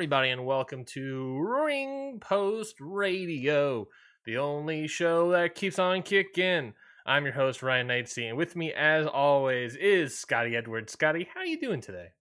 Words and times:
Everybody, 0.00 0.30
and 0.30 0.46
welcome 0.46 0.82
to 0.82 1.38
Ring 1.38 2.18
Post 2.22 2.76
Radio, 2.80 3.86
the 4.24 4.38
only 4.38 4.86
show 4.86 5.32
that 5.32 5.54
keeps 5.54 5.78
on 5.78 6.00
kicking. 6.00 6.72
I'm 7.04 7.24
your 7.24 7.34
host 7.34 7.62
Ryan 7.62 7.88
Knightsey, 7.88 8.26
and 8.26 8.38
with 8.38 8.56
me, 8.56 8.72
as 8.72 9.06
always, 9.06 9.76
is 9.76 10.16
Scotty 10.16 10.56
Edwards. 10.56 10.94
Scotty, 10.94 11.28
how 11.34 11.40
are 11.40 11.44
you 11.44 11.60
doing 11.60 11.82
today? 11.82 12.12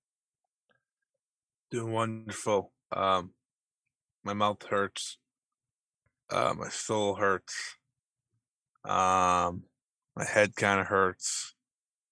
Doing 1.72 1.94
wonderful. 1.94 2.74
Um, 2.92 3.32
my 4.26 4.34
mouth 4.34 4.62
hurts. 4.64 5.18
Uh, 6.30 6.54
my 6.58 6.68
soul 6.68 7.16
hurts. 7.16 7.78
Um, 8.84 9.64
my 10.18 10.26
head 10.26 10.54
kind 10.58 10.82
of 10.82 10.88
hurts, 10.88 11.56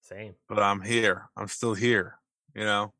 Same. 0.00 0.32
but 0.48 0.60
I'm 0.60 0.80
here. 0.80 1.28
I'm 1.36 1.48
still 1.48 1.74
here. 1.74 2.16
You 2.54 2.64
know, 2.64 2.94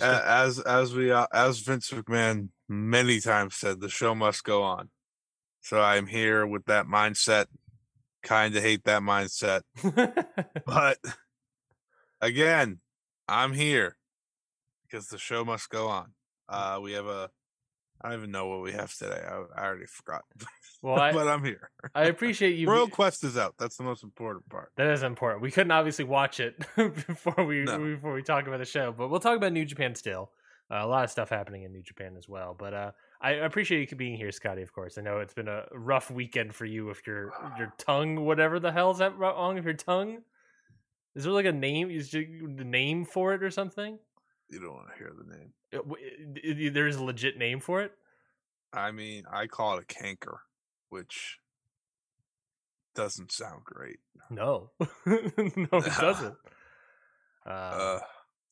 As 0.00 0.58
as 0.58 0.94
we 0.94 1.10
uh, 1.10 1.26
as 1.32 1.60
Vince 1.60 1.90
McMahon 1.90 2.48
many 2.68 3.20
times 3.20 3.56
said, 3.56 3.80
the 3.80 3.88
show 3.88 4.14
must 4.14 4.44
go 4.44 4.62
on. 4.62 4.90
So 5.60 5.80
I'm 5.80 6.06
here 6.06 6.46
with 6.46 6.64
that 6.66 6.86
mindset. 6.86 7.46
Kind 8.22 8.56
of 8.56 8.62
hate 8.62 8.84
that 8.84 9.02
mindset, 9.02 9.62
but 10.64 10.98
again, 12.20 12.78
I'm 13.26 13.52
here 13.52 13.96
because 14.82 15.08
the 15.08 15.18
show 15.18 15.44
must 15.44 15.68
go 15.70 15.88
on. 15.88 16.12
Uh, 16.48 16.78
we 16.82 16.92
have 16.92 17.06
a. 17.06 17.30
I 18.04 18.08
don't 18.10 18.18
even 18.18 18.30
know 18.30 18.48
what 18.48 18.62
we 18.62 18.72
have 18.72 18.92
today. 18.94 19.22
I, 19.26 19.60
I 19.60 19.64
already 19.66 19.86
forgot. 19.86 20.22
well, 20.82 20.98
I, 20.98 21.12
but 21.12 21.28
I'm 21.28 21.44
here. 21.44 21.70
I 21.94 22.04
appreciate 22.04 22.56
you. 22.56 22.68
Royal 22.68 22.88
Quest 22.88 23.22
is 23.24 23.36
out. 23.36 23.54
That's 23.58 23.76
the 23.76 23.84
most 23.84 24.02
important 24.02 24.48
part. 24.48 24.72
That 24.76 24.88
is 24.88 25.02
important. 25.02 25.42
We 25.42 25.50
couldn't 25.50 25.70
obviously 25.70 26.04
watch 26.04 26.40
it 26.40 26.56
before 26.76 27.44
we 27.44 27.62
No. 27.64 27.78
before 27.78 28.12
we 28.14 28.22
talk 28.22 28.46
about 28.46 28.58
the 28.58 28.64
show, 28.64 28.92
but 28.92 29.08
we'll 29.08 29.20
talk 29.20 29.36
about 29.36 29.52
New 29.52 29.64
Japan 29.64 29.94
still. 29.94 30.30
Uh, 30.70 30.80
a 30.84 30.86
lot 30.86 31.04
of 31.04 31.10
stuff 31.10 31.28
happening 31.28 31.64
in 31.64 31.72
New 31.72 31.82
Japan 31.82 32.14
as 32.16 32.28
well. 32.28 32.56
But 32.58 32.72
uh, 32.72 32.90
I 33.20 33.32
appreciate 33.32 33.90
you 33.90 33.96
being 33.96 34.16
here, 34.16 34.32
Scotty. 34.32 34.62
Of 34.62 34.72
course, 34.72 34.96
I 34.96 35.02
know 35.02 35.18
it's 35.18 35.34
been 35.34 35.48
a 35.48 35.64
rough 35.72 36.10
weekend 36.10 36.54
for 36.54 36.64
you 36.64 36.86
with 36.86 37.06
your 37.06 37.32
your 37.58 37.72
tongue, 37.78 38.24
whatever 38.24 38.58
the 38.58 38.72
hell's 38.72 38.98
that 38.98 39.16
wrong 39.18 39.56
with 39.56 39.64
your 39.64 39.74
tongue. 39.74 40.18
Is 41.14 41.24
there 41.24 41.32
like 41.32 41.44
a 41.46 41.52
name? 41.52 41.90
Is 41.90 42.10
the 42.10 42.24
name 42.64 43.04
for 43.04 43.34
it 43.34 43.42
or 43.42 43.50
something? 43.50 43.98
You 44.48 44.60
don't 44.60 44.72
want 44.72 44.88
to 44.92 44.98
hear 44.98 45.12
the 45.16 45.36
name. 45.36 45.52
Uh, 45.74 45.76
w- 45.78 46.06
i- 46.64 46.66
i- 46.66 46.70
There 46.70 46.86
is 46.86 46.96
a 46.96 47.04
legit 47.04 47.36
name 47.38 47.60
for 47.60 47.82
it. 47.82 47.92
I 48.72 48.90
mean, 48.90 49.24
I 49.30 49.46
call 49.46 49.76
it 49.78 49.82
a 49.82 49.94
canker, 49.94 50.40
which 50.88 51.38
doesn't 52.94 53.32
sound 53.32 53.64
great. 53.64 53.98
No, 54.30 54.70
no, 54.80 54.86
it 55.06 55.92
doesn't. 56.00 56.36
Uh, 57.46 57.48
Uh, 57.50 57.98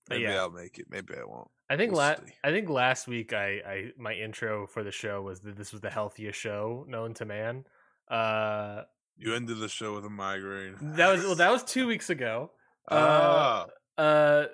maybe 0.09 0.23
yeah. 0.25 0.37
I'll 0.41 0.51
make 0.51 0.79
it. 0.79 0.87
Maybe 0.91 1.15
I 1.15 1.25
won't. 1.25 1.49
I 1.69 1.77
think 1.77 1.93
We'll 1.93 2.01
la- 2.01 2.17
see. 2.17 2.33
I 2.43 2.51
think 2.51 2.69
last 2.69 3.07
week 3.07 3.33
I, 3.33 3.47
I 3.67 3.93
my 3.97 4.13
intro 4.15 4.67
for 4.67 4.83
the 4.83 4.91
show 4.91 5.23
was 5.23 5.41
that 5.41 5.57
this 5.57 5.73
was 5.73 5.81
the 5.81 5.91
healthiest 5.91 6.39
show 6.39 6.85
known 6.89 7.15
to 7.15 7.25
man. 7.25 7.65
Uh, 8.11 8.83
You 9.17 9.35
ended 9.35 9.59
the 9.61 9.69
show 9.69 9.95
with 9.95 10.05
a 10.05 10.11
migraine. 10.11 10.75
that 10.97 11.13
was 11.13 11.23
well, 11.25 11.37
that 11.37 11.51
was 11.53 11.63
two 11.63 11.87
weeks 11.93 12.11
ago. 12.11 12.51
Ah, 12.91 13.67
Uh, 13.97 14.47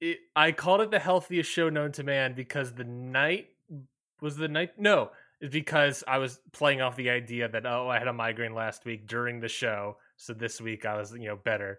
it, 0.00 0.18
I 0.34 0.50
called 0.52 0.80
it 0.80 0.90
the 0.90 0.98
healthiest 0.98 1.50
show 1.50 1.68
known 1.68 1.92
to 1.92 2.02
man 2.02 2.34
because 2.34 2.72
the 2.72 2.84
night 2.84 3.48
was 4.20 4.36
the 4.36 4.48
night. 4.48 4.78
No, 4.78 5.10
it's 5.40 5.52
because 5.52 6.02
I 6.06 6.18
was 6.18 6.40
playing 6.52 6.80
off 6.80 6.96
the 6.96 7.10
idea 7.10 7.48
that 7.48 7.66
oh 7.66 7.88
I 7.88 7.98
had 7.98 8.08
a 8.08 8.12
migraine 8.12 8.54
last 8.54 8.84
week 8.84 9.06
during 9.06 9.40
the 9.40 9.48
show, 9.48 9.96
so 10.16 10.32
this 10.32 10.60
week 10.60 10.86
I 10.86 10.96
was 10.96 11.12
you 11.12 11.28
know 11.28 11.36
better. 11.36 11.78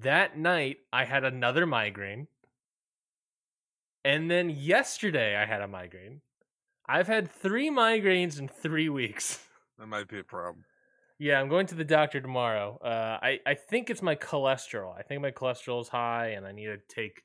That 0.00 0.38
night 0.38 0.78
I 0.92 1.04
had 1.04 1.24
another 1.24 1.66
migraine, 1.66 2.28
and 4.04 4.30
then 4.30 4.50
yesterday 4.50 5.36
I 5.36 5.46
had 5.46 5.62
a 5.62 5.68
migraine. 5.68 6.20
I've 6.86 7.06
had 7.06 7.30
three 7.30 7.70
migraines 7.70 8.38
in 8.38 8.48
three 8.48 8.88
weeks. 8.88 9.38
that 9.78 9.86
might 9.86 10.08
be 10.08 10.18
a 10.18 10.24
problem. 10.24 10.64
Yeah, 11.18 11.40
I'm 11.40 11.48
going 11.48 11.66
to 11.68 11.74
the 11.74 11.84
doctor 11.84 12.20
tomorrow. 12.20 12.78
Uh, 12.82 13.18
I 13.22 13.40
I 13.46 13.54
think 13.54 13.88
it's 13.88 14.02
my 14.02 14.16
cholesterol. 14.16 14.96
I 14.96 15.02
think 15.02 15.22
my 15.22 15.30
cholesterol 15.30 15.80
is 15.80 15.88
high, 15.88 16.28
and 16.28 16.46
I 16.46 16.52
need 16.52 16.66
to 16.66 16.78
take 16.88 17.22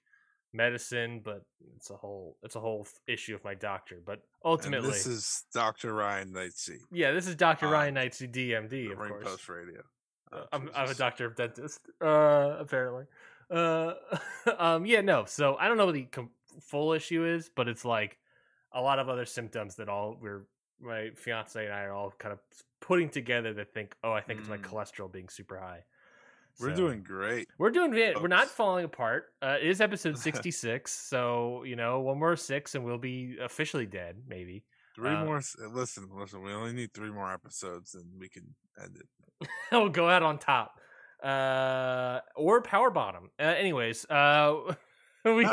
medicine. 0.57 1.21
But 1.23 1.43
it's 1.77 1.89
a 1.89 1.95
whole 1.95 2.35
it's 2.43 2.55
a 2.55 2.59
whole 2.59 2.85
issue 3.07 3.33
with 3.33 3.43
my 3.45 3.53
doctor. 3.55 4.01
But 4.05 4.13
And 4.13 4.21
ultimately, 4.43 4.89
this 4.89 5.05
is 5.07 5.45
Dr. 5.53 5.93
Ryan 5.93 6.33
Knightsey, 6.33 6.79
yeah, 6.91 7.11
this 7.11 7.27
is 7.27 7.35
Doctor 7.35 7.67
on 7.67 7.71
Ryan 7.71 7.95
Knightsey, 7.95 8.27
DMD, 8.31 8.91
of 8.91 8.97
Ring 8.99 9.11
course. 9.13 9.23
Post 9.23 9.47
Radio. 9.49 9.81
Oh, 10.33 10.43
I'm, 10.51 10.69
I'm 10.75 10.89
a 10.89 10.93
doctor 10.93 11.25
of 11.25 11.37
dentist, 11.37 11.79
uh, 12.01 12.57
apparently. 12.59 13.05
Uh, 13.49 13.93
um, 14.59 14.85
yeah, 14.85 14.99
no. 14.99 15.23
So 15.25 15.55
I 15.55 15.69
don't 15.69 15.77
know 15.77 15.85
what 15.85 15.93
the 15.95 16.03
com- 16.03 16.31
full 16.59 16.91
issue 16.91 17.23
is, 17.25 17.49
but 17.55 17.69
it's 17.69 17.85
like 17.85 18.17
a 18.73 18.81
lot 18.81 18.99
of 18.99 19.07
other 19.07 19.25
symptoms 19.25 19.75
that 19.75 19.87
all 19.87 20.17
we're 20.19 20.45
my 20.81 21.11
fiance 21.15 21.63
and 21.63 21.73
I 21.73 21.83
are 21.83 21.93
all 21.93 22.13
kind 22.19 22.33
of 22.33 22.39
putting 22.81 23.09
together 23.09 23.53
that 23.53 23.73
think, 23.73 23.95
oh, 24.03 24.11
I 24.11 24.19
think 24.21 24.39
it's 24.41 24.49
my 24.49 24.57
Mm. 24.57 24.65
cholesterol 24.65 25.11
being 25.11 25.29
super 25.29 25.57
high. 25.57 25.83
We're 26.59 26.69
So- 26.71 26.75
doing 26.75 27.03
great. 27.03 27.47
we're 27.57 27.69
doing 27.71 27.93
it. 27.95 28.19
We're 28.21 28.27
not 28.27 28.47
falling 28.47 28.85
apart. 28.85 29.25
Uh, 29.41 29.57
it 29.61 29.67
is 29.67 29.79
episode 29.81 30.17
66, 30.19 30.91
so 30.91 31.63
you 31.63 31.75
know, 31.75 31.99
one 31.99 32.17
more 32.19 32.35
six 32.35 32.75
and 32.75 32.83
we'll 32.83 32.97
be 32.97 33.37
officially 33.41 33.85
dead, 33.85 34.17
maybe. 34.27 34.63
Three 34.95 35.09
Uh, 35.11 35.25
more. 35.25 35.35
Listen, 35.37 36.09
listen. 36.13 36.41
We 36.41 36.51
only 36.53 36.73
need 36.73 36.93
three 36.93 37.11
more 37.11 37.31
episodes, 37.31 37.93
and 37.93 38.05
we 38.19 38.27
can 38.29 38.55
end 38.83 38.97
it. 38.97 39.47
we'll 39.71 39.89
go 40.01 40.09
out 40.09 40.23
on 40.23 40.39
top. 40.39 40.79
Uh, 41.23 42.19
or 42.35 42.61
power 42.61 42.89
bottom. 42.89 43.29
Uh, 43.39 43.43
anyways, 43.43 44.05
uh, 44.09 44.73
we 45.25 45.45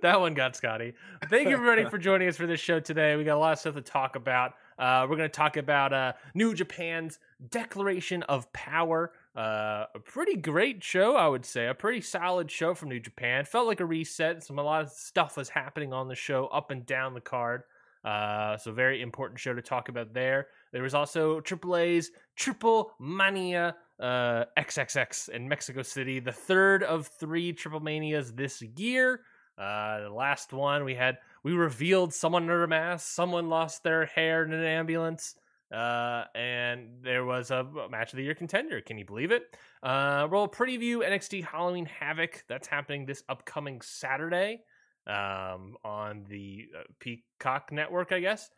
that 0.00 0.20
one 0.20 0.34
got 0.34 0.54
Scotty. 0.56 0.94
Thank 1.28 1.48
you 1.48 1.54
everybody 1.54 1.84
for 1.90 1.98
joining 1.98 2.28
us 2.28 2.36
for 2.36 2.46
this 2.46 2.60
show 2.60 2.80
today. 2.80 3.16
We 3.16 3.24
got 3.24 3.36
a 3.36 3.40
lot 3.40 3.52
of 3.52 3.58
stuff 3.58 3.74
to 3.74 3.80
talk 3.82 4.16
about. 4.16 4.54
Uh, 4.78 5.06
we're 5.08 5.16
going 5.16 5.28
to 5.28 5.36
talk 5.36 5.56
about 5.56 5.92
uh, 5.92 6.12
New 6.34 6.54
Japan's 6.54 7.18
Declaration 7.50 8.22
of 8.24 8.52
Power. 8.52 9.12
Uh, 9.36 9.86
a 9.94 9.98
pretty 10.04 10.36
great 10.36 10.82
show, 10.82 11.16
I 11.16 11.28
would 11.28 11.44
say. 11.44 11.66
A 11.66 11.74
pretty 11.74 12.00
solid 12.00 12.50
show 12.50 12.74
from 12.74 12.88
New 12.88 13.00
Japan. 13.00 13.44
Felt 13.44 13.66
like 13.66 13.80
a 13.80 13.84
reset. 13.84 14.42
Some 14.42 14.58
a 14.58 14.62
lot 14.62 14.82
of 14.82 14.90
stuff 14.90 15.36
was 15.36 15.48
happening 15.48 15.92
on 15.92 16.08
the 16.08 16.14
show, 16.14 16.46
up 16.46 16.70
and 16.70 16.84
down 16.84 17.14
the 17.14 17.20
card. 17.20 17.62
Uh, 18.04 18.56
so 18.56 18.72
very 18.72 19.00
important 19.00 19.38
show 19.38 19.54
to 19.54 19.62
talk 19.62 19.88
about 19.88 20.12
there. 20.12 20.48
There 20.72 20.82
was 20.82 20.94
also 20.94 21.40
AAA's 21.40 22.10
Triple 22.36 22.92
Mania 22.98 23.76
uh, 24.00 24.44
XXX 24.58 25.28
in 25.28 25.48
Mexico 25.48 25.82
City, 25.82 26.18
the 26.18 26.32
third 26.32 26.82
of 26.82 27.06
three 27.06 27.52
Triple 27.52 27.80
Manias 27.80 28.32
this 28.32 28.60
year. 28.76 29.20
Uh, 29.56 30.00
the 30.00 30.10
last 30.10 30.52
one 30.52 30.84
we 30.84 30.94
had, 30.94 31.18
we 31.42 31.52
revealed 31.52 32.14
someone 32.14 32.42
under 32.44 32.64
a 32.64 32.68
mask, 32.68 33.08
someone 33.08 33.48
lost 33.48 33.82
their 33.82 34.06
hair 34.06 34.44
in 34.44 34.52
an 34.52 34.64
ambulance, 34.64 35.34
uh, 35.72 36.24
and 36.34 36.88
there 37.02 37.24
was 37.24 37.50
a 37.50 37.66
match 37.90 38.12
of 38.12 38.18
the 38.18 38.22
year 38.22 38.34
contender. 38.34 38.80
Can 38.80 38.98
you 38.98 39.04
believe 39.04 39.30
it? 39.30 39.56
Uh, 39.82 40.28
we'll 40.30 40.48
preview 40.48 40.98
NXT 40.98 41.44
Halloween 41.44 41.86
Havoc. 41.86 42.44
That's 42.48 42.68
happening 42.68 43.06
this 43.06 43.24
upcoming 43.28 43.80
Saturday 43.80 44.60
um, 45.06 45.76
on 45.84 46.24
the 46.28 46.68
uh, 46.78 46.82
Peacock 47.00 47.72
Network, 47.72 48.12
I 48.12 48.20
guess. 48.20 48.50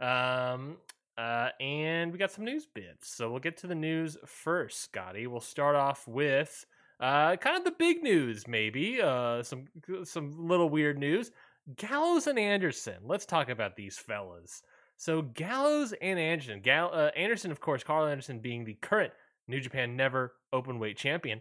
Um, 0.00 0.78
uh, 1.16 1.50
and 1.60 2.12
we 2.12 2.18
got 2.18 2.32
some 2.32 2.44
news 2.44 2.66
bits. 2.66 3.14
So 3.14 3.30
we'll 3.30 3.40
get 3.40 3.58
to 3.58 3.66
the 3.66 3.74
news 3.74 4.16
first, 4.26 4.80
Scotty. 4.80 5.26
We'll 5.26 5.40
start 5.40 5.76
off 5.76 6.08
with 6.08 6.66
uh, 6.98 7.36
kind 7.36 7.56
of 7.56 7.64
the 7.64 7.74
big 7.78 8.02
news, 8.02 8.48
maybe. 8.48 9.00
Uh, 9.00 9.42
some 9.42 9.66
some 10.04 10.48
little 10.48 10.68
weird 10.68 10.98
news. 10.98 11.30
Gallows 11.76 12.26
and 12.26 12.38
Anderson. 12.38 12.98
Let's 13.04 13.26
talk 13.26 13.48
about 13.48 13.76
these 13.76 13.96
fellas. 13.98 14.62
So 14.96 15.22
Gallows 15.22 15.94
and 16.00 16.18
Anderson. 16.18 16.60
Gal- 16.60 16.90
uh, 16.92 17.10
Anderson, 17.16 17.50
of 17.50 17.60
course, 17.60 17.82
Karl 17.82 18.06
Anderson 18.06 18.38
being 18.38 18.64
the 18.64 18.78
current 18.80 19.12
New 19.48 19.60
Japan 19.60 19.96
Never 19.96 20.34
Openweight 20.52 20.96
Champion. 20.96 21.40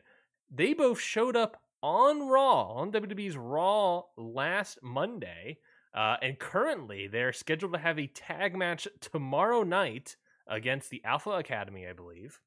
They 0.49 0.73
both 0.73 0.99
showed 0.99 1.35
up 1.35 1.61
on 1.81 2.27
Raw, 2.27 2.69
on 2.73 2.91
WWE's 2.91 3.37
Raw 3.37 4.03
last 4.17 4.79
Monday. 4.81 5.59
Uh, 5.93 6.15
and 6.21 6.39
currently, 6.39 7.07
they're 7.07 7.33
scheduled 7.33 7.73
to 7.73 7.79
have 7.79 7.99
a 7.99 8.07
tag 8.07 8.55
match 8.55 8.87
tomorrow 8.99 9.63
night 9.63 10.15
against 10.47 10.89
the 10.89 11.03
Alpha 11.03 11.31
Academy, 11.31 11.87
I 11.87 11.93
believe. 11.93 12.39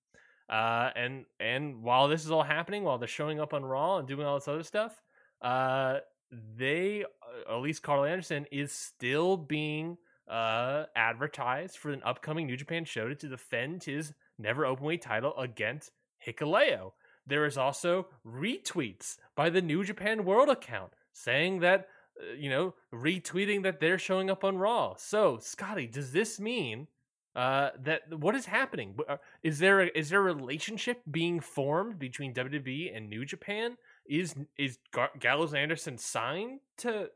Uh, 0.49 0.90
and 0.96 1.26
and 1.40 1.82
while 1.82 2.08
this 2.08 2.25
is 2.25 2.31
all 2.31 2.43
happening, 2.43 2.82
while 2.84 2.99
they're 2.99 3.08
showing 3.08 3.40
up 3.40 3.52
on 3.52 3.64
Raw 3.64 3.99
and 3.99 4.08
doing 4.08 4.26
all 4.26 4.37
this 4.37 4.49
other 4.49 4.62
stuff, 4.62 5.00
uh, 5.43 5.99
they, 6.31 7.05
uh, 7.49 7.55
at 7.56 7.61
least 7.62 7.82
Karl 7.82 8.05
Anderson, 8.05 8.46
is 8.50 8.73
still 8.73 9.37
being 9.37 9.96
uh, 10.28 10.84
advertised 10.96 11.78
for 11.78 11.90
an 11.90 12.02
upcoming 12.05 12.46
New 12.46 12.56
Japan 12.56 12.84
show 12.84 13.14
to 13.14 13.28
defend 13.28 13.84
his 13.84 14.12
never 14.38 14.64
openweight 14.64 15.00
title 15.00 15.34
against 15.38 15.93
Hikuleo. 16.25 16.93
There 17.26 17.46
is 17.46 17.58
also 17.58 18.06
retweets 18.26 19.17
by 19.34 19.50
the 19.50 19.62
New 19.62 19.84
Japan 19.84 20.25
World 20.25 20.49
account 20.49 20.93
saying 21.12 21.61
that, 21.61 21.88
uh, 22.20 22.34
you 22.34 22.50
know, 22.50 22.75
retweeting 22.93 23.62
that 23.64 23.81
they're 23.81 23.99
showing 23.99 24.31
up 24.31 24.44
on 24.44 24.58
Raw. 24.58 24.94
So, 24.96 25.38
Scotty, 25.40 25.87
does 25.87 26.12
this 26.12 26.38
mean 26.38 26.87
uh, 27.34 27.70
that 27.82 28.02
what 28.19 28.34
is 28.34 28.46
happening? 28.46 28.94
uh, 29.08 29.17
Is 29.43 29.58
there 29.58 29.81
a, 29.82 29.87
is 29.99 30.08
there 30.08 30.20
a 30.20 30.34
relationship 30.34 31.02
being 31.11 31.40
formed 31.40 31.99
between 31.99 32.32
WWE 32.32 32.96
and 32.96 33.08
New 33.08 33.25
Japan? 33.25 33.76
Is 34.08 34.34
is 34.58 34.78
Gallows 35.18 35.54
Anderson 35.54 35.98
signed 35.98 36.60
to 36.78 37.10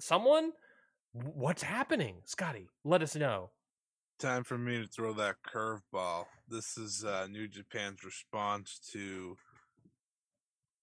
someone? 0.00 0.52
What's 1.12 1.62
happening, 1.62 2.16
Scotty? 2.24 2.68
Let 2.84 3.02
us 3.02 3.14
know. 3.14 3.50
Time 4.18 4.44
for 4.44 4.58
me 4.58 4.82
to 4.82 4.86
throw 4.86 5.12
that 5.14 5.36
curveball. 5.46 6.24
This 6.48 6.76
is 6.76 7.04
uh, 7.04 7.26
New 7.30 7.48
Japan's 7.48 8.04
response 8.04 8.80
to 8.92 9.36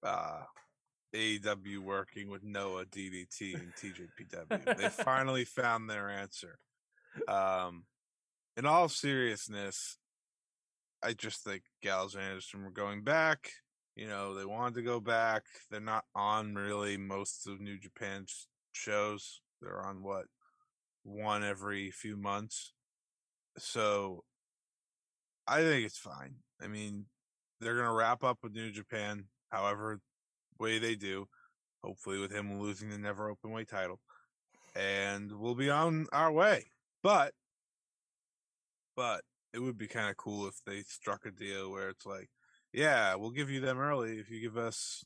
uh, 0.03 0.41
AEW 1.15 1.79
working 1.79 2.29
with 2.29 2.43
Noah, 2.43 2.85
DDT, 2.85 3.55
and 3.55 3.73
TJPW. 3.75 4.77
they 4.77 4.89
finally 4.89 5.45
found 5.45 5.89
their 5.89 6.09
answer. 6.09 6.59
Um, 7.27 7.85
in 8.57 8.65
all 8.65 8.89
seriousness, 8.89 9.97
I 11.03 11.13
just 11.13 11.43
think 11.43 11.63
Gallows 11.81 12.15
and 12.15 12.23
Anderson 12.23 12.63
were 12.63 12.71
going 12.71 13.03
back. 13.03 13.51
You 13.95 14.07
know, 14.07 14.33
they 14.33 14.45
wanted 14.45 14.75
to 14.75 14.81
go 14.83 14.99
back. 14.99 15.43
They're 15.69 15.79
not 15.79 16.05
on 16.15 16.55
really 16.55 16.97
most 16.97 17.47
of 17.47 17.59
New 17.59 17.77
Japan's 17.77 18.47
shows. 18.71 19.41
They're 19.61 19.81
on 19.85 20.01
what 20.01 20.25
one 21.03 21.43
every 21.43 21.91
few 21.91 22.15
months. 22.17 22.73
So 23.57 24.23
I 25.47 25.61
think 25.61 25.85
it's 25.85 25.97
fine. 25.97 26.35
I 26.61 26.67
mean, 26.67 27.05
they're 27.59 27.75
gonna 27.75 27.93
wrap 27.93 28.23
up 28.23 28.39
with 28.41 28.53
New 28.53 28.71
Japan, 28.71 29.25
however 29.49 29.99
way 30.59 30.79
they 30.79 30.95
do. 30.95 31.27
Hopefully, 31.83 32.19
with 32.19 32.31
him 32.31 32.59
losing 32.59 32.89
the 32.89 32.97
never 32.97 33.29
open 33.29 33.51
weight 33.51 33.67
title, 33.67 33.99
and 34.75 35.31
we'll 35.31 35.55
be 35.55 35.69
on 35.69 36.05
our 36.13 36.31
way. 36.31 36.65
But, 37.01 37.33
but 38.95 39.23
it 39.51 39.59
would 39.59 39.79
be 39.79 39.87
kind 39.87 40.09
of 40.09 40.17
cool 40.17 40.47
if 40.47 40.61
they 40.65 40.83
struck 40.83 41.25
a 41.25 41.31
deal 41.31 41.71
where 41.71 41.89
it's 41.89 42.05
like, 42.05 42.29
yeah, 42.73 43.15
we'll 43.15 43.31
give 43.31 43.49
you 43.49 43.59
them 43.59 43.79
early 43.79 44.19
if 44.19 44.29
you 44.29 44.39
give 44.39 44.57
us 44.57 45.03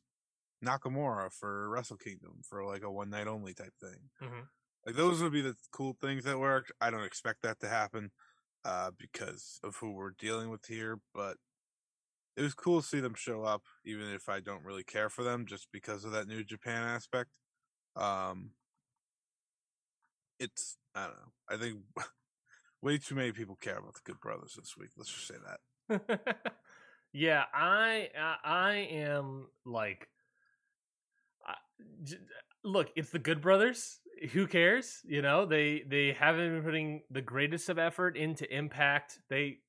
Nakamura 0.64 1.32
for 1.32 1.70
Wrestle 1.70 1.98
Kingdom 1.98 2.42
for 2.48 2.66
like 2.66 2.84
a 2.84 2.92
one 2.92 3.10
night 3.10 3.28
only 3.28 3.54
type 3.54 3.74
thing. 3.82 4.10
Mm-hmm. 4.22 4.42
Like 4.86 4.96
those 4.96 5.22
would 5.22 5.34
be 5.34 5.42
the 5.42 5.56
cool 5.72 5.98
things 6.00 6.24
that 6.26 6.40
worked. 6.40 6.72
I 6.80 6.92
don't 6.92 7.04
expect 7.04 7.42
that 7.42 7.60
to 7.62 7.68
happen 7.68 8.12
uh, 8.64 8.92
because 8.98 9.60
of 9.64 9.76
who 9.78 9.92
we're 9.92 10.14
dealing 10.20 10.50
with 10.50 10.66
here, 10.66 11.00
but 11.14 11.38
it 12.38 12.42
was 12.42 12.54
cool 12.54 12.82
to 12.82 12.88
see 12.88 13.00
them 13.00 13.16
show 13.16 13.44
up, 13.44 13.64
even 13.86 14.08
if 14.10 14.30
I 14.30 14.42
don't 14.42 14.64
really 14.64 14.84
care 14.84 15.10
for 15.10 15.24
them, 15.24 15.46
just 15.46 15.68
because 15.72 16.04
of 16.04 16.12
that 16.12 16.28
New 16.28 16.44
Japan 16.44 16.84
aspect. 16.84 17.30
Um, 17.96 18.52
it's 20.40 20.78
I 20.94 21.06
don't 21.06 21.16
know. 21.16 21.32
I 21.50 21.58
think 21.58 21.80
way 22.82 22.98
too 22.98 23.16
many 23.16 23.32
people 23.32 23.56
care 23.56 23.78
about 23.78 23.96
the 23.96 24.02
Good 24.04 24.20
Brothers 24.20 24.56
this 24.58 24.76
week. 24.78 24.90
Let's 24.98 25.12
just 25.12 25.28
say 25.28 25.36
that. 25.46 25.58
yeah, 27.16 27.44
I 27.54 28.10
I, 28.20 28.36
I 28.44 28.74
am 28.92 29.48
like, 29.66 30.10
I, 31.48 31.54
j- 32.04 32.18
look, 32.66 32.90
it's 32.98 33.10
the 33.10 33.20
Good 33.20 33.42
Brothers. 33.42 34.00
Who 34.32 34.48
cares? 34.48 35.00
You 35.06 35.22
know, 35.22 35.46
they 35.46 35.84
they 35.88 36.12
haven't 36.18 36.54
been 36.56 36.64
putting 36.64 37.02
the 37.10 37.22
greatest 37.22 37.70
of 37.70 37.80
effort 37.80 38.18
into 38.18 38.46
Impact. 38.54 39.20
They 39.30 39.60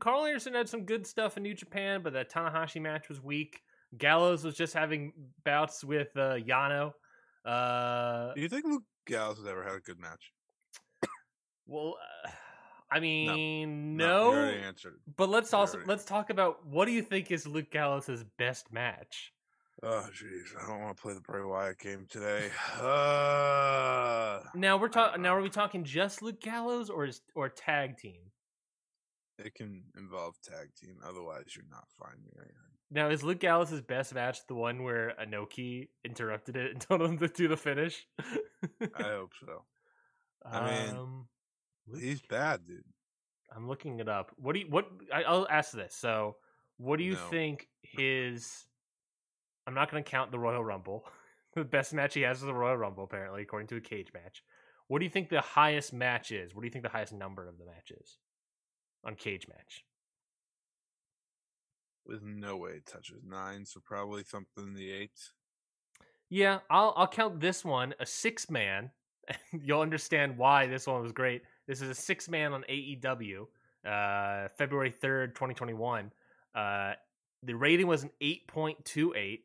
Karl 0.00 0.26
Anderson 0.26 0.54
had 0.54 0.68
some 0.68 0.84
good 0.84 1.06
stuff 1.06 1.36
in 1.38 1.42
New 1.42 1.54
Japan, 1.54 2.02
but 2.02 2.12
that 2.12 2.30
Tanahashi 2.30 2.80
match 2.80 3.08
was 3.08 3.22
weak. 3.22 3.60
Gallows 3.96 4.44
was 4.44 4.54
just 4.54 4.74
having 4.74 5.12
bouts 5.44 5.82
with 5.84 6.08
uh, 6.16 6.34
Yano. 6.36 6.92
Uh, 7.44 8.32
Do 8.34 8.40
you 8.40 8.48
think 8.48 8.64
Luke 8.66 8.84
Gallows 9.06 9.38
has 9.38 9.46
ever 9.46 9.62
had 9.62 9.74
a 9.74 9.80
good 9.80 9.98
match? 9.98 10.32
well, 11.66 11.96
uh, 12.26 12.30
I 12.92 13.00
mean, 13.00 13.96
No, 13.96 14.32
no. 14.32 14.40
answered. 14.44 15.00
But 15.16 15.28
let's 15.30 15.52
You 15.52 15.58
also 15.58 15.78
already- 15.78 15.88
let's 15.88 16.04
talk 16.04 16.30
about 16.30 16.64
what 16.66 16.84
do 16.86 16.92
you 16.92 17.02
think 17.02 17.30
is 17.30 17.46
Luke 17.46 17.70
Gallows' 17.70 18.24
best 18.38 18.72
match? 18.72 19.32
Oh, 19.82 20.06
jeez, 20.12 20.56
I 20.62 20.68
don't 20.68 20.80
want 20.80 20.96
to 20.96 21.02
play 21.02 21.14
the 21.14 21.20
Bray 21.20 21.42
Wyatt 21.42 21.78
game 21.78 22.06
today. 22.08 22.50
Uh, 22.78 24.40
Now 24.54 24.76
we're 24.76 24.88
talking. 24.88 25.22
Now 25.22 25.34
are 25.36 25.42
we 25.42 25.48
talking 25.50 25.82
just 25.84 26.22
Luke 26.22 26.40
Gallows 26.40 26.88
or 26.90 27.06
is, 27.06 27.20
or 27.34 27.48
tag 27.48 27.96
team? 27.98 28.20
it 29.38 29.54
can 29.56 29.82
involve 29.96 30.40
tag 30.42 30.68
team, 30.80 30.98
otherwise 31.04 31.46
you're 31.56 31.64
not 31.68 31.88
finding 31.98 32.30
anything. 32.36 32.54
Now 32.92 33.08
is 33.08 33.24
Luke 33.24 33.40
Gallows' 33.40 33.80
best 33.80 34.14
match 34.14 34.46
the 34.46 34.54
one 34.54 34.84
where 34.84 35.14
Inoki 35.20 35.88
interrupted 36.04 36.54
it 36.54 36.70
and 36.72 36.80
told 36.88 37.02
him 37.02 37.18
to 37.18 37.26
do 37.28 37.48
the 37.48 37.56
finish? 37.56 38.06
I 38.94 39.02
hope 39.02 39.32
so. 39.44 39.64
I 40.44 40.70
mean, 40.86 40.96
um, 40.96 41.26
He's 41.98 42.22
bad, 42.22 42.66
dude. 42.66 42.84
I'm 43.54 43.68
looking 43.68 44.00
it 44.00 44.08
up. 44.08 44.32
What 44.36 44.54
do 44.54 44.60
you 44.60 44.66
what? 44.68 44.88
I, 45.12 45.22
I'll 45.24 45.46
ask 45.48 45.72
this. 45.72 45.94
So, 45.94 46.36
what 46.78 46.96
do 46.96 47.04
you 47.04 47.14
No. 47.14 47.28
think 47.30 47.68
his? 47.82 48.66
I'm 49.66 49.74
not 49.74 49.90
going 49.90 50.02
to 50.02 50.10
count 50.10 50.30
the 50.30 50.38
Royal 50.38 50.64
Rumble. 50.64 51.04
the 51.54 51.64
best 51.64 51.92
match 51.92 52.14
he 52.14 52.22
has 52.22 52.38
is 52.38 52.44
the 52.44 52.54
Royal 52.54 52.76
Rumble, 52.76 53.04
apparently, 53.04 53.42
according 53.42 53.68
to 53.68 53.76
a 53.76 53.80
cage 53.80 54.12
match. 54.14 54.42
What 54.88 54.98
do 54.98 55.04
you 55.04 55.10
think 55.10 55.28
the 55.28 55.40
highest 55.40 55.92
match 55.92 56.32
is? 56.32 56.54
What 56.54 56.62
do 56.62 56.66
you 56.66 56.70
think 56.72 56.84
the 56.84 56.90
highest 56.90 57.12
number 57.12 57.46
of 57.48 57.58
the 57.58 57.64
match 57.64 57.90
is 57.90 58.18
on 59.04 59.14
cage 59.16 59.46
match? 59.48 59.84
With 62.04 62.22
no 62.22 62.56
way 62.56 62.72
it 62.72 62.86
touches 62.86 63.22
nine, 63.24 63.64
so 63.64 63.80
probably 63.84 64.24
something 64.24 64.64
in 64.64 64.74
the 64.74 64.90
eight. 64.90 65.18
Yeah, 66.28 66.60
I'll 66.70 66.94
I'll 66.96 67.06
count 67.08 67.40
this 67.40 67.64
one 67.64 67.94
a 68.00 68.06
six 68.06 68.50
man. 68.50 68.90
You'll 69.52 69.82
understand 69.82 70.36
why 70.36 70.66
this 70.66 70.86
one 70.86 71.02
was 71.02 71.12
great. 71.12 71.42
This 71.72 71.80
is 71.80 71.88
a 71.88 71.94
six 71.94 72.28
man 72.28 72.52
on 72.52 72.64
AEW, 72.68 73.46
uh, 73.86 74.48
February 74.58 74.90
third, 74.90 75.34
twenty 75.34 75.54
twenty 75.54 75.72
one. 75.72 76.12
Uh, 76.54 76.92
the 77.42 77.54
rating 77.54 77.86
was 77.86 78.02
an 78.02 78.10
eight 78.20 78.46
point 78.46 78.84
two 78.84 79.14
eight. 79.16 79.44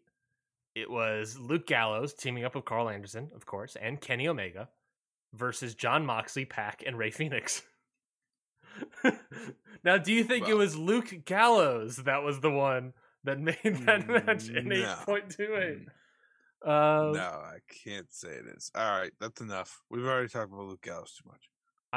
It 0.75 0.91
was 0.91 1.39
Luke 1.39 1.65
Gallows 1.67 2.13
teaming 2.13 2.43
up 2.43 2.53
with 2.53 2.65
Karl 2.65 2.89
Anderson, 2.89 3.29
of 3.33 3.45
course, 3.45 3.77
and 3.81 4.01
Kenny 4.01 4.27
Omega 4.27 4.67
versus 5.33 5.73
Jon 5.73 6.05
Moxley, 6.05 6.43
PAC, 6.43 6.83
and 6.85 6.97
Rey 6.97 7.11
Fénix. 7.11 7.61
now, 9.85 9.97
do 9.97 10.11
you 10.11 10.25
think 10.25 10.49
it 10.49 10.53
was 10.53 10.75
Luke 10.75 11.23
Gallows 11.23 11.95
that 11.95 12.23
was 12.23 12.41
the 12.41 12.51
one 12.51 12.91
that 13.23 13.39
made 13.39 13.55
that 13.63 14.05
Mm, 14.05 14.25
match 14.25 14.49
an 14.49 14.67
no. 14.67 14.75
eight 14.75 15.05
point 15.05 15.29
two 15.29 15.55
eight? 15.55 15.87
Mm, 16.67 17.07
Um, 17.07 17.13
no, 17.13 17.21
I 17.21 17.59
can't 17.85 18.11
say 18.11 18.31
it 18.31 18.47
is. 18.57 18.69
All 18.75 18.99
right, 18.99 19.13
that's 19.21 19.39
enough. 19.39 19.81
We've 19.89 20.03
already 20.03 20.27
talked 20.27 20.51
about 20.51 20.65
Luke 20.67 20.81
Gallows 20.81 21.13
too 21.13 21.29
much. 21.29 21.47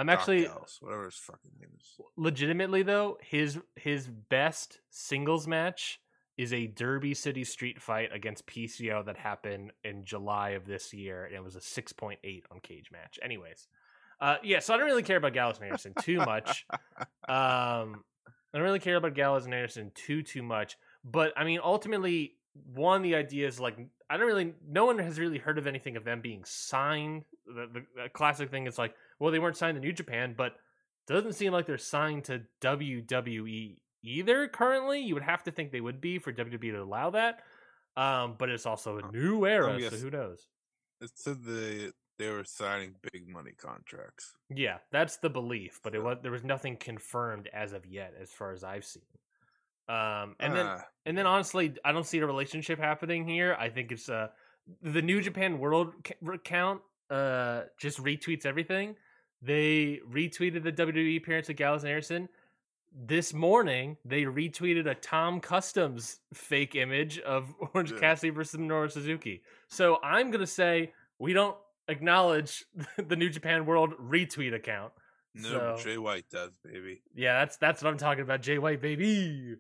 I'm 0.01 0.09
actually 0.09 0.45
Gallows, 0.45 0.79
whatever 0.81 1.05
his 1.05 1.15
fucking 1.17 1.51
name 1.61 1.71
is. 1.79 2.01
legitimately 2.17 2.83
though 2.83 3.19
his 3.21 3.59
his 3.77 4.09
best 4.09 4.79
singles 4.91 5.47
match 5.47 6.01
is 6.39 6.55
a 6.55 6.67
Derby 6.67 7.13
City 7.13 7.45
Street 7.45 7.83
fight 7.83 8.11
against 8.15 8.47
PCO 8.47 9.05
that 9.05 9.19
happened 9.19 9.73
in 9.85 10.05
July 10.07 10.51
of 10.51 10.65
this 10.65 10.95
year, 10.95 11.27
and 11.27 11.35
it 11.35 11.45
was 11.45 11.55
a 11.55 11.61
6.8 11.61 12.17
on 12.51 12.61
Cage 12.61 12.91
Match. 12.91 13.19
Anyways, 13.23 13.69
uh, 14.23 14.37
yeah, 14.43 14.59
so 14.61 14.73
I 14.73 14.79
don't 14.79 14.87
really 14.87 15.03
care 15.03 15.19
about 15.19 15.35
Gallows 15.35 15.57
and 15.57 15.67
Anderson 15.67 15.93
too 16.01 16.17
much. 16.17 16.67
Um, 17.29 18.03
I 18.53 18.59
don't 18.59 18.65
really 18.65 18.81
care 18.81 18.97
about 18.97 19.15
Gallows 19.15 19.45
and 19.45 19.55
Anderson 19.55 19.93
too 19.95 20.25
too 20.25 20.43
much, 20.43 20.77
but 21.05 21.33
I 21.37 21.45
mean, 21.45 21.61
ultimately, 21.63 22.33
one 22.75 23.03
the 23.03 23.15
idea 23.15 23.47
is 23.47 23.61
like 23.61 23.77
I 24.11 24.17
don't 24.17 24.27
really, 24.27 24.55
no 24.69 24.87
one 24.87 24.99
has 24.99 25.21
really 25.21 25.39
heard 25.39 25.57
of 25.57 25.69
anything 25.69 25.97
of 25.97 26.03
them 26.05 26.21
being 26.21 26.43
signed. 26.45 27.23
The, 27.47 27.69
the, 27.73 27.81
the 27.95 28.09
classic 28.09 28.51
thing 28.51 28.67
is 28.67 28.77
like, 28.77 28.93
well, 29.21 29.31
they 29.31 29.39
weren't 29.39 29.57
signed 29.57 29.77
to 29.77 29.81
New 29.81 29.93
Japan, 29.93 30.35
but 30.37 30.55
doesn't 31.07 31.35
seem 31.35 31.53
like 31.53 31.67
they're 31.67 31.79
signed 31.79 32.25
to 32.25 32.43
WWE 32.61 33.77
either 34.03 34.49
currently. 34.49 35.01
You 35.01 35.15
would 35.15 35.23
have 35.23 35.45
to 35.45 35.53
think 35.53 35.71
they 35.71 35.81
would 35.81 36.01
be 36.01 36.19
for 36.19 36.33
WWE 36.33 36.73
to 36.73 36.83
allow 36.83 37.11
that. 37.11 37.43
Um, 37.97 38.35
but 38.37 38.49
it's 38.49 38.67
also 38.67 38.99
a 38.99 39.13
new 39.13 39.47
era, 39.47 39.79
so 39.91 39.97
who 39.97 40.11
knows? 40.11 40.47
It 41.01 41.11
said 41.15 41.45
the 41.45 41.93
they 42.19 42.29
were 42.29 42.45
signing 42.45 42.95
big 43.13 43.29
money 43.29 43.53
contracts. 43.53 44.35
Yeah, 44.49 44.79
that's 44.93 45.17
the 45.17 45.31
belief, 45.31 45.81
but 45.83 45.95
it 45.95 46.03
was 46.03 46.19
there 46.23 46.31
was 46.33 46.45
nothing 46.45 46.77
confirmed 46.77 47.49
as 47.53 47.73
of 47.73 47.87
yet, 47.87 48.15
as 48.21 48.31
far 48.31 48.53
as 48.53 48.63
I've 48.63 48.85
seen. 48.85 49.03
Um, 49.91 50.37
and 50.39 50.55
then 50.55 50.67
Ah, 50.67 50.85
and 51.07 51.19
then 51.19 51.27
honestly, 51.27 51.75
I 51.85 51.93
don't 51.93 52.07
see 52.07 52.19
a 52.19 52.27
relationship 52.27 52.79
happening 52.79 53.27
here. 53.27 53.57
I 53.59 53.69
think 53.71 53.91
it's 53.93 54.09
uh 54.09 54.29
the 54.83 55.03
New 55.03 55.21
Japan 55.21 55.59
World 55.59 55.93
account 56.33 56.81
uh 57.11 57.63
just 57.79 57.99
retweets 58.03 58.47
everything. 58.47 58.95
They 59.43 60.01
retweeted 60.11 60.63
the 60.63 60.73
WWE 60.73 61.17
appearance 61.17 61.49
of 61.49 61.57
Gallows 61.57 61.83
and 61.83 61.91
Anderson. 61.91 62.29
This 62.93 63.33
morning, 63.33 63.97
they 64.05 64.25
retweeted 64.25 64.87
a 64.91 64.95
Tom 64.95 65.41
Customs 65.41 66.19
fake 66.35 66.75
image 66.75 67.19
of 67.21 67.53
Orange 67.75 67.93
Yeah. 67.93 67.99
Cassidy 68.01 68.31
versus 68.31 68.61
Minoru 68.61 68.91
Suzuki. 68.91 69.43
So 69.69 69.99
I'm 70.03 70.31
gonna 70.31 70.47
say 70.47 70.93
we 71.19 71.33
don't 71.33 71.57
acknowledge 71.89 72.65
the 72.97 73.17
New 73.17 73.31
Japan 73.31 73.65
World 73.67 73.95
retweet 74.01 74.55
account. 74.55 74.93
no, 75.35 75.49
so- 75.51 75.59
but 75.59 75.85
Jay 75.85 75.99
White 75.99 76.27
does, 76.31 76.51
baby. 76.65 77.03
Yeah, 77.15 77.39
that's 77.41 77.57
that's 77.57 77.83
what 77.83 77.91
I'm 77.91 77.99
talking 77.99 78.23
about. 78.23 78.43
Jay 78.43 78.59
White, 78.59 78.81
baby. 78.83 79.55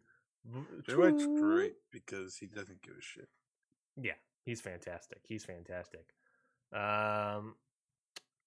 Jay 0.86 0.94
White's 0.94 1.26
great 1.26 1.74
because 1.92 2.36
he 2.36 2.46
doesn't 2.46 2.82
give 2.82 2.94
a 2.98 3.02
shit. 3.02 3.28
Yeah, 4.00 4.14
he's 4.44 4.60
fantastic. 4.60 5.18
He's 5.26 5.44
fantastic. 5.44 6.06
Um, 6.72 7.56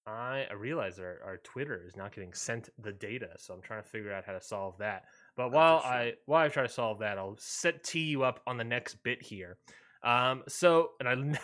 I, 0.06 0.46
I 0.50 0.54
realize 0.54 0.98
our, 0.98 1.20
our 1.24 1.38
Twitter 1.38 1.82
is 1.86 1.96
not 1.96 2.14
getting 2.14 2.34
sent 2.34 2.68
the 2.78 2.92
data, 2.92 3.30
so 3.38 3.54
I'm 3.54 3.62
trying 3.62 3.82
to 3.82 3.88
figure 3.88 4.12
out 4.12 4.24
how 4.24 4.32
to 4.32 4.40
solve 4.40 4.76
that. 4.78 5.04
But 5.36 5.52
while. 5.52 5.78
I 5.84 6.14
while 6.26 6.44
I 6.44 6.48
try 6.48 6.62
to 6.62 6.68
solve 6.68 6.98
that, 6.98 7.18
I'll 7.18 7.36
set 7.38 7.84
tee 7.84 8.04
you 8.04 8.22
up 8.22 8.40
on 8.46 8.56
the 8.58 8.64
next 8.64 9.02
bit 9.02 9.22
here. 9.22 9.58
Um, 10.02 10.42
so 10.48 10.90
and 11.00 11.08
I 11.08 11.38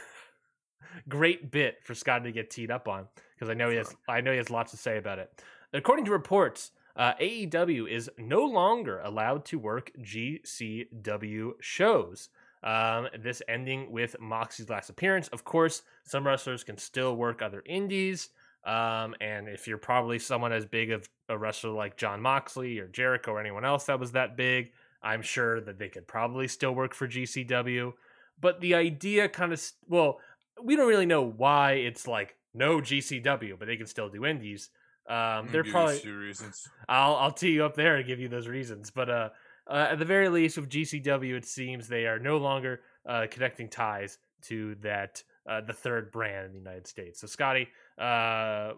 great 1.09 1.51
bit 1.51 1.77
for 1.85 1.95
Scott 1.95 2.25
to 2.25 2.33
get 2.33 2.51
teed 2.51 2.71
up 2.71 2.89
on 2.89 3.07
because 3.35 3.49
I 3.49 3.55
know 3.55 3.71
he 3.71 3.77
has 3.77 3.95
I 4.09 4.21
know 4.21 4.33
he 4.33 4.37
has 4.39 4.51
lots 4.51 4.73
to 4.73 4.77
say 4.77 4.99
about 4.99 5.19
it. 5.19 5.31
According 5.73 6.05
to 6.07 6.11
reports, 6.11 6.73
uh, 6.97 7.15
AEW 7.21 7.89
is 7.89 8.11
no 8.19 8.45
longer 8.45 9.01
allowed 9.01 9.45
to 9.47 9.59
work 9.59 9.91
GCW 10.01 11.53
shows. 11.61 12.29
Um, 12.63 13.09
this 13.19 13.43
ending 13.49 13.91
with 13.91 14.17
Moxie's 14.21 14.69
last 14.69 14.91
appearance. 14.91 15.29
Of 15.29 15.45
course, 15.45 15.83
some 16.05 16.27
wrestlers 16.27 16.65
can 16.65 16.77
still 16.77 17.17
work 17.17 17.41
other 17.41 17.63
indies. 17.65 18.29
Um, 18.65 19.15
and 19.21 19.49
if 19.49 19.67
you're 19.67 19.79
probably 19.79 20.19
someone 20.19 20.53
as 20.53 20.67
big 20.67 20.91
of 20.91 21.09
a 21.31 21.39
wrestler 21.39 21.71
like 21.71 21.97
Jon 21.97 22.21
Moxley 22.21 22.79
or 22.79 22.89
Jericho 22.89 23.33
or 23.33 23.41
anyone 23.41 23.65
else 23.65 23.85
that 23.87 23.99
was 23.99 24.13
that 24.13 24.37
big, 24.37 24.73
I'm 25.03 25.23
sure 25.23 25.61
that 25.63 25.79
they 25.79 25.89
could 25.89 26.07
probably 26.07 26.49
still 26.49 26.75
work 26.75 26.93
for 26.95 27.09
GCW. 27.09 27.95
But 28.39 28.61
the 28.61 28.75
idea 28.75 29.29
kind 29.29 29.53
of, 29.53 29.63
well, 29.89 30.21
we 30.63 30.77
don't 30.77 30.89
really 30.89 31.07
know 31.07 31.23
why 31.23 31.73
it's 31.73 32.07
like 32.07 32.37
no 32.53 32.81
GCW, 32.81 33.59
but 33.59 33.67
they 33.67 33.77
can 33.77 33.87
still 33.87 34.09
do 34.09 34.27
indies. 34.27 34.69
Um, 35.09 35.49
they're 35.51 35.65
probably 35.65 35.99
two 35.99 36.17
reasons. 36.17 36.69
I'll 36.89 37.17
I'll 37.17 37.33
tee 37.33 37.51
you 37.51 37.65
up 37.65 37.75
there 37.75 37.97
and 37.97 38.07
give 38.07 38.21
you 38.21 38.29
those 38.29 38.47
reasons. 38.47 38.91
But 38.91 39.11
uh, 39.11 39.29
uh, 39.69 39.89
at 39.91 39.99
the 39.99 40.05
very 40.05 40.29
least, 40.29 40.57
with 40.57 40.69
GCW, 40.69 41.37
it 41.37 41.47
seems 41.47 41.89
they 41.89 42.07
are 42.07 42.19
no 42.19 42.37
longer 42.37 42.81
uh, 43.09 43.27
connecting 43.31 43.69
ties 43.69 44.19
to 44.43 44.77
that 44.77 45.23
uh, 45.49 45.61
the 45.61 45.73
third 45.73 46.13
brand 46.13 46.47
in 46.47 46.53
the 46.53 46.59
United 46.59 46.87
States. 46.87 47.21
So, 47.21 47.27
Scotty, 47.27 47.69
uh, 47.99 48.73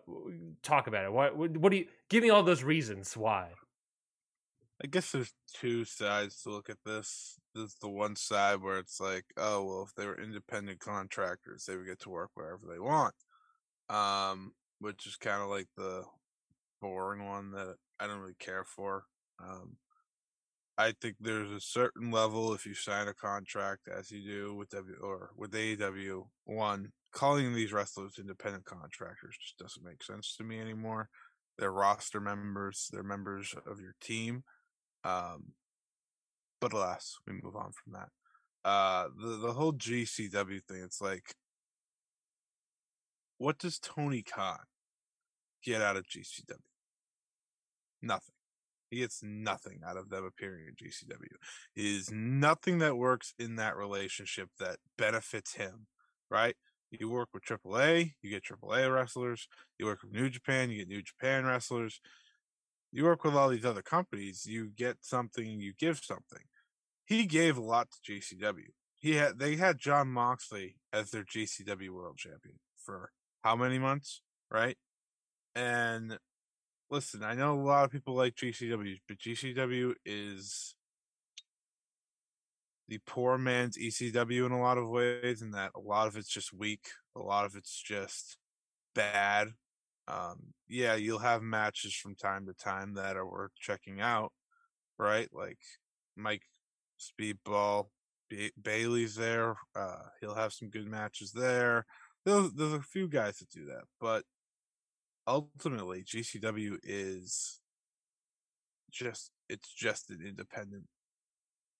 talk 0.62 0.86
about 0.86 1.04
it. 1.04 1.12
What 1.12 1.36
what 1.36 1.70
do 1.70 1.78
you 1.78 1.86
give 2.08 2.22
me 2.22 2.30
all 2.30 2.42
those 2.42 2.62
reasons 2.62 3.16
why? 3.16 3.50
I 4.82 4.88
guess 4.88 5.12
there's 5.12 5.32
two 5.54 5.84
sides 5.84 6.42
to 6.42 6.50
look 6.50 6.68
at 6.68 6.78
this. 6.84 7.38
There's 7.54 7.74
the 7.74 7.88
one 7.88 8.16
side 8.16 8.62
where 8.62 8.78
it's 8.78 9.00
like, 9.00 9.24
oh 9.36 9.64
well, 9.64 9.82
if 9.82 9.94
they 9.94 10.06
were 10.06 10.20
independent 10.20 10.80
contractors, 10.80 11.64
they 11.64 11.76
would 11.76 11.86
get 11.86 12.00
to 12.00 12.10
work 12.10 12.30
wherever 12.34 12.62
they 12.68 12.80
want. 12.80 13.14
Um, 13.88 14.52
which 14.82 15.06
is 15.06 15.16
kind 15.16 15.40
of 15.40 15.48
like 15.48 15.68
the 15.76 16.02
boring 16.80 17.24
one 17.24 17.52
that 17.52 17.76
I 18.00 18.08
don't 18.08 18.18
really 18.18 18.34
care 18.40 18.64
for. 18.64 19.04
Um, 19.40 19.76
I 20.76 20.92
think 21.00 21.16
there's 21.20 21.52
a 21.52 21.60
certain 21.60 22.10
level 22.10 22.52
if 22.52 22.66
you 22.66 22.74
sign 22.74 23.06
a 23.06 23.14
contract 23.14 23.88
as 23.88 24.10
you 24.10 24.22
do 24.22 24.54
with 24.54 24.70
W 24.70 24.96
or 25.00 25.30
with 25.36 25.52
AEW. 25.52 26.24
One, 26.46 26.88
calling 27.12 27.54
these 27.54 27.72
wrestlers 27.72 28.18
independent 28.18 28.64
contractors 28.64 29.36
just 29.40 29.58
doesn't 29.58 29.84
make 29.84 30.02
sense 30.02 30.34
to 30.36 30.44
me 30.44 30.58
anymore. 30.58 31.08
They're 31.58 31.70
roster 31.70 32.20
members. 32.20 32.88
They're 32.92 33.04
members 33.04 33.54
of 33.66 33.80
your 33.80 33.94
team. 34.00 34.42
Um, 35.04 35.52
but 36.60 36.72
alas, 36.72 37.18
we 37.26 37.34
move 37.34 37.54
on 37.54 37.70
from 37.72 37.92
that. 37.92 38.08
Uh, 38.68 39.08
the 39.20 39.36
the 39.36 39.52
whole 39.52 39.72
GCW 39.72 40.64
thing. 40.64 40.82
It's 40.82 41.00
like, 41.00 41.34
what 43.38 43.58
does 43.58 43.78
Tony 43.78 44.22
Khan 44.22 44.58
get 45.64 45.82
out 45.82 45.96
of 45.96 46.04
GCW? 46.04 46.56
Nothing. 48.00 48.34
He 48.90 48.98
gets 48.98 49.22
nothing 49.22 49.80
out 49.86 49.96
of 49.96 50.10
them 50.10 50.24
appearing 50.24 50.66
in 50.68 50.74
GCW. 50.74 51.36
It 51.74 51.84
is 51.84 52.10
nothing 52.12 52.78
that 52.80 52.96
works 52.96 53.32
in 53.38 53.56
that 53.56 53.76
relationship 53.76 54.50
that 54.58 54.76
benefits 54.98 55.54
him, 55.54 55.86
right? 56.30 56.56
You 56.90 57.08
work 57.08 57.30
with 57.32 57.44
AAA, 57.44 58.12
you 58.20 58.30
get 58.30 58.44
AAA 58.44 58.94
wrestlers. 58.94 59.48
You 59.78 59.86
work 59.86 60.02
with 60.02 60.12
New 60.12 60.28
Japan, 60.28 60.70
you 60.70 60.78
get 60.78 60.88
New 60.88 61.00
Japan 61.00 61.46
wrestlers. 61.46 62.00
You 62.92 63.04
work 63.04 63.24
with 63.24 63.34
all 63.34 63.48
these 63.48 63.64
other 63.64 63.80
companies, 63.80 64.44
you 64.44 64.68
get 64.76 64.98
something, 65.00 65.58
you 65.58 65.72
give 65.78 66.00
something. 66.02 66.44
He 67.06 67.24
gave 67.24 67.56
a 67.56 67.62
lot 67.62 67.88
to 67.90 68.12
GCW. 68.12 68.68
He 68.98 69.14
had 69.14 69.38
they 69.38 69.56
had 69.56 69.78
Jon 69.78 70.08
Moxley 70.08 70.76
as 70.92 71.10
their 71.10 71.24
GCW 71.24 71.88
World 71.88 72.18
Champion 72.18 72.56
for 72.76 73.10
how 73.40 73.56
many 73.56 73.78
months, 73.78 74.20
right? 74.50 74.76
And 75.54 76.18
listen, 76.90 77.22
I 77.22 77.34
know 77.34 77.54
a 77.54 77.62
lot 77.62 77.84
of 77.84 77.90
people 77.90 78.14
like 78.14 78.34
GCW, 78.34 78.96
but 79.08 79.18
GCW 79.18 79.94
is 80.04 80.74
the 82.88 82.98
poor 83.06 83.38
man's 83.38 83.78
ECW 83.78 84.46
in 84.46 84.52
a 84.52 84.60
lot 84.60 84.78
of 84.78 84.88
ways, 84.88 85.42
and 85.42 85.54
that 85.54 85.72
a 85.74 85.80
lot 85.80 86.08
of 86.08 86.16
it's 86.16 86.28
just 86.28 86.52
weak, 86.52 86.88
a 87.16 87.20
lot 87.20 87.46
of 87.46 87.56
it's 87.56 87.80
just 87.80 88.36
bad. 88.94 89.48
Um, 90.08 90.52
yeah, 90.68 90.94
you'll 90.94 91.18
have 91.20 91.42
matches 91.42 91.94
from 91.94 92.14
time 92.14 92.46
to 92.46 92.54
time 92.54 92.94
that 92.94 93.16
are 93.16 93.26
worth 93.26 93.52
checking 93.58 94.00
out, 94.00 94.32
right? 94.98 95.28
Like 95.32 95.58
Mike 96.16 96.42
Speedball, 97.00 97.86
ba- 98.28 98.50
Bailey's 98.60 99.14
there. 99.14 99.56
Uh, 99.74 100.02
he'll 100.20 100.34
have 100.34 100.52
some 100.52 100.68
good 100.68 100.86
matches 100.86 101.32
there. 101.32 101.86
There's, 102.24 102.52
there's 102.52 102.74
a 102.74 102.80
few 102.82 103.08
guys 103.08 103.38
that 103.38 103.50
do 103.50 103.66
that, 103.66 103.84
but 104.00 104.24
ultimately 105.26 106.02
GCW 106.02 106.78
is 106.82 107.60
just 108.90 109.30
it's 109.48 109.72
just 109.72 110.10
an 110.10 110.20
independent 110.26 110.84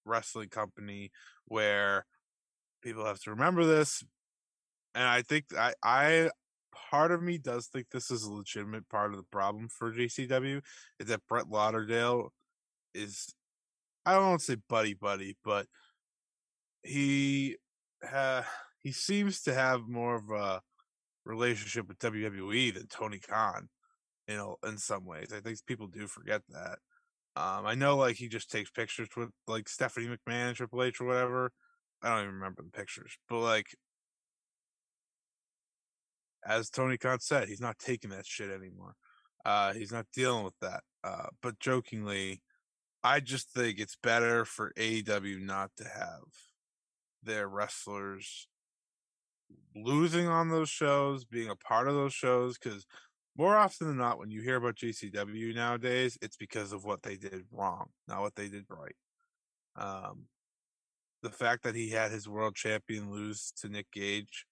wrestling 0.04 0.49
company 0.49 1.11
where 1.46 2.06
people 2.82 3.04
have 3.04 3.20
to 3.20 3.30
remember 3.30 3.64
this 3.64 4.02
and 4.94 5.04
I 5.04 5.22
think 5.22 5.46
I 5.56 5.75
I 5.82 6.30
part 6.90 7.12
of 7.12 7.22
me 7.22 7.38
does 7.38 7.66
think 7.66 7.87
this 7.90 8.11
is 8.11 8.25
a 8.25 8.32
legitimate 8.32 8.88
part 8.88 9.11
of 9.11 9.16
the 9.16 9.25
problem 9.25 9.68
for 9.68 9.92
GCW 9.92 10.61
is 10.99 11.06
that 11.08 11.26
Brett 11.28 11.49
Lauderdale 11.49 12.32
is 12.94 13.32
I 14.04 14.14
don't 14.14 14.28
want 14.28 14.40
to 14.40 14.46
say 14.46 14.56
buddy 14.68 14.94
buddy, 14.94 15.37
but 15.44 15.66
he 16.82 17.56
ha, 18.02 18.44
he 18.80 18.92
seems 18.92 19.42
to 19.42 19.54
have 19.54 19.88
more 19.88 20.16
of 20.16 20.30
a 20.30 20.61
relationship 21.24 21.88
with 21.88 21.98
WWE 21.98 22.74
than 22.74 22.86
Tony 22.86 23.18
Khan, 23.18 23.68
you 24.28 24.36
know, 24.36 24.56
in 24.66 24.78
some 24.78 25.04
ways. 25.04 25.32
I 25.34 25.40
think 25.40 25.58
people 25.66 25.86
do 25.86 26.06
forget 26.06 26.42
that. 26.50 26.78
Um, 27.34 27.66
I 27.66 27.74
know 27.74 27.96
like 27.96 28.16
he 28.16 28.28
just 28.28 28.50
takes 28.50 28.70
pictures 28.70 29.08
with 29.16 29.30
like 29.46 29.68
Stephanie 29.68 30.08
McMahon 30.08 30.54
Triple 30.54 30.82
H 30.82 31.00
or 31.00 31.06
whatever. 31.06 31.50
I 32.02 32.10
don't 32.10 32.24
even 32.24 32.34
remember 32.34 32.62
the 32.62 32.70
pictures, 32.70 33.16
but 33.28 33.38
like 33.38 33.66
as 36.44 36.70
Tony 36.70 36.98
Khan 36.98 37.20
said, 37.20 37.48
he's 37.48 37.60
not 37.60 37.78
taking 37.78 38.10
that 38.10 38.26
shit 38.26 38.50
anymore. 38.50 38.94
Uh, 39.44 39.72
he's 39.72 39.92
not 39.92 40.06
dealing 40.12 40.44
with 40.44 40.58
that. 40.60 40.82
Uh, 41.04 41.26
but 41.40 41.58
jokingly, 41.58 42.42
I 43.02 43.20
just 43.20 43.50
think 43.50 43.78
it's 43.78 43.96
better 44.02 44.44
for 44.44 44.72
AEW 44.76 45.40
not 45.40 45.70
to 45.76 45.84
have 45.84 46.22
their 47.22 47.48
wrestlers 47.48 48.48
losing 49.75 50.28
on 50.28 50.50
those 50.50 50.68
shows, 50.68 51.25
being 51.25 51.49
a 51.50 51.56
part 51.56 51.88
of 51.88 51.94
those 51.94 52.12
shows, 52.12 52.59
because 52.59 52.87
more 53.37 53.56
often 53.56 53.87
than 53.88 53.97
not, 53.97 54.18
when 54.18 54.30
you 54.30 54.42
hear 54.42 54.56
about 54.56 54.76
GCW 54.76 55.54
nowadays, 55.54 56.18
it's 56.21 56.37
because 56.37 56.73
of 56.73 56.85
what 56.85 57.02
they 57.02 57.16
did 57.16 57.44
wrong, 57.50 57.87
not 58.06 58.21
what 58.21 58.35
they 58.35 58.49
did 58.49 58.64
right. 58.68 58.94
Um, 59.76 60.26
the 61.23 61.30
fact 61.30 61.62
that 61.62 61.75
he 61.75 61.90
had 61.90 62.11
his 62.11 62.28
world 62.28 62.54
champion 62.54 63.11
lose 63.11 63.52
to 63.61 63.68
Nick 63.68 63.90
Gage 63.92 64.47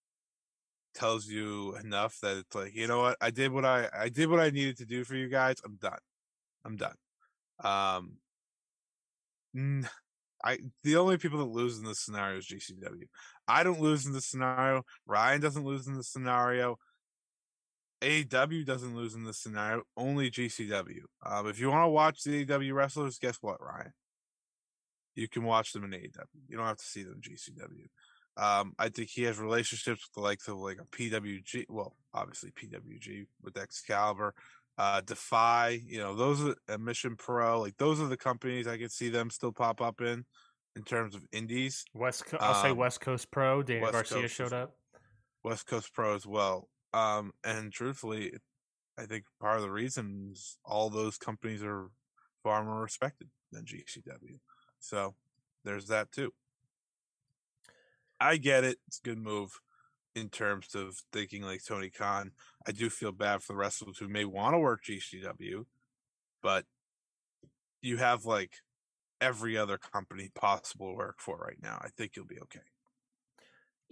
tells 0.95 1.26
you 1.26 1.76
enough 1.76 2.19
that 2.23 2.38
it's 2.38 2.54
like, 2.54 2.75
you 2.75 2.87
know 2.87 3.00
what, 3.00 3.16
I 3.21 3.30
did 3.30 3.52
what 3.52 3.64
I 3.64 3.88
I 3.92 4.09
did 4.09 4.30
what 4.30 4.40
I 4.40 4.50
needed 4.50 4.78
to 4.78 4.87
do 4.87 5.04
for 5.04 5.14
you 5.14 5.28
guys. 5.28 5.57
I'm 5.64 5.76
done. 5.76 5.99
I'm 6.64 6.76
done. 6.76 6.95
Um, 7.62 8.16
I 10.45 10.59
the 10.85 10.97
only 10.97 11.19
people 11.19 11.38
that 11.40 11.45
lose 11.52 11.78
in 11.78 11.85
this 11.85 12.00
scenario 12.00 12.38
is 12.38 12.47
GCW. 12.47 13.04
I 13.50 13.62
don't 13.62 13.80
lose 13.80 14.07
in 14.07 14.12
this 14.12 14.26
scenario. 14.26 14.85
Ryan 15.07 15.40
doesn't 15.40 15.64
lose 15.64 15.87
in 15.87 15.97
this 15.97 16.09
scenario. 16.09 16.78
AEW 18.02 18.64
doesn't 18.64 18.97
lose 18.97 19.14
in 19.14 19.25
this 19.25 19.38
scenario. 19.38 19.83
Only 19.97 20.30
GCW. 20.30 21.02
Um, 21.25 21.49
if 21.49 21.61
you 21.61 21.71
want 21.71 21.85
to 21.85 21.88
watch 21.88 22.23
the 22.23 22.45
AEW 22.45 22.73
wrestlers, 22.73 23.19
guess 23.19 23.38
what, 23.40 23.61
Ryan? 23.61 23.92
You 25.14 25.28
can 25.28 25.45
watch 25.45 25.73
them 25.73 25.85
in 25.85 25.90
AEW. 25.90 26.49
You 26.49 26.57
don't 26.57 26.66
have 26.66 26.78
to 26.78 26.85
see 26.85 27.02
them 27.02 27.21
in 27.23 27.35
GCW. 27.35 27.88
Um, 28.37 28.73
I 28.78 28.88
think 28.88 29.11
he 29.11 29.25
has 29.25 29.38
relationships 29.38 30.07
with 30.07 30.14
the 30.14 30.23
likes 30.23 30.49
of 30.49 30.57
like 30.57 30.78
a 30.80 30.85
PWG. 30.85 31.66
Well, 31.69 31.95
obviously 32.14 32.52
PWG 32.52 33.26
with 33.42 33.59
Excalibur, 33.59 34.35
uh, 34.78 35.02
Defy. 35.02 35.80
You 35.85 35.99
know, 35.99 36.14
those 36.14 36.42
are 36.42 36.54
a 36.69 36.78
Mission 36.78 37.16
Pro. 37.16 37.61
Like 37.61 37.76
those 37.76 38.00
are 38.00 38.07
the 38.07 38.16
companies 38.16 38.66
I 38.66 38.78
could 38.78 38.92
see 38.92 39.11
them 39.11 39.28
still 39.28 39.52
pop 39.52 39.83
up 39.83 40.00
in, 40.00 40.25
in 40.76 40.82
terms 40.82 41.14
of 41.14 41.26
indies. 41.32 41.84
West, 41.94 42.26
Co- 42.26 42.38
I'll 42.40 42.60
say 42.62 42.70
Um, 42.70 42.76
West 42.76 43.00
Coast 43.00 43.30
Pro. 43.30 43.62
Daniel 43.62 43.84
West 43.84 43.92
Garcia 43.92 44.22
Coast 44.22 44.34
showed 44.34 44.52
up. 44.52 44.76
West 45.42 45.66
Coast 45.66 45.92
Pro 45.92 46.14
as 46.14 46.26
well. 46.26 46.68
Um, 46.92 47.32
and 47.44 47.72
truthfully, 47.72 48.32
I 48.98 49.06
think 49.06 49.24
part 49.40 49.56
of 49.56 49.62
the 49.62 49.70
reason 49.70 50.30
is 50.32 50.58
all 50.64 50.90
those 50.90 51.16
companies 51.16 51.62
are 51.62 51.88
far 52.42 52.64
more 52.64 52.80
respected 52.82 53.28
than 53.52 53.64
GCW. 53.64 54.38
So 54.78 55.14
there's 55.64 55.86
that 55.86 56.12
too. 56.12 56.32
I 58.20 58.36
get 58.36 58.64
it. 58.64 58.78
It's 58.86 58.98
a 58.98 59.08
good 59.08 59.18
move 59.18 59.60
in 60.14 60.28
terms 60.28 60.74
of 60.74 60.96
thinking 61.12 61.42
like 61.42 61.64
Tony 61.64 61.88
Khan. 61.90 62.32
I 62.66 62.72
do 62.72 62.90
feel 62.90 63.12
bad 63.12 63.42
for 63.42 63.52
the 63.54 63.58
wrestlers 63.58 63.98
who 63.98 64.08
may 64.08 64.24
want 64.24 64.54
to 64.54 64.58
work 64.58 64.82
GCW, 64.84 65.64
but 66.42 66.66
you 67.80 67.96
have 67.96 68.26
like 68.26 68.52
every 69.20 69.56
other 69.56 69.78
company 69.78 70.30
possible 70.34 70.90
to 70.92 70.96
work 70.96 71.16
for 71.18 71.36
right 71.36 71.58
now. 71.62 71.78
I 71.80 71.88
think 71.88 72.16
you'll 72.16 72.26
be 72.26 72.40
okay. 72.40 72.60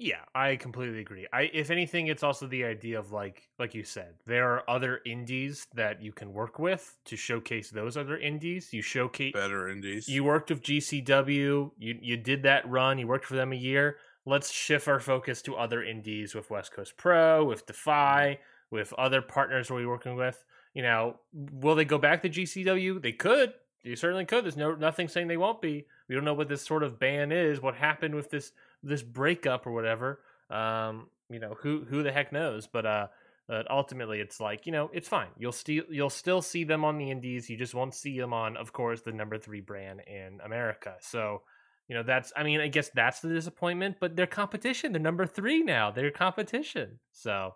Yeah, 0.00 0.20
I 0.32 0.54
completely 0.54 1.00
agree. 1.00 1.26
I 1.32 1.50
if 1.52 1.72
anything, 1.72 2.06
it's 2.06 2.22
also 2.22 2.46
the 2.46 2.64
idea 2.64 3.00
of 3.00 3.10
like 3.10 3.48
like 3.58 3.74
you 3.74 3.82
said, 3.82 4.14
there 4.26 4.48
are 4.54 4.70
other 4.70 5.00
indies 5.04 5.66
that 5.74 6.00
you 6.00 6.12
can 6.12 6.32
work 6.32 6.60
with 6.60 6.96
to 7.06 7.16
showcase 7.16 7.70
those 7.70 7.96
other 7.96 8.16
indies. 8.16 8.68
You 8.72 8.80
showcase 8.80 9.32
Better 9.32 9.68
indies. 9.68 10.08
you 10.08 10.22
worked 10.22 10.50
with 10.50 10.62
GCW, 10.62 11.72
you 11.76 11.98
you 12.00 12.16
did 12.16 12.44
that 12.44 12.68
run, 12.70 12.98
you 12.98 13.08
worked 13.08 13.24
for 13.24 13.34
them 13.34 13.52
a 13.52 13.56
year. 13.56 13.96
Let's 14.24 14.52
shift 14.52 14.86
our 14.86 15.00
focus 15.00 15.42
to 15.42 15.56
other 15.56 15.82
indies 15.82 16.32
with 16.32 16.48
West 16.48 16.72
Coast 16.72 16.96
Pro, 16.96 17.44
with 17.44 17.62
mm-hmm. 17.62 17.72
Defy, 17.72 18.38
with 18.70 18.92
other 18.92 19.20
partners 19.20 19.68
we're 19.68 19.88
working 19.88 20.14
with. 20.14 20.44
You 20.74 20.82
know, 20.82 21.16
will 21.32 21.74
they 21.74 21.84
go 21.84 21.98
back 21.98 22.22
to 22.22 22.28
GCW? 22.28 23.02
They 23.02 23.12
could. 23.12 23.52
They 23.88 23.96
certainly 23.96 24.24
could. 24.24 24.44
There's 24.44 24.56
no 24.56 24.74
nothing 24.74 25.08
saying 25.08 25.28
they 25.28 25.36
won't 25.36 25.62
be. 25.62 25.86
We 26.08 26.14
don't 26.14 26.24
know 26.24 26.34
what 26.34 26.48
this 26.48 26.62
sort 26.62 26.82
of 26.82 26.98
ban 26.98 27.32
is. 27.32 27.60
What 27.60 27.74
happened 27.74 28.14
with 28.14 28.30
this 28.30 28.52
this 28.82 29.02
breakup 29.02 29.66
or 29.66 29.72
whatever. 29.72 30.20
Um, 30.50 31.08
you 31.30 31.38
know, 31.38 31.56
who 31.60 31.84
who 31.88 32.02
the 32.02 32.12
heck 32.12 32.32
knows? 32.32 32.66
But 32.66 32.86
uh, 32.86 33.06
but 33.46 33.70
ultimately, 33.70 34.20
it's 34.20 34.40
like 34.40 34.66
you 34.66 34.72
know, 34.72 34.90
it's 34.92 35.08
fine. 35.08 35.28
You'll 35.38 35.52
still 35.52 35.84
you'll 35.88 36.10
still 36.10 36.42
see 36.42 36.64
them 36.64 36.84
on 36.84 36.98
the 36.98 37.10
indies. 37.10 37.48
You 37.48 37.56
just 37.56 37.74
won't 37.74 37.94
see 37.94 38.18
them 38.18 38.32
on, 38.32 38.56
of 38.56 38.72
course, 38.72 39.00
the 39.00 39.12
number 39.12 39.38
three 39.38 39.60
brand 39.60 40.00
in 40.06 40.40
America. 40.44 40.96
So, 41.00 41.42
you 41.88 41.94
know, 41.94 42.02
that's 42.02 42.32
I 42.36 42.42
mean, 42.42 42.60
I 42.60 42.68
guess 42.68 42.90
that's 42.94 43.20
the 43.20 43.30
disappointment. 43.30 43.96
But 44.00 44.16
they're 44.16 44.26
competition. 44.26 44.92
They're 44.92 45.00
number 45.00 45.26
three 45.26 45.62
now. 45.62 45.90
They're 45.90 46.10
competition. 46.10 46.98
So, 47.12 47.54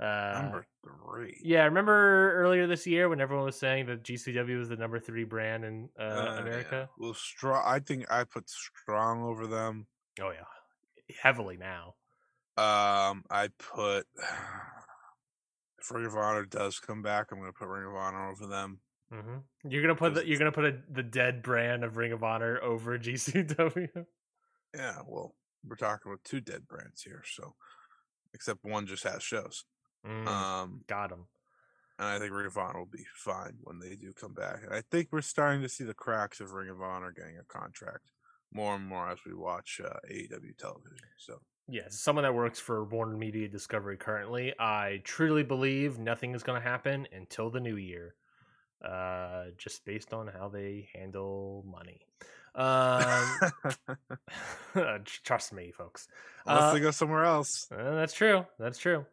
uh, 0.00 0.40
Number 0.42 0.66
three. 0.82 1.40
yeah, 1.44 1.64
remember 1.64 2.34
earlier 2.34 2.66
this 2.66 2.86
year 2.86 3.08
when 3.08 3.20
everyone 3.20 3.44
was 3.46 3.56
saying 3.58 3.86
that 3.86 4.02
GCW 4.02 4.58
was 4.58 4.68
the 4.68 4.76
number 4.76 4.98
three 4.98 5.24
brand 5.24 5.64
in 5.64 5.88
uh, 5.98 6.02
Uh, 6.02 6.32
yeah. 6.34 6.40
America? 6.40 6.88
Well, 6.98 7.14
strong. 7.14 7.62
I 7.64 7.78
think 7.78 8.10
I 8.10 8.24
put 8.24 8.48
strong 8.50 9.22
over 9.22 9.46
them. 9.46 9.86
Oh 10.20 10.30
yeah, 10.30 10.44
heavily 11.22 11.56
now. 11.56 11.94
Um, 12.56 13.24
I 13.30 13.48
put 13.58 14.06
if 15.78 15.90
Ring 15.90 16.06
of 16.06 16.16
Honor 16.16 16.44
does 16.44 16.78
come 16.78 17.02
back, 17.02 17.26
I'm 17.30 17.38
going 17.38 17.52
to 17.52 17.58
put 17.58 17.68
Ring 17.68 17.86
of 17.86 17.94
Honor 17.94 18.30
over 18.30 18.46
them. 18.46 18.80
hmm 19.12 19.38
You're 19.68 19.82
gonna 19.82 19.94
put 19.94 20.14
the, 20.14 20.26
you're 20.26 20.38
gonna 20.38 20.52
put 20.52 20.64
a, 20.64 20.78
the 20.90 21.02
dead 21.02 21.42
brand 21.42 21.84
of 21.84 21.96
Ring 21.96 22.12
of 22.12 22.22
Honor 22.24 22.60
over 22.62 22.98
GCW. 22.98 24.06
Yeah, 24.74 24.98
well, 25.06 25.34
we're 25.66 25.76
talking 25.76 26.10
about 26.10 26.24
two 26.24 26.40
dead 26.40 26.66
brands 26.66 27.02
here, 27.02 27.22
so 27.24 27.54
except 28.34 28.64
one 28.64 28.86
just 28.86 29.04
has 29.04 29.22
shows. 29.22 29.64
Mm, 30.06 30.26
Um, 30.26 30.84
got 30.86 31.10
him. 31.12 31.26
and 31.98 32.08
I 32.08 32.18
think 32.18 32.32
Ring 32.32 32.46
of 32.46 32.58
Honor 32.58 32.80
will 32.80 32.86
be 32.86 33.06
fine 33.14 33.56
when 33.62 33.78
they 33.78 33.96
do 33.96 34.12
come 34.12 34.34
back. 34.34 34.62
And 34.64 34.74
I 34.74 34.82
think 34.82 35.08
we're 35.12 35.20
starting 35.22 35.62
to 35.62 35.68
see 35.68 35.84
the 35.84 35.94
cracks 35.94 36.40
of 36.40 36.52
Ring 36.52 36.68
of 36.70 36.82
Honor 36.82 37.12
getting 37.12 37.38
a 37.38 37.44
contract 37.44 38.10
more 38.52 38.74
and 38.74 38.86
more 38.86 39.08
as 39.08 39.18
we 39.24 39.34
watch 39.34 39.80
uh, 39.84 39.98
AEW 40.10 40.56
television. 40.58 40.98
So 41.16 41.40
Yeah, 41.68 41.86
someone 41.88 42.24
that 42.24 42.34
works 42.34 42.60
for 42.60 42.84
Warner 42.84 43.16
Media 43.16 43.48
Discovery 43.48 43.96
currently, 43.96 44.52
I 44.58 45.00
truly 45.04 45.42
believe 45.42 45.98
nothing 45.98 46.34
is 46.34 46.42
going 46.42 46.60
to 46.60 46.68
happen 46.68 47.06
until 47.12 47.48
the 47.50 47.60
new 47.60 47.76
year, 47.76 48.14
uh, 48.84 49.46
just 49.56 49.84
based 49.84 50.12
on 50.12 50.26
how 50.28 50.48
they 50.48 50.88
handle 50.94 51.64
money. 51.66 52.00
Um, 52.54 53.40
trust 55.24 55.52
me, 55.52 55.72
folks. 55.72 56.06
unless 56.46 56.64
Uh, 56.64 56.72
they 56.74 56.80
go 56.80 56.90
somewhere 56.90 57.24
else. 57.24 57.66
Uh, 57.72 57.94
that's 57.94 58.12
true. 58.12 58.44
That's 58.58 58.78
true. 58.78 59.06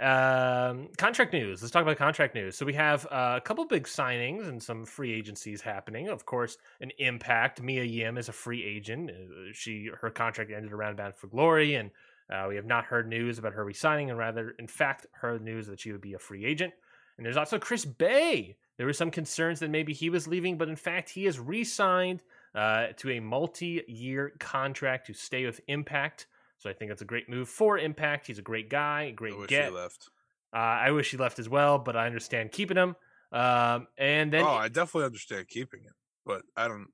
Um, 0.00 0.88
contract 0.96 1.32
news. 1.32 1.60
Let's 1.60 1.70
talk 1.70 1.82
about 1.82 1.98
contract 1.98 2.34
news. 2.34 2.56
So 2.56 2.64
we 2.64 2.72
have 2.72 3.06
uh, 3.06 3.34
a 3.36 3.40
couple 3.40 3.64
big 3.66 3.84
signings 3.84 4.48
and 4.48 4.60
some 4.60 4.84
free 4.84 5.12
agencies 5.12 5.60
happening. 5.60 6.08
Of 6.08 6.24
course, 6.24 6.56
an 6.80 6.90
impact. 6.98 7.62
Mia 7.62 7.84
Yim 7.84 8.16
is 8.16 8.28
a 8.28 8.32
free 8.32 8.64
agent. 8.64 9.10
Uh, 9.10 9.52
She 9.52 9.90
her 10.00 10.10
contract 10.10 10.50
ended 10.50 10.72
around 10.72 10.96
Bound 10.96 11.14
for 11.14 11.26
Glory, 11.26 11.74
and 11.74 11.90
uh, 12.32 12.46
we 12.48 12.56
have 12.56 12.64
not 12.64 12.86
heard 12.86 13.06
news 13.06 13.38
about 13.38 13.52
her 13.52 13.64
resigning, 13.64 14.08
and 14.08 14.18
rather, 14.18 14.54
in 14.58 14.66
fact, 14.66 15.06
heard 15.12 15.42
news 15.42 15.66
that 15.66 15.80
she 15.80 15.92
would 15.92 16.00
be 16.00 16.14
a 16.14 16.18
free 16.18 16.44
agent. 16.46 16.72
And 17.16 17.26
there's 17.26 17.36
also 17.36 17.58
Chris 17.58 17.84
Bey. 17.84 18.56
There 18.78 18.86
were 18.86 18.94
some 18.94 19.10
concerns 19.10 19.60
that 19.60 19.70
maybe 19.70 19.92
he 19.92 20.08
was 20.08 20.26
leaving, 20.26 20.56
but 20.56 20.68
in 20.68 20.76
fact, 20.76 21.10
he 21.10 21.24
has 21.26 21.38
re-signed 21.38 22.22
uh, 22.54 22.86
to 22.96 23.10
a 23.10 23.20
multi-year 23.20 24.32
contract 24.40 25.06
to 25.08 25.12
stay 25.12 25.44
with 25.44 25.60
Impact. 25.68 26.26
So 26.62 26.70
I 26.70 26.74
think 26.74 26.92
that's 26.92 27.02
a 27.02 27.04
great 27.04 27.28
move 27.28 27.48
for 27.48 27.76
Impact. 27.76 28.28
He's 28.28 28.38
a 28.38 28.42
great 28.42 28.70
guy, 28.70 29.02
a 29.02 29.08
I 29.08 29.10
great 29.10 29.36
wish 29.36 29.48
get. 29.48 29.64
he 29.64 29.70
left. 29.74 30.08
Uh, 30.54 30.58
I 30.58 30.92
wish 30.92 31.10
he 31.10 31.16
left 31.16 31.40
as 31.40 31.48
well, 31.48 31.76
but 31.76 31.96
I 31.96 32.06
understand 32.06 32.52
keeping 32.52 32.76
him. 32.76 32.94
Um, 33.32 33.88
and 33.98 34.32
then 34.32 34.44
oh, 34.44 34.50
I 34.50 34.68
definitely 34.68 35.06
understand 35.06 35.48
keeping 35.48 35.82
him, 35.82 35.94
but 36.24 36.42
I 36.56 36.68
don't. 36.68 36.86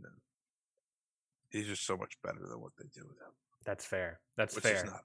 No. 0.00 0.08
He's 1.50 1.68
just 1.68 1.86
so 1.86 1.96
much 1.96 2.14
better 2.24 2.40
than 2.40 2.60
what 2.60 2.72
they 2.76 2.86
do 2.92 3.02
with 3.02 3.18
him, 3.18 3.32
that's 3.64 3.84
fair. 3.84 4.18
That's 4.36 4.56
which 4.56 4.64
fair. 4.64 5.00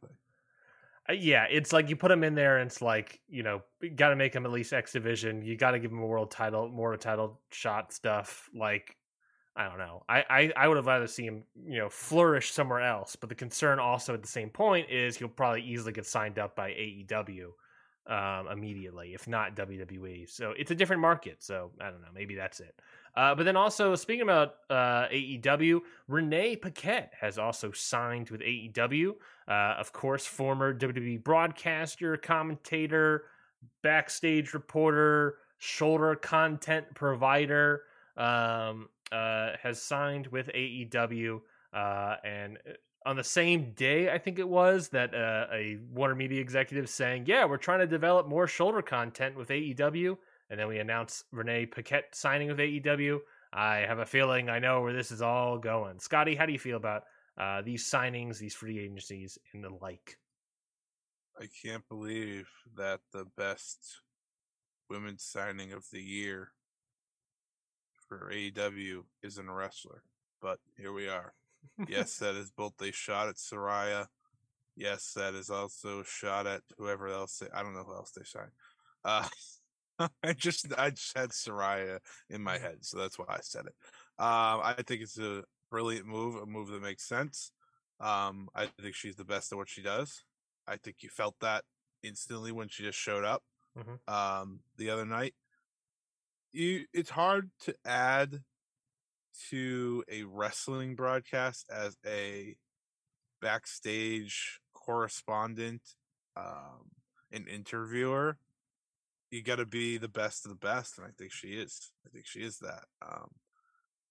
Uh, 1.07 1.13
yeah, 1.13 1.45
it's 1.51 1.71
like 1.71 1.87
you 1.89 1.95
put 1.95 2.09
him 2.09 2.23
in 2.23 2.33
there, 2.33 2.57
and 2.57 2.71
it's 2.71 2.81
like 2.81 3.19
you 3.29 3.43
know, 3.43 3.61
got 3.95 4.09
to 4.09 4.15
make 4.15 4.33
him 4.33 4.45
at 4.47 4.51
least 4.51 4.73
X 4.73 4.93
Division. 4.93 5.43
You 5.43 5.57
got 5.57 5.71
to 5.71 5.79
give 5.79 5.91
him 5.91 5.99
a 5.99 6.07
world 6.07 6.31
title, 6.31 6.69
more 6.69 6.97
title 6.97 7.39
shot 7.51 7.93
stuff. 7.93 8.49
Like, 8.55 8.95
I 9.57 9.67
don't 9.67 9.79
know. 9.79 10.03
I, 10.07 10.23
I 10.29 10.53
I 10.55 10.67
would 10.67 10.77
have 10.77 10.85
rather 10.85 11.07
see 11.07 11.23
him, 11.23 11.43
you 11.65 11.79
know, 11.79 11.89
flourish 11.89 12.51
somewhere 12.51 12.81
else. 12.81 13.15
But 13.15 13.29
the 13.29 13.35
concern 13.35 13.79
also 13.79 14.13
at 14.13 14.21
the 14.21 14.27
same 14.27 14.49
point 14.49 14.89
is 14.89 15.17
he'll 15.17 15.27
probably 15.27 15.63
easily 15.63 15.91
get 15.91 16.05
signed 16.05 16.37
up 16.37 16.55
by 16.55 16.69
AEW 16.69 17.47
um, 18.07 18.47
immediately, 18.49 19.13
if 19.13 19.27
not 19.27 19.55
WWE. 19.55 20.29
So 20.29 20.53
it's 20.57 20.71
a 20.71 20.75
different 20.75 21.01
market. 21.01 21.43
So 21.43 21.71
I 21.81 21.89
don't 21.89 22.01
know. 22.01 22.07
Maybe 22.13 22.35
that's 22.35 22.59
it. 22.59 22.79
Uh, 23.15 23.33
but 23.33 23.43
then 23.43 23.55
also 23.55 23.95
speaking 23.95 24.21
about 24.21 24.55
uh, 24.69 25.07
AEW, 25.11 25.81
Renee 26.07 26.55
Paquette 26.55 27.13
has 27.19 27.39
also 27.39 27.71
signed 27.71 28.29
with 28.29 28.41
AEW. 28.41 29.15
Uh, 29.47 29.51
of 29.51 29.91
course, 29.91 30.25
former 30.25 30.71
WWE 30.71 31.23
broadcaster, 31.23 32.15
commentator, 32.15 33.23
backstage 33.81 34.53
reporter, 34.53 35.37
shoulder 35.57 36.15
content 36.15 36.85
provider, 36.93 37.81
um, 38.17 38.87
uh, 39.11 39.51
has 39.61 39.81
signed 39.81 40.27
with 40.27 40.49
AEW. 40.53 41.41
Uh, 41.73 42.15
and 42.23 42.57
on 43.05 43.15
the 43.15 43.23
same 43.23 43.71
day, 43.73 44.11
I 44.11 44.17
think 44.17 44.39
it 44.39 44.47
was, 44.47 44.89
that 44.89 45.13
uh, 45.13 45.47
a 45.53 45.77
Warner 45.91 46.15
Media 46.15 46.41
executive 46.41 46.89
saying, 46.89 47.25
Yeah, 47.25 47.45
we're 47.45 47.57
trying 47.57 47.79
to 47.79 47.87
develop 47.87 48.27
more 48.27 48.47
shoulder 48.47 48.81
content 48.81 49.35
with 49.35 49.49
AEW. 49.49 50.17
And 50.49 50.59
then 50.59 50.67
we 50.67 50.79
announced 50.79 51.25
Renee 51.31 51.65
Paquette 51.65 52.15
signing 52.15 52.47
with 52.47 52.57
AEW. 52.57 53.19
I 53.53 53.77
have 53.77 53.99
a 53.99 54.05
feeling 54.05 54.49
I 54.49 54.59
know 54.59 54.81
where 54.81 54.93
this 54.93 55.11
is 55.11 55.21
all 55.21 55.57
going. 55.57 55.99
Scotty, 55.99 56.35
how 56.35 56.45
do 56.45 56.53
you 56.53 56.59
feel 56.59 56.77
about 56.77 57.03
uh, 57.37 57.61
these 57.61 57.89
signings, 57.89 58.39
these 58.39 58.55
free 58.55 58.79
agencies, 58.79 59.37
and 59.53 59.63
the 59.63 59.69
like? 59.81 60.17
I 61.39 61.47
can't 61.63 61.87
believe 61.87 62.49
that 62.75 63.01
the 63.13 63.25
best 63.37 64.01
women's 64.89 65.23
signing 65.23 65.71
of 65.71 65.85
the 65.91 66.01
year 66.01 66.51
for 68.07 68.31
AEW 68.33 69.03
isn't 69.23 69.49
a 69.49 69.53
wrestler, 69.53 70.03
but 70.41 70.59
here 70.77 70.93
we 70.93 71.07
are. 71.07 71.33
Yes, 71.87 72.17
that 72.19 72.35
is 72.35 72.51
both 72.51 72.73
a 72.81 72.91
shot 72.91 73.27
at 73.27 73.35
Saraya. 73.35 74.07
Yes, 74.75 75.13
that 75.15 75.33
is 75.33 75.49
also 75.49 76.01
a 76.01 76.05
shot 76.05 76.45
at 76.47 76.61
whoever 76.77 77.07
else. 77.07 77.39
They, 77.39 77.47
I 77.53 77.63
don't 77.63 77.73
know 77.73 77.83
who 77.83 77.95
else 77.95 78.11
they 78.11 78.23
signed. 78.23 78.51
Uh, 79.03 79.27
I 80.23 80.33
just 80.33 80.67
I 80.77 80.91
just 80.91 81.17
had 81.17 81.29
Saraya 81.31 81.99
in 82.29 82.41
my 82.43 82.57
head, 82.57 82.77
so 82.81 82.97
that's 82.97 83.17
why 83.17 83.25
I 83.29 83.39
said 83.41 83.65
it. 83.65 83.75
Um, 84.19 84.61
I 84.63 84.75
think 84.85 85.01
it's 85.01 85.17
a 85.19 85.43
brilliant 85.71 86.05
move, 86.05 86.35
a 86.35 86.45
move 86.45 86.69
that 86.69 86.81
makes 86.81 87.07
sense. 87.07 87.51
Um, 87.99 88.49
I 88.55 88.67
think 88.81 88.93
she's 88.93 89.15
the 89.15 89.25
best 89.25 89.51
at 89.51 89.57
what 89.57 89.69
she 89.69 89.81
does. 89.81 90.23
I 90.67 90.77
think 90.77 90.97
you 91.01 91.09
felt 91.09 91.35
that 91.41 91.63
instantly 92.03 92.51
when 92.51 92.67
she 92.67 92.83
just 92.83 92.99
showed 92.99 93.23
up. 93.23 93.43
mm-hmm. 93.77 94.13
um, 94.13 94.59
the 94.77 94.89
other 94.89 95.05
night. 95.05 95.33
You, 96.57 96.85
it's 96.91 97.11
hard 97.11 97.51
to 97.65 97.75
add 97.85 98.41
to 99.51 100.03
a 100.11 100.23
wrestling 100.23 100.95
broadcast 100.95 101.69
as 101.71 101.95
a 102.03 102.55
backstage 103.43 104.59
correspondent, 104.73 105.83
um, 106.35 106.89
an 107.31 107.45
interviewer. 107.45 108.39
You 109.29 109.43
got 109.43 109.57
to 109.57 109.67
be 109.67 109.99
the 109.99 110.07
best 110.07 110.47
of 110.47 110.49
the 110.49 110.57
best, 110.57 110.97
and 110.97 111.05
I 111.05 111.11
think 111.15 111.31
she 111.31 111.49
is. 111.49 111.91
I 112.07 112.09
think 112.09 112.25
she 112.25 112.39
is 112.39 112.57
that. 112.57 112.85
Um, 113.07 113.29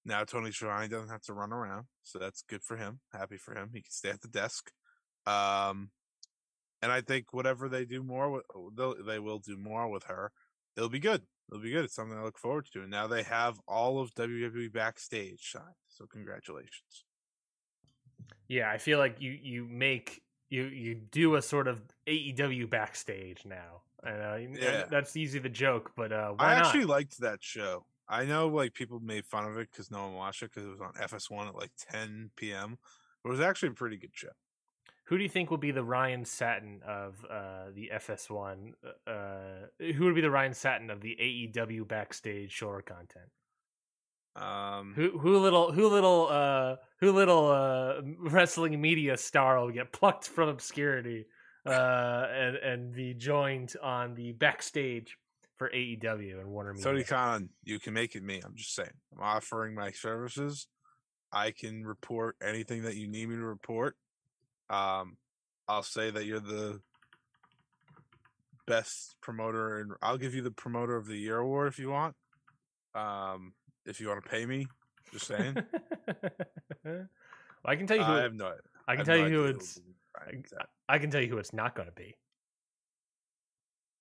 now 0.04 0.22
Tony 0.22 0.52
Schiavone 0.52 0.86
doesn't 0.86 1.10
have 1.10 1.22
to 1.22 1.34
run 1.34 1.52
around, 1.52 1.86
so 2.04 2.20
that's 2.20 2.42
good 2.42 2.62
for 2.62 2.76
him. 2.76 3.00
Happy 3.12 3.38
for 3.38 3.56
him. 3.56 3.70
He 3.74 3.80
can 3.80 3.90
stay 3.90 4.10
at 4.10 4.20
the 4.20 4.28
desk. 4.28 4.70
Um, 5.26 5.90
and 6.80 6.92
I 6.92 7.00
think 7.00 7.32
whatever 7.32 7.68
they 7.68 7.86
do 7.86 8.04
more 8.04 8.30
with, 8.30 8.44
they 9.04 9.18
will 9.18 9.40
do 9.40 9.56
more 9.56 9.88
with 9.88 10.04
her. 10.04 10.30
It'll 10.76 10.88
be 10.88 11.00
good. 11.00 11.22
It'll 11.50 11.62
be 11.62 11.70
good. 11.70 11.84
It's 11.84 11.94
something 11.94 12.18
I 12.18 12.22
look 12.22 12.38
forward 12.38 12.66
to. 12.72 12.82
And 12.82 12.90
now 12.90 13.06
they 13.06 13.22
have 13.22 13.60
all 13.68 14.00
of 14.00 14.14
WWE 14.14 14.72
backstage 14.72 15.50
signed. 15.52 15.64
So 15.88 16.06
congratulations. 16.06 17.04
Yeah, 18.48 18.70
I 18.70 18.78
feel 18.78 18.98
like 18.98 19.20
you 19.20 19.36
you 19.40 19.66
make 19.68 20.22
you 20.50 20.64
you 20.64 20.94
do 20.94 21.36
a 21.36 21.42
sort 21.42 21.68
of 21.68 21.82
AEW 22.06 22.68
backstage 22.68 23.42
now. 23.44 23.82
Uh, 24.06 24.36
yeah. 24.36 24.84
that's 24.90 25.16
easy 25.16 25.40
to 25.40 25.48
joke, 25.48 25.92
but 25.96 26.12
uh, 26.12 26.34
I 26.38 26.54
actually 26.54 26.80
not? 26.80 26.90
liked 26.90 27.20
that 27.20 27.42
show. 27.42 27.86
I 28.08 28.24
know 28.24 28.46
like 28.48 28.74
people 28.74 29.00
made 29.00 29.26
fun 29.26 29.44
of 29.44 29.56
it 29.58 29.68
because 29.70 29.90
no 29.90 30.02
one 30.02 30.14
watched 30.14 30.42
it 30.42 30.52
because 30.52 30.64
it 30.64 30.70
was 30.70 30.80
on 30.80 30.92
FS1 30.92 31.48
at 31.48 31.56
like 31.56 31.72
10 31.90 32.30
p.m. 32.36 32.78
But 33.22 33.30
it 33.30 33.32
was 33.32 33.40
actually 33.40 33.70
a 33.70 33.72
pretty 33.72 33.96
good 33.96 34.12
show. 34.12 34.28
Who 35.06 35.16
do 35.16 35.22
you 35.22 35.28
think 35.28 35.50
will 35.50 35.58
be 35.58 35.70
the 35.70 35.84
Ryan 35.84 36.24
Satin 36.24 36.80
of 36.86 37.24
uh, 37.30 37.70
the 37.74 37.90
FS1? 37.94 38.72
Uh, 39.06 39.12
who 39.78 40.04
would 40.04 40.16
be 40.16 40.20
the 40.20 40.30
Ryan 40.30 40.52
Satin 40.52 40.90
of 40.90 41.00
the 41.00 41.16
AEW 41.20 41.86
backstage 41.86 42.50
show 42.50 42.80
content? 42.84 43.30
Um, 44.34 44.92
who 44.94 45.18
who 45.18 45.38
little 45.38 45.72
who 45.72 45.88
little 45.88 46.28
uh 46.30 46.76
who 47.00 47.12
little 47.12 47.48
uh 47.48 48.02
wrestling 48.18 48.78
media 48.78 49.16
star 49.16 49.58
will 49.58 49.70
get 49.70 49.92
plucked 49.92 50.28
from 50.28 50.50
obscurity 50.50 51.24
uh 51.64 52.26
and 52.30 52.56
and 52.56 52.94
be 52.94 53.14
joined 53.14 53.72
on 53.82 54.14
the 54.14 54.32
backstage 54.32 55.16
for 55.56 55.70
AEW 55.70 56.38
and 56.38 56.48
Warner 56.48 56.74
Media. 56.74 56.84
Tony 56.84 57.04
Khan, 57.04 57.48
you 57.64 57.78
can 57.78 57.94
make 57.94 58.14
it 58.14 58.22
me. 58.22 58.42
I'm 58.44 58.54
just 58.56 58.74
saying. 58.74 58.90
I'm 59.14 59.22
offering 59.22 59.74
my 59.74 59.90
services. 59.92 60.68
I 61.32 61.50
can 61.50 61.84
report 61.84 62.36
anything 62.42 62.82
that 62.82 62.96
you 62.96 63.08
need 63.08 63.30
me 63.30 63.36
to 63.36 63.42
report. 63.42 63.96
Um, 64.70 65.16
I'll 65.68 65.82
say 65.82 66.10
that 66.10 66.24
you're 66.26 66.40
the 66.40 66.80
best 68.66 69.16
promoter, 69.20 69.78
and 69.78 69.92
I'll 70.02 70.18
give 70.18 70.34
you 70.34 70.42
the 70.42 70.50
promoter 70.50 70.96
of 70.96 71.06
the 71.06 71.16
year 71.16 71.38
award 71.38 71.68
if 71.68 71.78
you 71.78 71.90
want. 71.90 72.14
Um, 72.94 73.52
if 73.84 74.00
you 74.00 74.08
want 74.08 74.24
to 74.24 74.30
pay 74.30 74.46
me, 74.46 74.66
just 75.12 75.26
saying. 75.26 75.56
well, 76.84 77.06
I 77.64 77.76
can 77.76 77.86
tell 77.86 77.96
you 77.96 78.04
who. 78.04 78.12
I 78.12 78.22
have 78.22 78.34
no. 78.34 78.52
I 78.88 78.96
can 78.96 79.04
tell 79.04 79.18
no 79.18 79.26
you 79.26 79.36
who 79.36 79.44
it's. 79.46 79.80
I, 80.16 80.94
I 80.94 80.98
can 80.98 81.10
tell 81.10 81.20
you 81.20 81.28
who 81.28 81.38
it's 81.38 81.52
not 81.52 81.74
going 81.74 81.88
to 81.88 81.94
be. 81.94 82.14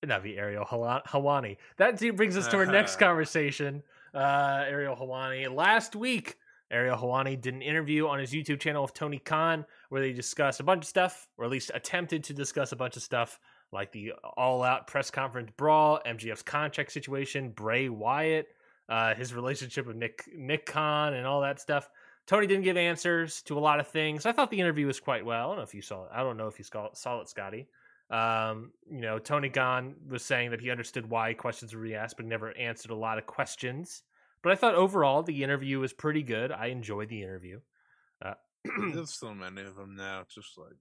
That'd 0.04 0.24
be 0.24 0.38
Ariel 0.38 0.66
Helwani. 0.66 1.58
That 1.78 2.00
brings 2.16 2.38
us 2.38 2.48
to 2.50 2.58
our 2.58 2.66
next 2.66 2.96
conversation. 3.00 3.82
Uh, 4.14 4.64
Ariel 4.68 4.96
Helwani. 4.96 5.54
Last 5.54 5.96
week, 5.96 6.38
Ariel 6.72 6.98
Helwani 6.98 7.40
did 7.40 7.54
an 7.54 7.62
interview 7.62 8.08
on 8.08 8.20
his 8.20 8.32
YouTube 8.32 8.60
channel 8.60 8.82
with 8.82 8.94
Tony 8.94 9.20
Khan 9.20 9.66
where 9.90 10.02
they 10.02 10.14
discussed 10.14 10.60
a 10.60 10.64
bunch 10.64 10.84
of 10.84 10.88
stuff, 10.88 11.28
or 11.38 11.46
at 11.46 11.52
least 11.52 11.72
attempted 11.74 12.24
to 12.26 12.34
discuss 12.34 12.72
a 12.72 12.76
bunch 12.76 12.96
of 12.96 13.04
stuff, 13.04 13.40
like 13.72 13.92
the 13.92 14.14
all-out 14.36 14.88
press 14.88 15.12
conference 15.12 15.52
brawl, 15.58 16.00
MJF's 16.06 16.42
contract 16.42 16.92
situation, 16.92 17.50
Bray 17.52 17.90
Wyatt, 17.90 18.48
uh, 18.90 19.14
his 19.16 19.34
relationship 19.34 19.86
with 19.86 19.96
Nick 19.96 20.24
Nick 20.36 20.66
Khan, 20.66 21.14
and 21.14 21.26
all 21.26 21.42
that 21.42 21.60
stuff. 21.60 21.90
Tony 22.28 22.48
didn't 22.48 22.64
give 22.64 22.78
answers 22.78 23.44
to 23.44 23.58
a 23.58 23.60
lot 23.60 23.80
of 23.80 23.88
things. 23.88 24.26
I 24.26 24.32
thought 24.32 24.50
the 24.50 24.60
interview 24.60 24.88
was 24.88 25.00
quite 25.00 25.24
well. 25.24 25.46
I 25.46 25.48
don't 25.50 25.58
know 25.58 25.64
if 25.64 25.76
you 25.76 25.82
saw 25.82 26.06
it. 26.06 26.10
I 26.12 26.24
don't 26.24 26.38
know 26.38 26.48
if 26.48 26.58
you 26.58 26.66
saw 26.66 27.22
it, 27.22 27.30
Scotty. 27.30 27.68
Um, 28.10 28.72
you 28.90 29.02
know, 29.02 29.20
Tony 29.20 29.50
Khan 29.50 29.96
was 30.10 30.24
saying 30.24 30.52
that 30.52 30.62
he 30.62 30.72
understood 30.72 31.10
why 31.10 31.34
questions 31.34 31.74
were 31.74 31.82
being 31.82 31.96
asked, 31.96 32.18
but 32.18 32.26
never 32.26 32.56
answered 32.58 32.92
a 32.92 32.96
lot 32.96 33.18
of 33.18 33.26
questions. 33.26 34.04
But 34.46 34.52
I 34.52 34.58
thought 34.58 34.76
overall 34.76 35.24
the 35.24 35.42
interview 35.42 35.80
was 35.80 35.92
pretty 35.92 36.22
good. 36.22 36.52
I 36.52 36.68
enjoyed 36.68 37.10
the 37.10 37.24
interview. 37.24 37.62
Uh, 38.24 38.36
There's 38.94 39.10
so 39.20 39.34
many 39.34 39.64
of 39.64 39.76
them 39.76 39.96
now. 39.96 40.22
It's 40.22 40.36
just 40.36 40.56
like 40.56 40.76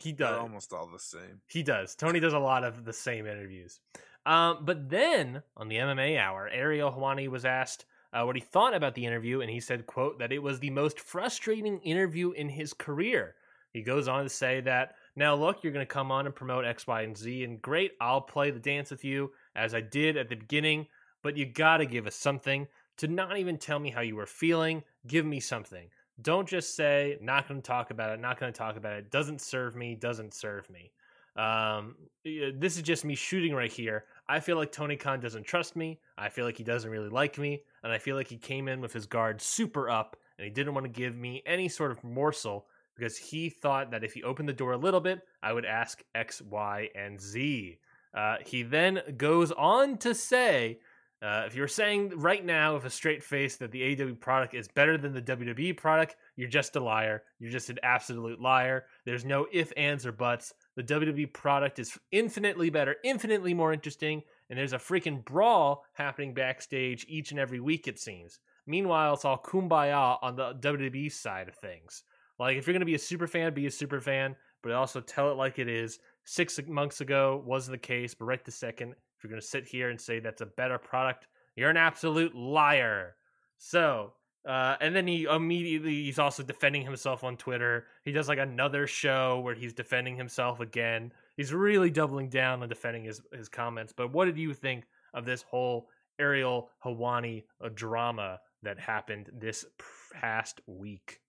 he 0.00 0.10
does 0.10 0.36
almost 0.36 0.72
all 0.72 0.90
the 0.92 0.98
same. 0.98 1.40
He 1.46 1.62
does. 1.62 1.94
Tony 1.94 2.18
does 2.18 2.32
a 2.32 2.40
lot 2.40 2.64
of 2.64 2.84
the 2.84 2.92
same 2.92 3.28
interviews. 3.28 3.78
Um, 4.26 4.58
but 4.62 4.90
then 4.90 5.44
on 5.56 5.68
the 5.68 5.76
MMA 5.76 6.18
hour, 6.18 6.48
Ariel 6.52 6.90
Helwani 6.90 7.28
was 7.28 7.44
asked 7.44 7.84
uh, 8.12 8.24
what 8.24 8.34
he 8.34 8.42
thought 8.42 8.74
about 8.74 8.96
the 8.96 9.06
interview, 9.06 9.42
and 9.42 9.50
he 9.50 9.60
said, 9.60 9.86
"quote 9.86 10.18
that 10.18 10.32
it 10.32 10.42
was 10.42 10.58
the 10.58 10.70
most 10.70 10.98
frustrating 10.98 11.78
interview 11.82 12.32
in 12.32 12.48
his 12.48 12.72
career." 12.72 13.36
He 13.72 13.82
goes 13.82 14.08
on 14.08 14.24
to 14.24 14.28
say 14.28 14.60
that 14.62 14.96
now, 15.14 15.36
look, 15.36 15.62
you're 15.62 15.72
going 15.72 15.86
to 15.86 15.92
come 15.92 16.10
on 16.10 16.26
and 16.26 16.34
promote 16.34 16.64
X, 16.64 16.88
Y, 16.88 17.02
and 17.02 17.16
Z, 17.16 17.44
and 17.44 17.62
great, 17.62 17.92
I'll 18.00 18.22
play 18.22 18.50
the 18.50 18.58
dance 18.58 18.90
with 18.90 19.04
you 19.04 19.30
as 19.54 19.72
I 19.72 19.82
did 19.82 20.16
at 20.16 20.28
the 20.28 20.34
beginning, 20.34 20.88
but 21.22 21.36
you 21.36 21.46
got 21.46 21.76
to 21.76 21.86
give 21.86 22.08
us 22.08 22.16
something 22.16 22.66
to 22.98 23.08
not 23.08 23.36
even 23.38 23.58
tell 23.58 23.78
me 23.78 23.90
how 23.90 24.00
you 24.00 24.16
were 24.16 24.26
feeling. 24.26 24.82
Give 25.06 25.26
me 25.26 25.40
something. 25.40 25.88
Don't 26.22 26.48
just 26.48 26.76
say, 26.76 27.18
not 27.20 27.48
going 27.48 27.60
to 27.60 27.66
talk 27.66 27.90
about 27.90 28.10
it, 28.10 28.20
not 28.20 28.38
going 28.38 28.52
to 28.52 28.56
talk 28.56 28.76
about 28.76 28.94
it. 28.94 29.10
Doesn't 29.10 29.40
serve 29.40 29.74
me, 29.74 29.94
doesn't 29.94 30.32
serve 30.32 30.68
me. 30.70 30.92
Um, 31.36 31.96
this 32.24 32.76
is 32.76 32.82
just 32.82 33.04
me 33.04 33.16
shooting 33.16 33.54
right 33.54 33.72
here. 33.72 34.04
I 34.28 34.38
feel 34.38 34.56
like 34.56 34.70
Tony 34.70 34.96
Khan 34.96 35.18
doesn't 35.18 35.44
trust 35.44 35.74
me. 35.74 35.98
I 36.16 36.28
feel 36.28 36.44
like 36.44 36.56
he 36.56 36.62
doesn't 36.62 36.90
really 36.90 37.08
like 37.08 37.38
me. 37.38 37.62
And 37.82 37.92
I 37.92 37.98
feel 37.98 38.14
like 38.14 38.28
he 38.28 38.36
came 38.36 38.68
in 38.68 38.80
with 38.80 38.92
his 38.92 39.06
guard 39.06 39.42
super 39.42 39.90
up 39.90 40.16
and 40.38 40.44
he 40.44 40.50
didn't 40.50 40.74
want 40.74 40.84
to 40.84 40.92
give 40.92 41.16
me 41.16 41.42
any 41.46 41.68
sort 41.68 41.90
of 41.90 42.04
morsel 42.04 42.66
because 42.94 43.16
he 43.16 43.48
thought 43.48 43.90
that 43.90 44.04
if 44.04 44.14
he 44.14 44.22
opened 44.22 44.48
the 44.48 44.52
door 44.52 44.72
a 44.72 44.78
little 44.78 45.00
bit, 45.00 45.22
I 45.42 45.52
would 45.52 45.64
ask 45.64 46.04
X, 46.14 46.40
Y, 46.42 46.88
and 46.94 47.20
Z. 47.20 47.78
Uh, 48.14 48.36
he 48.46 48.62
then 48.62 49.00
goes 49.16 49.50
on 49.52 49.98
to 49.98 50.14
say, 50.14 50.78
uh, 51.24 51.44
if 51.46 51.54
you're 51.54 51.66
saying 51.66 52.12
right 52.16 52.44
now 52.44 52.74
with 52.74 52.84
a 52.84 52.90
straight 52.90 53.24
face 53.24 53.56
that 53.56 53.70
the 53.70 54.02
AW 54.02 54.14
product 54.20 54.52
is 54.52 54.68
better 54.68 54.98
than 54.98 55.14
the 55.14 55.22
WWE 55.22 55.74
product, 55.74 56.16
you're 56.36 56.48
just 56.48 56.76
a 56.76 56.80
liar. 56.80 57.22
You're 57.38 57.50
just 57.50 57.70
an 57.70 57.78
absolute 57.82 58.42
liar. 58.42 58.84
There's 59.06 59.24
no 59.24 59.46
if, 59.50 59.72
ands, 59.78 60.04
or 60.04 60.12
buts. 60.12 60.52
The 60.76 60.82
WWE 60.82 61.32
product 61.32 61.78
is 61.78 61.96
infinitely 62.12 62.68
better, 62.68 62.96
infinitely 63.04 63.54
more 63.54 63.72
interesting, 63.72 64.22
and 64.50 64.58
there's 64.58 64.74
a 64.74 64.78
freaking 64.78 65.24
brawl 65.24 65.84
happening 65.94 66.34
backstage 66.34 67.06
each 67.08 67.30
and 67.30 67.40
every 67.40 67.60
week, 67.60 67.88
it 67.88 67.98
seems. 67.98 68.38
Meanwhile, 68.66 69.14
it's 69.14 69.24
all 69.24 69.38
kumbaya 69.38 70.18
on 70.20 70.36
the 70.36 70.54
WWE 70.60 71.10
side 71.10 71.48
of 71.48 71.54
things. 71.54 72.02
Like 72.38 72.58
if 72.58 72.66
you're 72.66 72.74
gonna 72.74 72.84
be 72.84 72.96
a 72.96 72.98
super 72.98 73.26
fan, 73.26 73.54
be 73.54 73.66
a 73.66 73.70
super 73.70 74.00
fan, 74.00 74.36
but 74.62 74.72
also 74.72 75.00
tell 75.00 75.30
it 75.30 75.36
like 75.36 75.58
it 75.58 75.68
is. 75.68 76.00
Six 76.24 76.60
months 76.66 77.00
ago 77.00 77.42
wasn't 77.46 77.74
the 77.74 77.86
case, 77.86 78.14
but 78.14 78.24
right 78.26 78.44
this 78.44 78.56
second, 78.56 78.94
you're 79.24 79.30
gonna 79.30 79.42
sit 79.42 79.66
here 79.66 79.88
and 79.88 80.00
say 80.00 80.20
that's 80.20 80.42
a 80.42 80.46
better 80.46 80.78
product, 80.78 81.26
you're 81.56 81.70
an 81.70 81.76
absolute 81.76 82.34
liar. 82.34 83.16
So, 83.58 84.12
uh, 84.46 84.76
and 84.80 84.94
then 84.94 85.06
he 85.06 85.24
immediately 85.24 86.04
he's 86.04 86.18
also 86.18 86.42
defending 86.42 86.82
himself 86.82 87.24
on 87.24 87.36
Twitter. 87.36 87.86
He 88.04 88.12
does 88.12 88.28
like 88.28 88.38
another 88.38 88.86
show 88.86 89.40
where 89.40 89.54
he's 89.54 89.72
defending 89.72 90.16
himself 90.16 90.60
again. 90.60 91.12
He's 91.36 91.52
really 91.52 91.90
doubling 91.90 92.28
down 92.28 92.62
on 92.62 92.68
defending 92.68 93.04
his 93.04 93.22
his 93.32 93.48
comments. 93.48 93.94
But 93.96 94.12
what 94.12 94.26
did 94.26 94.38
you 94.38 94.52
think 94.52 94.84
of 95.14 95.24
this 95.24 95.42
whole 95.42 95.88
Ariel 96.18 96.70
Helwani 96.84 97.44
uh, 97.64 97.70
drama 97.74 98.40
that 98.62 98.78
happened 98.78 99.30
this 99.32 99.64
past 100.12 100.60
week? 100.66 101.20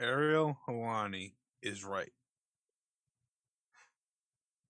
Ariel 0.00 0.58
Helwani 0.68 1.34
is 1.62 1.84
right 1.84 2.10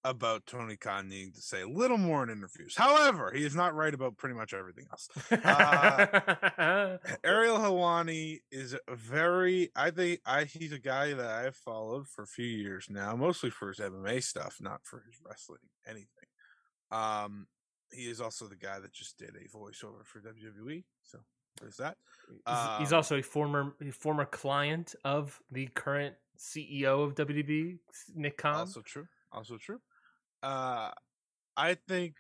about 0.05 0.47
Tony 0.47 0.77
Khan 0.77 1.09
needing 1.09 1.33
to 1.33 1.41
say 1.41 1.63
a 1.63 1.69
little 1.69 1.97
more 1.97 2.23
in 2.23 2.31
interviews. 2.31 2.75
However, 2.77 3.33
he 3.35 3.45
is 3.45 3.57
not 3.57 3.75
right 3.75 3.93
about 3.93 4.19
pretty 4.19 4.35
much 4.35 4.53
everything 4.53 4.87
else. 4.91 5.09
Uh, 5.31 6.99
Ariel 7.25 7.59
Helwani 7.59 8.41
is 8.53 8.75
a 8.75 8.95
very, 8.95 9.71
I 9.75 9.91
think, 9.91 10.21
I 10.27 10.45
he's 10.45 10.73
a 10.73 10.79
guy 10.79 11.15
that 11.15 11.27
I've 11.27 11.57
followed 11.57 12.07
for 12.07 12.23
a 12.23 12.27
few 12.27 12.47
years 12.47 12.89
now, 12.91 13.17
mostly 13.17 13.51
for 13.51 13.69
his 13.69 13.79
MMA 13.79 14.23
stuff, 14.23 14.59
not 14.61 14.81
for 14.85 15.03
his 15.07 15.17
wrestling 15.27 15.61
anything. 15.87 16.07
Um, 16.91 17.47
he 17.93 18.03
is 18.03 18.21
also 18.21 18.47
the 18.47 18.57
guy 18.57 18.79
that 18.81 18.93
just 18.93 19.19
did 19.19 19.31
a 19.37 19.57
voiceover 19.57 20.05
for 20.05 20.21
WWE, 20.21 20.85
so 21.03 21.19
there's 21.61 21.77
that. 21.77 21.97
Um, 22.47 22.81
He's 22.81 22.93
also 22.93 23.17
a 23.17 23.23
former 23.23 23.75
a 23.81 23.91
former 23.91 24.25
client 24.25 24.95
of 25.05 25.41
the 25.51 25.67
current 25.69 26.15
CEO 26.39 27.05
of 27.05 27.15
WDB, 27.15 27.79
Nick 28.15 28.39
Khan. 28.39 28.57
Also 28.57 28.83
true. 28.83 29.07
Also 29.33 29.57
true. 29.57 29.81
Uh, 30.45 30.91
I 31.57 31.75
think 31.89 32.17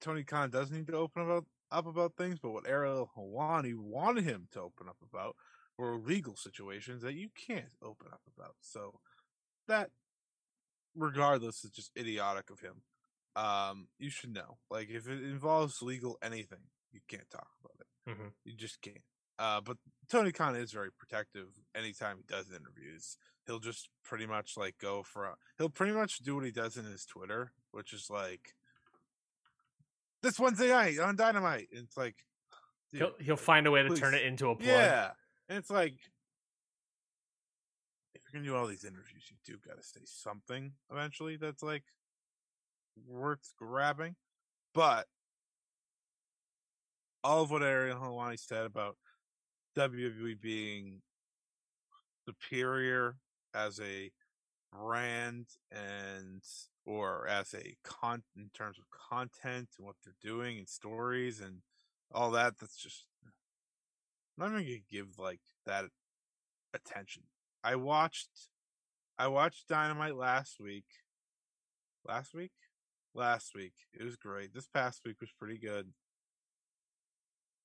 Tony 0.00 0.24
Khan 0.24 0.50
does 0.50 0.70
need 0.70 0.86
to 0.88 0.96
open 0.96 1.22
about 1.22 1.46
up 1.72 1.86
about 1.86 2.16
things, 2.16 2.38
but 2.40 2.52
what 2.52 2.68
Ariel 2.68 3.10
Helwani 3.16 3.74
wanted 3.76 4.24
him 4.24 4.48
to 4.52 4.60
open 4.60 4.88
up 4.88 4.98
about 5.02 5.36
were 5.78 5.96
legal 5.98 6.36
situations 6.36 7.02
that 7.02 7.14
you 7.14 7.30
can't 7.34 7.72
open 7.82 8.08
up 8.12 8.20
about. 8.36 8.54
So 8.60 9.00
that, 9.66 9.90
regardless, 10.94 11.64
is 11.64 11.70
just 11.70 11.90
idiotic 11.98 12.50
of 12.50 12.60
him. 12.60 12.82
um, 13.36 13.88
you 13.98 14.10
should 14.10 14.32
know. 14.32 14.58
Like 14.70 14.88
if 14.90 15.08
it 15.08 15.22
involves 15.24 15.82
legal 15.82 16.18
anything, 16.22 16.70
you 16.92 17.00
can't 17.08 17.28
talk 17.30 17.48
about 17.64 17.74
it. 17.80 17.88
Mhm. 18.16 18.32
You 18.44 18.54
just 18.54 18.80
can't. 18.80 19.04
Uh, 19.40 19.60
but 19.60 19.78
Tony 20.08 20.30
Khan 20.30 20.54
is 20.54 20.70
very 20.70 20.92
protective. 20.92 21.48
Anytime 21.74 22.18
he 22.18 22.22
does 22.28 22.52
interviews, 22.52 23.16
he'll 23.46 23.58
just 23.58 23.90
pretty 24.04 24.26
much 24.26 24.56
like 24.56 24.78
go 24.78 25.02
for. 25.02 25.24
A, 25.24 25.36
he'll 25.58 25.68
pretty 25.68 25.92
much 25.92 26.18
do 26.18 26.36
what 26.36 26.44
he 26.44 26.52
does 26.52 26.76
in 26.76 26.84
his 26.84 27.04
Twitter, 27.04 27.52
which 27.74 27.92
is 27.92 28.08
like 28.10 28.54
this 30.22 30.38
Wednesday 30.38 30.68
night 30.68 30.98
on 30.98 31.16
Dynamite. 31.16 31.68
And 31.72 31.84
it's 31.84 31.96
like 31.96 32.16
dude, 32.92 33.00
He'll 33.00 33.12
he'll 33.20 33.36
find 33.36 33.66
a 33.66 33.70
way 33.70 33.82
to 33.82 33.94
turn 33.94 34.14
it 34.14 34.22
into 34.22 34.50
a 34.50 34.56
plug. 34.56 34.68
yeah, 34.68 35.10
and 35.48 35.58
it's 35.58 35.70
like 35.70 35.94
if 38.14 38.22
you're 38.32 38.40
gonna 38.40 38.50
do 38.50 38.56
all 38.56 38.66
these 38.66 38.84
interviews, 38.84 39.24
you 39.30 39.36
do 39.44 39.58
got 39.66 39.76
to 39.76 39.82
say 39.82 40.00
something 40.04 40.72
eventually 40.90 41.36
that's 41.36 41.62
like 41.62 41.84
worth 43.06 43.52
grabbing. 43.58 44.16
But 44.72 45.06
all 47.22 47.42
of 47.42 47.50
what 47.50 47.62
Ariel 47.62 47.98
Helwani 47.98 48.38
said 48.38 48.66
about 48.66 48.96
WWE 49.76 50.40
being 50.40 51.00
superior 52.26 53.16
as 53.54 53.80
a 53.80 54.10
brand 54.72 55.46
and 55.70 56.42
or 56.86 57.26
as 57.26 57.54
a 57.54 57.76
con 57.82 58.22
in 58.36 58.50
terms 58.54 58.78
of 58.78 58.84
content 58.90 59.68
and 59.78 59.86
what 59.86 59.96
they're 60.04 60.14
doing 60.22 60.58
and 60.58 60.68
stories 60.68 61.40
and 61.40 61.58
all 62.12 62.30
that 62.30 62.58
that's 62.58 62.76
just 62.76 63.06
uh, 63.26 63.30
I'm 64.38 64.52
not 64.52 64.60
even 64.60 64.72
gonna 64.72 64.80
give 64.90 65.18
like 65.18 65.40
that 65.66 65.86
attention. 66.74 67.22
I 67.62 67.76
watched 67.76 68.28
I 69.18 69.28
watched 69.28 69.68
Dynamite 69.68 70.16
last 70.16 70.60
week. 70.60 70.86
Last 72.06 72.34
week? 72.34 72.52
Last 73.14 73.54
week. 73.54 73.74
It 73.92 74.04
was 74.04 74.16
great. 74.16 74.52
This 74.52 74.66
past 74.66 75.02
week 75.06 75.20
was 75.20 75.32
pretty 75.38 75.58
good. 75.58 75.92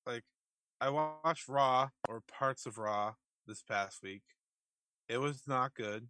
Like 0.06 0.24
I 0.80 0.88
watched 0.90 1.48
Raw 1.48 1.88
or 2.08 2.22
parts 2.26 2.66
of 2.66 2.78
Raw 2.78 3.14
this 3.46 3.62
past 3.62 4.02
week. 4.02 4.22
It 5.08 5.18
was 5.18 5.42
not 5.46 5.74
good. 5.74 6.08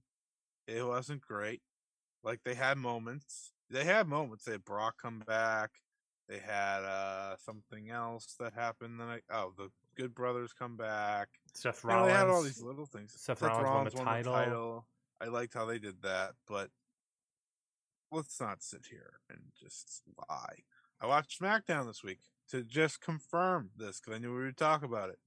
It 0.69 0.87
wasn't 0.87 1.23
great. 1.23 1.63
Like 2.23 2.41
they 2.45 2.55
had 2.55 2.79
moments. 2.79 3.53
They 3.71 3.85
had 3.85 4.07
moments. 4.09 4.45
They 4.45 4.53
had 4.53 4.65
Brock 4.65 4.97
come 5.01 5.23
back. 5.27 5.71
They 6.29 6.39
had 6.39 6.85
uh 6.85 7.37
something 7.45 7.91
else 7.91 8.37
that 8.39 8.53
happened. 8.55 9.01
Then 9.01 9.09
I 9.09 9.21
oh 9.33 9.53
the 9.57 9.71
Good 9.97 10.15
Brothers 10.15 10.53
come 10.53 10.77
back. 10.77 11.29
Seth 11.55 11.83
You 11.83 11.91
know, 11.91 11.97
Rollins. 11.97 12.13
they 12.13 12.19
had 12.19 12.29
all 12.29 12.43
these 12.43 12.63
little 12.63 12.87
things. 12.87 13.13
Seth 13.17 13.43
Rollins 13.43 13.95
won 13.95 14.05
the 14.05 14.23
title. 14.31 14.87
I 15.21 15.27
liked 15.27 15.55
how 15.55 15.67
they 15.67 15.79
did 15.79 16.03
that, 16.03 16.33
but 16.49 16.71
let's 18.11 18.41
not 18.41 18.63
sit 18.63 18.87
here 18.91 19.15
and 19.29 19.41
just 19.61 20.03
lie. 20.29 20.61
I 21.01 21.07
watched 21.07 21.41
SmackDown 21.41 21.87
this 21.87 22.03
week 22.03 22.21
to 22.51 22.63
just 22.63 23.01
confirm 23.01 23.71
this 23.77 24.01
because 24.01 24.15
I 24.17 24.19
knew 24.19 24.35
we 24.35 24.45
would 24.45 24.57
talk 24.57 24.83
about 24.83 25.11
it. 25.11 25.19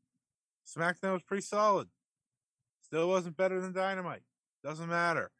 SmackDown 0.68 1.14
was 1.14 1.24
pretty 1.24 1.44
solid. 1.44 1.90
Still 2.82 3.08
wasn't 3.10 3.38
better 3.38 3.60
than 3.60 3.74
Dynamite. 3.74 4.24
Doesn't 4.64 4.90
matter. 4.90 5.32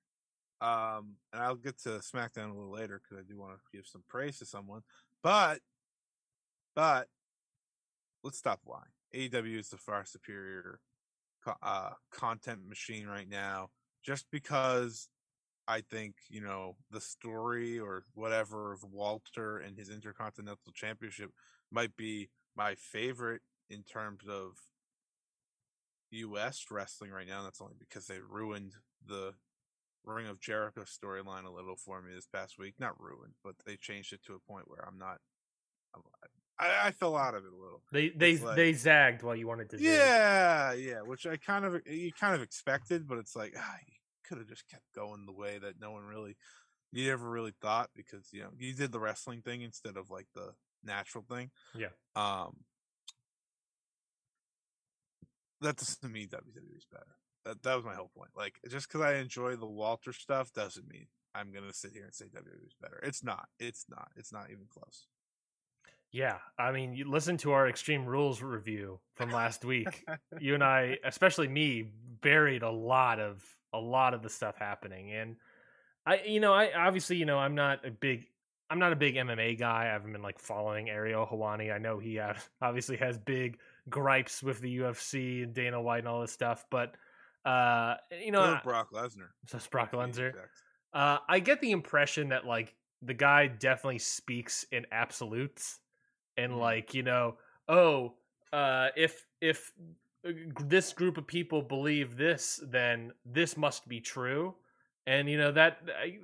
Um, 0.64 1.16
and 1.34 1.44
I'll 1.44 1.56
get 1.56 1.78
to 1.84 1.90
SmackDown 2.00 2.50
a 2.50 2.54
little 2.54 2.72
later 2.72 3.02
because 3.02 3.22
I 3.22 3.28
do 3.30 3.38
want 3.38 3.52
to 3.54 3.78
give 3.78 3.86
some 3.86 4.04
praise 4.08 4.40
to 4.40 4.46
someone. 4.46 4.82
But, 5.22 5.60
but 6.74 7.08
let's 8.24 8.38
stop 8.38 8.62
lying. 8.66 8.84
AEW 9.14 9.60
is 9.60 9.70
the 9.70 9.78
far 9.78 10.06
superior 10.06 10.80
uh, 11.62 11.90
content 12.12 12.62
machine 12.68 13.08
right 13.08 13.28
now. 13.30 13.72
Just 14.06 14.26
because 14.32 15.10
I 15.68 15.82
think 15.82 16.16
you 16.30 16.42
know 16.42 16.76
the 16.92 17.02
story 17.02 17.80
or 17.80 18.06
whatever 18.14 18.72
of 18.74 18.84
Walter 18.84 19.58
and 19.58 19.78
his 19.78 19.90
Intercontinental 19.90 20.72
Championship 20.74 21.32
might 21.72 21.96
be 21.96 22.30
my 22.56 22.76
favorite 22.76 23.42
in 23.70 23.84
terms 23.84 24.24
of 24.30 24.58
U.S. 26.12 26.66
wrestling 26.70 27.12
right 27.12 27.28
now. 27.28 27.44
That's 27.44 27.62
only 27.62 27.76
because 27.78 28.08
they 28.08 28.20
ruined 28.20 28.74
the 29.06 29.34
Ring 30.06 30.28
of 30.28 30.40
Jericho 30.40 30.82
storyline 30.82 31.46
a 31.46 31.52
little 31.52 31.76
for 31.76 32.02
me 32.02 32.14
this 32.14 32.28
past 32.28 32.58
week. 32.60 32.76
Not 32.80 33.00
ruined, 33.00 33.34
but 33.44 33.56
they 33.66 33.76
changed 33.76 34.14
it 34.14 34.22
to 34.26 34.34
a 34.34 34.52
point 34.52 34.68
where 34.68 34.86
I'm 34.88 34.98
not. 34.98 35.18
I'm, 35.96 36.02
I, 36.60 36.88
I 36.88 36.92
fell 36.92 37.16
out 37.18 37.36
of 37.36 37.44
it 37.46 37.52
a 37.52 37.56
little. 37.64 37.82
They 37.92 38.10
they 38.10 38.38
like- 38.38 38.56
they 38.56 38.74
zagged 38.74 39.24
while 39.24 39.36
you 39.36 39.48
wanted 39.48 39.70
to. 39.72 39.78
zig. 39.78 39.88
Yeah, 39.88 40.74
yeah, 40.74 41.02
which 41.02 41.26
I 41.26 41.38
kind 41.38 41.66
of 41.66 41.82
you 41.86 42.12
kind 42.12 42.36
of 42.36 42.42
expected, 42.42 43.08
but 43.08 43.18
it's 43.18 43.36
like 43.36 43.54
ah, 43.58 43.76
you 43.88 43.94
could 44.28 44.38
have 44.38 44.48
just 44.48 44.68
kept 44.70 44.84
going 44.96 45.26
the 45.26 45.34
way 45.34 45.58
that 45.58 45.80
no 45.80 45.92
one 45.92 46.04
really 46.04 46.36
you 46.92 47.08
never 47.10 47.30
really 47.30 47.54
thought 47.62 47.90
because 47.96 48.28
you 48.32 48.42
know 48.42 48.50
you 48.58 48.74
did 48.74 48.92
the 48.92 49.00
wrestling 49.00 49.42
thing 49.42 49.62
instead 49.62 49.98
of 49.98 50.10
like 50.10 50.28
the 50.36 50.52
natural 50.84 51.26
thing. 51.30 51.50
Yeah. 51.76 51.88
Um, 52.16 52.58
that 55.62 55.78
doesn't 55.78 56.12
mean 56.12 56.28
WWE 56.28 56.78
is 56.78 56.86
better. 56.92 57.16
That 57.46 57.62
that 57.64 57.76
was 57.76 57.86
my 57.86 57.96
whole 57.96 58.12
point. 58.16 58.32
Like 58.36 58.60
just 58.70 58.88
because 58.88 59.02
I 59.02 59.16
enjoy 59.16 59.56
the 59.56 59.68
Walter 59.68 60.14
stuff 60.14 60.54
doesn't 60.54 60.88
mean 60.88 61.08
I'm 61.36 61.52
gonna 61.52 61.74
sit 61.74 61.92
here 61.94 62.06
and 62.06 62.14
say 62.14 62.26
WWE 62.26 62.66
is 62.66 62.76
better. 62.82 63.00
It's 63.04 63.24
not. 63.24 63.48
It's 63.60 63.86
not. 63.90 64.10
It's 64.16 64.32
not 64.32 64.50
even 64.52 64.66
close. 64.70 65.08
Yeah, 66.12 66.38
I 66.60 66.72
mean, 66.72 66.94
you 66.94 67.10
listen 67.10 67.38
to 67.38 67.54
our 67.54 67.68
Extreme 67.68 68.06
Rules 68.06 68.40
review 68.44 69.00
from 69.16 69.32
last 69.32 69.66
week. 69.66 70.06
you 70.40 70.54
and 70.54 70.64
I, 70.64 71.00
especially 71.04 71.48
me, 71.48 71.90
buried 72.22 72.62
a 72.62 72.70
lot 72.70 73.20
of 73.20 73.44
a 73.74 73.80
lot 73.80 74.14
of 74.14 74.22
the 74.22 74.30
stuff 74.30 74.56
happening, 74.56 75.12
and 75.12 75.36
I, 76.06 76.22
you 76.26 76.40
know, 76.40 76.54
I 76.54 76.72
obviously, 76.78 77.16
you 77.16 77.26
know, 77.26 77.40
I'm 77.40 77.56
not 77.56 77.86
a 77.86 77.90
big, 77.90 78.26
I'm 78.70 78.78
not 78.78 78.94
a 78.94 78.96
big 78.96 79.16
MMA 79.16 79.58
guy. 79.58 79.84
I 79.84 79.94
haven't 79.94 80.12
been 80.12 80.22
like 80.22 80.38
following 80.38 80.90
Ariel 80.90 81.26
Helwani. 81.26 81.74
I 81.74 81.80
know 81.80 81.98
he 81.98 82.20
uh, 82.20 82.34
obviously 82.62 82.98
has 82.98 83.18
big 83.18 83.58
gripes 83.90 84.44
with 84.44 84.60
the 84.60 84.80
UFC 84.80 85.44
and 85.44 85.54
Dana 85.54 85.82
White 85.82 86.00
and 86.00 86.08
all 86.08 86.22
this 86.22 86.32
stuff, 86.32 86.66
but 86.70 86.96
uh, 87.46 87.96
you 88.24 88.32
know, 88.32 88.60
Brock 88.64 88.92
Lesnar. 88.92 89.30
so 89.48 89.60
Brock 89.70 89.92
Lesnar. 89.92 90.34
Uh, 90.94 91.18
I 91.28 91.40
get 91.40 91.60
the 91.62 91.72
impression 91.72 92.30
that 92.30 92.46
like 92.46 92.76
the 93.02 93.14
guy 93.14 93.48
definitely 93.48 94.00
speaks 94.00 94.64
in 94.72 94.86
absolutes, 94.92 95.80
and 96.38 96.54
Mhm. 96.54 96.60
like 96.60 96.94
you 96.94 97.04
know, 97.04 97.38
oh, 97.68 98.14
uh, 98.52 98.90
if 98.96 99.26
if 99.42 99.72
uh, 100.26 100.32
this 100.62 100.94
group 100.94 101.18
of 101.18 101.28
people 101.28 101.62
believe 101.62 102.16
this, 102.16 102.62
then 102.64 103.12
this 103.26 103.58
must 103.58 103.88
be 103.90 104.00
true, 104.00 104.56
and 105.08 105.30
you 105.30 105.38
know 105.38 105.52
that 105.52 105.80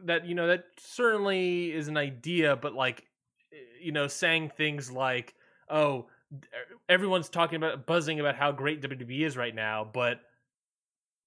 that 0.05 0.25
you 0.25 0.35
know 0.35 0.47
that 0.47 0.65
certainly 0.77 1.71
is 1.73 1.87
an 1.87 1.97
idea, 1.97 2.55
but 2.55 2.73
like 2.73 3.07
eh, 3.51 3.55
you 3.81 3.91
know, 3.91 4.07
saying 4.07 4.51
things 4.55 4.91
like, 4.91 5.33
oh, 5.69 6.07
everyone's 6.87 7.27
talking 7.29 7.55
about 7.57 7.85
buzzing 7.87 8.19
about 8.19 8.35
how 8.35 8.51
great 8.51 8.81
WWE 8.81 9.23
is 9.25 9.35
right 9.35 9.55
now, 9.55 9.83
but 9.83 10.21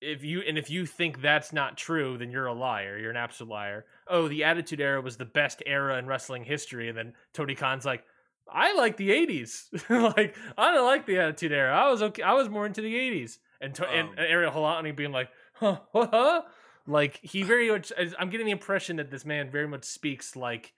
if 0.03 0.25
you 0.25 0.41
and 0.41 0.59
if 0.59 0.69
you 0.69 0.85
think 0.85 1.23
that's 1.23 1.53
not 1.53 1.77
true, 1.77 2.19
then 2.19 2.31
you're 2.31 2.47
a 2.47 2.53
liar. 2.53 2.99
You're 2.99 3.11
an 3.11 3.17
absolute 3.17 3.51
liar. 3.51 3.87
Oh, 4.09 4.29
the 4.29 4.45
Attitude 4.45 4.81
Era 4.81 5.01
was 5.01 5.17
the 5.17 5.25
best 5.25 5.63
era 5.65 5.99
in 5.99 6.07
wrestling 6.07 6.45
history, 6.45 6.89
and 6.89 6.99
then 6.99 7.15
Tony 7.33 7.55
Khan's 7.55 7.85
like, 7.85 8.05
I 8.53 8.75
like 8.75 8.97
the 8.97 9.11
'80s. 9.11 9.67
like 10.17 10.37
I 10.59 10.75
don't 10.75 10.87
like 10.87 11.07
the 11.07 11.19
Attitude 11.19 11.53
Era. 11.53 11.75
I 11.75 11.91
was 11.91 12.03
okay. 12.03 12.23
I 12.23 12.33
was 12.33 12.49
more 12.49 12.67
into 12.67 12.83
the 12.83 12.95
'80s. 12.95 13.39
And 13.61 13.75
to, 13.77 13.89
and, 13.89 14.09
Um, 14.09 14.15
and 14.19 14.27
Ariel 14.27 14.53
Helwani 14.53 14.95
being 14.95 15.13
like, 15.13 15.31
huh, 15.55 15.79
huh, 15.93 16.09
huh? 16.11 16.43
Like 16.87 17.21
he 17.23 17.43
very 17.43 17.71
much. 17.71 17.93
I'm 18.19 18.29
getting 18.29 18.47
the 18.47 18.53
impression 18.53 18.97
that 18.97 19.11
this 19.11 19.25
man 19.25 19.51
very 19.51 19.69
much 19.69 19.85
speaks 19.85 20.35
like 20.35 20.73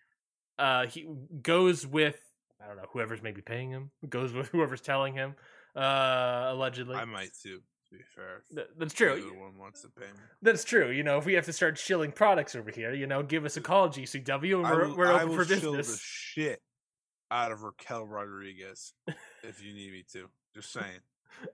uh 0.59 0.87
he 0.87 1.07
goes 1.43 1.87
with 1.87 2.21
I 2.63 2.69
don't 2.69 2.77
know 2.77 2.87
whoever's 2.93 3.23
maybe 3.23 3.41
paying 3.41 3.71
him 3.71 3.91
goes 4.09 4.33
with 4.33 4.49
whoever's 4.53 4.83
telling 4.83 5.15
him 5.15 5.35
uh 5.75 6.49
allegedly. 6.49 6.97
I 6.97 7.07
might 7.07 7.31
too. 7.43 7.61
Be 7.97 8.03
fair, 8.17 8.43
Th- 8.53 8.67
That's 8.77 8.93
true. 8.93 9.13
other 9.13 9.39
one 9.39 9.57
wants 9.57 9.83
to 9.83 9.89
pay 9.89 10.07
me. 10.07 10.19
That's 10.43 10.65
true. 10.65 10.91
You 10.91 11.05
know, 11.05 11.17
if 11.19 11.27
we 11.27 11.35
have 11.35 11.45
to 11.45 11.53
start 11.53 11.79
shilling 11.79 12.11
products 12.11 12.57
over 12.57 12.73
here, 12.73 12.93
you 12.93 13.07
know, 13.07 13.23
give 13.23 13.45
us 13.45 13.57
a 13.57 13.61
call, 13.61 13.89
GCW, 13.89 14.55
and 14.55 14.63
we're, 14.65 14.89
will, 14.89 14.97
we're 14.97 15.13
open 15.13 15.37
for 15.37 15.45
shill 15.45 15.73
the 15.73 15.79
business. 15.79 16.01
shit 16.01 16.61
out 17.31 17.53
of 17.53 17.63
Raquel 17.63 18.05
Rodriguez 18.05 18.95
if 19.45 19.63
you 19.65 19.73
need 19.73 19.93
me 19.93 20.05
to. 20.13 20.27
Just 20.57 20.73
saying. 20.73 21.01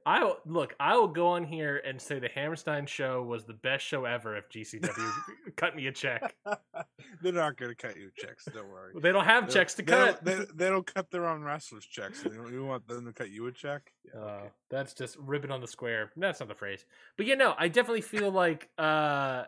I 0.06 0.32
look. 0.46 0.74
I 0.78 0.96
will 0.96 1.08
go 1.08 1.28
on 1.28 1.44
here 1.44 1.78
and 1.84 2.00
say 2.00 2.18
the 2.18 2.28
Hammerstein 2.28 2.86
show 2.86 3.22
was 3.22 3.44
the 3.44 3.54
best 3.54 3.84
show 3.84 4.04
ever. 4.04 4.36
If 4.36 4.48
GCW 4.48 5.12
cut 5.56 5.74
me 5.76 5.86
a 5.88 5.92
check, 5.92 6.34
They're 7.22 7.32
not 7.32 7.56
going 7.56 7.70
to 7.70 7.74
cut 7.76 7.96
you 7.96 8.10
checks. 8.16 8.44
Don't 8.52 8.68
worry. 8.68 8.92
they 9.00 9.12
don't 9.12 9.24
have 9.24 9.46
They- 9.48 9.52
checks 9.54 9.74
to 9.74 9.82
they 9.82 9.92
don't- 9.92 10.06
cut. 10.14 10.24
They, 10.24 10.44
they 10.54 10.68
don't 10.70 10.86
cut 10.86 11.10
their 11.10 11.26
own 11.26 11.42
wrestlers' 11.42 11.84
checks. 11.86 12.24
You, 12.24 12.48
you 12.50 12.64
want 12.64 12.86
them 12.86 13.04
to 13.06 13.12
cut 13.12 13.30
you 13.30 13.46
a 13.46 13.52
check? 13.52 13.92
Yeah, 14.04 14.20
Uh, 14.20 14.24
okay. 14.24 14.48
that's 14.70 14.94
just 14.94 15.16
ribbon 15.18 15.50
on 15.50 15.60
the 15.60 15.66
square. 15.68 16.10
That's 16.16 16.40
not 16.40 16.48
the 16.48 16.54
phrase, 16.54 16.84
but 17.16 17.26
yeah, 17.26 17.34
no, 17.34 17.54
I 17.58 17.68
definitely 17.68 18.00
feel 18.02 18.30
like, 18.30 18.68
uh, 18.78 19.44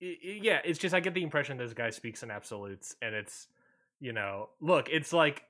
yeah, 0.00 0.60
it's 0.64 0.78
just 0.78 0.94
I 0.94 1.00
get 1.00 1.14
the 1.14 1.22
impression 1.22 1.56
this 1.56 1.72
guy 1.72 1.90
speaks 1.90 2.22
in 2.22 2.30
absolutes, 2.30 2.94
and 3.02 3.14
it's, 3.14 3.48
you 4.00 4.12
know, 4.12 4.50
look, 4.60 4.88
it's 4.90 5.12
like 5.12 5.42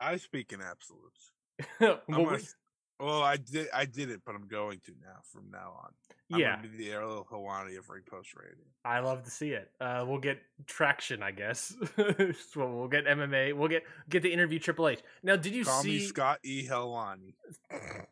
I 0.00 0.16
speak 0.16 0.52
in 0.52 0.60
absolutes. 0.60 1.30
well, 1.80 2.00
I'm 2.08 2.14
gonna, 2.24 2.28
we- 2.36 2.42
s- 2.42 2.54
Well, 2.98 3.22
I 3.22 3.36
did. 3.36 3.68
I 3.74 3.84
did 3.84 4.10
it, 4.10 4.22
but 4.24 4.34
I'm 4.34 4.48
going 4.48 4.80
to 4.86 4.92
now. 5.02 5.18
From 5.30 5.50
now 5.52 5.74
on, 5.82 5.90
I'm 6.32 6.40
yeah, 6.40 6.56
be 6.56 6.68
the 6.68 6.92
Ariel 6.92 7.26
Helwani 7.30 7.78
of 7.78 7.88
Ring 7.90 8.02
Post 8.08 8.34
Radio. 8.34 8.64
I 8.84 9.00
love 9.00 9.22
to 9.24 9.30
see 9.30 9.50
it. 9.50 9.70
Uh, 9.80 10.04
we'll 10.06 10.18
get 10.18 10.38
traction, 10.66 11.22
I 11.22 11.30
guess. 11.32 11.74
so 11.96 12.74
we'll 12.74 12.88
get 12.88 13.04
MMA. 13.04 13.52
We'll 13.54 13.68
get 13.68 13.82
get 14.08 14.22
the 14.22 14.32
interview 14.32 14.58
Triple 14.58 14.88
H. 14.88 15.02
Now, 15.22 15.36
did 15.36 15.54
you 15.54 15.64
Call 15.64 15.82
see? 15.82 16.00
Scott 16.00 16.38
E. 16.44 16.66
Helwani. 16.66 17.34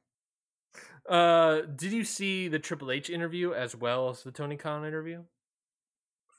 Uh, 1.06 1.60
did 1.76 1.92
you 1.92 2.02
see 2.02 2.48
the 2.48 2.58
Triple 2.58 2.90
H 2.90 3.10
interview 3.10 3.52
as 3.52 3.76
well 3.76 4.08
as 4.08 4.22
the 4.22 4.32
Tony 4.32 4.56
Khan 4.56 4.86
interview? 4.86 5.22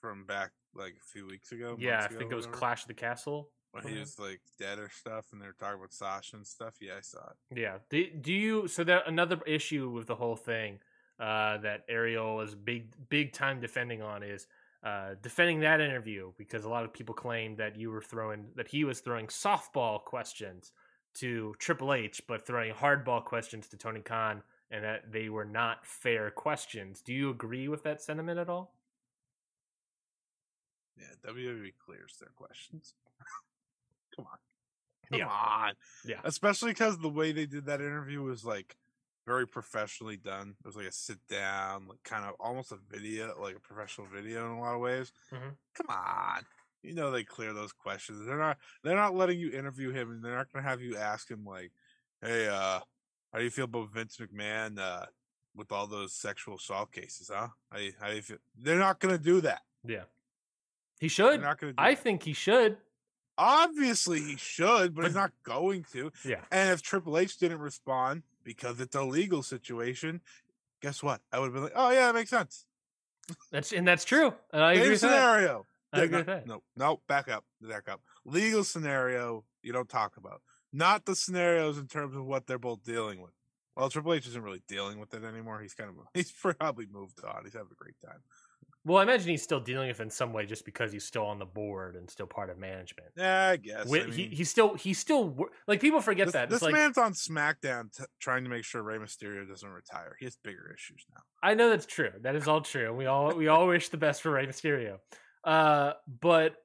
from 0.05 0.25
back 0.25 0.51
like 0.75 0.93
a 0.93 1.05
few 1.12 1.25
weeks 1.27 1.51
ago. 1.51 1.75
yeah, 1.79 2.01
I 2.01 2.05
ago, 2.05 2.17
think 2.17 2.31
it 2.31 2.36
was 2.36 2.45
whatever, 2.45 2.60
Clash 2.60 2.81
of 2.84 2.88
the 2.89 2.93
Castle. 2.93 3.49
When 3.76 3.94
he 3.94 4.00
was 4.00 4.18
like 4.18 4.42
dead 4.58 4.80
or 4.80 4.90
stuff, 4.90 5.26
and 5.32 5.42
they 5.42 5.46
were 5.46 5.56
talking 5.60 5.80
about 5.80 5.94
Sasha 5.94 6.38
and 6.38 6.48
stuff. 6.48 6.76
Yeah, 6.80 6.94
I 6.98 7.02
saw 7.02 7.20
it. 7.20 7.60
Yeah. 7.60 7.78
Do, 7.90 8.06
do 8.22 8.34
you? 8.34 8.68
So 8.68 8.84
that 8.86 9.08
another 9.08 9.40
issue 9.46 9.90
with 9.90 10.08
the 10.08 10.16
whole 10.16 10.36
thing 10.36 10.80
uh, 11.20 11.58
that 11.60 11.84
Ariel 11.90 12.42
is 12.42 12.56
big 12.56 12.94
big 13.10 13.34
time 13.34 13.60
defending 13.60 14.02
on 14.02 14.24
is 14.24 14.48
uh, 14.84 15.16
defending 15.22 15.62
that 15.62 15.82
interview 15.82 16.32
because 16.38 16.64
a 16.64 16.70
lot 16.70 16.86
of 16.86 16.94
people 16.94 17.16
claimed 17.16 17.58
that 17.58 17.76
you 17.76 17.90
were 17.90 18.02
throwing 18.02 18.46
that 18.56 18.68
he 18.68 18.84
was 18.84 19.00
throwing 19.00 19.28
softball 19.28 20.04
questions 20.04 20.72
to 21.16 21.56
Triple 21.60 21.94
H, 21.94 22.22
but 22.28 22.46
throwing 22.46 22.74
hardball 22.74 23.24
questions 23.24 23.68
to 23.70 23.78
Tony 23.78 24.02
Khan, 24.02 24.44
and 24.70 24.84
that 24.84 25.12
they 25.12 25.30
were 25.30 25.46
not 25.46 25.86
fair 25.86 26.30
questions. 26.30 27.02
Do 27.02 27.14
you 27.14 27.30
agree 27.30 27.68
with 27.68 27.84
that 27.84 28.02
sentiment 28.02 28.40
at 28.40 28.50
all? 28.50 28.76
Yeah, 30.98 31.32
WWE 31.32 31.72
clears 31.84 32.18
their 32.20 32.32
questions. 32.36 32.94
Come 34.15 34.25
on, 34.28 34.38
come 35.10 35.19
Yeah. 35.19 35.28
on. 35.28 35.73
Yeah. 36.06 36.21
Especially 36.23 36.71
because 36.71 36.97
the 36.99 37.10
way 37.10 37.32
they 37.32 37.45
did 37.45 37.65
that 37.65 37.82
interview 37.82 38.21
was 38.21 38.43
like 38.45 38.75
very 39.28 39.47
professionally 39.47 40.17
done. 40.17 40.56
It 40.60 40.65
was 40.65 40.75
like 40.75 40.86
a 40.88 40.91
sit 40.91 41.17
down, 41.28 41.88
like 41.88 42.04
kind 42.04 42.25
of 42.25 42.36
almost 42.39 42.71
a 42.71 42.78
video, 42.89 43.39
like 43.41 43.56
a 43.56 43.60
professional 43.60 44.08
video 44.08 44.45
in 44.45 44.51
a 44.51 44.60
lot 44.62 44.75
of 44.75 44.82
ways. 44.82 45.12
Mhm. 45.32 45.58
Come 45.73 45.88
on. 45.89 46.45
You 46.84 46.93
know 46.93 47.10
they 47.10 47.23
clear 47.23 47.51
those 47.54 47.73
questions. 47.73 48.25
They're 48.25 48.38
not 48.38 48.58
they're 48.84 48.95
not 48.95 49.15
letting 49.15 49.39
you 49.39 49.51
interview 49.51 49.91
him 49.91 50.12
and 50.12 50.23
they're 50.23 50.36
not 50.36 50.51
gonna 50.54 50.67
have 50.67 50.82
you 50.82 50.97
ask 50.97 51.30
him 51.30 51.43
like, 51.43 51.71
Hey, 52.21 52.47
uh, 52.47 52.80
how 53.34 53.39
do 53.39 53.43
you 53.43 53.49
feel 53.49 53.65
about 53.65 53.91
Vince 53.91 54.17
McMahon 54.17 54.78
uh 54.80 55.06
with 55.56 55.71
all 55.71 55.88
those 55.88 56.13
sexual 56.13 56.56
assault 56.56 56.91
cases, 56.91 57.30
huh? 57.34 57.47
How 57.71 57.78
do 57.78 57.84
you, 57.84 57.93
how 57.99 58.10
do 58.10 58.15
you 58.15 58.21
feel? 58.21 58.38
They're 58.56 58.78
not 58.78 58.99
gonna 58.99 59.17
do 59.17 59.41
that. 59.41 59.62
Yeah. 59.84 60.04
He 60.99 61.08
should. 61.08 61.41
not 61.41 61.60
gonna 61.60 61.73
do 61.73 61.82
I 61.82 61.95
that. 61.95 62.04
think 62.04 62.23
he 62.23 62.34
should. 62.34 62.78
Obviously, 63.38 64.21
he 64.21 64.38
should, 64.38 64.95
but, 64.95 65.06
he's 65.06 65.15
not 65.15 65.32
going 65.43 65.86
to. 65.91 66.12
Yeah. 66.24 66.41
And 66.52 66.71
if 66.71 66.82
Triple 66.82 67.17
H 67.17 67.38
didn't 67.38 67.60
respond 67.60 68.24
because 68.43 68.80
it's 68.80 68.95
a 68.95 69.04
legal 69.04 69.43
situation, 69.43 70.21
guess 70.82 71.04
what? 71.04 71.21
I 71.32 71.39
would 71.39 71.45
have 71.45 71.54
been 71.54 71.63
like, 71.63 71.74
"Oh 71.76 71.91
yeah, 71.91 72.08
that 72.08 72.15
makes 72.15 72.30
sense." 72.30 72.65
That's 73.52 73.74
and 73.74 73.88
that's 73.88 74.06
true. 74.06 74.34
And 74.54 74.63
I 74.63 74.74
agree 74.74 74.91
with 74.91 75.02
that. 75.02 75.10
scenario. 75.10 75.65
I 75.91 76.02
agree 76.02 76.12
no, 76.12 76.17
with 76.17 76.28
that. 76.28 76.48
No, 76.48 76.63
no, 76.78 77.02
back 77.08 77.30
up, 77.30 77.45
back 77.62 77.89
up. 77.89 78.02
Legal 78.26 78.63
scenario 78.63 79.43
you 79.63 79.74
don't 79.74 79.89
talk 79.89 80.17
about, 80.17 80.41
not 80.71 81.06
the 81.06 81.15
scenarios 81.15 81.78
in 81.78 81.88
terms 81.88 82.15
of 82.15 82.26
what 82.26 82.48
they're 82.48 82.60
both 82.60 82.84
dealing 82.84 83.21
with. 83.21 83.32
Well, 83.76 83.89
Triple 83.89 84.13
H 84.13 84.28
isn't 84.28 84.41
really 84.41 84.62
dealing 84.67 85.00
with 85.00 85.13
it 85.13 85.24
anymore. 85.24 85.60
He's 85.62 85.74
kind 85.74 85.89
of 85.89 85.95
he's 86.13 86.32
probably 86.32 86.88
moved 86.91 87.24
on. 87.24 87.43
He's 87.43 87.54
having 87.54 87.69
a 87.71 87.76
great 87.76 88.00
time. 88.06 88.19
Well, 88.88 89.00
I 89.00 89.04
imagine 89.04 89.30
he's 89.30 89.41
still 89.41 89.60
dealing 89.60 89.88
with 89.88 90.00
it 90.00 90.04
in 90.04 90.10
some 90.12 90.32
way, 90.32 90.45
just 90.45 90.63
because 90.63 90.91
he's 90.91 91.04
still 91.04 91.26
on 91.26 91.39
the 91.39 91.45
board 91.45 91.95
and 91.95 92.08
still 92.08 92.28
part 92.28 92.52
of 92.52 92.60
management. 92.60 93.10
Yeah, 93.17 93.50
I 93.50 93.56
guess. 93.58 93.86
Wi- 93.86 94.06
I 94.08 94.12
he, 94.12 94.26
he's 94.28 94.50
still 94.50 94.76
he's 94.76 95.00
still 95.00 95.36
like 95.67 95.82
people 95.82 96.02
forget 96.02 96.28
this, 96.28 96.34
that. 96.34 96.50
this 96.52 96.62
like 96.62 96.71
man's 96.74 96.98
on 97.00 97.13
SmackDown 97.13 97.91
t- 97.98 98.04
trying 98.19 98.43
to 98.43 98.50
make 98.50 98.63
sure 98.63 98.84
Rey 98.84 98.98
Mysterio 99.00 99.48
doesn't 99.48 99.67
retire. 99.67 100.15
He 100.19 100.26
has 100.26 100.36
bigger 100.43 100.71
issues 100.71 101.04
now. 101.13 101.21
I 101.41 101.56
know 101.56 101.69
that's 101.71 101.88
true. 101.88 102.12
That 102.21 102.36
is 102.36 102.48
all 102.48 102.62
true. 102.62 102.93
We 102.93 103.08
all 103.08 103.34
we 103.36 103.48
all 103.48 103.65
wish 103.67 103.89
the 103.89 103.98
best 103.98 104.21
for 104.21 104.30
Rey 104.32 104.45
Mysterio. 104.45 105.00
Uh, 105.43 105.93
but 106.21 106.56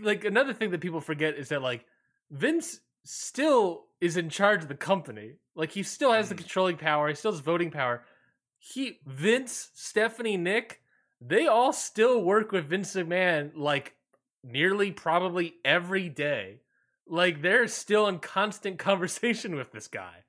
like 0.00 0.24
another 0.24 0.52
thing 0.52 0.70
that 0.72 0.80
people 0.82 1.00
forget 1.00 1.36
is 1.36 1.48
that 1.48 1.62
like 1.62 1.84
Vince 2.30 2.80
still 3.04 3.84
is 4.00 4.16
in 4.16 4.28
charge 4.28 4.62
of 4.62 4.68
the 4.68 4.74
company. 4.74 5.36
Like 5.54 5.70
he 5.70 5.82
still 5.82 6.12
has 6.12 6.28
the 6.28 6.34
Mhm. 6.34 6.38
controlling 6.38 6.76
power. 6.76 7.08
He 7.08 7.14
still 7.14 7.32
has 7.32 7.40
voting 7.40 7.70
power. 7.70 8.04
He 8.58 8.98
Vince, 9.06 9.70
Stephanie, 9.74 10.36
Nick, 10.36 10.80
they 11.26 11.46
all 11.46 11.72
still 11.72 12.22
work 12.22 12.52
with 12.52 12.66
Vince 12.66 12.94
McMahon 12.94 13.52
like 13.54 13.94
nearly 14.42 14.92
probably 14.92 15.54
every 15.64 16.08
day. 16.08 16.60
Like 17.06 17.42
they're 17.42 17.68
still 17.68 18.06
in 18.08 18.18
constant 18.18 18.78
conversation 18.88 19.54
with 19.56 19.72
this 19.72 19.88
guy. 19.88 20.24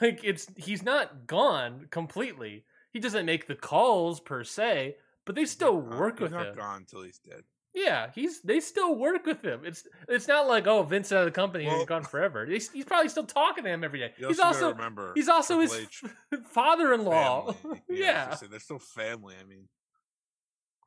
Like 0.00 0.20
it's 0.24 0.48
he's 0.56 0.82
not 0.82 1.26
gone 1.26 1.86
completely. 1.90 2.64
He 2.92 3.00
doesn't 3.00 3.26
make 3.26 3.46
the 3.46 3.54
calls 3.54 4.18
per 4.20 4.42
se, 4.44 4.96
but 5.24 5.34
they 5.36 5.44
still 5.44 5.80
He's 5.80 5.98
work 5.98 6.14
he's 6.18 6.22
with 6.22 6.32
not 6.32 6.46
him. 6.48 6.54
gone 6.56 6.76
until 6.78 7.02
he's 7.02 7.18
dead. 7.18 7.42
Yeah, 7.74 8.08
he's 8.14 8.40
they 8.42 8.58
still 8.60 8.96
work 8.96 9.24
with 9.26 9.40
him. 9.44 9.60
It's 9.64 9.86
it's 10.08 10.26
not 10.26 10.48
like 10.48 10.66
oh 10.66 10.82
Vince 10.82 11.12
out 11.12 11.20
of 11.20 11.24
the 11.26 11.30
company 11.30 11.66
Well- 11.66 11.76
he's 11.76 11.86
gone 11.86 12.02
forever. 12.14 12.44
He's, 12.46 12.70
he's 12.70 12.84
probably 12.86 13.08
still 13.08 13.26
talking 13.26 13.62
to 13.64 13.70
him 13.70 13.84
every 13.84 14.00
day. 14.00 14.12
He's 14.18 14.40
also 14.40 14.70
remember 14.70 15.12
he's 15.14 15.28
also 15.28 15.60
his 15.60 15.70
Triple 15.90 16.16
H 16.34 16.40
father-in-law. 16.50 17.52
family. 17.52 17.82
Yeah, 17.88 18.34
gonna 18.34 18.50
they're 18.50 18.58
still 18.60 18.78
family. 18.80 19.34
I 19.40 19.44
mean, 19.44 19.68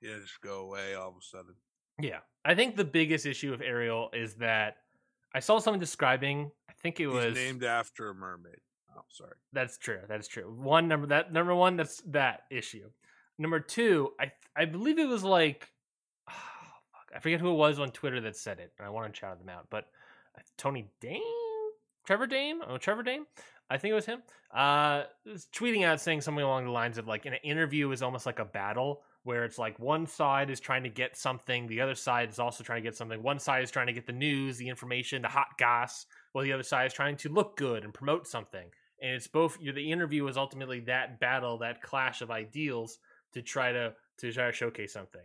yeah, 0.01 0.17
just 0.21 0.41
go 0.41 0.61
away 0.61 0.95
all 0.95 1.09
of 1.09 1.15
a 1.15 1.21
sudden. 1.21 1.53
yeah. 1.99 2.19
I 2.43 2.55
think 2.55 2.75
the 2.75 2.83
biggest 2.85 3.25
issue 3.25 3.51
with 3.51 3.61
Ariel 3.61 4.09
is 4.13 4.33
that 4.35 4.77
I 5.35 5.39
saw 5.39 5.59
someone 5.59 5.79
describing. 5.79 6.51
I 6.69 6.73
think 6.81 6.99
it 6.99 7.05
He's 7.05 7.13
was 7.13 7.35
named 7.35 7.63
after 7.63 8.09
a 8.09 8.15
mermaid. 8.15 8.57
Oh, 8.97 9.03
sorry. 9.09 9.35
That's 9.53 9.77
true. 9.77 9.99
That's 10.07 10.27
true. 10.27 10.51
One 10.51 10.87
number 10.87 11.07
that 11.07 11.31
number 11.31 11.53
one. 11.55 11.77
That's 11.77 12.01
that 12.07 12.41
issue. 12.49 12.89
Number 13.37 13.59
two, 13.59 14.11
I 14.19 14.31
I 14.55 14.65
believe 14.65 14.97
it 14.99 15.07
was 15.07 15.23
like 15.23 15.69
oh, 16.29 16.33
fuck, 16.91 17.11
I 17.15 17.19
forget 17.19 17.39
who 17.39 17.51
it 17.51 17.55
was 17.55 17.79
on 17.79 17.91
Twitter 17.91 18.19
that 18.21 18.35
said 18.35 18.59
it, 18.59 18.71
and 18.77 18.87
I 18.87 18.89
want 18.89 19.13
to 19.13 19.17
shout 19.19 19.39
them 19.39 19.49
out. 19.49 19.67
But 19.69 19.85
uh, 20.37 20.41
Tony 20.57 20.89
Dame, 20.99 21.21
Trevor 22.05 22.27
Dame, 22.27 22.61
oh 22.67 22.77
Trevor 22.77 23.03
Dame, 23.03 23.25
I 23.69 23.77
think 23.77 23.91
it 23.91 23.95
was 23.95 24.05
him. 24.05 24.23
Uh, 24.53 25.03
was 25.25 25.47
tweeting 25.53 25.85
out 25.85 26.01
saying 26.01 26.21
something 26.21 26.43
along 26.43 26.65
the 26.65 26.71
lines 26.71 26.97
of 26.97 27.07
like 27.07 27.25
an 27.25 27.35
interview 27.43 27.91
is 27.91 28.01
almost 28.01 28.25
like 28.25 28.39
a 28.39 28.45
battle 28.45 29.03
where 29.23 29.43
it's 29.43 29.57
like 29.57 29.77
one 29.79 30.07
side 30.07 30.49
is 30.49 30.59
trying 30.59 30.83
to 30.83 30.89
get 30.89 31.15
something, 31.15 31.67
the 31.67 31.81
other 31.81 31.95
side 31.95 32.29
is 32.29 32.39
also 32.39 32.63
trying 32.63 32.81
to 32.81 32.87
get 32.87 32.95
something. 32.95 33.21
One 33.21 33.39
side 33.39 33.63
is 33.63 33.71
trying 33.71 33.87
to 33.87 33.93
get 33.93 34.07
the 34.07 34.13
news, 34.13 34.57
the 34.57 34.69
information, 34.69 35.21
the 35.21 35.27
hot 35.27 35.57
goss, 35.59 36.05
while 36.31 36.43
the 36.43 36.53
other 36.53 36.63
side 36.63 36.87
is 36.87 36.93
trying 36.93 37.17
to 37.17 37.29
look 37.29 37.55
good 37.55 37.83
and 37.83 37.93
promote 37.93 38.27
something. 38.27 38.67
And 39.01 39.15
it's 39.15 39.27
both 39.27 39.57
the 39.59 39.91
interview 39.91 40.27
is 40.27 40.37
ultimately 40.37 40.79
that 40.81 41.19
battle 41.19 41.59
that 41.59 41.81
clash 41.81 42.21
of 42.21 42.31
ideals 42.31 42.99
to 43.33 43.41
try 43.41 43.71
to 43.71 43.93
to 44.19 44.31
try 44.31 44.47
to 44.47 44.51
showcase 44.51 44.93
something. 44.93 45.21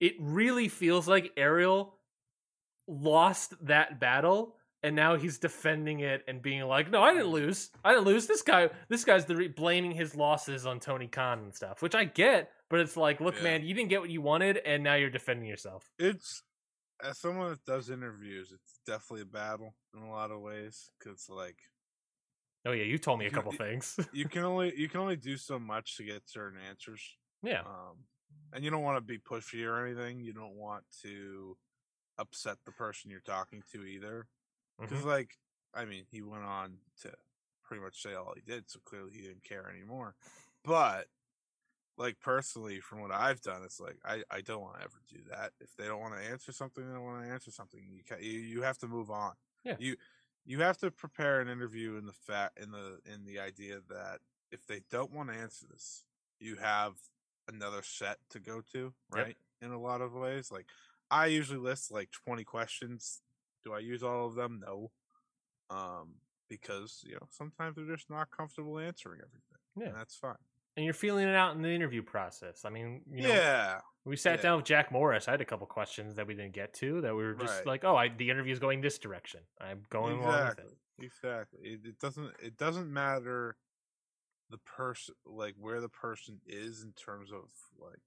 It 0.00 0.14
really 0.18 0.68
feels 0.68 1.08
like 1.08 1.32
ariel 1.36 1.94
lost 2.86 3.54
that 3.66 3.98
battle 3.98 4.54
and 4.82 4.94
now 4.94 5.16
he's 5.16 5.38
defending 5.38 6.00
it 6.00 6.22
and 6.28 6.40
being 6.42 6.62
like 6.62 6.90
no 6.90 7.02
i 7.02 7.12
didn't 7.12 7.28
lose. 7.28 7.70
I 7.84 7.92
didn't 7.92 8.04
lose. 8.04 8.26
This 8.26 8.42
guy 8.42 8.70
this 8.88 9.04
guy's 9.04 9.24
the 9.24 9.36
re- 9.36 9.48
blaming 9.48 9.92
his 9.92 10.14
losses 10.14 10.66
on 10.66 10.80
tony 10.80 11.06
khan 11.06 11.38
and 11.40 11.54
stuff 11.54 11.82
which 11.82 11.94
i 11.94 12.04
get 12.04 12.50
but 12.70 12.80
it's 12.80 12.96
like 12.96 13.20
look 13.20 13.36
Yeah. 13.36 13.42
man 13.42 13.64
you 13.64 13.74
didn't 13.74 13.90
get 13.90 14.00
what 14.00 14.10
you 14.10 14.20
wanted 14.22 14.58
and 14.58 14.82
now 14.82 14.94
you're 14.94 15.10
defending 15.10 15.46
yourself 15.46 15.90
It's 15.98 16.42
as 17.04 17.18
someone 17.18 17.50
that 17.50 17.64
does 17.66 17.90
interviews, 17.90 18.52
it's 18.52 18.80
definitely 18.86 19.20
a 19.22 19.26
battle 19.26 19.74
in 19.94 20.00
a 20.02 20.10
lot 20.10 20.30
of 20.30 20.40
ways. 20.40 20.90
Because 20.98 21.28
like 21.28 21.58
oh 22.64 22.72
yeah 22.72 22.84
you 22.84 22.98
told 22.98 23.18
me 23.18 23.26
a 23.26 23.30
couple 23.30 23.52
you- 23.52 23.58
things 23.58 23.98
you 24.12 24.28
can 24.28 24.42
only 24.44 24.72
you 24.76 24.88
can 24.88 25.00
only 25.00 25.16
do 25.16 25.36
so 25.36 25.58
much 25.58 25.96
to 25.96 26.04
get 26.04 26.22
certain 26.26 26.58
answers. 26.68 27.02
yeah 27.42 27.60
Um, 27.60 28.06
and 28.52 28.64
you 28.64 28.70
don't 28.70 28.82
want 28.82 28.96
to 28.96 29.00
be 29.02 29.18
pushy 29.18 29.64
or 29.66 29.84
anything. 29.84 30.20
You 30.20 30.32
don't 30.32 30.54
want 30.56 30.84
to 31.02 31.56
upset 32.18 32.56
the 32.64 32.72
person 32.72 33.10
you're 33.10 33.20
talking 33.20 33.62
to 33.72 33.84
either. 33.84 34.28
Because, 34.80 35.02
Mhm. 35.02 35.06
like, 35.06 35.36
I 35.74 35.84
mean, 35.84 36.06
he 36.10 36.22
went 36.22 36.44
on 36.44 36.78
to 37.02 37.12
pretty 37.64 37.82
much 37.82 38.00
say 38.00 38.14
all 38.14 38.32
he 38.34 38.40
did, 38.42 38.70
so 38.70 38.78
clearly 38.84 39.12
he 39.12 39.20
didn't 39.22 39.42
care 39.44 39.68
anymore. 39.68 40.14
But, 40.64 41.08
like, 41.98 42.20
personally, 42.20 42.80
from 42.80 43.00
what 43.00 43.10
I've 43.10 43.40
done, 43.40 43.62
it's 43.64 43.80
like 43.80 43.96
I, 44.04 44.22
I 44.30 44.40
don't 44.42 44.60
want 44.62 44.76
to 44.78 44.82
ever 44.84 45.00
do 45.08 45.18
that. 45.30 45.52
If 45.60 45.74
they 45.76 45.86
don't 45.86 46.00
want 46.00 46.14
to 46.14 46.20
answer 46.30 46.52
something, 46.52 46.86
they 46.86 46.94
don't 46.94 47.04
want 47.04 47.24
to 47.24 47.30
answer 47.32 47.50
something. 47.50 47.80
You, 47.90 48.02
ca- 48.08 48.20
you 48.22 48.38
you 48.40 48.62
have 48.62 48.78
to 48.78 48.86
move 48.88 49.10
on. 49.10 49.32
Yeah. 49.64 49.76
You 49.78 49.96
you 50.44 50.60
have 50.60 50.78
to 50.78 50.90
prepare 50.90 51.40
an 51.40 51.48
interview 51.48 51.96
in 51.96 52.06
the 52.06 52.12
fact 52.12 52.58
in 52.60 52.70
the 52.70 52.98
in 53.12 53.24
the 53.24 53.40
idea 53.40 53.78
that 53.88 54.20
if 54.52 54.66
they 54.66 54.80
don't 54.90 55.12
want 55.12 55.30
to 55.30 55.34
answer 55.36 55.66
this, 55.70 56.04
you 56.38 56.56
have 56.56 56.92
another 57.48 57.82
set 57.82 58.18
to 58.30 58.40
go 58.40 58.60
to, 58.72 58.92
Yep. 59.14 59.24
right? 59.24 59.36
In 59.62 59.70
a 59.72 59.80
lot 59.80 60.00
of 60.02 60.12
ways, 60.12 60.50
like 60.52 60.66
I 61.10 61.26
usually 61.26 61.58
list 61.58 61.90
like 61.90 62.10
twenty 62.10 62.44
questions. 62.44 63.22
Do 63.64 63.72
I 63.72 63.78
use 63.80 64.02
all 64.02 64.26
of 64.26 64.34
them? 64.34 64.60
No, 64.64 64.90
um, 65.70 66.16
because 66.48 67.02
you 67.06 67.14
know 67.14 67.26
sometimes 67.30 67.76
they're 67.76 67.86
just 67.96 68.10
not 68.10 68.30
comfortable 68.30 68.78
answering 68.78 69.20
everything, 69.20 69.58
Yeah. 69.76 69.86
and 69.88 69.96
that's 69.96 70.14
fine. 70.14 70.36
And 70.76 70.84
you're 70.84 70.94
feeling 70.94 71.26
it 71.28 71.34
out 71.34 71.54
in 71.56 71.62
the 71.62 71.70
interview 71.70 72.02
process 72.02 72.64
i 72.64 72.70
mean 72.70 73.02
you 73.10 73.22
know, 73.22 73.28
yeah, 73.28 73.78
We 74.04 74.16
sat 74.16 74.36
Yeah. 74.38 74.42
down 74.42 74.56
with 74.58 74.66
Jack 74.66 74.92
Morris. 74.92 75.26
I 75.26 75.32
had 75.32 75.40
a 75.40 75.44
couple 75.44 75.66
questions 75.66 76.14
that 76.16 76.26
we 76.28 76.34
didn't 76.34 76.52
get 76.54 76.72
to 76.74 77.00
that 77.00 77.14
we 77.16 77.24
were 77.24 77.34
just 77.34 77.56
Right. 77.58 77.66
like, 77.66 77.84
oh, 77.84 77.96
I, 77.96 78.08
the 78.08 78.30
interview 78.30 78.52
is 78.52 78.60
going 78.60 78.80
this 78.80 78.98
direction. 78.98 79.40
I'm 79.60 79.82
going 79.90 80.18
along 80.18 80.46
with 80.48 80.58
it. 80.60 80.64
exactly. 80.98 81.06
Exactly. 81.06 81.60
It, 81.72 81.80
it 81.84 81.98
doesn't. 81.98 82.30
It 82.40 82.56
doesn't 82.56 82.90
matter 82.92 83.56
the 84.48 84.58
person, 84.58 85.14
like 85.26 85.54
where 85.58 85.80
the 85.80 85.88
person 85.88 86.40
is 86.46 86.82
in 86.84 86.92
terms 86.92 87.32
of 87.32 87.50
like. 87.80 87.98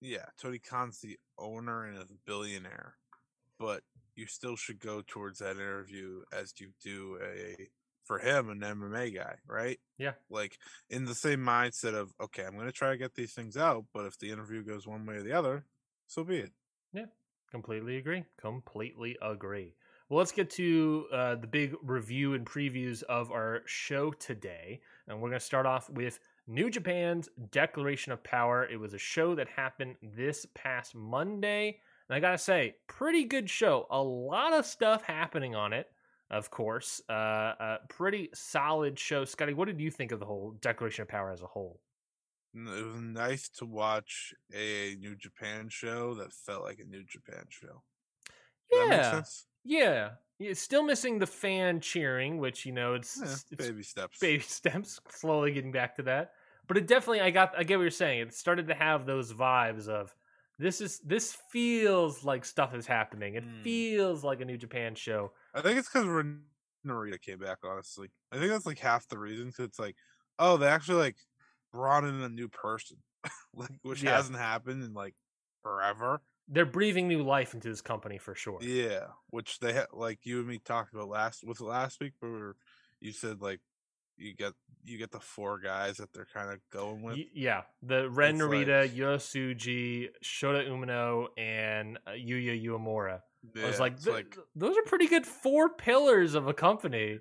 Yeah, 0.00 0.24
Tony 0.40 0.58
Khan's 0.58 1.00
the 1.00 1.18
owner 1.38 1.84
and 1.84 1.98
a 1.98 2.06
billionaire, 2.26 2.94
but 3.58 3.82
you 4.16 4.26
still 4.26 4.56
should 4.56 4.80
go 4.80 5.02
towards 5.06 5.40
that 5.40 5.56
interview 5.56 6.22
as 6.32 6.54
you 6.58 6.70
do 6.82 7.18
a 7.22 7.68
for 8.10 8.18
him 8.18 8.50
an 8.50 8.58
MMA 8.58 9.14
guy, 9.14 9.36
right? 9.46 9.78
Yeah. 9.96 10.14
Like 10.28 10.58
in 10.88 11.04
the 11.04 11.14
same 11.14 11.38
mindset 11.38 11.94
of 11.94 12.12
okay, 12.20 12.44
I'm 12.44 12.54
going 12.54 12.66
to 12.66 12.72
try 12.72 12.90
to 12.90 12.96
get 12.96 13.14
these 13.14 13.34
things 13.34 13.56
out, 13.56 13.84
but 13.94 14.04
if 14.04 14.18
the 14.18 14.32
interview 14.32 14.64
goes 14.64 14.84
one 14.84 15.06
way 15.06 15.14
or 15.14 15.22
the 15.22 15.32
other, 15.32 15.64
so 16.08 16.24
be 16.24 16.38
it. 16.38 16.50
Yeah. 16.92 17.04
Completely 17.52 17.98
agree. 17.98 18.24
Completely 18.36 19.16
agree. 19.22 19.76
Well, 20.08 20.18
let's 20.18 20.32
get 20.32 20.50
to 20.50 21.06
uh, 21.12 21.36
the 21.36 21.46
big 21.46 21.76
review 21.84 22.34
and 22.34 22.44
previews 22.44 23.04
of 23.04 23.30
our 23.30 23.62
show 23.66 24.10
today. 24.10 24.80
And 25.06 25.20
we're 25.20 25.28
going 25.28 25.38
to 25.38 25.46
start 25.46 25.66
off 25.66 25.88
with 25.88 26.18
New 26.48 26.68
Japan's 26.68 27.28
Declaration 27.52 28.10
of 28.10 28.24
Power. 28.24 28.66
It 28.66 28.80
was 28.80 28.92
a 28.92 28.98
show 28.98 29.36
that 29.36 29.46
happened 29.46 29.94
this 30.02 30.46
past 30.56 30.96
Monday. 30.96 31.78
And 32.08 32.16
I 32.16 32.18
got 32.18 32.32
to 32.32 32.38
say, 32.38 32.74
pretty 32.88 33.22
good 33.22 33.48
show. 33.48 33.86
A 33.88 34.02
lot 34.02 34.52
of 34.52 34.66
stuff 34.66 35.04
happening 35.04 35.54
on 35.54 35.72
it, 35.72 35.86
of 36.30 36.50
course. 36.50 37.00
Uh, 37.08 37.12
a 37.58 37.78
pretty 37.88 38.30
solid 38.34 38.98
show. 38.98 39.24
Scotty, 39.24 39.54
what 39.54 39.66
did 39.66 39.80
you 39.80 39.90
think 39.90 40.12
of 40.12 40.20
the 40.20 40.26
whole 40.26 40.52
Declaration 40.60 41.02
of 41.02 41.08
Power 41.08 41.30
as 41.32 41.42
a 41.42 41.46
whole? 41.46 41.80
It 42.54 42.84
was 42.84 42.96
nice 43.00 43.48
to 43.58 43.64
watch 43.64 44.34
a 44.52 44.96
New 44.98 45.14
Japan 45.14 45.68
show 45.68 46.14
that 46.14 46.32
felt 46.32 46.64
like 46.64 46.80
a 46.80 46.84
New 46.84 47.04
Japan 47.04 47.44
show. 47.48 47.82
Does 48.70 49.46
Yeah. 49.64 49.78
Yeah. 49.80 50.10
Yeah, 50.38 50.54
still 50.54 50.82
missing 50.82 51.18
the 51.18 51.26
fan 51.26 51.80
cheering, 51.80 52.38
which, 52.38 52.64
you 52.64 52.72
know, 52.72 52.94
it's, 52.94 53.20
Yeah, 53.22 53.32
it's 53.52 53.68
baby 53.68 53.82
steps. 53.82 54.18
baby 54.18 54.42
steps 54.46 54.98
slowly 55.10 55.52
getting 55.52 55.72
back 55.72 55.96
to 55.96 56.02
that 56.04 56.32
but 56.66 56.76
it 56.76 56.86
definitely 56.86 57.20
i 57.20 57.30
got 57.30 57.52
i 57.58 57.64
get 57.64 57.76
what 57.78 57.82
you're 57.82 57.90
saying 57.90 58.20
it 58.20 58.32
started 58.32 58.68
to 58.68 58.74
have 58.74 59.04
those 59.04 59.32
vibes 59.32 59.88
of 59.88 60.14
this 60.56 60.80
is 60.80 61.00
this 61.00 61.36
feels 61.50 62.22
like 62.22 62.44
stuff 62.44 62.74
is 62.76 62.86
happening 62.86 63.34
it 63.34 63.44
Mm. 63.44 63.62
feels 63.64 64.22
like 64.22 64.40
a 64.40 64.44
new 64.44 64.56
japan 64.56 64.94
show 64.94 65.32
I 65.54 65.60
think 65.62 65.78
it's 65.78 65.88
because 65.88 66.06
Ren 66.06 66.42
Narita 66.86 67.20
came 67.20 67.38
back. 67.38 67.58
Honestly, 67.64 68.08
I 68.32 68.38
think 68.38 68.50
that's 68.50 68.66
like 68.66 68.78
half 68.78 69.08
the 69.08 69.18
reason. 69.18 69.46
Because 69.46 69.66
it's 69.66 69.78
like, 69.78 69.96
oh, 70.38 70.56
they 70.56 70.66
actually 70.68 70.98
like 70.98 71.16
brought 71.72 72.04
in 72.04 72.20
a 72.20 72.28
new 72.28 72.48
person, 72.48 72.98
like 73.54 73.70
which 73.82 74.02
Yeah. 74.02 74.16
hasn't 74.16 74.38
happened 74.38 74.82
in 74.84 74.92
like 74.94 75.14
forever. 75.62 76.20
they're 76.48 76.64
breathing 76.66 77.06
new 77.06 77.22
life 77.22 77.54
into 77.54 77.68
this 77.68 77.80
company 77.82 78.18
for 78.18 78.34
sure 78.34 78.58
Yeah, 78.62 79.08
which 79.28 79.60
they 79.60 79.72
had 79.74 79.86
like 79.92 80.20
you 80.24 80.38
and 80.38 80.48
me 80.48 80.58
talked 80.64 80.92
about 80.94 81.08
last 81.08 81.44
was 81.46 81.60
it 81.60 81.64
last 81.64 82.00
week 82.00 82.14
where 82.20 82.56
you 83.00 83.12
said 83.12 83.40
like 83.42 83.60
you 84.16 84.34
get 84.34 84.54
you 84.82 84.98
get 84.98 85.10
the 85.12 85.20
four 85.20 85.58
guys 85.60 85.98
that 85.98 86.12
they're 86.12 86.26
kind 86.34 86.50
of 86.50 86.58
going 86.72 87.02
with. 87.02 87.18
Yeah 87.34 87.62
the 87.82 88.08
ren 88.10 88.34
It's 88.36 88.42
narita 88.44 88.80
like- 88.82 88.94
yosuji 88.94 90.08
shota 90.24 90.66
umino 90.68 91.28
and 91.36 91.98
uh, 92.06 92.10
yuya 92.12 92.60
uemura 92.64 93.20
i 93.56 93.66
was 93.66 93.74
Yeah, 93.76 93.80
like, 93.80 94.00
th- 94.02 94.16
th- 94.34 94.46
those 94.54 94.76
are 94.76 94.82
pretty 94.82 95.06
good 95.06 95.26
four 95.26 95.68
pillars 95.70 96.34
of 96.34 96.46
a 96.48 96.54
company 96.54 97.18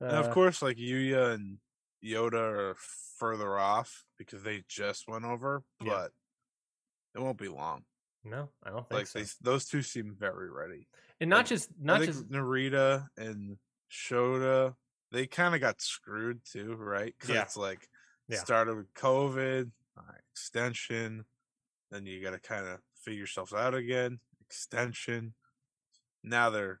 and 0.00 0.10
of 0.10 0.28
Uh, 0.28 0.32
course, 0.32 0.62
like 0.62 0.78
Yuya 0.78 1.34
and 1.34 1.58
Yota 2.02 2.32
are 2.72 2.76
further 3.18 3.58
off 3.58 4.04
because 4.16 4.42
they 4.42 4.64
just 4.66 5.06
went 5.06 5.24
over, 5.26 5.62
Yeah. 5.82 5.90
but 5.90 6.12
it 7.14 7.20
won't 7.20 7.38
be 7.38 7.48
long. 7.48 7.84
no 8.24 8.50
i 8.62 8.68
don't 8.70 8.86
think 8.88 8.92
Like 9.00 9.06
so 9.06 9.18
they, 9.18 9.24
those 9.42 9.66
two 9.66 9.82
seem 9.82 10.14
very 10.18 10.50
ready. 10.50 10.88
and 11.20 11.28
not 11.30 11.36
like, 11.38 11.46
just 11.46 11.70
not 11.78 12.02
just 12.02 12.28
Narita 12.30 13.08
and 13.18 13.58
Shota, 13.90 14.74
they 15.12 15.26
kind 15.26 15.54
of 15.54 15.60
got 15.60 15.80
screwed 15.82 16.40
too, 16.44 16.74
right? 16.76 17.14
Because 17.18 17.34
Yeah. 17.34 17.42
it's 17.42 17.56
like 17.56 17.88
Yeah. 18.28 18.38
started 18.38 18.76
with 18.76 18.92
COVID, 18.94 19.70
right, 19.96 20.20
extension, 20.32 21.24
then 21.90 22.06
you 22.06 22.22
got 22.22 22.30
to 22.30 22.38
kind 22.38 22.66
of 22.66 22.80
figure 22.94 23.20
yourself 23.20 23.52
out 23.52 23.74
again, 23.74 24.20
extension. 24.40 25.34
Now 26.22 26.50
they're 26.50 26.80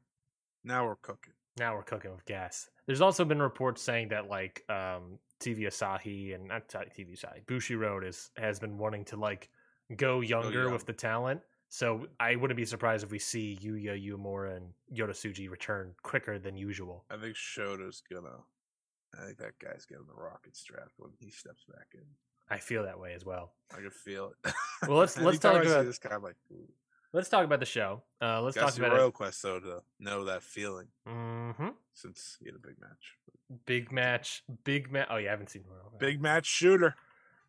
now 0.64 0.86
we're 0.86 0.96
cooking. 0.96 1.32
now 1.58 1.74
we're 1.74 1.82
cooking 1.82 2.10
with 2.12 2.24
gas. 2.26 2.68
There's 2.86 3.00
also 3.00 3.24
been 3.24 3.40
reports 3.40 3.82
saying 3.82 4.08
that 4.08 4.28
like 4.28 4.64
um 4.68 5.18
TV 5.40 5.60
Asahi 5.62 6.34
and 6.34 6.46
not 6.48 6.68
TV 6.68 7.12
Asahi, 7.18 7.44
Bushiroad 7.46 8.06
is 8.06 8.30
has 8.36 8.58
been 8.58 8.76
wanting 8.78 9.04
to 9.06 9.16
like 9.16 9.48
go 9.96 10.20
younger 10.20 10.64
young. 10.64 10.72
with 10.72 10.86
the 10.86 10.92
talent. 10.92 11.40
So 11.72 12.06
I 12.18 12.34
wouldn't 12.34 12.56
be 12.56 12.64
surprised 12.64 13.04
if 13.04 13.12
we 13.12 13.18
see 13.20 13.56
Yuya 13.62 13.96
Uemura 14.10 14.56
and 14.56 14.66
Yota 14.92 15.10
Tsuji 15.10 15.48
return 15.48 15.94
quicker 16.02 16.38
than 16.38 16.56
usual. 16.56 17.04
I 17.10 17.16
think 17.16 17.36
Shota's 17.36 18.02
gonna. 18.12 18.36
I 19.20 19.24
think 19.26 19.38
that 19.38 19.58
guy's 19.60 19.86
getting 19.86 20.06
the 20.06 20.20
rocket 20.20 20.56
strapped 20.56 20.92
when 20.98 21.10
he 21.18 21.30
steps 21.30 21.64
back 21.68 21.86
in. 21.94 22.02
I 22.48 22.58
feel 22.58 22.82
that 22.84 22.98
way 22.98 23.14
as 23.14 23.24
well. 23.24 23.52
I 23.72 23.76
can 23.76 23.90
feel 23.90 24.32
it. 24.44 24.52
Well, 24.88 24.98
let's- 24.98 25.16
let's 25.20 25.38
talk 25.38 25.64
about- 25.64 25.84
this 25.84 25.98
guy. 25.98 26.16
Like, 26.16 26.34
ooh. 26.52 26.68
Let's 27.12 27.28
talk 27.28 27.44
about 27.44 27.60
the 27.60 27.66
show. 27.66 28.02
Uh, 28.22 28.40
let's 28.42 28.54
Gotta 28.56 28.72
talk 28.72 28.78
about 28.78 28.96
Royal 28.96 29.08
it. 29.08 29.14
Quest 29.14 29.42
though 29.42 29.58
to 29.60 29.82
know 29.98 30.24
that 30.26 30.42
feeling 30.42 30.86
hmm 31.06 31.68
since 31.92 32.36
he 32.40 32.46
had 32.46 32.54
a 32.54 32.58
big 32.58 32.76
match. 32.80 33.16
Big 33.66 33.90
match, 33.92 34.42
big 34.64 34.92
match. 34.92 35.08
Oh 35.10 35.16
yeah, 35.16 35.28
I 35.28 35.30
haven't 35.32 35.50
seen 35.50 35.64
Royal. 35.68 35.92
Big 35.98 36.20
match 36.22 36.48
Shota. 36.48 36.94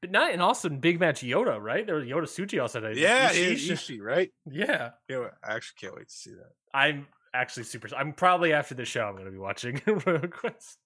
but 0.01 0.09
not 0.12 0.32
and 0.34 0.41
also 0.41 0.68
big 0.70 0.99
match 0.99 1.22
Yota, 1.22 1.62
right? 1.62 1.86
There 1.86 1.95
was 1.95 2.05
Yota 2.05 2.24
Tsuji 2.24 2.59
also. 2.62 2.84
a- 2.84 2.93
Yeah, 2.95 3.30
Ishii- 3.30 3.72
Ishii, 3.72 4.01
right? 4.01 4.32
yeah. 4.49 4.91
Can't 5.09 5.32
I 5.43 5.53
actually 5.55 5.76
can't 5.80 5.95
wait 5.95 6.07
to 6.09 6.14
see 6.16 6.32
that. 6.32 6.51
I'm 6.74 7.07
actually 7.34 7.64
super. 7.64 7.88
I'm 7.95 8.14
probably 8.14 8.53
after 8.53 8.74
the 8.74 8.84
show. 8.86 9.03
I'm 9.05 9.14
going 9.14 9.26
to 9.26 9.32
be 9.32 9.38
watching 9.38 9.80
Royal 10.05 10.28
Quest. 10.28 10.80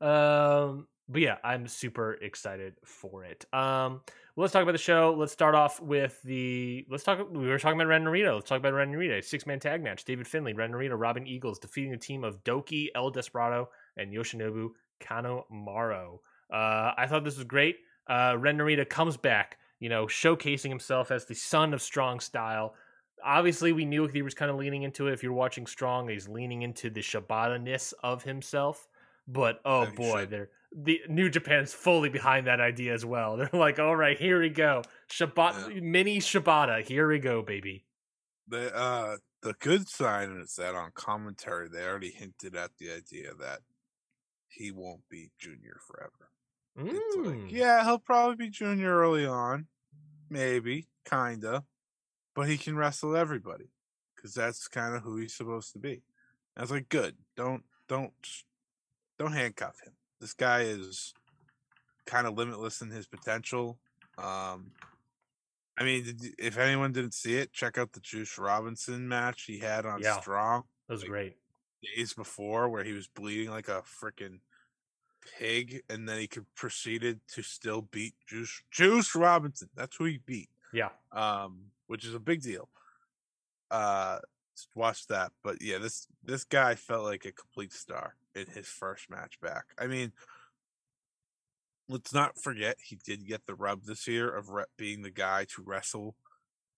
Um, 0.00 0.86
but 1.08 1.20
yeah, 1.22 1.36
I'm 1.44 1.68
super 1.68 2.14
excited 2.14 2.74
for 2.84 3.24
it. 3.24 3.44
Um, 3.52 4.00
well, 4.34 4.42
let's 4.42 4.52
talk 4.52 4.62
about 4.62 4.72
the 4.72 4.78
show. 4.78 5.14
Let's 5.16 5.32
start 5.32 5.54
off 5.54 5.80
with 5.80 6.20
the. 6.22 6.86
Let's 6.90 7.04
talk. 7.04 7.26
We 7.30 7.46
were 7.46 7.58
talking 7.58 7.80
about 7.80 7.88
Ren 7.88 8.04
Narita. 8.04 8.34
Let's 8.34 8.48
talk 8.48 8.58
about 8.58 8.74
Ren 8.74 8.92
Narita. 8.92 9.24
Six 9.24 9.46
man 9.46 9.60
tag 9.60 9.82
match. 9.82 10.04
David 10.04 10.26
Finley, 10.26 10.52
Ren 10.52 10.72
Narita, 10.72 10.98
Robbie 10.98 11.22
Eagles 11.26 11.58
defeating 11.58 11.92
the 11.92 11.96
team 11.96 12.24
of 12.24 12.42
Douki, 12.44 12.88
El 12.94 13.10
Desperado, 13.10 13.68
and 13.96 14.12
Yoshinobu 14.12 14.70
Kanemaru. 15.00 16.18
Uh, 16.52 16.92
I 16.96 17.06
thought 17.08 17.24
this 17.24 17.36
was 17.36 17.44
great. 17.44 17.76
Uh, 18.08 18.36
Ren 18.38 18.58
Narita 18.58 18.88
comes 18.88 19.16
back, 19.16 19.58
you 19.80 19.88
know, 19.88 20.06
showcasing 20.06 20.68
himself 20.68 21.10
as 21.10 21.24
the 21.24 21.34
son 21.34 21.74
of 21.74 21.82
strong 21.82 22.20
style 22.20 22.74
obviously 23.24 23.72
we 23.72 23.84
knew 23.84 24.06
he 24.06 24.22
was 24.22 24.34
kind 24.34 24.50
of 24.50 24.56
leaning 24.56 24.82
into 24.82 25.08
it. 25.08 25.12
If 25.12 25.22
you're 25.22 25.32
watching 25.32 25.66
Strong, 25.66 26.08
he's 26.08 26.28
leaning 26.28 26.62
into 26.62 26.90
the 26.90 27.00
Shibata-ness 27.00 27.92
of 28.02 28.22
himself. 28.22 28.86
But 29.28 29.60
oh 29.64 29.86
boy, 29.86 30.20
should. 30.20 30.30
they're 30.30 30.50
the 30.74 31.00
New 31.08 31.28
Japan's 31.30 31.72
fully 31.72 32.08
behind 32.08 32.46
that 32.46 32.60
idea 32.60 32.92
as 32.94 33.04
well. 33.04 33.36
They're 33.38 33.50
like, 33.52 33.78
all 33.78 33.96
right, 33.96 34.18
here 34.18 34.40
we 34.40 34.48
go, 34.50 34.82
Shibata, 35.10 35.74
Yeah. 35.74 35.80
mini 35.80 36.18
Shibata, 36.18 36.82
here 36.84 37.08
we 37.08 37.18
go, 37.18 37.42
baby. 37.42 37.84
The 38.48 38.74
uh 38.74 39.16
the 39.42 39.54
good 39.54 39.88
sign 39.88 40.30
is 40.42 40.54
that 40.56 40.74
on 40.74 40.90
commentary 40.94 41.68
they 41.68 41.84
already 41.84 42.10
hinted 42.10 42.54
at 42.56 42.70
the 42.78 42.90
idea 42.92 43.32
that 43.40 43.60
he 44.48 44.70
won't 44.70 45.08
be 45.08 45.30
junior 45.38 45.78
forever. 45.86 46.30
It's 46.78 47.16
like, 47.16 47.36
Mm. 47.36 47.50
yeah, 47.50 47.84
he'll 47.84 47.98
probably 47.98 48.36
be 48.36 48.50
junior 48.50 48.96
early 48.98 49.26
on, 49.26 49.66
maybe, 50.30 50.88
kinda, 51.04 51.64
but 52.34 52.48
he 52.48 52.56
can 52.58 52.76
wrestle 52.76 53.16
everybody 53.16 53.70
because 54.14 54.34
that's 54.34 54.68
kind 54.68 54.94
of 54.94 55.02
who 55.02 55.16
he's 55.16 55.34
supposed 55.34 55.72
to 55.72 55.78
be. 55.78 56.02
I 56.56 56.60
was 56.60 56.70
like, 56.70 56.88
good, 56.88 57.16
don't 57.36 57.64
don't 57.88 58.12
don't 59.18 59.32
handcuff 59.32 59.80
him. 59.84 59.95
This 60.20 60.32
guy 60.32 60.62
is 60.62 61.14
kind 62.06 62.26
of 62.26 62.36
limitless 62.36 62.80
in 62.80 62.90
his 62.90 63.06
potential. 63.06 63.78
Um, 64.18 64.72
I 65.78 65.84
mean, 65.84 66.16
you- 66.20 66.34
if 66.38 66.56
anyone 66.56 66.92
didn't 66.92 67.12
see 67.14 67.36
it, 67.36 67.52
check 67.52 67.76
out 67.78 67.92
the 67.92 68.00
Juice 68.00 68.38
Robinson 68.38 69.06
match 69.08 69.42
he 69.42 69.58
had 69.58 69.84
on 69.84 70.00
Yeah. 70.00 70.20
Strong 70.20 70.64
That 70.86 70.92
was 70.94 71.02
like, 71.02 71.10
great. 71.10 71.36
days 71.82 72.14
before 72.14 72.68
where 72.68 72.82
he 72.84 72.92
was 72.92 73.06
bleeding 73.08 73.50
like 73.50 73.68
a 73.68 73.82
freaking 73.82 74.40
pig 75.20 75.82
and 75.90 76.08
then 76.08 76.18
he 76.20 76.28
could 76.28 76.46
proceeded 76.54 77.20
to 77.28 77.42
still 77.42 77.82
beat 77.82 78.14
Juice 78.26 78.62
Juice 78.70 79.14
Robinson. 79.14 79.68
That's 79.74 79.96
who 79.96 80.04
he 80.04 80.18
beat. 80.18 80.48
Yeah, 80.72 80.90
Um, 81.12 81.72
which 81.88 82.04
is 82.04 82.14
a 82.14 82.20
big 82.20 82.40
deal. 82.42 82.70
Uh 83.70 84.20
watch 84.74 85.06
that. 85.08 85.32
But 85.42 85.60
yeah, 85.60 85.78
this 85.78 86.06
this 86.22 86.44
guy 86.44 86.74
felt 86.76 87.04
like 87.04 87.24
a 87.26 87.32
complete 87.32 87.72
star 87.72 88.16
in 88.36 88.46
his 88.46 88.68
first 88.68 89.10
match 89.10 89.40
back. 89.40 89.64
I 89.78 89.86
mean, 89.86 90.12
let's 91.88 92.12
not 92.12 92.38
forget 92.38 92.76
he 92.82 92.96
did 93.04 93.26
get 93.26 93.46
the 93.46 93.54
rub 93.54 93.84
this 93.84 94.06
year 94.06 94.30
of 94.34 94.50
re- 94.50 94.64
being 94.76 95.02
the 95.02 95.10
guy 95.10 95.44
to 95.44 95.62
wrestle 95.62 96.16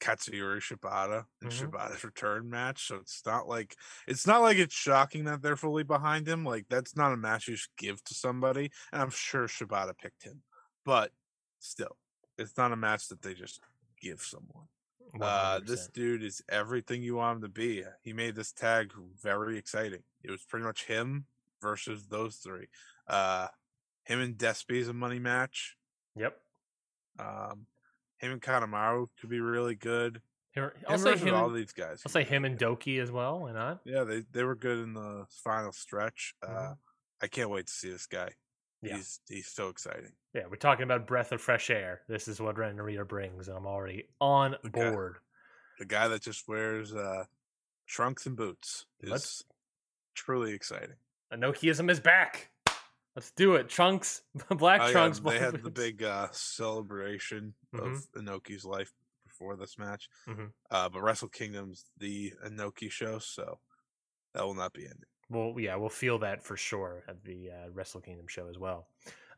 Katsuyori 0.01 0.61
Shibata 0.61 1.25
in 1.43 1.49
Mhm. 1.49 1.71
Shibata's 1.71 2.05
return 2.05 2.49
match. 2.49 2.87
So 2.87 2.97
it's 2.97 3.25
not 3.27 3.49
like 3.49 3.75
it's 4.07 4.27
not 4.27 4.43
like 4.43 4.57
it's 4.59 4.75
shocking 4.75 5.25
that 5.25 5.43
they're 5.43 5.57
fully 5.57 5.83
behind 5.83 6.29
him. 6.29 6.45
Like 6.45 6.69
that's 6.69 6.95
not 6.95 7.13
a 7.13 7.17
match 7.17 7.49
you 7.49 7.57
just 7.57 7.75
give 7.77 8.03
to 8.05 8.15
somebody. 8.15 8.71
And 8.93 9.03
I'm 9.03 9.11
sure 9.11 9.49
Shibata 9.49 9.99
picked 9.99 10.23
him, 10.23 10.43
but 10.85 11.13
still, 11.59 11.97
it's 12.37 12.57
not 12.57 12.71
a 12.73 12.77
match 12.77 13.09
that 13.09 13.23
they 13.23 13.35
just 13.35 13.61
give 14.01 14.23
someone. 14.23 14.69
Uh, 15.21 15.59
this 15.61 15.89
dude 15.89 16.23
is 16.23 16.43
everything 16.49 17.03
you 17.03 17.17
want 17.17 17.37
him 17.37 17.43
to 17.43 17.49
be. 17.49 17.83
He 18.03 18.13
made 18.13 18.37
this 18.37 18.53
tag 18.53 18.93
very 19.21 19.57
exciting. 19.57 20.05
It 20.23 20.31
was 20.31 20.45
pretty 20.45 20.67
much 20.67 20.85
him 20.85 21.27
versus 21.63 22.07
those 22.09 22.37
three. 22.37 22.67
Uh, 23.07 23.49
him 24.05 24.21
and 24.21 24.37
Despy 24.37 24.77
is 24.77 24.89
a 24.89 24.93
money 24.93 25.19
match. 25.19 25.77
Yep. 26.17 26.37
Um, 27.19 27.67
him 28.19 28.33
and 28.33 28.43
Kanemaru 28.43 29.09
could 29.21 29.31
be 29.31 29.41
really 29.41 29.75
good. 29.75 30.21
Him 30.53 30.71
I'll 30.89 30.99
say 30.99 31.17
him. 31.17 31.35
all 31.35 31.51
these 31.51 31.73
guys. 31.73 32.03
I'll 32.07 32.13
say 32.13 32.25
him 32.25 32.45
and. 32.45 32.59
Douki 32.59 33.01
as 33.01 33.11
well. 33.11 33.41
Why 33.41 33.53
not? 33.53 33.81
Yeah, 33.85 34.05
they 34.05 34.23
they 34.33 34.45
were 34.45 34.55
good 34.57 34.79
in 34.79 34.95
the 34.95 35.27
final 35.45 35.73
stretch. 35.73 36.35
Uh, 36.43 36.49
Mhm. 36.49 36.79
I 37.23 37.27
can't 37.27 37.51
wait 37.51 37.67
to 37.67 37.73
see 37.73 37.91
this 37.91 38.07
guy. 38.07 38.31
Yeah. 38.83 38.97
He's 38.97 39.21
he's 39.29 39.49
so 39.49 39.69
exciting. 39.69 40.13
Yeah, 40.35 40.47
we're 40.49 40.57
talking 40.57 40.85
about 40.85 41.07
breath 41.07 41.33
of 41.33 41.41
fresh 41.41 41.69
air. 41.71 42.03
This 42.09 42.29
is 42.29 42.41
what 42.41 42.57
Ren 42.59 42.77
Narita 42.77 43.07
brings, 43.07 43.49
and 43.49 43.57
I'm 43.57 43.67
already 43.67 44.09
on 44.21 44.55
Okay. 44.67 44.91
board. 44.91 45.19
The 45.79 45.85
guy 45.85 46.09
that 46.09 46.23
just 46.23 46.47
wears 46.49 46.95
uh, 46.95 47.25
trunks 47.87 48.27
and 48.27 48.37
boots 48.37 48.87
is 49.01 49.11
Let's- 49.11 49.43
truly 50.15 50.53
exciting. 50.55 50.97
Inokiism 51.33 51.91
is 51.91 52.01
back. 52.01 52.51
Let's 53.17 53.31
do 53.33 53.55
it. 53.57 53.69
Trunks, 53.69 54.23
black 54.51 54.81
Oh, 54.81 54.89
yeah, 54.89 55.09
they 55.11 55.39
had 55.39 55.63
the 55.63 55.71
big 55.71 56.03
uh, 56.03 56.29
celebration 56.31 57.55
Mhm. 57.75 57.95
of 57.97 58.13
Inoki's 58.13 58.65
life 58.65 58.93
before 59.27 59.57
this 59.57 59.77
match. 59.79 60.09
Mhm. 60.29 60.53
Uh, 60.71 60.89
but 60.89 61.03
Wrestle 61.03 61.29
Kingdom's 61.29 61.85
the 61.97 62.33
Inoki 62.47 62.91
show, 62.91 63.19
so 63.19 63.59
that 64.35 64.45
will 64.45 64.55
not 64.55 64.73
be 64.73 64.85
ending. 64.85 65.05
Well, 65.31 65.55
yeah, 65.59 65.77
we'll 65.77 65.89
feel 65.91 66.19
that 66.21 66.43
for 66.43 66.57
sure 66.57 67.05
at 67.09 67.23
the 67.25 67.51
uh, 67.51 67.71
Wrestle 67.71 68.01
Kingdom 68.01 68.29
show 68.29 68.49
as 68.49 68.57
well. 68.59 68.89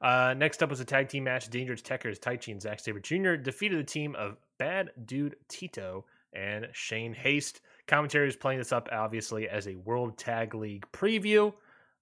Uh, 0.01 0.35
next 0.37 0.63
up 0.63 0.71
was 0.71 0.81
a 0.81 0.85
tag 0.85 1.09
team 1.09 1.25
match. 1.25 1.49
Dangerous 1.51 1.83
Tekkers, 1.83 2.19
Taichi 2.19 2.53
and 2.53 2.63
Zack 2.63 2.81
Sabre 2.81 3.01
Jr. 3.01 3.35
defeated 3.35 3.79
the 3.79 3.85
team 3.85 4.15
of 4.15 4.37
Bad 4.59 4.91
Dude 5.05 5.37
Tito 5.49 6.07
and 6.33 6.69
Shane 6.73 7.13
Haste. 7.13 7.61
Commentary 7.87 8.29
is 8.29 8.37
playing 8.37 8.59
this 8.61 8.73
up 8.73 8.89
obviously 8.93 9.49
as 9.49 9.67
a 9.67 9.75
World 9.77 10.17
Tag 10.17 10.55
League 10.55 10.87
preview. 10.93 11.53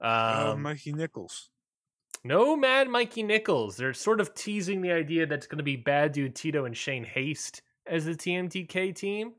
Uh, 0.01 0.53
Um, 0.55 0.63
Mikey 0.63 0.93
Nichols. 0.93 1.51
No 2.25 2.57
Mad 2.57 2.89
Mikey 2.89 3.23
Nichols. 3.23 3.77
They're 3.77 3.95
sort 3.95 4.21
of 4.21 4.35
teasing 4.35 4.81
the 4.83 4.93
idea 4.93 5.27
that 5.27 5.35
it's 5.35 5.47
going 5.47 5.59
to 5.59 5.65
be 5.65 5.77
Bad 5.77 6.13
Dude 6.13 6.35
Tito 6.35 6.65
and 6.65 6.77
Shane 6.77 7.05
Haste 7.05 7.63
as 7.87 8.05
the 8.05 8.13
TMDK 8.15 8.95
team. 8.95 9.33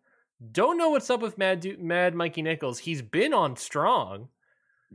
Don't 0.51 0.77
know 0.77 0.89
what's 0.89 1.09
up 1.09 1.21
with 1.21 1.37
Mad 1.37 1.59
Dude, 1.59 1.81
Mad 1.81 2.15
Mikey 2.15 2.41
Nichols. 2.41 2.79
He's 2.79 3.01
been 3.01 3.33
on 3.33 3.55
strong, 3.57 4.29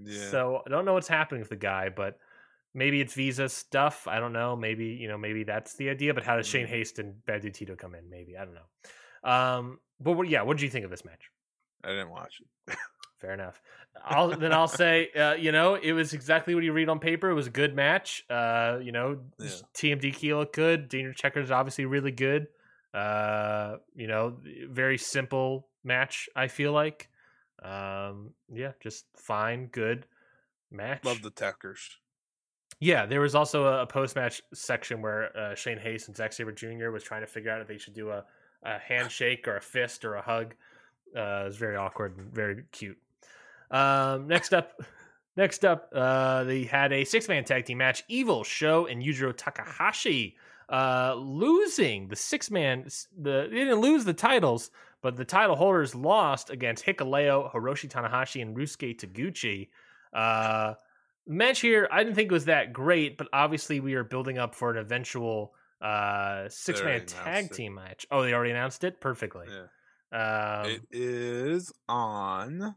Yeah. 0.02 0.30
so 0.30 0.62
I 0.66 0.70
don't 0.70 0.86
know 0.86 0.94
what's 0.94 1.08
happening 1.08 1.40
with 1.40 1.50
the 1.50 1.56
guy. 1.56 1.90
But 1.90 2.18
maybe 2.72 3.00
it's 3.02 3.12
visa 3.14 3.48
stuff. 3.50 4.08
I 4.08 4.18
don't 4.20 4.32
know. 4.32 4.56
Maybe 4.56 4.86
you 4.86 5.06
know. 5.06 5.18
Maybe 5.18 5.44
that's 5.44 5.76
the 5.76 5.90
idea. 5.90 6.14
But 6.14 6.24
how 6.24 6.36
does 6.36 6.46
Shane 6.46 6.66
Mhm. 6.66 6.70
Haste 6.70 6.98
and 6.98 7.24
Bad 7.26 7.42
Dude 7.42 7.52
Tito 7.54 7.76
come 7.76 7.94
in? 7.94 8.08
Maybe 8.08 8.36
I 8.38 8.44
don't 8.46 8.54
know. 8.54 9.30
Um, 9.30 9.80
but 10.00 10.12
what, 10.12 10.28
yeah, 10.28 10.42
what 10.42 10.56
did 10.56 10.62
you 10.64 10.70
think 10.70 10.84
of 10.86 10.90
this 10.90 11.04
match? 11.04 11.30
I 11.84 11.88
didn't 11.90 12.10
watch 12.10 12.40
it. 12.40 12.76
Fair 13.24 13.32
enough. 13.32 13.62
I'll 14.04 14.36
then 14.36 14.52
I'll 14.52 14.68
say, 14.68 15.08
uh, 15.12 15.32
you 15.32 15.50
know, 15.50 15.76
it 15.76 15.92
was 15.92 16.12
exactly 16.12 16.54
what 16.54 16.62
you 16.62 16.74
read 16.74 16.90
on 16.90 16.98
paper. 16.98 17.30
It 17.30 17.34
was 17.34 17.46
a 17.46 17.50
good 17.50 17.74
match. 17.74 18.22
Uh, 18.28 18.78
you 18.82 18.92
know, 18.92 19.20
Yeah. 19.38 19.48
TMDK 19.74 20.36
looked 20.36 20.54
good. 20.54 20.90
Danger 20.90 21.14
Checkers 21.14 21.50
obviously 21.50 21.86
really 21.86 22.10
good. 22.10 22.48
Uh, 22.92 23.76
you 23.94 24.06
know, 24.06 24.36
very 24.68 24.98
simple 24.98 25.68
match. 25.84 26.28
I 26.36 26.48
feel 26.48 26.72
like, 26.72 27.08
um, 27.62 28.34
yeah, 28.52 28.72
just 28.82 29.06
fine, 29.16 29.68
good 29.68 30.06
match. 30.70 31.02
Love 31.04 31.22
the 31.22 31.30
Tekkers. 31.30 31.80
Yeah, 32.80 33.06
there 33.06 33.22
was 33.22 33.34
also 33.34 33.64
a, 33.64 33.82
a 33.82 33.86
post 33.86 34.16
match 34.16 34.42
section 34.52 35.00
where 35.00 35.34
uh, 35.34 35.54
Shane 35.54 35.78
Haste 35.78 36.08
and 36.08 36.16
Zack 36.16 36.34
Sabre 36.34 36.52
Jr. 36.52 36.90
was 36.90 37.02
trying 37.02 37.22
to 37.22 37.26
figure 37.26 37.50
out 37.50 37.62
if 37.62 37.68
they 37.68 37.78
should 37.78 37.94
do 37.94 38.10
a, 38.10 38.24
a 38.64 38.78
handshake 38.78 39.48
or 39.48 39.56
a 39.56 39.62
fist 39.62 40.04
or 40.04 40.16
a 40.16 40.22
hug. 40.22 40.54
Uh, 41.16 41.42
it 41.42 41.46
was 41.46 41.56
very 41.56 41.76
awkward 41.76 42.18
and 42.18 42.30
very 42.34 42.64
cute. 42.70 42.98
Um, 43.70 44.26
next 44.26 44.52
up, 44.54 44.80
next 45.36 45.64
up, 45.64 45.90
uh, 45.94 46.44
they 46.44 46.64
had 46.64 46.92
a 46.92 47.04
six 47.04 47.28
man 47.28 47.44
tag 47.44 47.64
team 47.64 47.78
match: 47.78 48.04
Evil 48.08 48.44
Sho 48.44 48.86
and 48.86 49.02
Yujiro 49.02 49.34
Takahashi 49.36 50.36
uh, 50.68 51.14
losing 51.16 52.08
the 52.08 52.16
six 52.16 52.50
man. 52.50 52.86
The 53.20 53.48
they 53.50 53.56
didn't 53.56 53.80
lose 53.80 54.04
the 54.04 54.14
titles, 54.14 54.70
but 55.02 55.16
the 55.16 55.24
title 55.24 55.56
holders 55.56 55.94
lost 55.94 56.50
against 56.50 56.84
Hikuleo, 56.84 57.52
Hiroshi 57.52 57.88
Tanahashi, 57.88 58.42
and 58.42 58.56
Ryusuke 58.56 58.98
Taguchi. 58.98 59.68
Uh, 60.12 60.74
match 61.26 61.60
here, 61.60 61.88
I 61.90 62.02
didn't 62.02 62.14
think 62.14 62.30
it 62.30 62.34
was 62.34 62.46
that 62.46 62.72
great, 62.72 63.18
but 63.18 63.28
obviously 63.32 63.80
we 63.80 63.94
are 63.94 64.04
building 64.04 64.38
up 64.38 64.54
for 64.54 64.70
an 64.70 64.78
eventual 64.78 65.54
uh, 65.80 66.48
six 66.48 66.82
man 66.82 67.04
tag 67.06 67.46
it. 67.46 67.52
team 67.52 67.74
match. 67.74 68.06
Oh, 68.10 68.22
they 68.22 68.32
already 68.32 68.52
announced 68.52 68.84
it 68.84 69.00
perfectly. 69.00 69.46
Yeah. 69.48 69.66
Um, 70.12 70.70
it 70.70 70.82
is 70.92 71.72
on 71.88 72.74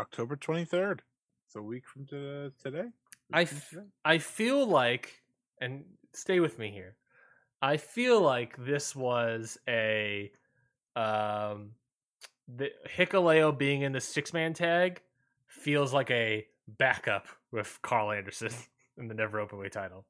October 0.00 0.34
23rd. 0.34 1.00
It's 1.46 1.56
a 1.56 1.62
week 1.62 1.86
from 1.86 2.06
to- 2.06 2.52
today. 2.62 2.88
I 3.32 3.44
from 3.44 3.60
today. 3.70 3.88
I 4.04 4.18
feel 4.18 4.66
like, 4.66 5.20
and 5.60 5.84
stay 6.14 6.40
with 6.40 6.58
me 6.58 6.70
here. 6.70 6.96
I 7.62 7.76
feel 7.76 8.20
like 8.22 8.56
this 8.56 8.96
was 8.96 9.58
a, 9.68 10.32
um, 10.96 11.72
the 12.48 12.70
Hikuleo 12.96 13.56
being 13.56 13.82
in 13.82 13.92
the 13.92 14.00
six 14.00 14.32
man 14.32 14.54
tag 14.54 15.02
feels 15.46 15.92
like 15.92 16.10
a 16.10 16.46
backup 16.66 17.26
with 17.52 17.78
Karl 17.82 18.10
Anderson 18.10 18.50
in 18.96 19.08
the 19.08 19.14
Never 19.14 19.46
Openweight 19.46 19.72
title. 19.72 20.06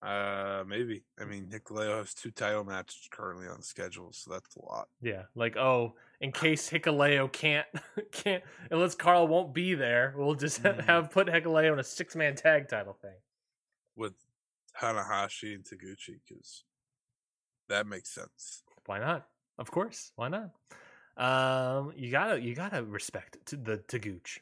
Uh, 0.00 0.62
maybe. 0.68 1.02
I 1.20 1.24
mean, 1.24 1.48
Hikuleo 1.52 1.98
has 1.98 2.14
two 2.14 2.30
title 2.30 2.62
matches 2.62 3.08
currently 3.10 3.48
on 3.48 3.62
schedule, 3.62 4.12
so 4.12 4.30
that's 4.30 4.54
a 4.54 4.64
lot. 4.64 4.88
Yeah, 5.02 5.22
like 5.34 5.56
oh, 5.56 5.94
in 6.20 6.32
case 6.32 6.68
Hikuleo 6.70 7.30
can't 7.32 7.66
can't 8.12 8.42
unless 8.70 8.94
Karl 8.94 9.26
won't 9.28 9.54
be 9.54 9.74
there, 9.74 10.14
we'll 10.16 10.34
just 10.34 10.62
Mhm. 10.62 10.84
have 10.84 11.10
put 11.10 11.28
Hikuleo 11.28 11.72
in 11.72 11.78
a 11.78 11.84
six 11.84 12.16
man 12.16 12.34
tag 12.36 12.68
title 12.68 12.94
thing. 12.94 13.16
with 13.96 14.14
Tanahashi 14.80 15.54
and 15.54 15.64
Taguchi 15.64 16.20
because 16.28 16.64
that 17.68 17.86
makes 17.86 18.10
sense. 18.10 18.62
Why 18.86 18.98
not? 19.00 19.26
Of 19.58 19.70
course, 19.70 20.12
why 20.16 20.28
not? 20.28 20.50
Um, 21.16 21.92
you 21.96 22.10
gotta 22.12 22.40
you 22.40 22.54
gotta 22.54 22.84
respect 22.84 23.38
the 23.50 23.82
Gooch, 23.98 24.40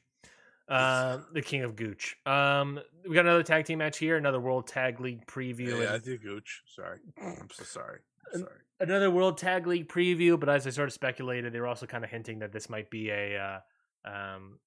um, 0.68 1.26
the 1.32 1.40
king 1.40 1.62
of 1.62 1.74
Gooch. 1.74 2.16
Um, 2.26 2.78
we 3.08 3.14
got 3.14 3.24
another 3.24 3.42
tag 3.42 3.64
team 3.64 3.78
match 3.78 3.96
here, 3.96 4.16
another 4.18 4.40
World 4.40 4.66
Tag 4.66 5.00
League 5.00 5.26
preview, 5.26 5.80
Yeah, 5.82 5.94
I 5.94 5.98
do 5.98 6.18
Gooch. 6.18 6.62
Sorry, 6.66 6.98
I'm 7.18 7.48
so 7.50 7.64
sorry. 7.64 8.00
I'm 8.28 8.34
And- 8.34 8.42
sorry. 8.44 8.60
Another 8.78 9.10
World 9.10 9.38
Tag 9.38 9.66
League 9.66 9.88
preview. 9.88 10.38
But 10.38 10.48
as 10.48 10.66
I 10.66 10.70
sort 10.70 10.88
of 10.88 10.92
speculated, 10.92 11.52
they 11.52 11.60
were 11.60 11.66
also 11.66 11.86
kind 11.86 12.04
of 12.04 12.10
hinting 12.10 12.40
that 12.40 12.52
this 12.52 12.68
might 12.68 12.90
be 12.90 13.10
a 13.10 13.38
uh, 13.38 14.10
um, 14.10 14.58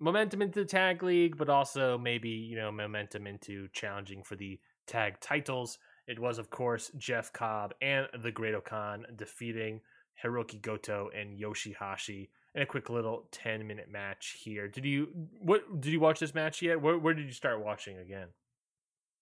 momentum 0.00 0.42
into 0.42 0.60
the 0.60 0.66
tag 0.66 1.02
league, 1.02 1.36
but 1.36 1.48
also 1.48 1.98
maybe 1.98 2.28
you 2.28 2.56
know 2.56 2.70
momentum 2.72 3.26
into 3.26 3.68
challenging 3.72 4.22
for 4.22 4.36
the 4.36 4.58
tag 4.86 5.20
titles. 5.20 5.78
It 6.06 6.18
was, 6.18 6.38
of 6.38 6.50
course, 6.50 6.90
Jeff 6.98 7.32
Cobb 7.32 7.72
and 7.80 8.06
the 8.22 8.30
Great-O-Khan 8.30 9.06
defeating 9.16 9.80
Hiroki 10.22 10.60
Goto 10.60 11.08
and 11.16 11.38
Yoshi-Hashi 11.38 12.30
in 12.54 12.62
a 12.62 12.66
quick 12.66 12.90
little 12.90 13.28
ten 13.32 13.66
minute 13.66 13.90
match 13.90 14.36
here. 14.42 14.68
Did 14.68 14.84
you 14.84 15.08
what? 15.40 15.80
Did 15.80 15.92
you 15.92 16.00
watch 16.00 16.20
this 16.20 16.34
match 16.34 16.62
yet? 16.62 16.80
Where, 16.80 16.98
where 16.98 17.14
did 17.14 17.26
you 17.26 17.32
start 17.32 17.64
watching 17.64 17.98
again? 17.98 18.28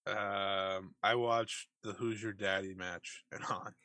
Um, 0.06 0.94
I 1.02 1.14
watched 1.14 1.68
the 1.84 1.92
Who's 1.92 2.22
Your 2.22 2.32
Daddy 2.32 2.74
match 2.74 3.24
and 3.30 3.44
on. 3.44 3.74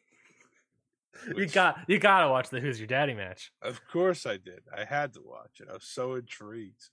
You 1.36 1.48
got 1.48 1.80
you 1.88 2.00
gotta 2.00 2.30
watch 2.30 2.50
the 2.50 2.60
Who's 2.60 2.80
Your 2.80 2.88
Daddy 2.88 3.14
match. 3.14 3.52
Of 3.62 3.82
course, 3.88 4.26
I 4.26 4.38
did. 4.38 4.62
I 4.76 4.86
had 4.86 5.14
to 5.14 5.22
watch 5.24 5.60
it. 5.60 5.68
I 5.70 5.74
was 5.74 5.86
so 5.86 6.16
intrigued. 6.16 6.90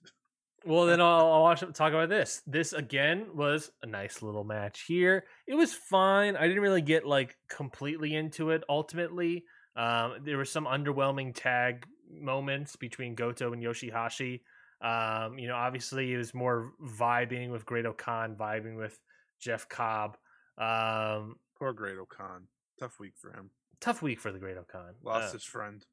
Well, 0.65 0.87
then 0.87 0.99
I'll, 0.99 1.31
I'll 1.31 1.41
watch 1.43 1.63
talk 1.73 1.93
about 1.93 2.09
this. 2.09 2.41
This 2.47 2.73
again 2.73 3.27
was 3.35 3.69
a 3.83 3.85
nice 3.85 4.23
little 4.23 4.43
match 4.43 4.85
here. 4.87 5.25
It 5.45 5.53
was 5.53 5.73
fine. 5.73 6.35
I 6.35 6.47
didn't 6.47 6.63
really 6.63 6.81
get 6.81 7.05
like 7.05 7.37
completely 7.47 8.15
into 8.15 8.49
it. 8.49 8.63
Ultimately, 8.67 9.45
um, 9.75 10.15
there 10.23 10.37
were 10.37 10.45
some 10.45 10.65
underwhelming 10.65 11.33
tag 11.35 11.85
moments 12.09 12.75
between 12.75 13.13
Goto 13.13 13.53
and 13.53 13.61
Yoshi-Hashi. 13.61 14.41
Um, 14.81 15.37
you 15.37 15.47
know, 15.47 15.55
obviously 15.55 16.13
it 16.13 16.17
was 16.17 16.33
more 16.33 16.73
vibing 16.83 17.51
with 17.51 17.65
Great-O-Khan, 17.65 18.35
vibing 18.35 18.75
with 18.75 18.97
Jeff 19.39 19.69
Cobb. 19.69 20.17
Um, 20.57 21.35
Poor 21.57 21.73
Great-O-Khan. 21.73 22.47
Tough 22.79 22.99
week 22.99 23.13
for 23.17 23.31
him. 23.31 23.51
Tough 23.79 24.01
week 24.01 24.19
for 24.19 24.31
the 24.31 24.39
Great-O-Khan. 24.39 24.95
Lost 25.03 25.29
Uh, 25.29 25.33
his 25.33 25.43
friend, 25.43 25.85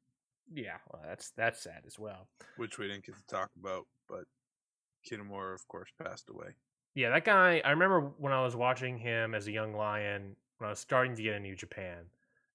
yeah, 0.53 0.77
well, 0.91 1.01
that's 1.05 1.31
that's 1.31 1.61
sad 1.61 1.83
as 1.85 1.97
well. 1.99 2.27
which 2.57 2.77
we 2.77 2.87
didn't 2.87 3.05
get 3.05 3.15
to 3.15 3.25
talk 3.27 3.49
about, 3.59 3.85
but 4.07 4.25
Kitamura, 5.09 5.53
of 5.53 5.67
course, 5.67 5.89
passed 6.01 6.29
away. 6.29 6.55
Yeah, 6.95 7.09
that 7.09 7.25
guy. 7.25 7.61
I 7.65 7.71
remember 7.71 8.01
when 8.17 8.33
I 8.33 8.41
was 8.43 8.55
watching 8.55 8.97
him 8.97 9.33
as 9.35 9.47
a 9.47 9.51
young 9.51 9.73
lion 9.73 10.35
when 10.57 10.67
I 10.67 10.71
was 10.71 10.79
starting 10.79 11.15
to 11.15 11.21
get 11.23 11.35
in 11.35 11.43
New 11.43 11.55
Japan, 11.55 12.05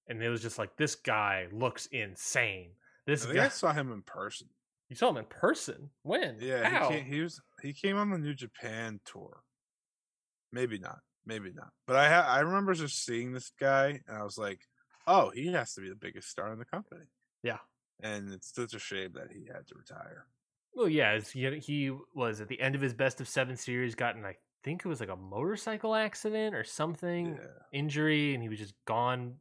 and 0.07 0.21
it 0.23 0.29
was 0.29 0.41
just 0.41 0.57
like 0.57 0.75
this 0.77 0.95
guy 0.95 1.47
looks 1.51 1.85
insane. 1.87 2.71
I 2.71 3.11
This 3.11 3.23
think 3.25 3.35
guy. 3.37 3.45
I 3.45 3.49
saw 3.49 3.73
him 3.73 3.91
in 3.91 4.01
person. 4.01 4.47
You 4.87 4.95
saw 4.95 5.09
him 5.09 5.17
in 5.17 5.25
person. 5.25 5.89
When? 6.03 6.37
Yeah, 6.39 6.87
he 6.89 6.95
came, 6.95 7.05
he 7.05 7.21
was 7.21 7.41
he 7.61 7.73
came 7.73 7.97
on 7.97 8.09
the 8.11 8.17
New 8.17 8.33
Japan 8.33 8.99
tour. 9.05 9.41
Maybe 10.51 10.79
not. 10.79 10.99
maybe 11.25 11.51
not. 11.53 11.69
But 11.85 11.95
I 11.97 12.09
ha- 12.09 12.27
I 12.27 12.39
remember 12.39 12.73
just 12.73 13.05
seeing 13.05 13.31
this 13.33 13.51
guy, 13.59 13.99
and 14.07 14.17
I 14.17 14.23
was 14.23 14.37
like, 14.37 14.61
oh, 15.07 15.29
he 15.31 15.47
has 15.53 15.73
to 15.75 15.81
be 15.81 15.89
the 15.89 15.95
biggest 15.95 16.29
star 16.29 16.51
in 16.51 16.59
the 16.59 16.65
company. 16.65 17.05
Yeah. 17.43 17.57
And 18.01 18.31
it's 18.31 18.53
such 18.53 18.73
a 18.73 18.79
shame 18.79 19.11
that 19.15 19.31
he 19.31 19.45
had 19.47 19.67
to 19.67 19.75
retire. 19.75 20.25
Well, 20.73 20.87
yeah, 20.87 21.19
he, 21.19 21.59
he 21.59 21.91
was 22.13 22.39
at 22.41 22.47
the 22.47 22.59
end 22.61 22.75
of 22.75 22.81
his 22.81 22.93
best 22.93 23.19
of 23.19 23.27
seven 23.27 23.57
series, 23.57 23.95
gotten 23.95 24.23
I 24.23 24.35
think 24.63 24.85
it 24.85 24.87
was 24.87 24.99
like 24.99 25.09
a 25.09 25.15
motorcycle 25.15 25.95
accident 25.95 26.53
or 26.55 26.63
something, 26.63 27.35
Yeah. 27.35 27.47
injury, 27.71 28.33
and 28.33 28.43
he 28.43 28.49
was 28.49 28.59
just 28.59 28.75
gone 28.85 29.35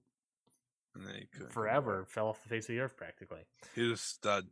And 0.95 1.07
then 1.07 1.15
he 1.15 1.27
couldn't 1.27 1.49
come 1.49 1.53
forever, 1.53 2.07
fell 2.09 2.29
off 2.29 2.43
the 2.43 2.49
face 2.49 2.65
of 2.69 2.75
the 2.75 2.81
earth 2.81 2.97
practically. 2.97 3.41
He 3.75 3.83
was 3.83 4.01
a 4.01 4.03
stud. 4.03 4.47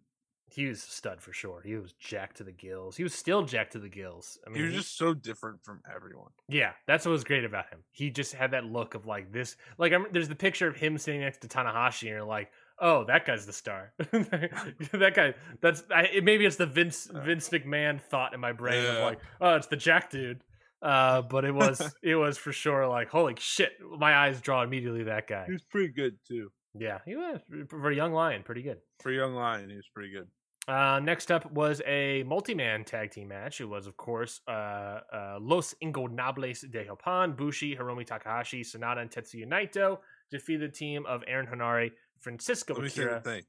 He 0.49 0.67
was 0.67 0.79
a 0.79 0.91
stud 0.91 1.21
for 1.21 1.33
sure. 1.33 1.61
He 1.65 1.75
was 1.77 1.93
jacked 1.95 2.37
to 2.39 2.45
the 2.45 2.53
gills. 2.53 2.97
He 2.97 3.03
was 3.03 3.15
still 3.15 3.43
jacked 3.43 3.73
to 3.73 3.79
the 3.79 3.89
gills. 3.89 4.39
I 4.47 4.51
mean, 4.51 4.59
he 4.63 4.67
was 4.67 4.75
just 4.75 4.97
so 4.97 5.13
different 5.13 5.63
from 5.65 5.81
everyone. 5.93 6.31
Yeah, 6.49 6.71
that's 6.87 7.05
what 7.05 7.13
was 7.13 7.25
great 7.25 7.45
about 7.45 7.69
him. 7.69 7.81
He 7.91 8.11
just 8.11 8.33
had 8.33 8.53
that 8.53 8.65
look 8.65 8.95
of 8.95 9.07
like 9.07 9.33
this. 9.33 9.57
Like, 9.77 9.93
I'm, 9.93 10.07
there's 10.13 10.29
the 10.29 10.37
picture 10.37 10.69
of 10.69 10.77
him 10.77 10.99
sitting 10.99 11.21
next 11.21 11.41
to 11.43 11.49
Tanahashi, 11.49 12.03
and 12.03 12.11
you're 12.11 12.25
like, 12.25 12.51
oh, 12.81 13.05
that 13.05 13.27
guy's 13.27 13.45
the 13.45 13.53
star. 13.53 13.93
that 13.99 15.13
guy. 15.15 15.35
That's 15.61 15.83
I, 15.95 16.03
it- 16.05 16.25
maybe 16.25 16.47
it's 16.47 16.57
the 16.57 16.67
Vince 16.67 17.09
Uh, 17.13 17.21
Vince 17.21 17.49
McMahon 17.49 18.01
thought 18.01 18.33
in 18.33 18.41
my 18.41 18.53
brain 18.53 18.85
of 18.87 19.03
like, 19.03 19.21
oh, 19.41 19.57
it's 19.57 19.67
the 19.67 19.77
Jack 19.77 20.11
dude. 20.11 20.43
Uh, 20.83 21.23
but 21.23 21.45
it 21.45 21.53
was 21.55 21.81
it 22.03 22.15
was 22.17 22.39
for 22.39 22.53
sure 22.53 22.87
like, 22.87 23.09
holy 23.09 23.35
shit, 23.39 23.73
my 23.99 24.15
eyes 24.15 24.41
draw 24.41 24.63
immediately 24.63 25.05
that 25.05 25.27
guy. 25.27 25.47
He 25.47 25.53
was 25.53 25.63
pretty 25.65 25.89
good 25.89 26.17
too. 26.29 26.51
Yeah, 26.81 26.99
he 27.05 27.17
was 27.17 27.41
for 27.69 27.91
a 27.91 27.95
young 27.95 28.13
lion, 28.13 28.43
pretty 28.43 28.63
good. 28.63 28.79
For 29.01 29.11
a 29.11 29.15
young 29.15 29.35
lion, 29.35 29.71
he 29.71 29.77
was 29.77 29.89
pretty 29.93 30.13
good. 30.13 30.29
Uh, 30.69 30.99
next 31.01 31.31
up 31.31 31.51
was 31.53 31.81
a 31.87 32.25
multi-man 32.25 32.85
tag 32.85 33.13
team 33.13 33.29
match. 33.29 33.61
It 33.61 33.67
was, 33.67 33.87
of 33.87 33.97
course, 33.97 34.41
uh, 34.49 34.51
uh, 34.51 35.39
Los 35.41 35.75
Ingobernables 35.83 36.69
de 36.71 36.85
Japan, 36.85 37.33
Bushi, 37.33 37.77
Hiromu 37.77 38.05
Takahashi, 38.05 38.65
Sanada, 38.65 38.99
and 38.99 39.11
Tetsuya 39.11 39.47
Naito 39.47 39.99
defeated 40.29 40.73
the 40.73 40.77
team 40.77 41.07
of 41.07 41.23
Aaron 41.29 41.47
Henare, 41.47 41.93
Francesco 42.19 42.75
Let 42.75 42.83
me 42.83 42.89
say 42.89 43.05
the 43.05 43.21
thing. 43.21 43.43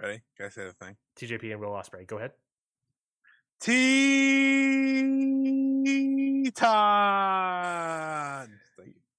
Ready? 0.00 0.20
Can 0.36 0.46
I 0.46 0.48
say 0.50 0.64
the 0.64 0.72
thing? 0.72 0.96
TJP, 1.18 1.50
and 1.52 1.60
Will 1.60 1.70
Ospreay. 1.70 2.06
Go 2.06 2.18
ahead. 2.18 2.32
Thank 3.58 3.78
you. 6.60 8.35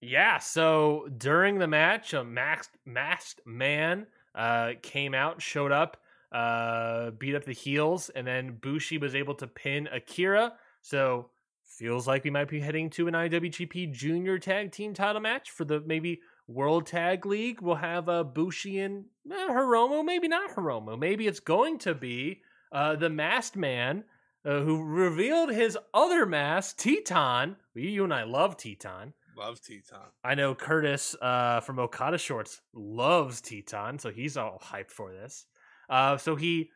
Yeah, 0.08 0.38
so 0.38 1.10
during 1.18 1.60
the 1.60 1.68
match, 1.68 2.14
a 2.14 2.24
masked 2.24 2.78
masked 2.86 3.42
man 3.46 4.08
uh, 4.34 4.72
came 4.82 5.14
out, 5.14 5.42
showed 5.42 5.74
up, 5.74 5.98
uh, 6.32 7.12
beat 7.12 7.36
up 7.36 7.44
the 7.44 7.52
heels, 7.52 8.08
and 8.16 8.26
then 8.26 8.58
Bushi 8.62 8.98
was 8.98 9.16
able 9.16 9.36
to 9.36 9.48
pin 9.48 9.90
Akira. 9.92 10.54
So 10.82 11.30
feels 11.66 12.08
like 12.08 12.24
we 12.24 12.30
might 12.30 12.48
be 12.48 12.62
heading 12.62 12.90
to 12.92 13.10
an 13.10 13.16
IWGP 13.16 13.92
Junior 13.92 14.40
Tag 14.40 14.72
Team 14.72 14.94
Title 14.94 15.20
match 15.20 15.52
for 15.52 15.66
the 15.66 15.82
maybe 15.82 16.22
World 16.48 16.88
Tag 16.88 17.26
League. 17.26 17.62
We'll 17.62 17.76
have 17.76 18.08
uh, 18.08 18.24
Bushi 18.24 18.80
and 18.80 19.04
uh, 19.30 19.50
Hiromu, 19.50 20.06
maybe 20.06 20.30
not 20.30 20.56
Hiromu. 20.56 20.98
Maybe 20.98 21.28
it's 21.28 21.42
going 21.42 21.80
to 21.80 21.94
be 21.94 22.44
uh, 22.72 22.96
the 22.96 23.10
masked 23.10 23.58
man. 23.58 24.06
Uh, 24.46 24.62
who 24.62 24.82
revealed 24.82 25.50
his 25.50 25.78
other 25.94 26.26
mask, 26.26 26.78
Teton? 26.78 27.58
You 27.76 28.06
and 28.06 28.14
I 28.14 28.24
love 28.24 28.56
Teton. 28.56 29.14
Love 29.38 29.62
Teton. 29.62 30.00
I 30.24 30.36
know 30.36 30.56
Curtis 30.56 31.16
uh, 31.22 31.60
from 31.60 31.80
Okada 31.80 32.18
Shorts 32.18 32.62
loves 32.74 33.42
Teton, 33.42 34.00
so 34.00 34.10
he's 34.10 34.36
all 34.36 34.60
hyped 34.64 34.92
for 34.92 35.12
this. 35.12 35.46
Uh, 35.90 36.18
so 36.18 36.36
he 36.36 36.72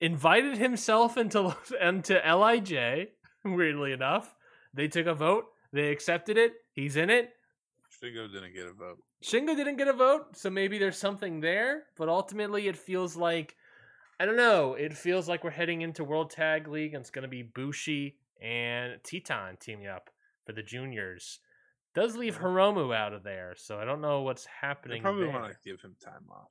invited 0.00 0.56
himself 0.58 1.16
into 1.16 1.56
into 1.80 2.14
Lij. 2.14 3.08
Weirdly 3.44 3.92
enough, 3.92 4.34
they 4.74 4.88
took 4.88 5.06
a 5.06 5.14
vote. 5.14 5.46
They 5.72 5.90
accepted 5.90 6.38
it. 6.38 6.52
He's 6.72 6.96
in 6.96 7.10
it. 7.10 7.30
Shingo 8.02 8.30
didn't 8.30 8.54
get 8.54 8.66
a 8.66 8.72
vote. 8.72 8.98
Shingo 9.22 9.56
didn't 9.56 9.76
get 9.76 9.88
a 9.88 9.92
vote, 9.92 10.36
so 10.36 10.50
maybe 10.50 10.78
there's 10.78 10.98
something 10.98 11.40
there. 11.40 11.84
But 11.96 12.08
ultimately, 12.08 12.68
it 12.68 12.76
feels 12.76 13.16
like 13.16 13.56
I 14.20 14.26
don't 14.26 14.36
know. 14.36 14.74
It 14.74 14.94
feels 14.94 15.28
like 15.28 15.44
we're 15.44 15.50
heading 15.50 15.82
into 15.82 16.04
World 16.04 16.30
Tag 16.30 16.68
League, 16.68 16.94
and 16.94 17.00
it's 17.00 17.10
going 17.10 17.22
to 17.22 17.28
be 17.28 17.42
Bushi 17.42 18.16
and 18.40 18.98
Teton 19.02 19.56
teaming 19.60 19.88
up 19.88 20.10
for 20.44 20.52
the 20.52 20.62
juniors. 20.62 21.40
Does 21.94 22.16
leave. 22.16 22.38
Hiromu 22.38 22.94
out 22.94 23.12
of 23.12 23.22
there, 23.22 23.54
so 23.56 23.78
I 23.78 23.84
don't 23.84 24.00
know 24.00 24.22
what's 24.22 24.46
happening. 24.46 24.98
They 24.98 25.02
probably 25.02 25.26
want 25.28 25.50
to 25.50 25.58
give 25.64 25.80
him 25.80 25.96
time 26.02 26.26
off. 26.30 26.50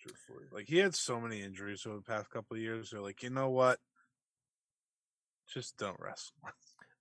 Truthfully, 0.00 0.44
like 0.52 0.66
he 0.66 0.78
had 0.78 0.94
so 0.94 1.20
many 1.20 1.42
injuries 1.42 1.84
over 1.84 1.96
the 1.96 2.02
past 2.02 2.30
couple 2.30 2.56
of 2.56 2.62
years. 2.62 2.90
They're 2.90 3.00
like, 3.00 3.22
you 3.22 3.30
know 3.30 3.50
what? 3.50 3.78
Just 5.52 5.76
don't 5.76 5.96
wrestle. 5.98 6.34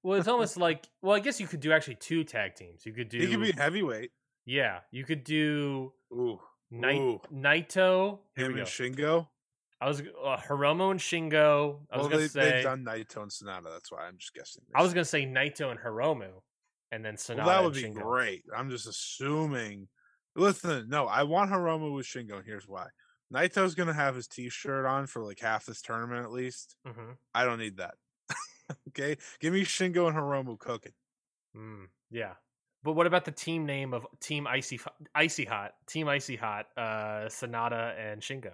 Well, 0.03 0.17
it's 0.19 0.27
almost 0.27 0.57
like 0.67 0.87
well, 1.01 1.15
I 1.15 1.19
guess 1.19 1.39
you 1.39 1.47
could 1.47 1.59
do 1.59 1.71
actually 1.71 1.95
two 1.95 2.23
tag 2.23 2.55
teams. 2.55 2.85
You 2.85 2.93
could 2.93 3.09
do 3.09 3.19
He 3.19 3.27
could 3.27 3.41
be 3.41 3.51
heavyweight. 3.51 4.11
yeah, 4.45 4.79
you 4.91 5.03
could 5.03 5.23
do 5.23 5.93
Ooh, 6.11 6.39
Nai- 6.71 6.95
Ooh. 6.97 7.21
Naito. 7.33 8.19
Him 8.35 8.57
and. 8.57 8.65
Shingo. 8.67 9.27
I 9.79 9.87
was 9.87 10.01
uh, 10.01 10.37
Hiromu 10.37 10.89
and 10.89 10.99
Shingo. 10.99 11.81
I 11.91 11.97
was 11.97 12.07
gonna 12.07 12.21
they, 12.21 12.27
say 12.27 12.51
they've 12.51 12.63
done 12.63 12.83
Naito 12.83 13.21
and 13.21 13.29
Sanada. 13.31 13.65
That's 13.71 13.91
why 13.91 14.07
I'm 14.07 14.17
just 14.17 14.33
guessing. 14.33 14.63
I 14.73 14.81
was 14.81 14.91
gonna 14.93 15.05
say 15.05 15.25
Naito 15.27 15.69
and 15.69 15.79
Hiromu, 15.79 16.31
and 16.91 17.03
then 17.03 17.15
Sanada. 17.15 17.37
Well, 17.37 17.45
that 17.47 17.63
would 17.63 17.73
be 17.73 17.83
Shingo. 17.83 18.01
great. 18.01 18.43
I'm 18.55 18.69
just 18.69 18.87
assuming. 18.87 19.87
Listen, 20.35 20.87
no, 20.87 21.07
I 21.07 21.23
want 21.23 21.49
Hiromu 21.51 21.95
with 21.95 22.05
Shingo, 22.05 22.43
here's 22.45 22.67
why. 22.67 22.87
Naito's 23.33 23.75
gonna 23.75 23.93
have 23.93 24.15
his 24.15 24.27
T-shirt 24.27 24.85
on 24.85 25.07
for 25.07 25.23
like 25.23 25.39
half 25.39 25.65
this 25.65 25.81
tournament 25.81 26.23
at 26.23 26.31
least. 26.31 26.75
hmm 26.85 27.11
I 27.33 27.43
don't 27.43 27.59
need 27.59 27.77
that. 27.77 27.95
okay, 28.89 29.17
give 29.39 29.53
me 29.53 29.63
Shingo 29.63 30.07
and 30.07 30.15
Hiromu 30.15 30.57
cooking. 30.59 30.93
Mm, 31.55 31.87
yeah, 32.11 32.33
but 32.83 32.93
what 32.93 33.07
about 33.07 33.25
the 33.25 33.31
team 33.31 33.65
name 33.65 33.93
of 33.93 34.05
Team 34.21 34.47
Icy 34.47 34.79
Icy 35.15 35.45
Hot? 35.45 35.71
Team 35.87 36.07
Icy 36.07 36.35
Hot, 36.35 36.67
uh, 36.77 37.25
Sanada 37.27 37.97
and 37.99 38.21
Shingo. 38.21 38.53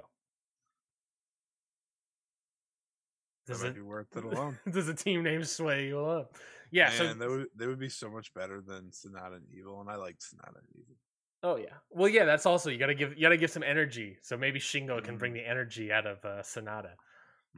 That 3.47 3.53
Does 3.53 3.61
might 3.61 3.69
it, 3.69 3.75
be 3.75 3.81
worth 3.81 4.15
it 4.15 4.23
alone. 4.23 4.57
does 4.71 4.87
the 4.87 4.93
team 4.93 5.21
name 5.23 5.43
sway 5.43 5.87
you 5.87 5.99
up? 5.99 6.37
Yeah. 6.73 6.89
So 6.91 7.13
they 7.13 7.27
would 7.27 7.45
they 7.55 7.67
would 7.67 7.79
be 7.79 7.89
so 7.89 8.09
much 8.09 8.33
better 8.33 8.59
than 8.59 8.89
Sanada 8.91 9.35
and 9.35 9.45
Evil, 9.57 9.79
and 9.79 9.89
I 9.89 9.95
like 9.95 10.17
Sanada 10.17 10.57
and 10.57 10.67
Evil. 10.75 10.95
Oh 11.43 11.55
yeah. 11.57 11.75
Well, 11.91 12.09
yeah. 12.09 12.25
That's 12.25 12.45
also 12.45 12.69
you 12.71 12.77
gotta 12.79 12.95
give 12.95 13.13
you 13.15 13.21
gotta 13.21 13.37
give 13.37 13.51
some 13.51 13.63
energy. 13.63 14.17
So 14.23 14.37
maybe 14.37 14.59
Shingo 14.59 15.03
can 15.03 15.15
Mm. 15.15 15.19
bring 15.19 15.33
the 15.33 15.47
energy 15.47 15.91
out 15.91 16.07
of 16.07 16.17
uh, 16.25 16.41
Sanada. 16.41 16.93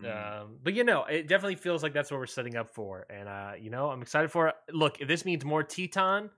Mm. 0.02 0.42
Um, 0.42 0.58
but 0.62 0.74
you 0.74 0.84
know, 0.84 1.06
it 1.06 1.28
definitely 1.30 1.56
feels 1.56 1.82
like 1.82 1.94
that's 1.94 2.12
what 2.12 2.20
we're 2.20 2.26
setting 2.26 2.58
up 2.58 2.70
for, 2.70 3.06
and 3.10 3.30
uh, 3.30 3.52
you 3.58 3.70
know, 3.70 3.90
I'm 3.90 4.02
excited 4.02 4.30
for 4.32 4.50
it. 4.50 4.56
Look, 4.74 5.00
if 5.00 5.08
this 5.08 5.24
means 5.24 5.46
more 5.46 5.64
Teton 5.64 6.30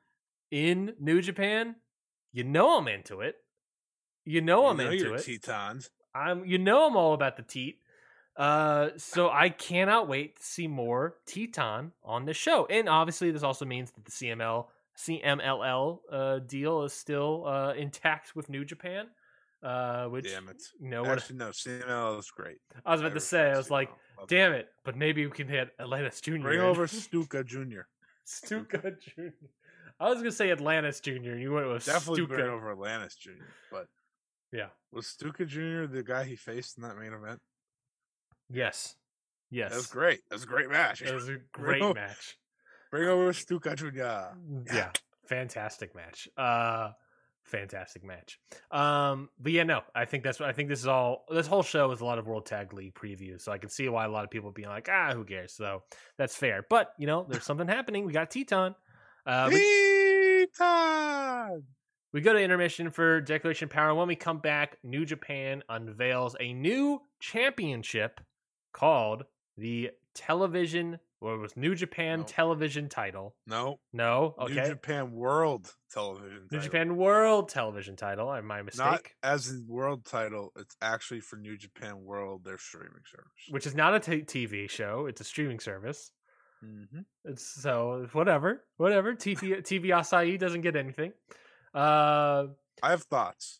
in 0.51 0.93
New 0.99 1.21
Japan, 1.21 1.75
you 2.31 2.43
know 2.43 2.77
I'm 2.77 2.87
into 2.87 3.21
it. 3.21 3.35
You 4.25 4.41
know 4.41 4.61
You 4.61 4.67
I'm 4.67 4.77
know 4.77 4.91
into 4.91 4.97
your 5.05 5.15
it. 5.15 5.23
Tetons. 5.25 5.89
I'm, 6.13 6.45
you 6.45 6.57
know, 6.59 6.85
I'm 6.87 6.95
all 6.95 7.13
about 7.13 7.37
the 7.37 7.43
teat. 7.43 7.79
Uh, 8.37 8.89
so 8.97 9.29
I 9.31 9.49
cannot 9.49 10.07
wait 10.07 10.37
to 10.37 10.43
see 10.43 10.67
more 10.67 11.15
Teton 11.25 11.91
on 12.03 12.25
the 12.25 12.33
show, 12.33 12.67
and 12.67 12.87
obviously, 12.87 13.31
this 13.31 13.43
also 13.43 13.65
means 13.65 13.91
that 13.91 14.05
the 14.05 14.11
CML 14.11 14.67
CMLL 14.97 15.99
uh, 16.11 16.39
deal 16.39 16.83
is 16.83 16.93
still 16.93 17.45
uh, 17.47 17.73
intact 17.73 18.35
with 18.35 18.49
New 18.49 18.63
Japan. 18.65 19.07
Uh, 19.63 20.05
which 20.05 20.25
Damn 20.31 20.49
it. 20.49 20.61
you 20.79 20.87
know 20.87 21.01
what 21.01 21.17
Actually, 21.17 21.37
no, 21.37 21.49
CML 21.49 22.19
is 22.19 22.29
great. 22.29 22.57
I 22.85 22.91
was 22.91 23.01
about 23.01 23.15
to 23.15 23.19
say, 23.19 23.49
I 23.49 23.57
was 23.57 23.71
like, 23.71 23.89
Love 24.19 24.27
damn 24.27 24.53
it, 24.53 24.69
but 24.85 24.95
maybe 24.95 25.25
we 25.25 25.31
can 25.31 25.47
hit 25.47 25.69
Atlantis 25.79 26.21
Jr. 26.21 26.37
Bring 26.41 26.59
in. 26.59 26.65
over 26.65 26.85
Stuka 26.85 27.43
Jr. 27.43 27.81
Stuka 28.23 28.91
Jr. 29.01 29.29
I 29.99 30.09
was 30.09 30.19
gonna 30.19 30.31
say 30.31 30.51
Atlantis 30.51 30.99
Jr. 30.99 31.11
and 31.31 31.41
you 31.41 31.53
went 31.53 31.67
with 31.69 31.85
Definitely 31.85 32.17
Stuka. 32.25 32.35
bring 32.35 32.47
over 32.49 32.71
Atlantis 32.71 33.15
Jr. 33.15 33.31
But 33.71 33.87
Yeah. 34.51 34.67
was 34.91 35.07
Stuka 35.07 35.43
Jr. 35.45 35.85
the 35.87 36.03
guy 36.05 36.23
he 36.23 36.35
faced 36.35 36.77
in 36.77 36.83
that 36.83 36.95
main 36.95 37.13
event? 37.13 37.39
Yes, 38.49 38.95
yes, 39.49 39.71
That 39.71 39.77
was 39.77 39.87
great. 39.87 40.19
That 40.29 40.35
was 40.35 40.43
a 40.43 40.47
great 40.47 40.69
match. 40.69 40.99
That 41.01 41.13
was 41.13 41.29
a 41.29 41.37
great 41.51 41.81
over- 41.81 41.93
match. 41.93 42.37
Bring 42.91 43.09
over 43.09 43.33
Stuka 43.33 43.75
Jr. 43.75 43.89
Yeah, 44.73 44.91
fantastic 45.25 45.93
match. 45.93 46.29
Uh, 46.37 46.91
fantastic 47.43 48.01
match. 48.05 48.39
Um, 48.71 49.27
but 49.37 49.51
yeah, 49.51 49.63
no, 49.63 49.81
I 49.93 50.05
think 50.05 50.23
that's 50.23 50.39
what 50.39 50.47
I 50.47 50.53
think. 50.53 50.69
This 50.69 50.79
is 50.79 50.87
all. 50.87 51.25
This 51.29 51.47
whole 51.47 51.63
show 51.63 51.91
is 51.91 51.99
a 51.99 52.05
lot 52.05 52.17
of 52.17 52.27
World 52.27 52.45
Tag 52.45 52.71
League 52.73 52.93
previews, 52.93 53.41
so 53.41 53.51
I 53.51 53.57
can 53.57 53.69
see 53.69 53.89
why 53.89 54.05
a 54.05 54.09
lot 54.09 54.23
of 54.23 54.29
people 54.29 54.51
being 54.51 54.69
like, 54.69 54.87
ah, 54.89 55.11
who 55.13 55.25
cares? 55.25 55.51
So 55.53 55.83
that's 56.17 56.33
fair. 56.33 56.65
But 56.69 56.93
you 56.97 57.07
know, 57.07 57.25
there's 57.27 57.43
something 57.43 57.67
happening. 57.67 58.05
We 58.05 58.13
got 58.13 58.31
Teton. 58.31 58.73
Uh, 59.25 59.49
we- 59.51 60.47
Teton! 60.57 61.63
We 62.13 62.21
go 62.21 62.31
to 62.31 62.39
intermission 62.39 62.89
for 62.89 63.19
Declaration 63.19 63.67
Power. 63.67 63.93
When 63.93 64.07
we 64.07 64.15
come 64.15 64.37
back, 64.39 64.77
New 64.81 65.05
Japan 65.05 65.61
unveils 65.67 66.37
a 66.39 66.53
new 66.53 67.01
championship 67.19 68.21
called 68.77 69.23
the 69.57 69.89
Television, 70.13 70.99
or 71.21 71.33
it 71.35 71.37
was 71.39 71.57
New 71.57 71.73
Japan 71.73 72.19
No. 72.19 72.25
Television 72.25 72.89
title. 72.89 73.35
No. 73.47 73.79
No, 73.91 74.35
Okay. 74.39 74.53
New. 74.53 74.67
Japan 74.67 75.11
World 75.11 75.73
Television. 75.91 76.47
New. 76.51 76.59
Japan 76.59 76.95
World 76.95 77.49
Television 77.49 77.95
title. 77.95 78.29
I 78.29 78.41
my 78.41 78.61
mistake. 78.61 78.85
Not 78.85 79.01
as 79.23 79.49
in 79.49 79.65
world 79.67 80.05
title. 80.05 80.51
It's 80.57 80.75
actually 80.81 81.21
for 81.21 81.37
New 81.37 81.57
Japan 81.57 82.03
World, 82.03 82.43
their 82.43 82.57
streaming 82.59 83.03
service. 83.09 83.31
which 83.49 83.65
is 83.65 83.73
not 83.75 83.95
a 83.95 83.99
t- 83.99 84.21
TV 84.47 84.69
show. 84.69 85.05
It's 85.07 85.21
a 85.21 85.23
streaming 85.23 85.59
service. 85.59 86.11
Mm-hmm. 86.63 87.01
It's 87.25 87.45
so 87.45 88.07
whatever, 88.13 88.63
whatever. 88.77 89.13
TV 89.15 89.61
TV 89.61 89.85
Asahi 89.89 90.37
doesn't 90.39 90.61
get 90.61 90.75
anything. 90.75 91.13
Uh, 91.73 92.45
I 92.81 92.89
have 92.91 93.03
thoughts. 93.03 93.59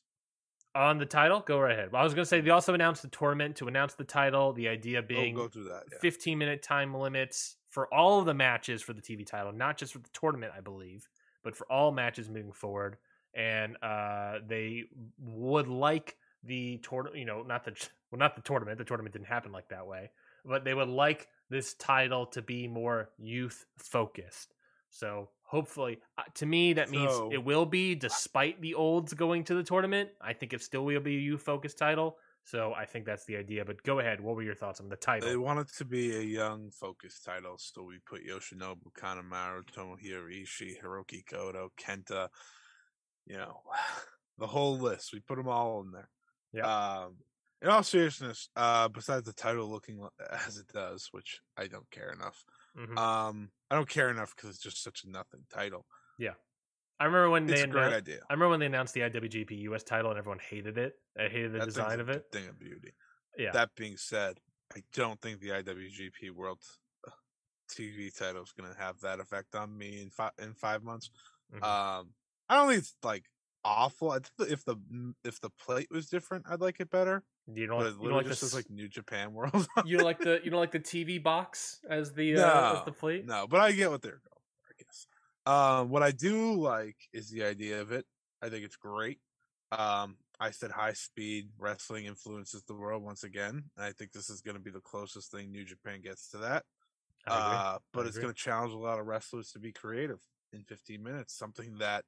On 0.77 0.97
the 0.99 1.05
title, 1.05 1.39
go 1.45 1.59
right 1.59 1.77
ahead. 1.77 1.89
I 1.93 2.03
was 2.03 2.13
gonna 2.13 2.25
say 2.25 2.39
they 2.39 2.51
also 2.51 2.73
announced 2.73 3.01
the 3.01 3.07
tournament 3.09 3.55
to 3.57 3.67
announce 3.67 3.95
the 3.95 4.03
title. 4.03 4.53
The 4.53 4.67
idea 4.67 4.99
Oh, 4.99 5.01
being 5.01 5.35
go 5.35 5.47
through 5.47 5.65
that. 5.65 5.83
Yeah. 5.91 5.97
15 5.99 6.37
minute 6.37 6.61
time 6.61 6.93
limits 6.93 7.57
for 7.69 7.91
all 7.93 8.19
of 8.19 8.25
the 8.25 8.33
matches 8.33 8.81
for 8.81 8.93
the 8.93 9.01
TV 9.01 9.25
title, 9.25 9.51
not 9.51 9.77
just 9.77 9.93
for 9.93 9.99
the 9.99 10.09
tournament, 10.13 10.53
I 10.55 10.61
believe, 10.61 11.09
but 11.43 11.55
for 11.55 11.65
all 11.71 11.91
matches 11.91 12.29
moving 12.29 12.53
forward. 12.53 12.97
And 13.33 13.75
uh, 13.83 14.39
they 14.47 14.83
would 15.19 15.67
like 15.67 16.15
the 16.43 16.77
tournament, 16.77 17.19
you 17.19 17.25
know, 17.25 17.43
not 17.43 17.65
the 17.65 17.71
well, 18.11 18.19
not 18.19 18.35
the 18.35 18.41
tournament. 18.41 18.77
The 18.77 18.85
tournament 18.85 19.13
didn't 19.13 19.27
happen 19.27 19.51
like 19.51 19.69
that 19.69 19.85
way, 19.85 20.11
but 20.45 20.63
they 20.63 20.73
would 20.73 20.87
like 20.87 21.27
this 21.49 21.73
title 21.73 22.25
to 22.27 22.41
be 22.41 22.67
more 22.67 23.09
youth 23.17 23.65
focused. 23.77 24.53
So 24.97 25.29
hopefully, 25.43 25.99
uh, 26.17 26.23
to 26.35 26.45
me, 26.47 26.73
that 26.73 26.89
means 26.89 27.11
So- 27.11 27.31
it 27.31 27.43
will 27.43 27.65
be, 27.65 27.93
despite 27.93 28.59
the 28.61 28.73
olds 28.73 29.13
going 29.13 29.43
to 29.43 29.53
the 29.53 29.63
tournament. 29.63 30.09
I 30.19 30.33
think 30.33 30.53
it 30.53 30.61
still 30.63 30.85
will 30.85 30.99
be 31.01 31.17
a 31.17 31.19
youth 31.19 31.43
focused 31.43 31.77
title. 31.77 32.17
So 32.43 32.73
I 32.73 32.85
think 32.85 33.05
that's 33.05 33.25
the 33.25 33.35
idea. 33.37 33.63
But 33.63 33.83
go 33.83 33.99
ahead. 33.99 34.21
What 34.21 34.35
were 34.35 34.41
your 34.41 34.55
thoughts 34.55 34.79
on 34.79 34.89
the 34.89 34.95
title? 34.95 35.29
They 35.29 35.37
want 35.37 35.59
it 35.59 35.67
to 35.77 35.85
be 35.85 36.15
a 36.15 36.21
young 36.21 36.71
focused 36.71 37.25
title, 37.25 37.57
so 37.57 37.83
we 37.83 37.99
put 37.99 38.25
Yoshinobu 38.25 38.91
Kanemaru, 38.97 39.65
Tomohiro 39.65 40.31
Ishii, 40.31 40.81
Hiroki 40.81 41.23
Goto, 41.29 41.71
Kenta, 41.77 42.29
you 43.25 43.37
know, 43.37 43.61
the 44.39 44.47
whole 44.47 44.79
list. 44.79 45.13
We 45.13 45.19
put 45.19 45.35
them 45.37 45.49
all 45.49 45.81
in 45.81 45.91
there. 45.91 46.09
Yeah. 46.53 46.65
Um, 47.03 47.17
in 47.61 47.69
all 47.69 47.83
seriousness, 47.83 48.49
uh, 48.55 48.87
besides 48.87 49.25
the 49.25 49.33
title 49.33 49.69
looking 49.69 50.07
as 50.47 50.57
it 50.57 50.67
does, 50.73 51.09
which 51.11 51.41
I 51.55 51.67
don't 51.67 51.89
care 51.91 52.11
enough. 52.11 52.43
Mhm. 52.77 52.97
Um, 52.97 53.51
I 53.69 53.75
don't 53.75 53.89
care 53.89 54.09
enough 54.09 54.35
because 54.35 54.51
it's 54.51 54.59
just 54.59 54.81
such 54.81 55.03
a 55.03 55.09
nothing 55.09 55.45
title. 55.49 55.85
Yeah. 56.17 56.35
I 56.99 57.05
remember 57.05 57.29
when 57.31 57.47
It's 57.47 57.61
they 57.61 57.63
a 57.63 57.67
great 57.67 57.93
idea. 57.93 58.21
I 58.29 58.33
remember 58.33 58.49
when 58.51 58.59
they 58.59 58.67
announced 58.67 58.93
the 58.93 59.03
IWGP 59.03 59.55
US 59.55 59.83
title 59.83 60.11
and 60.11 60.17
everyone 60.19 60.39
hated 60.39 60.77
it. 60.77 60.95
I 61.17 61.29
hated 61.29 61.53
the 61.53 61.59
That 61.59 61.65
design 61.65 61.99
of 61.99 62.09
it. 62.09 62.25
thing 62.31 62.47
of 62.47 62.59
beauty. 62.59 62.93
Yeah. 63.37 63.51
That 63.53 63.75
being 63.75 63.97
said, 63.97 64.39
I 64.75 64.83
don't 64.93 65.21
think 65.21 65.39
the 65.39 65.53
IWGP 65.53 66.29
World 66.31 66.63
uh, 67.07 67.11
TV 67.69 68.11
title 68.11 68.43
is 68.43 68.53
going 68.53 68.71
to 68.71 68.77
have 68.79 68.99
that 69.01 69.19
effect 69.19 69.55
on 69.55 69.77
me 69.77 70.01
in 70.01 70.09
five 70.09 70.33
in 70.39 70.53
five 70.53 70.83
months. 70.83 71.09
Mhm. 71.49 71.61
Um, 71.61 72.15
I 72.49 72.55
don't 72.57 72.69
think 72.69 72.79
it's 72.79 72.97
like 73.03 73.25
awful. 73.63 74.11
I 74.11 74.19
think 74.19 74.51
if 74.51 74.65
the 74.65 74.77
if 75.23 75.39
the 75.41 75.49
plate 75.51 75.89
was 75.91 76.09
different, 76.09 76.47
I'd 76.49 76.61
like 76.61 76.79
it 76.79 76.89
better. 76.89 77.25
You 77.53 77.67
don't 77.67 77.79
like, 77.79 77.87
it 77.87 77.95
you 78.01 78.09
don't 78.09 78.17
like 78.17 78.27
just 78.27 78.49
the 78.49 78.55
like 78.55 78.69
New 78.69 78.87
Japan 78.87 79.33
World. 79.33 79.67
you 79.85 79.97
don't 79.97 80.05
like 80.05 80.19
the 80.19 80.39
you 80.43 80.51
don't 80.51 80.59
like 80.59 80.71
the 80.71 80.79
TV 80.79 81.21
box 81.21 81.79
as 81.89 82.13
the 82.13 82.37
uh, 82.37 82.77
as 82.79 82.85
the 82.85 82.91
plate. 82.91 83.25
no, 83.25 83.47
but 83.47 83.59
I 83.59 83.71
get 83.71 83.89
what 83.89 84.01
they're 84.01 84.11
going. 84.11 84.21
for, 84.61 84.73
I 84.73 84.83
guess. 84.83 85.07
Um, 85.45 85.89
what 85.89 86.03
I 86.03 86.11
do 86.11 86.53
like 86.53 86.97
is 87.13 87.29
the 87.29 87.43
idea 87.43 87.81
of 87.81 87.91
it. 87.91 88.05
I 88.41 88.49
think 88.49 88.65
it's 88.65 88.75
great. 88.75 89.19
Um, 89.71 90.17
I 90.39 90.51
said 90.51 90.71
high 90.71 90.93
speed 90.93 91.49
wrestling 91.57 92.05
influences 92.05 92.63
the 92.67 92.75
world 92.75 93.03
once 93.03 93.23
again, 93.23 93.63
and 93.75 93.85
I 93.85 93.91
think 93.91 94.11
this 94.11 94.29
is 94.29 94.41
going 94.41 94.55
to 94.55 94.61
be 94.61 94.71
the 94.71 94.81
closest 94.81 95.31
thing 95.31 95.51
New 95.51 95.65
Japan 95.65 96.01
gets 96.01 96.29
to 96.31 96.37
that. 96.37 96.63
Uh, 97.29 97.77
but 97.93 98.05
it's 98.05 98.17
going 98.17 98.33
to 98.33 98.39
challenge 98.39 98.73
a 98.73 98.77
lot 98.77 98.99
of 98.99 99.05
wrestlers 99.05 99.51
to 99.51 99.59
be 99.59 99.71
creative 99.71 100.19
in 100.53 100.63
15 100.63 101.03
minutes, 101.03 101.37
something 101.37 101.77
that, 101.79 102.05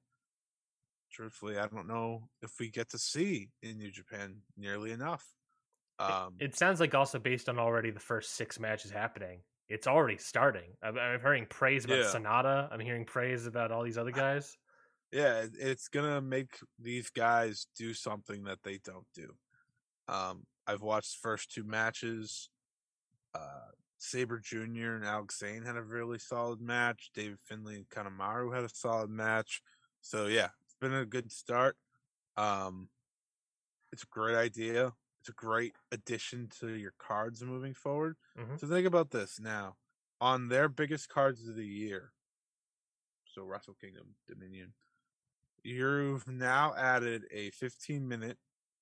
truthfully, 1.11 1.57
I 1.57 1.67
don't 1.67 1.87
know 1.87 2.29
if 2.41 2.51
we 2.59 2.69
get 2.69 2.89
to 2.89 2.97
see 2.97 3.49
in 3.61 3.77
New 3.77 3.91
Japan 3.91 4.37
nearly 4.57 4.91
enough. 4.91 5.25
Um, 5.99 6.35
It 6.39 6.55
sounds 6.55 6.79
like 6.79 6.95
also 6.95 7.19
based 7.19 7.49
on 7.49 7.59
already 7.59 7.91
the 7.91 7.99
first 7.99 8.35
six 8.35 8.59
matches 8.59 8.91
happening. 8.91 9.41
It's 9.67 9.85
already 9.87 10.17
starting. 10.17 10.71
I'm, 10.81 10.97
I'm 10.97 11.19
hearing 11.19 11.45
praise 11.49 11.85
about 11.85 11.99
Yeah. 11.99 12.05
Sanada. 12.05 12.71
I'm 12.71 12.79
hearing 12.79 13.05
praise 13.05 13.45
about 13.45 13.71
all 13.71 13.83
these 13.83 13.97
other 13.97 14.11
guys. 14.11 14.57
yeah, 15.11 15.41
it- 15.41 15.55
it's 15.57 15.87
gonna 15.87 16.21
make 16.21 16.59
these 16.77 17.09
guys 17.09 17.67
do 17.75 17.93
something 17.93 18.43
that 18.43 18.59
they 18.63 18.77
don't 18.77 19.07
do. 19.13 19.35
Um, 20.07 20.45
I've 20.67 20.81
watched 20.81 21.13
the 21.15 21.19
first 21.27 21.51
two 21.51 21.63
matches. 21.63 22.49
Uh, 23.33 23.69
Sabre 23.97 24.39
Jr. 24.39 24.93
and 24.95 25.03
Alex 25.05 25.39
Zayne 25.39 25.63
had 25.65 25.75
a 25.75 25.81
really 25.83 26.19
solid 26.19 26.61
match. 26.61 27.11
David 27.13 27.39
Finley 27.43 27.75
and 27.75 27.89
Kanemaru 27.89 28.53
had 28.55 28.63
a 28.63 28.69
solid 28.69 29.09
match. 29.09 29.61
So 30.01 30.27
yeah, 30.27 30.49
been 30.79 30.93
a 30.93 31.05
good 31.05 31.31
start. 31.31 31.77
Um, 32.37 32.89
it's 33.91 34.03
a 34.03 34.07
great 34.07 34.35
idea. 34.35 34.93
It's 35.19 35.29
a 35.29 35.33
great 35.33 35.75
addition 35.91 36.47
to 36.59 36.69
your 36.69 36.93
cards 36.97 37.43
moving 37.43 37.73
forward. 37.73 38.15
Mhm. 38.37 38.59
So 38.59 38.67
think 38.67 38.87
about 38.87 39.11
this 39.11 39.39
now. 39.39 39.77
On 40.21 40.47
their 40.47 40.69
biggest 40.69 41.09
cards 41.09 41.47
of 41.47 41.55
the 41.55 41.65
year, 41.65 42.13
so 43.25 43.43
Wrestle 43.43 43.73
Kingdom 43.75 44.15
Dominion, 44.27 44.73
you've 45.63 46.27
now 46.27 46.73
added 46.75 47.27
a 47.31 47.51
15 47.51 48.07
minute 48.07 48.37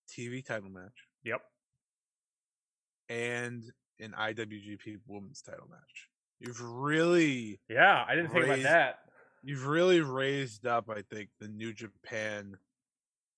TV 0.07 0.41
title 0.43 0.69
match 0.69 1.07
Yep. 1.23 1.41
and 3.09 3.63
an 3.99 4.13
IWGP 4.13 4.97
Women's 5.07 5.41
title 5.41 5.67
match. 5.67 6.09
You've 6.39 6.61
really, 6.61 7.59
Yeah, 7.67 8.05
I 8.07 8.15
didn't 8.15 8.31
think 8.31 8.45
about 8.45 8.61
that. 8.63 9.06
You've 9.47 9.65
really 9.65 10.01
raised 10.01 10.67
up, 10.67 10.89
I 10.89 11.03
think, 11.09 11.29
the 11.39 11.47
New 11.47 11.71
Japan 11.71 12.57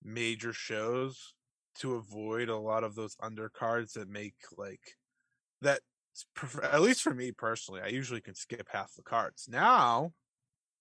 major 0.04 0.52
shows 0.52 1.36
to 1.76 1.96
avoid 1.96 2.50
a 2.50 2.58
lot 2.58 2.84
of 2.84 2.96
those 2.96 3.16
undercards 3.18 3.94
that 3.94 4.10
make 4.10 4.34
like 4.58 4.98
that. 5.62 5.82
At 6.64 6.82
least 6.82 7.04
for 7.04 7.14
me 7.14 7.32
personally, 7.32 7.82
I 7.82 7.90
usually 7.90 8.22
can 8.22 8.34
skip 8.34 8.68
half 8.72 8.96
the 8.96 9.04
cards. 9.04 9.48
Now 9.48 10.12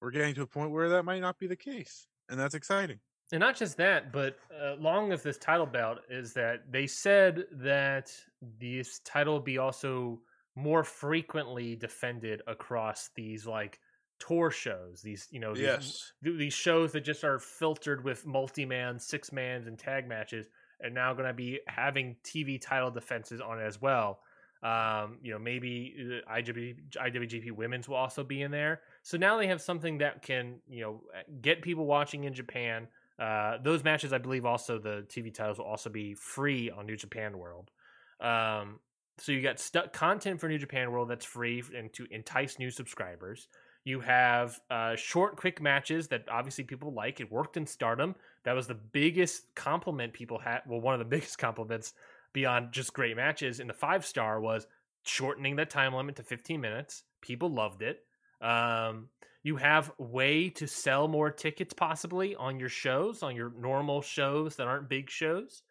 we're 0.01 0.13
getting 0.13 0.35
to 0.37 0.43
a 0.43 0.47
point 0.47 0.71
where 0.71 0.89
that 0.89 1.05
might 1.05 1.21
not 1.21 1.39
be 1.39 1.47
the 1.47 1.57
case, 1.57 2.07
and 2.31 2.41
that's 2.41 2.55
exciting. 2.55 2.99
And 3.31 3.41
not 3.41 3.55
just 3.55 3.77
that, 3.77 4.11
but 4.11 4.39
uh, 4.51 4.77
along 4.77 5.11
with 5.11 5.23
this 5.23 5.37
title 5.37 5.67
bout 5.67 6.01
is 6.09 6.33
that 6.33 6.63
they 6.73 6.87
said 6.87 7.45
that 7.53 8.11
this 8.59 9.01
title 9.05 9.41
be 9.41 9.59
also 9.59 10.21
more 10.57 10.83
frequently 10.83 11.77
defended 11.77 12.41
across 12.47 13.11
these 13.15 13.47
like 13.47 13.79
tour 14.19 14.51
shows. 14.51 15.01
These 15.03 15.29
you 15.31 15.41
know 15.41 15.55
these, 15.55 15.63
Yes. 15.63 16.13
th- 16.25 16.39
these 16.39 16.55
shows 16.55 16.93
that 16.93 17.01
just 17.03 17.25
are 17.25 17.39
filtered 17.39 18.05
with 18.05 18.27
multi-man, 18.27 18.99
six 18.99 19.33
mans, 19.33 19.67
and 19.67 19.79
tag 19.79 20.09
matches 20.09 20.47
are 20.83 20.91
now 20.91 21.13
going 21.13 21.27
to 21.27 21.33
be 21.35 21.61
having 21.67 22.17
TV 22.25 22.61
title 22.61 22.91
defenses 22.91 23.41
on 23.41 23.59
it 23.61 23.65
as 23.65 23.81
well. 23.81 24.21
Um, 24.63 25.19
you 25.23 25.33
know, 25.33 25.39
maybe 25.39 26.23
uh, 26.27 26.33
IWGP, 26.35 26.97
IWGP 26.97 27.53
Women's 27.53 27.89
will 27.89 27.97
also 27.97 28.25
be 28.25 28.43
in 28.43 28.51
there. 28.51 28.81
So 29.03 29.17
now 29.17 29.39
they 29.39 29.47
have 29.47 29.61
something 29.63 29.99
that 29.99 30.23
can 30.23 30.61
you 30.69 30.83
know 30.83 31.01
get 31.41 31.63
people 31.63 31.87
watching 31.87 32.25
in 32.25 32.35
Japan. 32.35 32.89
Uh, 33.19 33.59
those 33.63 33.83
matches, 33.83 34.13
I 34.13 34.19
believe, 34.19 34.45
also 34.47 34.79
the 34.79 35.05
TV 35.09 35.33
titles 35.35 35.59
will 35.59 35.65
also 35.67 35.91
be 35.91 36.15
free 36.15 36.71
on 36.71 36.87
New 36.87 36.97
Japan 36.97 37.37
World. 37.39 37.71
Um, 38.21 38.79
so 39.19 39.33
you 39.33 39.43
got 39.43 39.59
stu- 39.59 39.89
content 39.93 40.41
for 40.41 40.49
New 40.49 40.59
Japan 40.59 40.93
World 40.93 41.09
that's 41.11 41.25
free 41.25 41.63
and 41.77 41.93
to 41.95 42.07
entice 42.13 42.59
new 42.61 42.71
subscribers. 42.71 43.49
You 43.85 44.01
have 44.01 44.61
uh, 44.71 44.97
short, 44.97 45.37
quick 45.37 45.63
matches 45.63 46.09
that 46.09 46.25
obviously 46.31 46.65
people 46.65 46.93
like. 46.93 47.21
It 47.21 47.33
worked 47.33 47.57
in 47.57 47.67
Stardom. 47.67 48.15
That 48.45 48.55
was 48.55 48.67
the 48.67 48.75
biggest 48.75 49.55
compliment 49.55 50.13
people 50.13 50.39
had. 50.39 50.61
Well, 50.67 50.81
one 50.81 50.95
of 50.95 50.99
the 50.99 51.05
biggest 51.17 51.39
compliments 51.39 51.95
beyond 52.33 52.73
just 52.73 52.93
great 52.93 53.17
matches 53.17 53.61
in 53.61 53.67
the 53.67 53.73
five 53.73 54.05
star 54.05 54.41
was 54.41 54.67
shortening 55.05 55.57
that 55.57 55.71
time 55.71 55.95
limit 55.95 56.17
to 56.17 56.23
15 56.23 56.61
minutes. 56.61 57.05
People 57.21 57.51
loved 57.51 57.83
it. 57.83 58.05
Um, 58.41 59.09
you 59.43 59.57
have 59.57 59.91
way 59.99 60.51
to 60.51 60.67
sell 60.67 61.09
more 61.09 61.31
tickets 61.31 61.73
possibly 61.73 62.37
on 62.37 62.61
your 62.61 62.69
shows, 62.69 63.23
on 63.23 63.35
your 63.35 63.53
normal 63.59 64.03
shows 64.03 64.57
that 64.57 64.67
aren't 64.67 64.89
big 64.89 65.09
shows. 65.09 65.63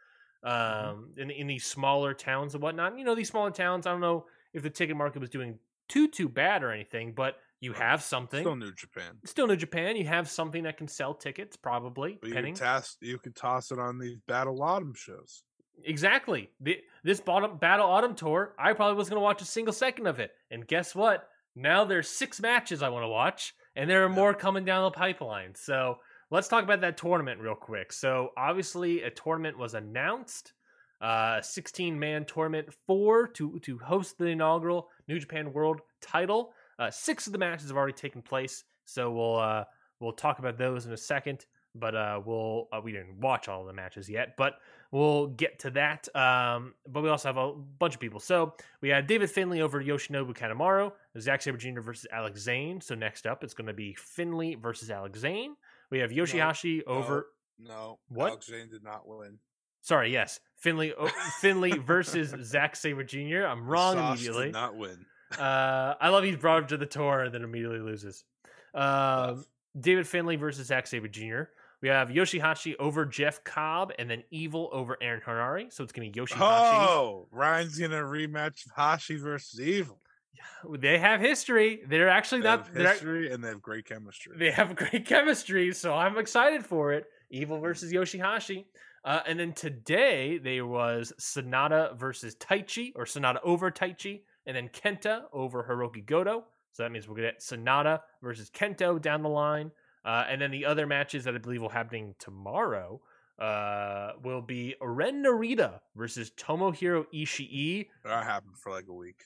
Um, 0.43 1.09
in 1.17 1.29
in 1.31 1.47
these 1.47 1.65
smaller 1.65 2.13
towns 2.13 2.53
and 2.53 2.63
whatnot. 2.63 2.97
You 2.97 3.03
know, 3.03 3.15
these 3.15 3.29
smaller 3.29 3.51
towns. 3.51 3.85
I 3.85 3.91
don't 3.91 4.01
know 4.01 4.25
if 4.53 4.63
the 4.63 4.69
ticket 4.69 4.95
market 4.95 5.19
was 5.19 5.29
doing 5.29 5.59
too 5.87 6.07
too 6.07 6.29
bad 6.29 6.63
or 6.63 6.71
anything, 6.71 7.13
but 7.13 7.37
you 7.59 7.73
have 7.73 8.01
something. 8.03 8.41
Still 8.41 8.55
New 8.55 8.73
Japan, 8.73 9.17
Still 9.25 9.47
New 9.47 9.55
Japan, 9.55 9.95
you 9.95 10.05
have 10.05 10.29
something 10.29 10.63
that 10.63 10.77
can 10.77 10.87
sell 10.87 11.13
tickets, 11.13 11.55
probably. 11.57 12.17
but 12.21 12.29
you 12.29 12.33
Penning. 12.35 12.53
could, 12.53 12.61
toss, 12.63 12.97
you 13.01 13.19
toss 13.35 13.71
it 13.71 13.79
on 13.79 13.97
these 13.97 14.17
Battle 14.27 14.61
Autumn 14.61 14.93
shows. 14.95 15.43
Exactly. 15.85 16.49
The, 16.61 16.77
this 17.03 17.19
bottom 17.21 17.57
Battle 17.57 17.87
Autumn 17.87 18.15
tour, 18.15 18.53
I 18.57 18.73
probably 18.73 18.97
was 18.97 19.09
going 19.09 19.19
to 19.19 19.23
watch 19.23 19.41
a 19.41 19.45
single 19.45 19.73
second 19.73 20.07
of 20.07 20.19
it. 20.19 20.31
And 20.51 20.67
guess 20.67 20.95
what? 20.95 21.27
Now 21.55 21.85
there's 21.85 22.09
six 22.09 22.39
matches 22.41 22.81
I 22.83 22.89
want 22.89 23.03
to 23.03 23.07
watch, 23.09 23.53
and 23.75 23.89
there 23.89 24.03
are 24.03 24.09
Yeah. 24.09 24.15
more 24.15 24.33
coming 24.33 24.65
down 24.65 24.83
the 24.83 24.91
pipeline. 24.91 25.53
So 25.55 25.97
let's 26.31 26.47
talk 26.47 26.63
about 26.63 26.81
that 26.81 26.97
tournament 26.97 27.39
real 27.41 27.55
quick. 27.55 27.91
So 27.93 28.31
obviously, 28.37 29.03
a 29.03 29.09
tournament 29.09 29.57
was 29.57 29.73
announced, 29.73 30.53
uh, 31.01 31.41
16 31.41 31.97
man 31.99 32.25
tournament 32.25 32.69
for 32.87 33.27
to 33.27 33.59
to 33.59 33.77
host 33.77 34.17
the 34.17 34.25
inaugural 34.25 34.89
New 35.07 35.19
Japan 35.19 35.53
World 35.53 35.81
Title. 36.01 36.53
Uh, 36.79 36.91
six 36.91 37.27
of 37.27 37.33
the 37.33 37.39
matches 37.39 37.67
have 37.69 37.77
already 37.77 37.93
taken 37.93 38.21
place, 38.21 38.63
so 38.85 39.11
we'll 39.11 39.37
uh, 39.37 39.63
we'll 39.99 40.13
talk 40.13 40.39
about 40.39 40.57
those 40.57 40.85
in 40.85 40.91
a 40.93 40.97
second. 40.97 41.45
but 41.75 41.95
uh, 41.95 42.19
we'll 42.25 42.67
uh, 42.73 42.81
we 42.83 42.91
didn't 42.91 43.19
watch 43.19 43.47
all 43.47 43.63
the 43.65 43.73
matches 43.73 44.09
yet, 44.09 44.35
but 44.37 44.53
we'll 44.91 45.27
get 45.27 45.59
to 45.59 45.69
that. 45.71 46.07
Um, 46.15 46.73
but 46.87 47.01
we 47.03 47.09
also 47.09 47.29
have 47.29 47.37
a 47.37 47.51
bunch 47.53 47.93
of 47.93 47.99
people. 47.99 48.19
So 48.19 48.53
we 48.81 48.89
had 48.89 49.05
David 49.07 49.29
Finley 49.29 49.61
over 49.61 49.83
Yoshinobu 49.83 50.35
Kanemaru, 50.35 50.91
Zack 51.19 51.41
Sabre 51.41 51.57
Jr. 51.57 51.81
versus 51.81 52.07
Alex 52.11 52.41
Zayne. 52.41 52.81
So 52.81 52.95
next 52.95 53.27
up, 53.27 53.43
it's 53.43 53.53
going 53.53 53.67
to 53.67 53.73
be 53.73 53.93
Finley 53.95 54.55
versus 54.55 54.89
Alex 54.89 55.19
Zayne. 55.19 55.55
We 55.91 55.99
have 55.99 56.11
Yoshi-Hashi 56.11 56.83
over. 56.85 57.27
No, 57.59 57.99
What? 58.09 58.29
Alex 58.29 58.47
Zayne 58.47 58.69
did 58.69 58.83
not 58.83 59.07
win. 59.07 59.39
Sorry, 59.81 60.11
yes, 60.11 60.39
Finley 60.57 60.93
Finley 61.39 61.77
versus 61.77 62.35
Zack 62.43 62.75
Sabre 62.75 63.03
Jr. 63.03 63.45
I'm 63.47 63.65
wrong 63.67 63.97
immediately. 63.97 64.45
Did 64.45 64.53
not 64.53 64.75
win. 64.75 65.05
Uh, 65.37 65.95
I 65.99 66.09
love 66.09 66.23
he's 66.23 66.37
brought 66.37 66.63
him 66.63 66.67
to 66.69 66.77
the 66.77 66.85
tour 66.85 67.23
and 67.23 67.33
then 67.33 67.43
immediately 67.43 67.79
loses. 67.79 68.23
Um, 68.73 69.45
David 69.79 70.07
Finley 70.07 70.35
versus 70.35 70.67
Zack 70.67 70.87
Sabre 70.87 71.07
Jr. 71.07 71.41
We 71.81 71.89
have 71.89 72.09
Yoshi-Hashi 72.09 72.75
over 72.77 73.05
Jeff 73.05 73.43
Cobb 73.43 73.91
and 73.99 74.09
then 74.09 74.23
Evil 74.31 74.69
over 74.73 74.97
Aaron 75.01 75.21
Henare. 75.25 75.71
So 75.71 75.83
it's 75.83 75.93
going 75.93 76.07
to 76.07 76.11
be 76.11 76.17
Yoshi-Hashi. 76.19 76.43
Oh, 76.89 77.27
Ryan's 77.31 77.77
gonna 77.77 78.01
rematch 78.01 78.63
Hashi 78.75 79.17
versus 79.17 79.59
Evil. 79.59 79.99
They 80.79 80.97
have 80.97 81.19
history. 81.19 81.81
They're 81.87 82.09
actually 82.09 82.41
They 82.41 82.47
not. 82.47 82.67
History 82.75 83.31
and 83.31 83.43
they 83.43 83.49
have 83.49 83.61
great 83.61 83.85
chemistry. 83.85 84.33
they 84.37 84.51
have 84.51 84.75
great 84.75 85.05
chemistry, 85.05 85.73
so 85.73 85.93
I'm 85.93 86.17
excited 86.17 86.65
for 86.65 86.93
it. 86.93 87.05
Evil 87.29 87.59
versus 87.59 87.91
Yoshi-Hashi. 87.91 88.65
Uh, 89.05 89.19
and 89.27 89.39
then 89.39 89.53
today 89.53 90.37
there 90.39 90.65
was 90.65 91.13
Sanada 91.19 91.97
versus 91.97 92.35
Taichi, 92.35 92.91
or 92.95 93.05
Sanada 93.05 93.37
over 93.43 93.69
Taichi, 93.71 94.21
and 94.47 94.55
then 94.55 94.69
Kenta 94.69 95.23
over 95.31 95.63
Hiroki 95.63 96.03
Goto. 96.03 96.45
So 96.71 96.83
that 96.83 96.91
means 96.91 97.05
to 97.05 97.15
get 97.15 97.39
Sanada 97.39 98.01
versus 98.23 98.49
Kenta 98.49 98.99
down 99.01 99.21
the 99.21 99.29
line. 99.29 99.71
Uh, 100.05 100.25
and 100.29 100.41
then 100.41 100.51
the 100.51 100.65
other 100.65 100.87
matches 100.87 101.25
that 101.25 101.35
I 101.35 101.37
believe 101.37 101.61
will 101.61 101.69
happening 101.69 102.15
tomorrow 102.17 103.01
uh, 103.39 104.11
will 104.23 104.41
be 104.41 104.75
Ren 104.81 105.23
Narita 105.23 105.79
versus 105.95 106.31
Tomohiro 106.31 107.05
Ishii. 107.13 107.87
that 108.03 108.23
happened 108.23 108.57
for 108.57 108.71
like 108.71 108.85
a 108.87 108.93
week. 108.93 109.23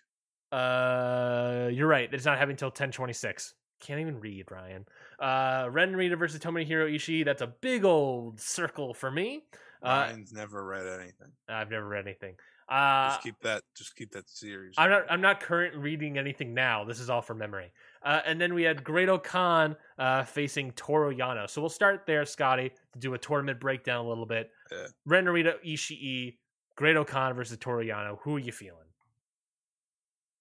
Uh, 0.51 1.69
you're 1.71 1.87
right. 1.87 2.09
It's 2.11 2.25
not 2.25 2.37
happening 2.37 2.55
until 2.55 2.69
1026. 2.69 3.53
Can't 3.79 3.99
even 3.99 4.19
read, 4.19 4.51
Ryan. 4.51 4.85
Uh, 5.19 5.67
Ren 5.71 5.93
Narita 5.93 6.17
versus 6.17 6.39
Tomohiro 6.39 6.93
Ishii. 6.93 7.23
That's 7.23 7.41
a 7.41 7.47
big 7.47 7.85
old 7.85 8.39
circle 8.39 8.93
for 8.93 9.11
me. 9.11 9.43
Uh, 9.83 10.05
Ryan's 10.07 10.33
never 10.33 10.63
read 10.65 10.85
anything. 10.85 11.31
I've 11.47 11.71
never 11.71 11.87
read 11.87 12.05
anything. 12.05 12.35
Uh, 12.71 13.09
Just 13.09 13.23
keep 13.23 13.39
that. 13.41 13.63
Just 13.75 13.95
keep 13.97 14.11
that 14.13 14.29
series. 14.29 14.75
I'm 14.77 14.89
not. 14.89 15.03
I'm 15.09 15.19
not 15.21 15.41
current 15.41 15.75
reading 15.75 16.17
anything 16.17 16.53
now. 16.53 16.85
This 16.85 16.99
is 17.01 17.09
all 17.09 17.21
from 17.21 17.37
memory. 17.39 17.71
Uh, 18.03 18.21
and 18.25 18.39
then 18.39 18.53
we 18.53 18.63
had 18.63 18.83
Great-O-Khan 18.83 19.75
uh, 19.99 20.23
facing 20.23 20.71
Toru 20.71 21.15
Yano. 21.15 21.47
So 21.49 21.61
we'll 21.61 21.69
start 21.69 22.05
there, 22.07 22.25
Scotty, 22.25 22.71
to 22.93 22.99
do 22.99 23.13
a 23.13 23.17
tournament 23.17 23.59
breakdown 23.59 24.05
a 24.05 24.07
little 24.09 24.25
bit. 24.25 24.49
Yeah. 24.71 24.87
Ren 25.05 25.25
Narita 25.25 25.53
Ishii, 25.63 26.37
Great-O-Khan 26.77 27.35
versus 27.35 27.57
Toru 27.59 27.85
Yano. 27.85 28.17
Who 28.21 28.37
are 28.37 28.39
you 28.39 28.51
feeling? 28.51 28.77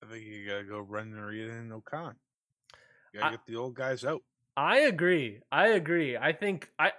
I 0.03 0.11
think 0.11 0.25
you 0.25 0.47
gotta 0.47 0.65
go 0.65 0.81
Ren 0.81 1.13
Narita 1.13 1.59
and 1.59 1.73
O-Khan. 1.73 2.15
You 3.13 3.21
gotta 3.21 3.27
I- 3.27 3.31
get 3.33 3.47
the 3.47 3.57
old 3.57 3.75
guys 3.75 4.05
out. 4.05 4.23
I 4.57 4.79
agree. 4.81 5.41
I 5.53 5.69
agree. 5.69 6.17
I 6.17 6.33
think 6.33 6.71
I 6.79 6.93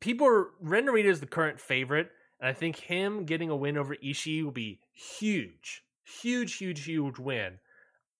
people 0.00 0.26
are 0.26 0.48
Ren 0.60 0.86
Narita 0.86 1.06
is 1.06 1.20
the 1.20 1.26
current 1.26 1.60
favorite, 1.60 2.10
and 2.40 2.48
I 2.48 2.52
think 2.52 2.76
him 2.76 3.24
getting 3.24 3.50
a 3.50 3.56
win 3.56 3.76
over 3.76 3.96
Ishii 3.96 4.44
will 4.44 4.50
be 4.50 4.80
huge, 4.92 5.82
huge, 6.04 6.54
huge, 6.54 6.84
huge 6.84 7.18
win. 7.18 7.58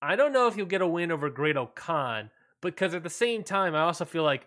I 0.01 0.17
don't 0.17 0.33
know 0.33 0.47
if 0.47 0.55
he'll 0.55 0.67
get 0.67 0.83
a 0.83 0.87
win 0.87 1.11
over 1.11 1.31
Great 1.31 1.57
Khan, 1.75 2.31
because 2.61 2.95
at 2.95 3.03
the 3.03 3.11
same 3.11 3.43
time, 3.43 3.75
I 3.75 3.83
also 3.83 4.05
feel 4.05 4.23
like 4.23 4.47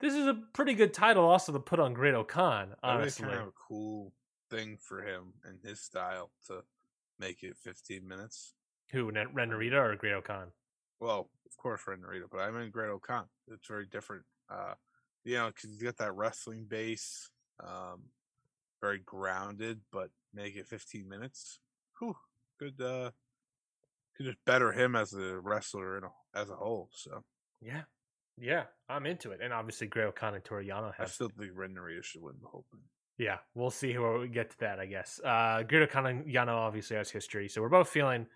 this 0.00 0.14
is 0.14 0.26
a 0.26 0.34
pretty 0.52 0.74
good 0.74 0.94
title 0.94 1.24
also 1.24 1.52
to 1.52 1.60
put 1.60 1.80
on 1.80 1.92
Great-O-Khan. 1.92 2.70
That 2.70 2.78
Honestly, 2.82 3.26
kind 3.26 3.40
of 3.40 3.48
a 3.48 3.52
cool 3.68 4.12
thing 4.50 4.78
for 4.80 5.02
him 5.02 5.34
and 5.44 5.58
his 5.62 5.80
style 5.80 6.30
to 6.46 6.62
make 7.18 7.42
it 7.42 7.56
15 7.56 8.06
minutes. 8.06 8.54
who 8.92 9.10
Ren 9.10 9.28
Ren 9.34 9.50
Narita 9.50 9.74
or 9.74 9.96
Great 9.96 10.24
Khan? 10.24 10.52
Well, 11.00 11.30
of 11.46 11.56
course, 11.56 11.82
Ren 11.86 11.98
Narita, 11.98 12.24
but 12.30 12.40
I 12.40 12.50
mean 12.50 12.70
Great-O-Khan. 12.70 13.24
It's 13.48 13.66
very 13.66 13.86
different. 13.86 14.24
Uh, 14.50 14.74
you 15.24 15.34
know, 15.34 15.48
because 15.48 15.70
he's 15.70 15.82
got 15.82 15.98
that 15.98 16.14
wrestling 16.14 16.64
base, 16.68 17.28
um, 17.60 18.02
very 18.80 18.98
grounded, 18.98 19.80
but 19.92 20.10
make 20.34 20.56
it 20.56 20.66
15 20.66 21.08
minutes. 21.08 21.60
Whew, 21.98 22.16
could 22.58 22.80
uh, 22.80 23.10
could 24.16 24.26
just 24.26 24.44
better 24.44 24.72
him 24.72 24.96
as 24.96 25.14
a 25.14 25.38
wrestler 25.38 25.98
in 25.98 26.04
a, 26.04 26.10
as 26.34 26.50
a 26.50 26.56
whole. 26.56 26.90
So 26.92 27.22
Yeah, 27.60 27.82
yeah, 28.36 28.64
I'm 28.88 29.06
into 29.06 29.30
it, 29.32 29.40
and 29.42 29.52
obviously 29.52 29.86
Great-O-Khan 29.86 30.34
and 30.34 30.44
Toru 30.44 30.64
Yano 30.64 30.90
I 30.90 31.02
have 31.02 31.10
still 31.10 31.30
think 31.38 31.52
Ren 31.54 31.74
Narita 31.74 32.04
should 32.04 32.22
win 32.22 32.34
the 32.40 32.48
whole 32.48 32.64
thing. 32.70 32.80
Yeah, 33.18 33.38
we'll 33.54 33.70
see 33.70 33.98
where 33.98 34.18
we 34.18 34.28
get 34.28 34.50
to 34.50 34.58
that, 34.60 34.78
I 34.78 34.86
guess. 34.86 35.20
Uh 35.24 35.62
Grito 35.66 35.86
Yano 35.86 36.54
obviously 36.54 36.96
has 36.96 37.10
history, 37.10 37.48
so 37.48 37.60
we're 37.60 37.68
both 37.68 37.88
feeling 37.88 38.26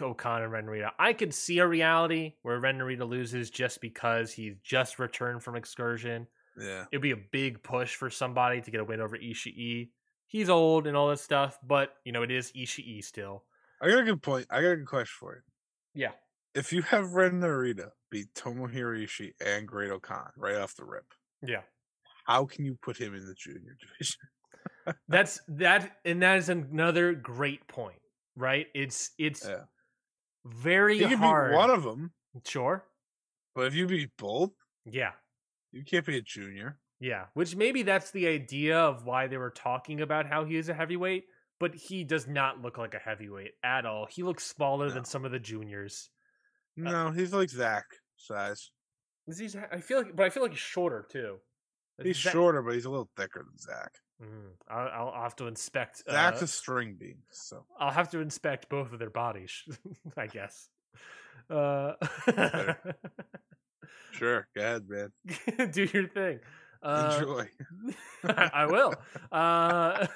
O-Khan 0.00 0.42
and 0.42 0.52
Ren 0.52 0.66
Narita. 0.66 0.90
I 0.98 1.12
could 1.12 1.32
see 1.32 1.58
a 1.58 1.66
reality 1.66 2.34
where 2.42 2.60
Ren 2.60 2.78
Narita 2.78 3.08
loses 3.08 3.50
just 3.50 3.80
because 3.80 4.32
he's 4.32 4.56
just 4.62 4.98
returned 4.98 5.42
from 5.42 5.56
excursion. 5.56 6.26
Yeah, 6.58 6.84
It'd 6.90 7.02
be 7.02 7.10
a 7.10 7.16
big 7.32 7.62
push 7.62 7.94
for 7.94 8.08
somebody 8.10 8.60
to 8.62 8.70
get 8.70 8.80
a 8.80 8.84
win 8.84 9.00
over 9.00 9.16
Ishii. 9.18 9.90
He's 10.26 10.48
old 10.48 10.86
and 10.86 10.96
all 10.96 11.08
that 11.10 11.20
stuff, 11.20 11.58
but 11.62 11.94
you 12.04 12.12
know 12.12 12.22
it 12.22 12.30
is 12.30 12.50
Ishii 12.52 13.04
still. 13.04 13.44
I 13.82 13.90
got 13.90 13.98
a 14.00 14.04
good 14.04 14.22
point. 14.22 14.46
I 14.50 14.62
got 14.62 14.68
a 14.70 14.76
good 14.76 14.86
question 14.86 15.14
for 15.20 15.34
you. 15.36 15.42
Yeah, 16.02 16.12
If 16.54 16.72
you 16.72 16.82
have 16.82 17.12
Ren 17.12 17.40
Narita 17.40 17.90
beat 18.10 18.32
Tomohiro 18.34 19.02
Ishii 19.04 19.32
and 19.44 19.66
Great-O-Khan 19.68 20.30
right 20.36 20.56
off 20.56 20.74
the 20.76 20.84
rip, 20.84 21.04
yeah. 21.42 21.62
how 22.26 22.44
can 22.46 22.64
you 22.64 22.76
put 22.82 22.96
him 22.98 23.14
in 23.14 23.26
the 23.26 23.34
junior 23.34 23.76
division? 23.80 24.96
That's 25.08 25.40
that, 25.48 25.98
and 26.04 26.22
that 26.22 26.38
is 26.38 26.48
another 26.48 27.12
great 27.14 27.66
point. 27.68 27.98
Right? 28.36 28.66
It's 28.74 29.10
it's 29.18 29.46
Yeah. 29.46 29.64
very 30.44 31.02
hard. 31.02 31.50
beat 31.52 31.56
one 31.56 31.70
of 31.70 31.82
them, 31.82 32.12
sure. 32.46 32.84
but 33.54 33.66
if 33.66 33.74
you 33.74 33.86
beat 33.86 34.10
both, 34.18 34.52
Yeah. 34.84 35.12
You 35.76 35.84
can't 35.84 36.06
be 36.06 36.16
a 36.16 36.22
junior. 36.22 36.78
Yeah, 37.00 37.26
which 37.34 37.54
maybe 37.54 37.82
that's 37.82 38.10
the 38.10 38.26
idea 38.26 38.78
of 38.78 39.04
why 39.04 39.26
they 39.26 39.36
were 39.36 39.50
talking 39.50 40.00
about 40.00 40.26
how 40.26 40.44
he 40.44 40.56
is 40.56 40.68
a 40.70 40.74
heavyweight, 40.74 41.24
but 41.60 41.74
he 41.74 42.04
does 42.04 42.26
not 42.26 42.62
look 42.62 42.78
like 42.78 42.94
a 42.94 42.98
heavyweight 42.98 43.52
at 43.62 43.84
all. 43.84 44.06
He 44.10 44.22
looks 44.22 44.44
smaller 44.46 44.88
No. 44.88 44.94
than 44.94 45.04
some 45.04 45.24
of 45.26 45.30
the 45.32 45.38
juniors. 45.38 46.08
No, 46.76 47.10
he's 47.10 47.32
like 47.34 47.50
Zack 47.50 47.84
size. 48.16 48.70
Is 49.26 49.38
he- 49.38 49.58
I 49.70 49.80
feel 49.80 49.98
like, 50.02 50.16
but 50.16 50.24
I 50.26 50.30
feel 50.30 50.42
like 50.42 50.52
he's 50.52 50.60
shorter 50.60 51.06
too. 51.10 51.36
He's 52.02 52.18
Zack- 52.22 52.32
shorter, 52.32 52.62
but 52.62 52.74
he's 52.74 52.84
a 52.86 52.90
little 52.90 53.10
thicker 53.16 53.44
than 53.46 53.58
Zack. 53.58 53.92
Mhm. 54.22 54.52
I'll, 54.68 54.88
I'll 54.88 55.08
I'll 55.16 55.22
have 55.24 55.36
to 55.36 55.46
inspect. 55.46 56.02
Zack's 56.10 56.40
uh, 56.40 56.44
a 56.44 56.48
string 56.48 56.96
bean, 56.98 57.18
so 57.30 57.66
I'll 57.78 57.90
have 57.92 58.10
to 58.12 58.20
inspect 58.20 58.68
both 58.70 58.92
of 58.92 58.98
their 58.98 59.10
bodies, 59.10 59.52
I 60.16 60.26
guess. 60.28 60.68
Uh, 61.50 61.92
sure. 64.12 64.48
Go 64.54 64.62
ahead, 64.62 64.82
man. 64.88 65.70
do 65.70 65.88
your 65.92 66.08
thing. 66.08 66.40
Uh, 66.82 67.16
Enjoy. 67.18 67.48
I 68.24 68.50
I 68.54 68.66
will. 68.66 68.94
Uh, 69.32 70.06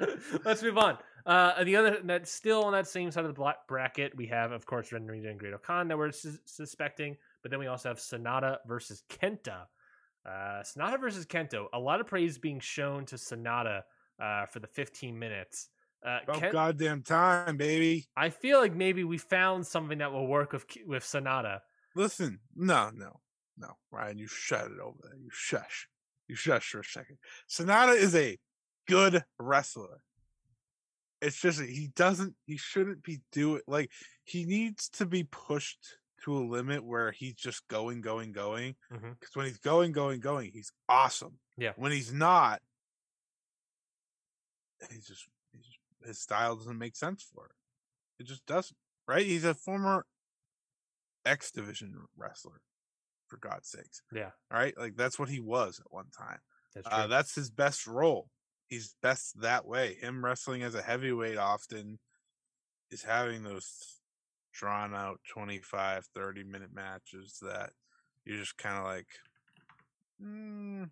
let's 0.44 0.62
move 0.62 0.78
on. 0.78 0.98
Uh, 1.26 1.64
the 1.64 1.76
other 1.76 1.98
that's 2.04 2.30
still 2.30 2.64
on 2.64 2.72
that 2.72 2.86
same 2.86 3.10
side 3.10 3.24
of 3.24 3.34
the 3.34 3.54
bracket, 3.68 4.14
we 4.16 4.26
have, 4.26 4.52
of 4.52 4.66
course, 4.66 4.92
Ren 4.92 5.06
Narita 5.06 5.30
and 5.30 5.38
Great 5.38 5.54
Khan 5.62 5.88
that 5.88 5.96
we're 5.96 6.10
sus- 6.10 6.38
suspecting, 6.44 7.16
but 7.42 7.50
then 7.50 7.60
we 7.60 7.66
also 7.66 7.88
have 7.88 7.98
Sanada 7.98 8.58
versus 8.66 9.02
Kenta. 9.08 9.66
Uh, 10.26 10.62
Sanada 10.62 11.00
versus 11.00 11.26
Kenta. 11.26 11.66
A 11.72 11.78
lot 11.78 12.00
of 12.00 12.06
praise 12.06 12.38
being 12.38 12.60
shown 12.60 13.06
to 13.06 13.16
Sanada 13.16 13.82
uh, 14.20 14.46
for 14.46 14.58
the 14.58 14.66
15 14.66 15.18
minutes. 15.18 15.68
Uh, 16.04 16.18
About 16.24 16.40
Ken- 16.40 16.52
goddamn 16.52 17.02
time, 17.02 17.56
baby. 17.56 18.06
I 18.16 18.28
feel 18.30 18.58
like 18.60 18.74
maybe 18.74 19.04
we 19.04 19.16
found 19.16 19.66
something 19.66 19.98
that 19.98 20.12
will 20.12 20.26
work 20.26 20.52
with 20.52 20.66
with 20.86 21.04
Sanada. 21.04 21.60
Listen, 21.94 22.40
no, 22.56 22.90
no, 22.94 23.20
no, 23.56 23.68
Ryan, 23.90 24.18
you 24.18 24.26
shut 24.26 24.70
it 24.70 24.80
over 24.82 24.98
there. 25.02 25.16
You 25.16 25.30
shush. 25.32 25.88
You 26.28 26.34
shush 26.34 26.70
for 26.70 26.80
a 26.80 26.84
second. 26.84 27.18
Sanada 27.48 27.96
is 27.96 28.14
a 28.14 28.38
good 28.88 29.24
wrestler. 29.38 30.00
It's 31.20 31.40
just 31.40 31.60
he 31.60 31.90
doesn't. 31.94 32.34
He 32.46 32.56
shouldn't 32.56 33.02
be 33.02 33.20
doing 33.32 33.62
like 33.66 33.90
he 34.24 34.44
needs 34.44 34.88
to 34.90 35.06
be 35.06 35.24
pushed 35.24 35.98
to 36.24 36.36
a 36.36 36.40
limit 36.40 36.84
where 36.84 37.12
he's 37.12 37.34
just 37.34 37.66
going, 37.68 38.00
going, 38.00 38.32
going. 38.32 38.74
Mm-hmm. 38.92 39.12
Because 39.18 39.34
when 39.34 39.46
he's 39.46 39.58
going, 39.58 39.92
going, 39.92 40.20
going, 40.20 40.50
he's 40.52 40.72
awesome. 40.88 41.38
Yeah. 41.56 41.72
When 41.76 41.92
he's 41.92 42.12
not, 42.12 42.60
he's 44.90 45.06
just, 45.06 45.28
he's 45.52 45.64
just 45.64 45.78
his 46.04 46.18
style 46.18 46.56
doesn't 46.56 46.78
make 46.78 46.96
sense 46.96 47.26
for 47.34 47.46
it. 47.46 48.22
It 48.22 48.26
just 48.26 48.44
doesn't. 48.46 48.76
Right? 49.06 49.26
He's 49.26 49.44
a 49.44 49.54
former 49.54 50.06
X 51.24 51.50
Division 51.50 51.94
wrestler, 52.16 52.60
for 53.26 53.38
God's 53.38 53.70
sakes. 53.70 54.02
Yeah, 54.12 54.30
All 54.50 54.58
right, 54.58 54.76
like 54.76 54.96
that's 54.96 55.18
what 55.18 55.28
he 55.28 55.40
was 55.40 55.80
at 55.80 55.92
one 55.92 56.10
time. 56.16 56.38
that's 56.74 56.88
true. 56.88 56.98
Uh, 56.98 57.06
that's 57.06 57.34
his 57.34 57.50
best 57.50 57.86
role. 57.86 58.28
He's 58.68 58.96
best 59.02 59.40
that 59.40 59.66
way. 59.66 59.94
Him 59.94 60.24
wrestling 60.24 60.62
as 60.62 60.74
a 60.74 60.82
heavyweight 60.82 61.36
often 61.36 61.98
is 62.90 63.02
having 63.02 63.42
those 63.42 64.00
drawn 64.52 64.94
out 64.94 65.20
25, 65.28 66.06
30 66.14 66.44
minute 66.44 66.72
matches 66.72 67.38
that 67.42 67.70
you're 68.24 68.38
just 68.38 68.56
kind 68.56 68.78
of 68.78 68.84
like, 68.84 69.08
mm, 70.22 70.88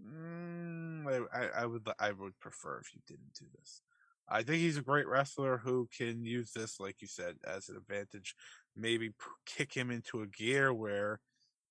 Mm, 0.00 1.28
I, 1.32 1.62
I 1.62 1.66
would 1.66 1.86
I 1.98 2.12
would 2.12 2.38
prefer 2.40 2.78
if 2.78 2.94
you 2.94 3.00
didn't 3.06 3.34
do 3.38 3.46
this. 3.58 3.82
I 4.28 4.42
think 4.42 4.58
he's 4.58 4.78
a 4.78 4.82
great 4.82 5.06
wrestler 5.06 5.58
who 5.58 5.88
can 5.96 6.24
use 6.24 6.52
this, 6.52 6.80
like 6.80 7.02
you 7.02 7.08
said, 7.08 7.36
as 7.44 7.68
an 7.68 7.76
advantage. 7.76 8.34
Maybe 8.76 9.10
kick 9.46 9.74
him 9.74 9.90
into 9.90 10.22
a 10.22 10.26
gear 10.26 10.72
where 10.72 11.20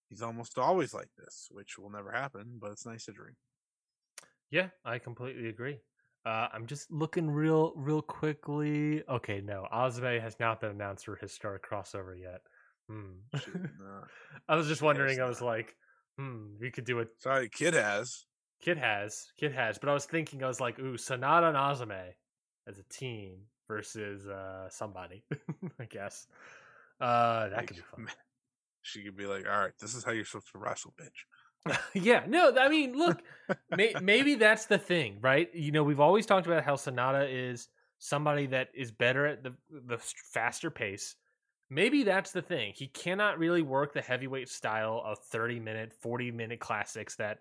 he's 0.10 0.22
almost 0.22 0.58
always 0.58 0.93
like 0.93 1.10
this, 1.18 1.47
which 1.52 1.78
will 1.78 1.89
never 1.89 2.12
happen, 2.12 2.58
but 2.60 2.72
it's 2.72 2.86
nice 2.86 3.06
to 3.06 3.12
dream. 3.12 3.36
Yeah, 4.52 4.68
I 4.84 4.99
completely 4.99 5.47
agree. 5.49 5.80
Uh, 6.26 6.47
I'm 6.54 6.68
just 6.68 6.91
looking 6.91 7.30
real, 7.30 7.74
real 7.76 8.02
quickly. 8.02 9.04
Okay, 9.10 9.41
no, 9.41 9.66
Ozme 9.72 10.20
has 10.22 10.36
not 10.39 10.62
been 10.62 10.72
announced 10.72 11.06
for 11.06 11.16
his 11.16 11.32
star 11.32 11.60
crossover 11.60 12.20
yet. 12.20 12.41
Hmm. 12.88 13.14
I 14.49 14.56
was 14.56 14.68
just 14.68 14.82
wondering. 14.82 15.20
I 15.20 15.26
was 15.26 15.41
like, 15.41 15.76
hmm, 16.20 16.47
we 16.60 16.70
could 16.70 16.86
do 16.86 16.99
it. 16.99 17.10
Sorry, 17.18 17.49
kid 17.49 17.74
has. 17.74 18.26
Kid 18.62 18.78
has, 18.78 19.32
Kid 19.39 19.54
has, 19.54 19.80
but 19.80 19.89
I 19.89 19.93
was 19.93 20.06
thinking, 20.06 20.43
I 20.43 20.47
was 20.47 20.60
like, 20.60 20.78
ooh, 20.78 20.93
Sanada 20.93 21.47
and 21.47 21.58
Azame 21.58 22.12
as 22.68 22.78
a 22.78 22.84
team 22.84 23.39
versus 23.68 24.28
uh 24.28 24.70
somebody. 24.70 25.24
I 25.80 25.86
guess 25.86 26.28
uh 27.02 27.49
that 27.49 27.68
could 27.68 27.78
be 27.78 27.84
fun. 27.84 28.08
She 28.84 29.04
could 29.04 29.16
be 29.16 29.28
like, 29.28 29.45
"All 29.47 29.60
right, 29.60 29.74
this 29.80 29.93
is 29.93 30.04
how 30.04 30.12
you're 30.12 30.26
supposed 30.26 30.52
to 30.54 30.58
wrestle, 30.58 30.93
bitch." 30.99 31.78
yeah, 31.93 32.26
no, 32.28 32.56
I 32.58 32.68
mean, 32.68 32.93
look, 32.97 33.22
may, 33.70 33.93
maybe 34.02 34.36
that's 34.36 34.66
the 34.66 34.80
thing, 34.80 35.20
right? 35.22 35.54
You 35.54 35.72
know, 35.72 35.84
we've 35.84 35.99
always 35.99 36.26
talked 36.26 36.47
about 36.47 36.64
how 36.64 36.76
Sanada 36.76 37.28
is 37.32 37.70
somebody 37.99 38.47
that 38.47 38.70
is 38.74 38.91
better 38.91 39.28
at 39.28 39.43
the 39.43 39.54
the 39.70 39.99
faster 40.34 40.72
pace. 40.72 41.16
Maybe 41.70 42.04
that's 42.04 42.32
the 42.32 42.41
thing. 42.41 42.74
He 42.76 42.88
cannot 42.88 43.38
really 43.38 43.62
work 43.62 43.93
the 43.93 44.02
heavyweight 44.02 44.49
style 44.49 45.02
of 45.06 45.20
30 45.20 45.60
minute, 45.60 45.93
40 46.02 46.32
minute 46.32 46.60
classics 46.60 47.16
that 47.18 47.39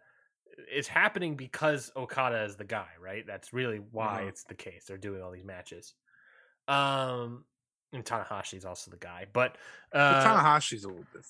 is 0.71 0.89
happening 0.89 1.37
because 1.37 1.91
Okada 1.97 2.45
is 2.45 2.57
the 2.57 2.65
guy, 2.65 2.91
right? 3.01 3.27
That's 3.27 3.53
really 3.55 3.79
why 3.79 4.25
Mhm. 4.25 4.29
it's 4.29 4.45
the 4.45 4.55
case. 4.55 4.85
They're 4.85 4.99
doing 4.99 5.23
all 5.23 5.31
these 5.31 5.45
matches. 5.45 5.95
Um 6.69 7.47
and 7.93 8.05
Tanahashi's 8.05 8.65
also 8.65 8.91
the 8.91 8.97
guy. 8.97 9.27
But 9.33 9.57
But 9.93 9.99
uh 10.01 10.25
Tanahashi's 10.25 10.85
a 10.85 10.89
little 10.89 11.03
different. 11.05 11.27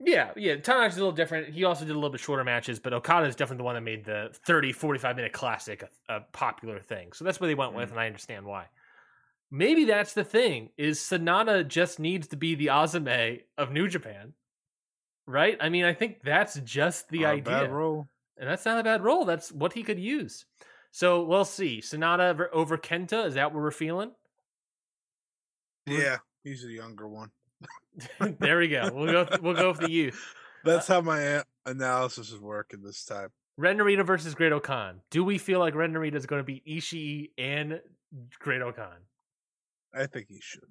yeah, 0.00 0.30
yeah. 0.36 0.54
Tanahashi's 0.56 0.96
a 0.96 1.00
little 1.00 1.12
different. 1.12 1.54
He 1.54 1.64
also 1.64 1.84
did 1.84 1.92
a 1.92 1.94
little 1.94 2.10
bit 2.10 2.20
shorter 2.20 2.44
matches, 2.44 2.78
but 2.78 2.92
Okada 2.92 3.26
is 3.26 3.34
definitely 3.36 3.58
the 3.58 3.64
one 3.64 3.74
that 3.74 3.80
made 3.82 4.04
the 4.04 4.30
30, 4.46 4.72
45 4.72 5.16
minute 5.16 5.32
classic 5.32 5.82
a, 6.08 6.16
a 6.16 6.20
popular 6.32 6.80
thing. 6.80 7.12
So 7.12 7.24
that's 7.24 7.40
what 7.40 7.46
they 7.48 7.54
went 7.54 7.74
with, 7.74 7.88
Mm. 7.88 7.92
and 7.92 8.00
I 8.00 8.06
understand 8.06 8.44
why. 8.46 8.66
Maybe 9.50 9.84
that's 9.84 10.12
the 10.12 10.24
thing, 10.24 10.70
is 10.76 10.98
Sanada 10.98 11.66
just 11.66 12.00
needs 12.00 12.26
to 12.28 12.36
be 12.36 12.54
the 12.56 12.66
Azame 12.66 13.42
of 13.56 13.70
New 13.72 13.86
Japan. 13.88 14.32
Right? 15.28 15.56
I 15.60 15.68
mean, 15.70 15.84
I 15.84 15.92
think 15.92 16.22
that's 16.22 16.54
just 16.60 17.08
the 17.08 17.20
Not 17.20 17.28
a 17.28 17.32
idea. 17.32 17.42
Bad 17.44 17.72
role. 17.72 18.08
And 18.38 18.48
that's 18.48 18.64
not 18.64 18.78
a 18.78 18.84
bad 18.84 19.02
role. 19.02 19.24
That's 19.24 19.50
what 19.50 19.72
he 19.72 19.82
could 19.82 19.98
use. 19.98 20.44
So 20.92 21.22
we'll 21.24 21.44
see. 21.44 21.80
Sanada 21.80 22.48
over 22.52 22.76
Kenta, 22.78 23.26
is 23.26 23.34
that 23.34 23.52
what 23.52 23.60
we're 23.62 23.70
feeling? 23.70 24.12
Yeah, 25.86 26.18
he's 26.44 26.64
a 26.64 26.68
younger 26.68 27.08
one. 27.08 27.30
there 28.38 28.58
we 28.58 28.68
go. 28.68 28.90
We'll 28.92 29.12
go 29.12 29.38
we'll 29.40 29.54
go 29.54 29.70
with 29.70 29.80
the 29.80 29.90
youth. 29.90 30.34
That's 30.64 30.88
how 30.88 31.00
my 31.00 31.42
analysis 31.64 32.30
is 32.30 32.40
working 32.40 32.82
this 32.82 33.04
time. 33.04 33.28
Ren 33.56 33.78
Narita 33.78 34.04
versus 34.04 34.34
Great-O-Khan. 34.34 35.00
Do 35.10 35.24
we 35.24 35.38
feel 35.38 35.60
like 35.60 35.74
Ren 35.74 35.92
Narita 35.92 36.16
is 36.16 36.26
going 36.26 36.40
to 36.40 36.44
beat 36.44 36.66
Ishii 36.66 37.30
and 37.38 37.80
Great-O-Khan? 38.38 38.98
I 39.94 40.06
think 40.06 40.26
he 40.28 40.40
should. 40.42 40.68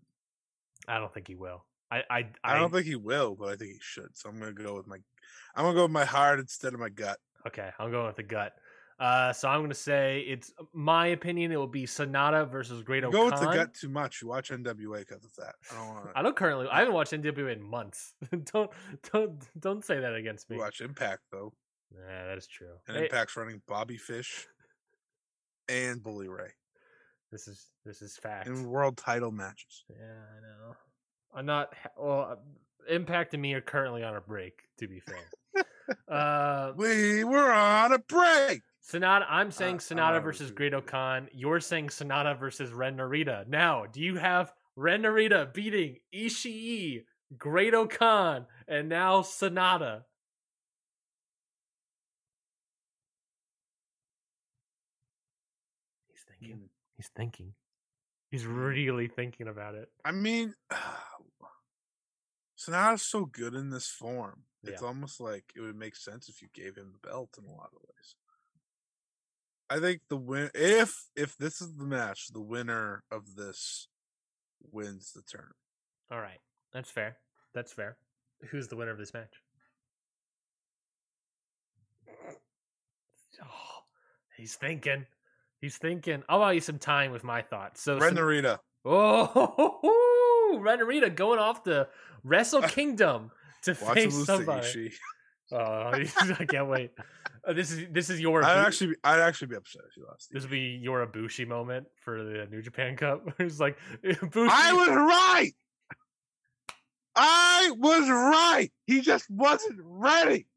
I 0.88 1.00
don't 1.00 1.12
think 1.14 1.28
he 1.28 1.36
will. 1.36 1.66
I 1.90 2.04
I, 2.10 2.28
I, 2.44 2.60
don't 2.60 2.72
think 2.72 2.86
he 2.86 2.96
will, 2.96 3.36
but 3.36 3.50
I 3.50 3.56
think 3.56 3.72
he 3.72 3.80
should. 3.82 4.10
So 4.14 4.30
I'm 4.30 4.40
gonna 4.40 4.54
go 4.54 4.76
with 4.76 4.88
my. 4.88 4.98
I'm 5.56 5.66
gonna 5.66 5.76
go 5.76 5.84
with 5.84 5.92
my 5.92 6.06
heart 6.06 6.40
instead 6.40 6.74
of 6.74 6.80
my 6.80 6.90
gut. 6.90 7.18
Okay, 7.48 7.70
I'm 7.80 7.92
going 7.92 8.08
with 8.08 8.18
the 8.18 8.24
gut. 8.24 8.54
Uh, 8.98 9.34
so 9.34 9.50
I'm 9.50 9.60
going 9.60 9.70
to 9.70 9.76
say 9.76 10.22
it's 10.22 10.54
my 10.74 11.08
opinion. 11.08 11.52
It 11.52 11.58
will 11.58 11.68
be 11.68 11.86
Sanada 11.86 12.50
versus 12.50 12.82
Great 12.82 13.04
You 13.04 13.10
Okan. 13.10 13.12
go 13.12 13.26
with 13.26 13.40
the 13.40 13.46
gut 13.48 13.74
too 13.74 13.90
much. 13.90 14.22
You 14.22 14.30
watch 14.30 14.52
NWA 14.52 15.00
because 15.00 15.26
of 15.26 15.36
that. 15.36 15.56
I 15.72 15.76
don't 15.76 15.88
want 15.90 16.08
I 16.16 16.22
don't 16.22 16.36
currently. 16.36 16.68
I 16.72 16.80
haven't 16.80 16.94
watched 16.94 17.12
NWA 17.12 17.54
in 17.54 17.62
months. 17.62 18.14
don't 18.54 18.72
don't 19.12 19.44
don't 19.60 19.84
say 19.84 20.00
that 20.00 20.16
against 20.16 20.50
me. 20.50 20.58
watch 20.58 20.80
Impact 20.80 21.24
though, 21.32 21.52
Yeah, 21.94 22.28
that 22.28 22.38
is 22.38 22.48
true. 22.48 22.76
and 22.88 22.96
Hey, 22.96 23.04
Impact's 23.04 23.36
running 23.36 23.62
Bobby 23.68 23.98
Fish 23.98 24.48
and 25.70 26.02
Bully 26.02 26.30
Ray 26.30 26.52
this 27.32 27.48
is 27.50 27.68
this 27.86 28.02
is 28.02 28.16
fact. 28.16 28.48
in 28.48 28.64
world 28.70 28.96
title 28.96 29.32
matches. 29.32 29.84
Yeah, 29.90 29.98
I 29.98 30.40
know. 30.42 30.76
I'm 31.36 31.46
not. 31.46 31.74
Well, 32.00 32.30
uh, 32.32 32.36
Impact 32.94 33.34
and 33.34 33.42
me 33.42 33.54
are 33.56 33.62
currently 33.62 34.04
on 34.04 34.16
a 34.16 34.22
break. 34.22 34.62
To 34.80 34.88
be 34.88 35.02
fair, 35.02 35.66
uh, 36.08 36.72
We 36.78 37.24
were 37.26 37.52
on 37.52 37.92
a 37.92 38.00
break. 38.00 38.62
Sanada. 38.86 39.26
I'm 39.30 39.52
saying 39.52 39.76
Uh, 39.78 39.80
Sanada 39.80 40.18
uh, 40.18 40.20
versus 40.20 40.42
versus- 40.42 40.52
Great-O-Khan. 40.56 41.30
You're 41.34 41.60
saying 41.60 41.88
Sanada 41.90 42.38
versus 42.38 42.72
Ren 42.72 42.98
Narita. 42.98 43.48
Now, 43.48 43.86
do 43.86 44.00
you 44.02 44.16
have 44.18 44.54
Ren 44.76 45.02
Narita 45.04 45.52
beating 45.54 45.98
Ishii, 46.14 47.06
Great-O-Khan, 47.38 48.46
and 48.68 48.88
now 48.90 49.22
Sanada? 49.22 50.04
He's 56.10 56.24
thinking. 56.30 56.58
Mm. 56.58 56.70
He's 56.98 57.10
thinking. 57.16 57.54
He's 58.32 58.46
really 58.46 59.08
thinking 59.08 59.48
about 59.48 59.76
it. 59.76 59.90
I 60.04 60.12
mean, 60.12 60.54
Sanada's 62.58 63.04
so 63.04 63.26
good 63.26 63.54
in 63.54 63.70
this 63.70 63.88
form. 63.88 64.44
It's 64.64 64.82
Yeah. 64.82 64.88
almost 64.88 65.20
like 65.20 65.52
it 65.56 65.62
would 65.62 65.76
make 65.76 65.96
sense 65.96 66.28
if 66.30 66.42
you 66.42 66.48
gave 66.54 66.76
him 66.76 66.92
the 66.92 67.08
belt 67.08 67.38
in 67.38 67.46
a 67.46 67.52
lot 67.52 67.70
of 67.74 67.82
ways. 67.82 68.16
I 69.76 69.80
think 69.82 70.00
the 70.08 70.16
win 70.16 70.50
if 70.56 70.96
if 71.18 71.36
this 71.36 71.60
is 71.60 71.76
the 71.76 71.84
match, 71.84 72.30
the 72.32 72.40
winner 72.40 73.04
of 73.12 73.36
this 73.36 73.90
wins 74.72 75.12
the 75.12 75.22
tournament. 75.28 75.58
All 76.10 76.22
right, 76.22 76.40
that's 76.72 76.90
fair. 76.90 77.18
That's 77.54 77.74
fair. 77.74 77.98
Who's 78.52 78.70
the 78.70 78.78
winner 78.78 78.92
of 78.92 78.98
this 78.98 79.14
match? 79.14 79.34
Oh, 83.44 83.82
he's 84.38 84.56
thinking. 84.56 85.06
He's 85.60 85.76
thinking. 85.76 86.24
I'll 86.30 86.38
allow 86.38 86.52
you 86.52 86.62
some 86.62 86.80
time 86.80 87.12
with 87.12 87.26
my 87.26 87.42
thoughts. 87.42 87.82
So, 87.82 88.00
Ren 88.00 88.16
some- 88.16 88.60
oh, 88.86 90.58
Ren 90.62 90.80
Narita 90.80 91.14
going 91.14 91.40
off 91.40 91.64
to 91.64 91.90
Wrestle 92.24 92.62
Kingdom 92.70 93.30
to 93.64 93.76
face 93.76 94.26
somebody. 94.26 94.94
Oh, 95.52 95.58
I 96.40 96.46
can't 96.50 96.68
wait. 96.68 96.92
Uh, 97.48 97.54
this 97.54 97.72
is 97.72 97.86
this 97.92 98.10
is 98.10 98.20
your 98.20 98.44
I'd 98.44 98.66
actually 98.66 98.92
be, 98.92 98.96
I'd 99.04 99.20
actually 99.20 99.48
be 99.48 99.56
upset 99.56 99.84
if 99.90 99.96
you 99.98 100.06
lost. 100.08 100.30
this 100.32 100.42
would 100.44 100.52
be 100.52 100.80
your 100.82 101.06
Ibushi 101.06 101.48
moment 101.48 101.86
for 102.04 102.24
the 102.24 102.48
New 102.50 102.62
Japan 102.62 102.96
Cup. 102.98 103.22
it's 103.40 103.60
like 103.60 103.78
Ibushi. 104.04 104.50
I 104.50 104.74
was 104.74 104.90
right. 104.90 105.54
I 107.16 107.72
was 107.78 108.10
right. 108.10 108.72
He 108.88 109.02
just 109.02 109.30
wasn't 109.30 109.80
ready. 109.84 110.48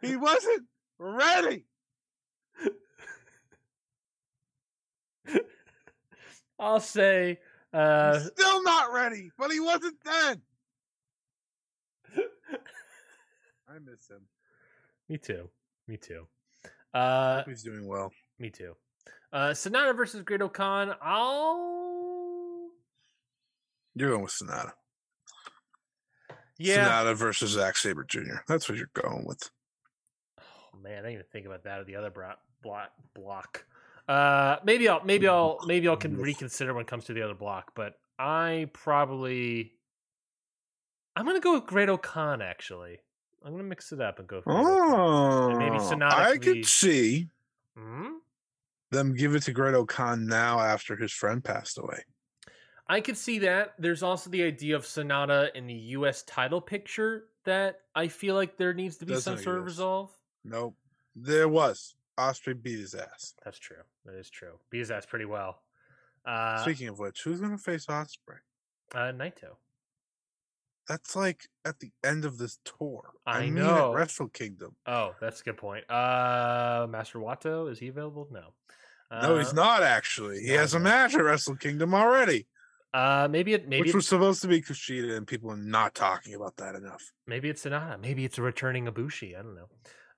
He 0.00 0.16
wasn't 0.16 0.66
ready. 0.98 1.64
I'll 6.58 6.80
say. 6.80 7.38
Uh, 7.72 8.18
still 8.20 8.62
not 8.62 8.92
ready, 8.92 9.30
but 9.38 9.50
he 9.50 9.58
wasn't 9.58 9.96
then. 10.04 10.42
I 13.74 13.78
miss 13.78 14.08
him. 14.10 14.20
me 15.08 15.18
too. 15.18 15.48
Me 15.88 15.96
too. 15.96 16.26
Uh, 16.92 17.42
he's 17.44 17.62
doing 17.62 17.86
well. 17.86 18.12
me 18.38 18.50
too. 18.50 18.74
Uh, 19.32 19.50
Sanada 19.50 19.96
versus 19.96 20.22
Great-O-Khan. 20.22 20.94
I'll. 21.00 22.68
You're 23.94 24.10
going 24.10 24.22
with 24.22 24.32
Sanada. 24.32 24.72
Yeah. 26.58 26.88
Sanada 26.88 27.16
versus 27.16 27.50
Zack 27.52 27.76
Sabre 27.76 28.04
Jr. 28.04 28.42
That's 28.46 28.68
what 28.68 28.76
you're 28.76 28.90
going 28.94 29.24
with. 29.26 29.50
Oh, 30.38 30.78
man, 30.82 30.92
I 30.92 30.96
didn't 30.96 31.12
even 31.12 31.24
think 31.32 31.46
about 31.46 31.64
that 31.64 31.80
or 31.80 31.84
the 31.84 31.96
other 31.96 32.10
bro- 32.10 32.34
block. 32.62 32.90
Block. 33.14 33.64
Uh, 34.08 34.56
maybe 34.64 34.88
I'll 34.88 35.02
maybe 35.04 35.28
I'll 35.28 35.60
maybe 35.66 35.86
I'll 35.88 35.96
can 35.96 36.16
reconsider 36.16 36.74
when 36.74 36.82
it 36.82 36.88
comes 36.88 37.04
to 37.04 37.12
the 37.14 37.22
other 37.22 37.34
block, 37.34 37.72
but 37.76 37.94
I 38.18 38.68
probably 38.72 39.72
I'm 41.14 41.24
gonna 41.24 41.40
go 41.40 41.54
with 41.54 41.66
Great-O-Khan 41.66 42.42
actually. 42.42 42.98
I'm 43.44 43.52
gonna 43.52 43.64
mix 43.64 43.92
it 43.92 44.00
up 44.00 44.18
and 44.18 44.28
go. 44.28 44.40
For. 44.42 44.52
Oh, 44.52 45.56
maybe 45.58 45.76
Sanada 45.78 46.12
I 46.12 46.38
could 46.38 46.64
see 46.66 47.28
Hmm? 47.76 48.16
them 48.90 49.14
give 49.14 49.34
it 49.34 49.42
to 49.44 49.52
Great-O-Khan 49.52 50.26
now 50.26 50.60
after 50.60 50.94
his 50.96 51.12
friend 51.12 51.42
passed 51.42 51.78
away. 51.78 52.04
I 52.86 53.00
could 53.00 53.16
see 53.16 53.38
that. 53.40 53.74
There's 53.78 54.02
also 54.02 54.28
the 54.28 54.42
idea 54.42 54.76
of 54.76 54.82
Sanada 54.84 55.48
in 55.54 55.66
the 55.66 55.74
U.S. 55.96 56.22
title 56.24 56.60
picture 56.60 57.28
that 57.44 57.80
I 57.94 58.08
feel 58.08 58.34
like 58.34 58.56
there 58.58 58.74
needs 58.74 58.98
to 58.98 59.06
be 59.06 59.14
Doesn't 59.14 59.36
some 59.38 59.42
sort 59.42 59.58
of 59.58 59.64
resolve. 59.64 60.10
Nope. 60.44 60.76
There 61.16 61.48
was. 61.48 61.94
Ospreay 62.18 62.60
beat 62.62 62.78
his 62.78 62.94
ass. 62.94 63.34
That's 63.44 63.58
true. 63.58 63.78
That 64.04 64.16
is 64.16 64.28
true. 64.28 64.58
Because 64.70 64.90
ass 64.90 65.06
pretty 65.06 65.24
well. 65.24 65.62
Uh, 66.26 66.58
Speaking 66.62 66.88
of 66.88 66.98
which, 66.98 67.22
who's 67.22 67.40
going 67.40 67.52
to 67.56 67.58
face 67.62 67.86
Ospreay? 67.86 68.38
uh, 68.94 69.12
Naito. 69.12 69.56
That's 70.88 71.14
like 71.14 71.42
at 71.64 71.78
the 71.78 71.90
end 72.04 72.24
of 72.24 72.38
this 72.38 72.58
tour. 72.64 73.10
I 73.26 73.42
mean 73.42 73.54
know. 73.54 73.90
at 73.92 73.96
Wrestle 73.96 74.28
Kingdom. 74.28 74.74
Oh, 74.86 75.14
that's 75.20 75.40
a 75.40 75.44
good 75.44 75.56
point. 75.56 75.88
Uh, 75.90 76.86
Master 76.90 77.18
Wato 77.20 77.70
is 77.70 77.78
he 77.78 77.88
available? 77.88 78.28
No. 78.32 78.52
no, 79.10 79.38
he's 79.38 79.50
Uh, 79.50 79.52
not 79.54 79.82
actually. 79.82 80.40
He 80.40 80.50
has 80.50 80.74
a 80.74 80.80
match 80.80 81.14
at 81.14 81.22
Wrestle 81.22 81.56
Kingdom 81.56 81.94
already, 81.94 82.46
Uh, 82.92 83.28
maybe 83.30 83.54
it 83.54 83.68
maybe 83.68 83.82
which 83.82 83.90
it, 83.90 83.94
was 83.94 84.08
supposed 84.08 84.42
to 84.42 84.48
be 84.48 84.60
Kushida, 84.60 85.16
and 85.16 85.26
people 85.26 85.50
are 85.50 85.56
not 85.56 85.94
talking 85.94 86.34
about 86.34 86.56
that 86.56 86.74
enough. 86.74 87.02
maybe 87.26 87.48
it's 87.48 87.64
Sanada. 87.64 88.00
Maybe 88.00 88.24
it's 88.24 88.38
a 88.38 88.42
returning 88.42 88.86
Ibushi. 88.86 89.38
I 89.38 89.42
don't 89.42 89.54
know. 89.54 89.68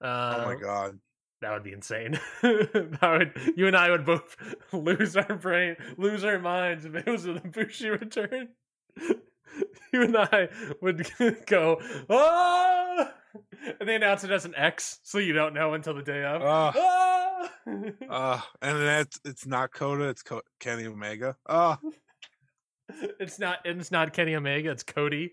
Uh, 0.01 0.35
oh 0.39 0.43
Uh, 0.43 0.45
my 0.47 0.55
god. 0.61 0.99
That 1.43 1.53
would 1.53 1.63
be 1.65 1.73
insane. 1.73 2.19
that 2.43 3.01
would 3.03 3.53
you 3.57 3.67
and 3.67 3.77
I 3.77 3.91
would 3.91 4.07
both 4.07 4.35
lose 4.73 5.15
our 5.15 5.35
brain, 5.37 5.77
lose 5.99 6.25
our 6.25 6.39
minds 6.39 6.87
if 6.87 6.95
it 6.95 7.07
was 7.07 7.27
an 7.27 7.41
Ibushi 7.41 7.91
return. 8.01 8.49
you 9.93 10.03
and 10.03 10.17
I 10.17 10.49
would 10.81 11.07
go, 11.47 11.81
oh, 12.09 13.09
and 13.81 13.89
they 13.89 13.95
announce 13.97 14.25
it 14.25 14.31
as 14.31 14.45
an 14.45 14.55
X, 14.57 15.01
so 15.03 15.19
you 15.19 15.33
don't 15.33 15.55
know 15.55 15.75
until 15.75 15.95
the 15.95 16.03
day 16.03 16.25
of. 16.25 16.43
Uh, 16.43 16.73
Ah! 16.77 17.49
uh, 18.11 18.41
and 18.63 18.79
then 18.79 19.07
it's, 19.25 19.47
not 19.47 19.73
Coda, 19.73 20.05
it's 20.09 20.23
Co- 20.23 20.43
Kenny 20.61 20.87
Omega. 20.87 21.37
Uh, 21.47 21.77
it's 23.21 23.39
not. 23.39 23.59
It's 23.65 23.91
not 23.91 24.13
Kenny 24.13 24.35
Omega. 24.35 24.71
It's 24.71 24.83
Cody. 24.83 25.33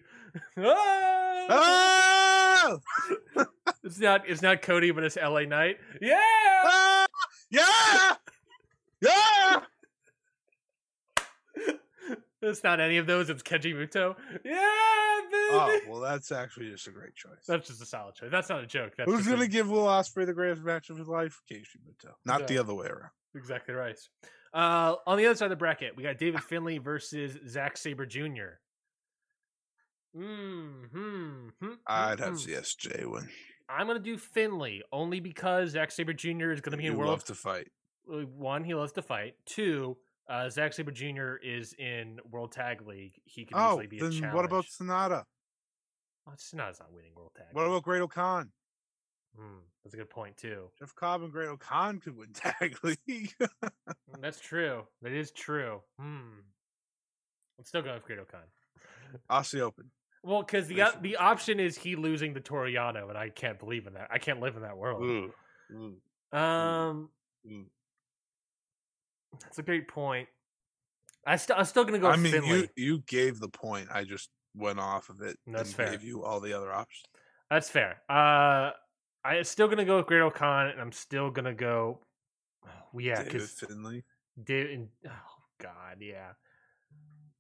Ah! 0.58 1.46
ah! 1.50 2.78
It's 3.84 4.00
not. 4.00 4.28
It's 4.28 4.42
not 4.42 4.62
Cody, 4.62 4.92
but 4.92 5.04
it's 5.04 5.18
LA 5.18 5.42
Knight. 5.42 5.78
Yeah. 6.02 6.20
Ah! 6.66 7.08
Yeah! 7.50 8.16
Yeah! 9.02 9.62
It's 12.42 12.64
not 12.64 12.80
any 12.80 12.98
of 12.98 13.06
those. 13.06 13.30
It's 13.30 13.44
Keiji 13.44 13.74
Muto. 13.76 14.16
Yeah, 14.44 15.20
baby. 15.32 15.48
Oh, 15.52 15.80
well, 15.88 16.00
that's 16.00 16.32
actually 16.32 16.72
just 16.72 16.88
a 16.88 16.92
great 16.92 17.16
choice. 17.16 17.46
That's 17.48 17.68
just 17.68 17.82
a 17.82 17.86
solid 17.86 18.16
choice. 18.16 18.30
That's 18.32 18.50
not 18.50 18.64
a 18.64 18.68
joke. 18.68 18.94
That's 18.98 19.12
Who's 19.12 19.28
going 19.28 19.40
to 19.40 19.46
a- 19.46 19.48
give 19.48 19.70
Will 19.70 19.86
Ospreay 19.86 20.26
the 20.26 20.34
greatest 20.34 20.64
match 20.64 20.90
of 20.90 20.98
his 20.98 21.08
life? 21.08 21.42
Keiji 21.52 21.78
Muto. 21.88 22.12
Not 22.26 22.48
the 22.48 22.58
other 22.58 22.74
way 22.74 22.88
around. 22.88 23.12
exactly 23.36 23.76
right? 23.76 24.00
Uh, 24.54 24.96
on 25.06 25.18
the 25.18 25.26
other 25.26 25.36
side 25.36 25.46
of 25.46 25.52
the 25.52 25.56
bracket, 25.56 25.96
we 25.96 26.04
got 26.04 26.18
David 26.18 26.42
Finlay 26.44 26.78
versus 26.78 27.38
Zack 27.48 27.78
Sabre 27.78 28.06
Jr. 28.06 28.60
Hmm. 30.16 30.84
Hmm. 30.92 31.48
hmm, 31.62 31.74
I'd 31.88 32.20
hmm, 32.20 32.26
have 32.26 32.34
hmm. 32.34 32.52
ZSJ 32.52 33.06
win. 33.06 33.30
I'm 33.70 33.88
gonna 33.88 34.00
do 34.00 34.18
Finlay 34.18 34.82
only 34.92 35.22
because 35.22 35.72
Zack 35.72 35.92
Sabre 35.92 36.14
Jr. 36.14 36.52
is 36.52 36.60
gonna 36.60 36.76
be 36.76 36.88
in 36.88 36.98
World. 36.98 37.12
love 37.12 37.24
to 37.26 37.36
fight. 37.36 37.72
One, 38.06 38.66
he 38.66 38.74
loves 38.74 38.92
to 38.94 39.02
fight. 39.02 39.36
Two, 39.46 39.96
uh, 40.30 40.50
Zack 40.50 40.74
Sabre 40.74 40.92
Jr. 40.92 41.36
is 41.44 41.74
in 41.78 42.20
World 42.30 42.52
Tag 42.52 42.86
League. 42.88 43.20
He 43.26 43.46
can 43.46 43.58
Oh, 43.58 43.72
easily 43.74 43.88
be 43.88 43.98
a 43.98 44.10
challenge. 44.10 44.34
what 44.34 44.46
about 44.46 44.66
Sanada? 44.66 45.24
Oh, 46.28 46.32
Sanada's 46.38 46.80
not 46.80 46.92
winning 46.94 47.12
World 47.16 47.32
Tag. 47.36 47.48
What 47.52 47.64
League. 47.64 47.72
about 47.72 47.84
Great 47.84 48.10
Khan? 48.10 48.52
Hmm, 49.38 49.60
that's 49.84 49.94
a 49.94 49.98
good 49.98 50.10
point 50.10 50.38
too. 50.38 50.70
Jeff 50.78 50.94
Cobb 50.96 51.24
and 51.24 51.32
Great 51.32 51.58
Khan 51.60 52.00
could 52.00 52.18
win 52.18 52.30
Tag 52.34 52.78
League. 52.84 53.34
Mm, 53.40 53.70
That's 54.22 54.40
true. 54.40 54.84
That 55.02 55.14
is 55.14 55.32
true. 55.32 55.82
Hmm. 56.00 56.40
I'm 57.58 57.64
still 57.66 57.82
going 57.82 57.96
with 57.96 58.06
Great 58.06 58.20
Khan. 58.30 58.42
Aussie 59.30 59.60
Open. 59.62 59.92
Well, 60.24 60.44
because 60.44 60.68
the 60.68 60.84
o- 60.84 61.00
the 61.02 61.16
option 61.18 61.60
is 61.60 61.78
he 61.78 61.96
losing 61.96 62.34
to 62.36 62.42
Toriano, 62.42 63.10
and 63.10 63.18
I 63.18 63.30
can't 63.30 63.58
believe 63.58 63.88
in 63.88 63.94
that. 63.96 64.10
I 64.12 64.20
can't 64.20 64.40
live 64.40 64.56
in 64.56 64.62
that 64.62 64.78
world. 64.78 65.32
Um. 66.32 67.10
That's 69.40 69.60
a 69.60 69.64
great 69.64 69.88
point. 69.88 70.28
I 71.26 71.36
still 71.36 71.56
I'm 71.58 71.66
still 71.66 71.86
gonna 71.86 72.00
go. 72.00 72.08
I 72.08 72.12
with 72.12 72.22
mean, 72.22 72.34
Finlay. 72.34 72.50
you 72.50 72.68
you 72.76 73.04
gave 73.08 73.40
the 73.40 73.50
point. 73.50 73.88
I 73.92 74.04
just 74.04 74.30
went 74.56 74.80
off 74.80 75.10
of 75.10 75.22
it. 75.22 75.38
That's 75.48 75.74
fair. 75.74 75.92
Gave 75.92 76.04
you 76.04 76.24
all 76.24 76.40
the 76.40 76.54
other 76.54 76.72
options. 76.72 77.06
That's 77.50 77.70
fair. 77.70 78.02
Uh, 78.10 78.72
I'm 79.24 79.44
still 79.44 79.68
gonna 79.68 79.86
go 79.86 79.98
with 79.98 80.08
Great-O-Khan, 80.08 80.68
and 80.68 80.82
I'm 80.82 80.92
still 80.92 81.30
gonna 81.30 81.54
go. 81.54 82.00
Yeah, 82.98 83.18
David 83.18 83.32
because 83.32 83.52
Finlay 83.52 84.04
David. 84.42 84.88
Oh 85.06 85.12
God, 85.60 85.98
yeah. 86.00 86.32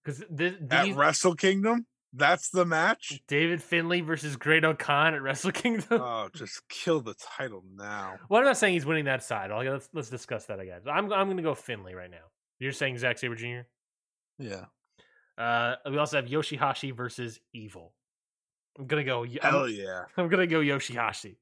Because 0.03 0.23
this, 0.29 0.55
at 0.69 0.95
Wrestle 0.95 1.35
Kingdom. 1.35 1.85
That's 2.13 2.49
the 2.49 2.65
match. 2.65 3.21
David 3.27 3.63
Finlay 3.63 4.01
versus 4.01 4.35
Great-O-Khan 4.35 5.13
at 5.13 5.21
Wrestle 5.21 5.51
Kingdom. 5.51 6.01
Oh, 6.01 6.29
just 6.35 6.67
kill 6.67 6.99
the 7.01 7.13
title 7.15 7.63
now. 7.75 8.15
Well, 8.29 8.39
I'm 8.41 8.45
not 8.45 8.57
saying 8.57 8.73
he's 8.73 8.85
winning 8.85 9.05
that 9.05 9.23
side. 9.23 9.49
I'll, 9.51 9.63
let's 9.63 9.89
let's 9.93 10.09
discuss 10.09 10.45
that 10.47 10.59
again. 10.59 10.81
I'm 10.91 11.11
I'm 11.13 11.29
gonna 11.29 11.41
go 11.41 11.55
Finlay 11.55 11.93
right 11.93 12.11
now. 12.11 12.27
You're 12.59 12.73
saying 12.73 12.97
Zack 12.97 13.17
Sabre 13.17 13.35
Jr. 13.35 13.61
Yeah. 14.37 14.65
Uh, 15.37 15.75
we 15.89 15.97
also 15.97 16.17
have 16.17 16.27
Yoshi-Hashi 16.27 16.91
versus 16.91 17.39
Evil. 17.53 17.93
I'm 18.77 18.87
gonna 18.87 19.03
go. 19.03 19.23
I'm, 19.23 19.37
Hell 19.41 19.69
yeah. 19.69 20.03
I'm 20.17 20.27
gonna 20.27 20.47
go 20.47 20.59
Yoshi-Hashi. 20.59 21.37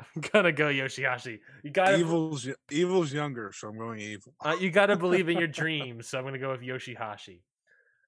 I'm 0.00 0.22
gonna 0.32 0.52
go 0.52 0.68
Yoshi-Hashi. 0.68 1.40
You 1.62 1.70
gotta 1.70 1.98
Evil's 1.98 2.48
Evil's 2.70 3.12
younger, 3.12 3.52
so 3.54 3.68
I'm 3.68 3.78
going 3.78 4.00
evil. 4.00 4.32
uh, 4.40 4.56
you 4.58 4.70
gotta 4.70 4.96
believe 4.96 5.28
in 5.28 5.38
your 5.38 5.48
dreams. 5.62 6.08
So 6.08 6.18
I'm 6.18 6.24
gonna 6.24 6.38
go 6.38 6.50
with 6.50 6.62
Yoshi-Hashi 6.62 7.42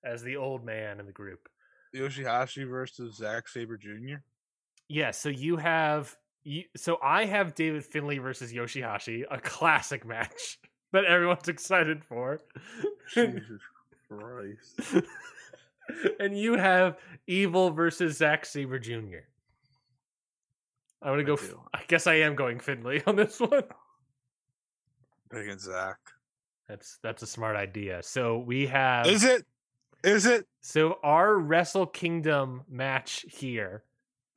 as 0.04 0.22
the 0.22 0.36
old 0.36 0.64
man 0.64 0.98
in 1.00 1.06
the 1.06 1.12
group. 1.12 1.48
Yoshi-Hashi 1.92 2.64
versus 2.64 3.16
Zack 3.16 3.48
Sabre 3.48 3.76
Jr. 3.76 4.16
Yeah. 4.88 5.10
So 5.10 5.28
you 5.28 5.56
have 5.56 6.16
you. 6.44 6.64
So 6.76 6.98
I 7.02 7.24
have 7.24 7.54
David 7.54 7.84
Finlay 7.84 8.18
versus 8.18 8.52
Yoshi-Hashi, 8.52 9.24
a 9.30 9.38
classic 9.40 10.06
match 10.06 10.58
that 10.92 11.04
everyone's 11.04 11.48
excited 11.48 12.04
for. 12.04 12.40
Jesus 13.12 13.60
Christ. 14.08 15.04
and 16.20 16.38
you 16.38 16.56
have 16.56 16.98
Evil 17.26 17.70
versus 17.70 18.16
Zack 18.18 18.44
Sabre 18.46 18.78
Jr. 18.78 19.24
I'm 21.02 21.12
gonna 21.12 21.20
I 21.20 21.24
go. 21.24 21.36
do. 21.36 21.60
I 21.74 21.80
guess 21.88 22.06
I 22.06 22.14
am 22.14 22.34
going 22.34 22.58
Finlay 22.58 23.02
on 23.06 23.16
this 23.16 23.38
one. 23.38 23.62
Picking 25.30 25.58
Zack. 25.58 25.98
That's 26.68 26.98
that's 27.02 27.22
a 27.22 27.26
smart 27.26 27.56
idea. 27.56 28.02
So 28.02 28.38
we 28.38 28.66
have 28.66 29.06
Is 29.06 29.24
it? 29.24 29.44
Is 30.04 30.26
it? 30.26 30.46
so 30.60 30.98
our 31.02 31.36
Wrestle 31.36 31.86
Kingdom 31.86 32.62
match 32.68 33.24
here 33.28 33.82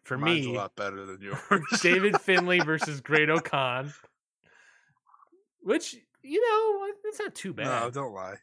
for 0.03 0.18
Mine's 0.18 0.47
me, 0.47 0.55
a 0.55 0.57
lot 0.57 0.76
better 0.76 1.05
than 1.05 1.22
yours. 1.22 1.39
David 1.82 2.20
Finlay 2.22 2.60
versus 2.66 3.01
Great-O-Khan, 3.01 3.93
which 5.62 5.95
you 6.24 6.41
know 6.41 6.93
it's 7.05 7.20
not 7.20 7.36
too 7.36 7.53
bad. 7.53 7.66
no, 7.66 7.89
don't 7.91 8.14
lie. 8.14 8.36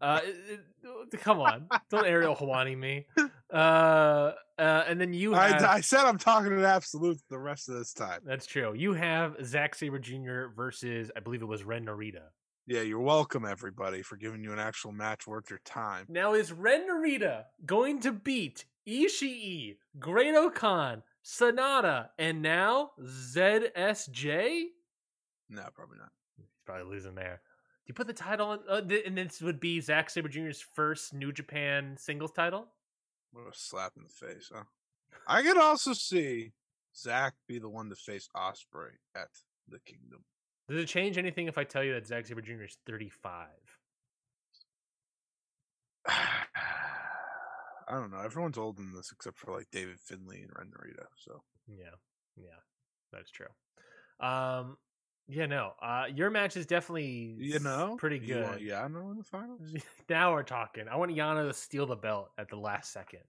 Uh, 0.00 0.20
it- 0.24 0.60
it- 1.12 1.20
come 1.20 1.40
on, 1.40 1.66
don't 1.90 2.06
Ariel 2.06 2.36
Helwani 2.36 2.76
me. 2.78 3.06
Uh, 3.48 4.32
uh, 4.58 4.82
and 4.88 5.00
then 5.00 5.14
you 5.14 5.32
have. 5.32 5.62
I, 5.62 5.74
I 5.74 5.80
said 5.80 6.00
I'm 6.00 6.18
talking 6.18 6.50
in 6.52 6.64
absolute 6.64 7.16
the 7.30 7.38
rest 7.38 7.68
of 7.68 7.76
this 7.76 7.92
time. 7.92 8.18
That's 8.24 8.44
true. 8.44 8.74
You 8.74 8.92
have 8.92 9.36
Zack 9.44 9.76
Sabre 9.76 10.00
Jr. 10.00 10.46
versus, 10.54 11.12
I 11.16 11.20
believe 11.20 11.42
it 11.42 11.46
was 11.46 11.62
Ren 11.62 11.86
Narita. 11.86 12.22
Yeah, 12.68 12.80
you're 12.80 12.98
welcome, 12.98 13.44
everybody, 13.44 14.02
for 14.02 14.16
giving 14.16 14.42
you 14.42 14.52
an 14.52 14.58
actual 14.58 14.90
match 14.90 15.24
worth 15.24 15.50
your 15.50 15.60
time. 15.64 16.04
Now, 16.08 16.34
is 16.34 16.50
Ren 16.50 16.88
Narita 16.88 17.44
going 17.64 18.00
to 18.00 18.10
beat 18.10 18.64
Ishii, 18.88 19.76
Great 20.00 20.34
Okan, 20.34 21.02
Sanada, 21.24 22.08
and 22.18 22.42
now 22.42 22.90
ZSJ? 23.00 24.64
No, 25.48 25.62
probably 25.76 25.98
not. 25.98 26.10
He's 26.36 26.46
probably 26.66 26.92
losing 26.92 27.14
there. 27.14 27.40
Do 27.86 27.90
you 27.90 27.94
put 27.94 28.08
the 28.08 28.12
title 28.12 28.48
on? 28.48 28.58
Uh, 28.68 28.80
th- 28.80 29.06
and 29.06 29.16
this 29.16 29.40
would 29.40 29.60
be 29.60 29.80
Zack 29.80 30.10
Sabre 30.10 30.28
Jr.'s 30.28 30.64
first 30.74 31.14
New 31.14 31.30
Japan 31.30 31.94
singles 31.96 32.32
title? 32.32 32.66
What 33.30 33.42
a 33.42 33.52
slap 33.52 33.92
in 33.96 34.02
the 34.02 34.08
face, 34.08 34.50
huh? 34.52 34.64
I 35.28 35.42
could 35.42 35.56
also 35.56 35.92
see 35.92 36.50
Zack 36.96 37.34
be 37.46 37.60
the 37.60 37.68
one 37.68 37.90
to 37.90 37.94
face 37.94 38.28
Ospreay 38.36 38.96
at 39.14 39.28
the 39.68 39.78
Kingdom. 39.86 40.24
Does 40.68 40.82
it 40.82 40.86
change 40.86 41.16
anything 41.16 41.46
if 41.46 41.58
I 41.58 41.64
tell 41.64 41.84
you 41.84 41.94
that 41.94 42.06
Zack 42.06 42.26
Sabre 42.26 42.40
Jr. 42.40 42.64
is 42.64 42.76
35? 42.86 43.46
I 46.08 47.92
don't 47.92 48.10
know. 48.10 48.18
Everyone's 48.20 48.58
old 48.58 48.78
in 48.78 48.92
this 48.92 49.12
except 49.12 49.38
for 49.38 49.52
like 49.52 49.70
David 49.70 50.00
Finlay 50.00 50.42
and 50.42 50.50
Ren 50.56 50.66
Narita. 50.66 51.06
So 51.16 51.42
Yeah, 51.68 51.94
yeah, 52.36 52.58
that's 53.12 53.30
true. 53.30 53.46
Um, 54.18 54.76
yeah, 55.28 55.46
no, 55.46 55.72
uh, 55.82 56.04
your 56.12 56.30
match 56.30 56.56
is 56.56 56.66
definitely 56.66 57.36
you 57.38 57.58
know, 57.60 57.96
pretty 57.98 58.18
You 58.18 58.34
good. 58.34 58.44
want 58.44 58.60
Yano 58.60 59.10
in 59.12 59.18
the 59.18 59.24
finals? 59.24 59.60
now 60.08 60.32
we're 60.32 60.42
talking. 60.42 60.88
I 60.90 60.96
want 60.96 61.12
Yano 61.12 61.46
to 61.46 61.54
steal 61.54 61.86
the 61.86 61.96
belt 61.96 62.30
at 62.38 62.48
the 62.48 62.56
last 62.56 62.92
second. 62.92 63.20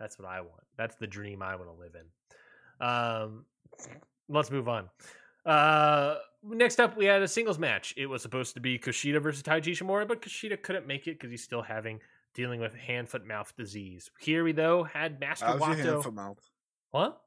That's 0.00 0.18
what 0.18 0.26
I 0.28 0.40
want. 0.40 0.62
That's 0.76 0.96
the 0.96 1.06
dream 1.06 1.42
I 1.42 1.54
want 1.54 1.68
to 1.68 1.80
live 1.80 1.94
in. 1.94 2.84
Um, 2.86 3.44
let's 4.28 4.50
move 4.50 4.68
on. 4.68 4.88
Uh, 5.46 6.16
next 6.44 6.80
up, 6.80 6.96
we 6.96 7.04
had 7.06 7.22
a 7.22 7.28
singles 7.28 7.58
match. 7.58 7.94
It 7.96 8.06
was 8.06 8.22
supposed 8.22 8.54
to 8.54 8.60
be 8.60 8.78
Kushida 8.78 9.20
versus 9.22 9.42
Taiji 9.42 9.72
Ishimori, 9.72 10.06
but 10.08 10.22
Kushida 10.22 10.60
couldn't 10.62 10.86
make 10.86 11.06
it 11.06 11.12
because 11.18 11.30
he's 11.30 11.42
still 11.44 11.62
having 11.62 12.00
dealing 12.34 12.60
with 12.60 12.74
hand, 12.74 13.08
foot, 13.08 13.26
mouth 13.26 13.52
disease. 13.56 14.10
Here 14.20 14.42
we 14.44 14.52
though 14.52 14.84
had 14.84 15.20
Master 15.20 15.46
How's 15.46 15.60
your 15.60 15.68
hand 15.74 15.88
Wato. 15.88 16.02
foot 16.04 16.14
mouth? 16.14 16.50
What? 16.90 17.20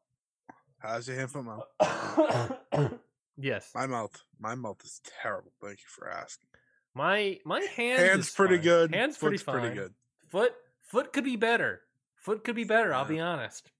How's 0.80 1.08
your 1.08 1.18
hand 1.18 1.32
foot 1.32 1.46
mouth? 1.46 3.00
yes, 3.38 3.72
My 3.76 3.88
mouth. 3.88 4.22
My 4.40 4.56
mouth 4.56 4.78
is 4.84 5.02
terrible. 5.22 5.52
Thank 5.62 5.80
you 5.80 5.88
for 5.88 6.10
asking. 6.10 6.48
my 6.94 7.40
my 7.46 7.62
hand 7.76 8.00
Hands 8.02 8.28
is 8.28 8.32
pretty 8.34 8.56
fine. 8.56 8.64
good. 8.64 8.96
Hands 8.96 9.18
pretty 9.18 9.38
Foot's 9.38 9.44
pretty 9.60 9.76
good. 9.76 9.94
Foot 10.30 10.54
foot 10.82 11.14
could 11.14 11.24
be 11.24 11.36
better. 11.36 11.82
Foot 12.18 12.44
could 12.44 12.56
be 12.56 12.64
better. 12.64 12.94
I'll 12.94 13.06
be 13.06 13.20
honest. 13.20 13.72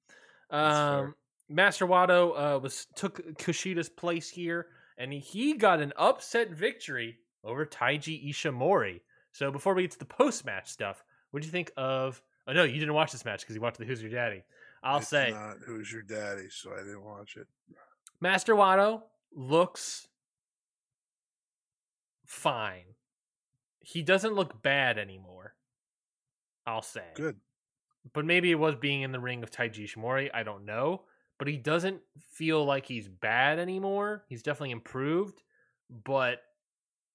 Um, 0.52 1.16
Master 1.50 1.88
Wato 1.88 2.56
uh, 2.56 2.60
was 2.60 2.88
took 2.96 3.18
Kushida's 3.38 3.90
place 3.90 4.30
here, 4.30 4.68
and 4.98 5.12
he 5.14 5.54
got 5.54 5.82
an 5.82 5.94
upset 5.98 6.52
victory 6.52 7.18
over 7.44 7.66
Taiji 7.66 8.30
Ishimori. 8.30 9.02
So 9.32 9.52
before 9.52 9.74
we 9.74 9.84
get 9.84 9.92
to 9.92 10.00
the 10.00 10.06
post 10.06 10.46
match 10.46 10.70
stuff, 10.70 11.04
what 11.32 11.42
do 11.42 11.46
you 11.48 11.52
think 11.52 11.72
of? 11.78 12.22
Oh 12.48 12.54
no, 12.54 12.64
you 12.64 12.80
didn't 12.80 12.94
watch 12.94 13.12
this 13.12 13.26
match 13.26 13.42
because 13.42 13.56
you 13.56 13.62
watched 13.62 13.78
the 13.78 13.86
Who's 13.86 14.02
Your 14.02 14.12
Daddy. 14.12 14.44
I'll 14.86 15.00
It's 15.00 15.08
say 15.08 15.32
not 15.32 15.58
who's 15.66 15.92
your 15.92 16.04
daddy, 16.04 16.48
so 16.50 16.72
I 16.72 16.84
didn't 16.84 17.04
watch 17.04 17.38
it. 17.38 17.48
Master 18.22 18.54
Wato 18.54 19.02
looks 19.34 20.08
fine. 22.26 22.86
He 23.80 24.04
doesn't 24.04 24.34
look 24.34 24.62
bad 24.62 25.00
anymore. 25.00 25.56
I'll 26.68 26.84
say. 26.84 27.06
Good. 27.16 27.38
But 28.14 28.26
maybe 28.26 28.52
it 28.52 28.60
was 28.60 28.76
being 28.76 29.02
in 29.02 29.12
the 29.12 29.20
ring 29.20 29.42
of 29.42 29.50
Taiji 29.50 29.86
Ishimori. 29.86 30.30
I 30.34 30.44
don't 30.44 30.66
know. 30.66 31.02
But 31.38 31.48
he 31.48 31.58
doesn't 31.58 32.02
feel 32.32 32.64
like 32.64 32.86
he's 32.86 33.08
bad 33.08 33.60
anymore. 33.60 34.24
He's 34.30 34.44
definitely 34.44 34.72
improved. 34.72 35.42
But 36.04 36.42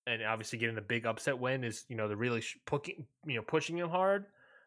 and 0.07 0.23
obviously 0.23 0.59
getting 0.59 0.75
the 0.75 0.81
big 0.81 1.07
upset 1.07 1.39
win 1.39 1.65
is 1.65 1.85
you 1.89 1.97
know 1.97 2.09
the 2.09 2.17
really 2.17 2.41
sh- 2.41 2.59
pushing 2.67 3.07
you 3.27 3.37
know 3.37 3.43
pushing 3.43 3.79
him 3.79 3.89
hard. 3.89 4.27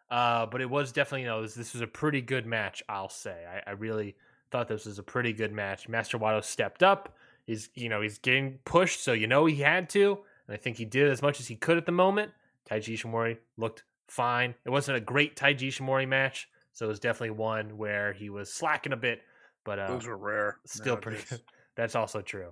Uh, 0.10 0.46
but 0.46 0.62
it 0.62 0.70
was 0.70 0.92
definitely 0.92 1.22
you 1.22 1.28
know 1.28 1.42
this, 1.42 1.56
this 1.56 1.74
was 1.74 1.82
a 1.82 1.88
pretty 1.88 2.22
good 2.22 2.46
match. 2.46 2.84
I'll 2.88 3.10
say 3.10 3.46
I, 3.48 3.72
I 3.72 3.74
really 3.74 4.16
thought 4.52 4.68
this 4.68 4.86
was 4.86 5.00
a 5.00 5.04
pretty 5.04 5.34
good 5.34 5.52
match. 5.52 5.90
Master 5.90 6.18
Wato 6.18 6.44
stepped 6.44 6.84
up. 6.84 7.16
He's 7.46 7.70
you 7.76 7.90
know 7.90 8.02
he's 8.02 8.20
getting 8.20 8.60
pushed, 8.66 9.04
so 9.04 9.14
you 9.14 9.28
know 9.28 9.46
he 9.46 9.56
had 9.56 9.90
to, 9.92 10.20
and 10.48 10.54
I 10.54 10.58
think 10.58 10.78
he 10.78 10.86
did 10.86 11.10
as 11.10 11.22
much 11.22 11.40
as 11.40 11.48
he 11.48 11.56
could 11.56 11.78
at 11.78 11.86
the 11.86 11.92
moment. 11.92 12.32
Taiji 12.70 12.94
Ishimori 12.94 13.38
looked 13.58 13.84
fine. 14.08 14.56
It 14.66 14.70
wasn't 14.70 14.98
a 14.98 15.02
great 15.02 15.36
Taiji 15.36 15.68
Ishimori 15.70 16.08
match, 16.08 16.48
so 16.72 16.86
it 16.86 16.90
was 16.90 17.00
definitely 17.00 17.32
one 17.32 17.78
where 17.78 18.14
he 18.14 18.30
was 18.30 18.54
slacking 18.54 18.94
a 18.94 18.98
bit, 18.98 19.22
but 19.64 19.80
uh, 19.80 19.88
Those 19.88 20.08
are 20.08 20.18
rare. 20.18 20.58
still 20.66 20.98
pretty 20.98 21.18
nowadays. 21.18 21.30
good. 21.30 21.42
That's 21.76 21.96
also 21.96 22.22
true. 22.22 22.50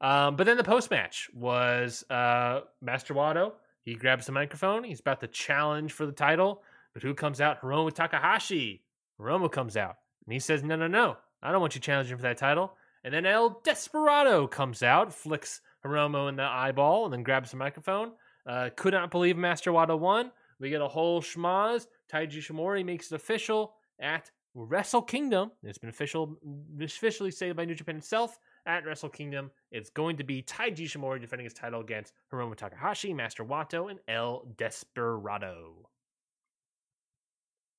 Um, 0.00 0.36
but 0.36 0.44
then 0.44 0.56
the 0.56 0.64
post 0.64 0.90
match 0.90 1.30
was 1.34 2.04
uh, 2.10 2.60
Master 2.82 3.14
Wato. 3.14 3.52
He 3.82 3.94
grabs 3.94 4.26
the 4.26 4.32
microphone. 4.32 4.84
He's 4.84 5.00
about 5.00 5.20
to 5.20 5.28
challenge 5.28 5.92
for 5.92 6.04
the 6.06 6.12
title. 6.12 6.62
But 6.92 7.02
who 7.02 7.14
comes 7.14 7.40
out? 7.40 7.62
Hiromu 7.62 7.92
Takahashi. 7.92 8.82
Hiromu 9.20 9.50
comes 9.50 9.76
out. 9.76 9.96
And 10.26 10.32
he 10.32 10.38
says, 10.40 10.62
No, 10.64 10.76
no, 10.76 10.86
no. 10.86 11.16
I 11.42 11.52
don't 11.52 11.60
want 11.60 11.74
you 11.74 11.80
challenging 11.80 12.16
for 12.16 12.22
that 12.22 12.36
title. 12.38 12.72
And 13.04 13.14
then 13.14 13.24
El 13.24 13.60
Desperado 13.62 14.46
comes 14.48 14.82
out, 14.82 15.14
flicks 15.14 15.60
Hiromu 15.84 16.28
in 16.28 16.36
the 16.36 16.42
eyeball, 16.42 17.04
and 17.04 17.12
then 17.12 17.22
grabs 17.22 17.52
the 17.52 17.56
microphone. 17.56 18.12
Uh, 18.46 18.70
could 18.74 18.92
not 18.92 19.10
believe 19.12 19.36
Master 19.36 19.70
Wato 19.70 19.98
won. 19.98 20.32
We 20.58 20.70
get 20.70 20.80
a 20.80 20.88
whole 20.88 21.22
schmaz. 21.22 21.86
Taiji 22.12 22.38
Ishimori 22.38 22.84
makes 22.84 23.12
it 23.12 23.14
official 23.14 23.74
at 24.00 24.30
Wrestle 24.56 25.02
Kingdom. 25.02 25.52
It's 25.62 25.76
been 25.76 25.90
official, 25.90 26.38
officially 26.80 27.30
stated 27.30 27.56
by 27.56 27.66
New 27.66 27.74
Japan 27.74 27.96
itself 27.96 28.38
at 28.64 28.86
Wrestle 28.86 29.10
Kingdom. 29.10 29.50
It's 29.70 29.90
going 29.90 30.16
to 30.16 30.24
be 30.24 30.42
Taiji 30.42 30.86
Ishimori 30.86 31.20
defending 31.20 31.44
his 31.44 31.52
title 31.52 31.80
against 31.82 32.14
Hiromu 32.32 32.56
Takahashi, 32.56 33.12
Master 33.12 33.44
Wato, 33.44 33.90
and 33.90 34.00
El 34.08 34.46
Desperado. 34.56 35.90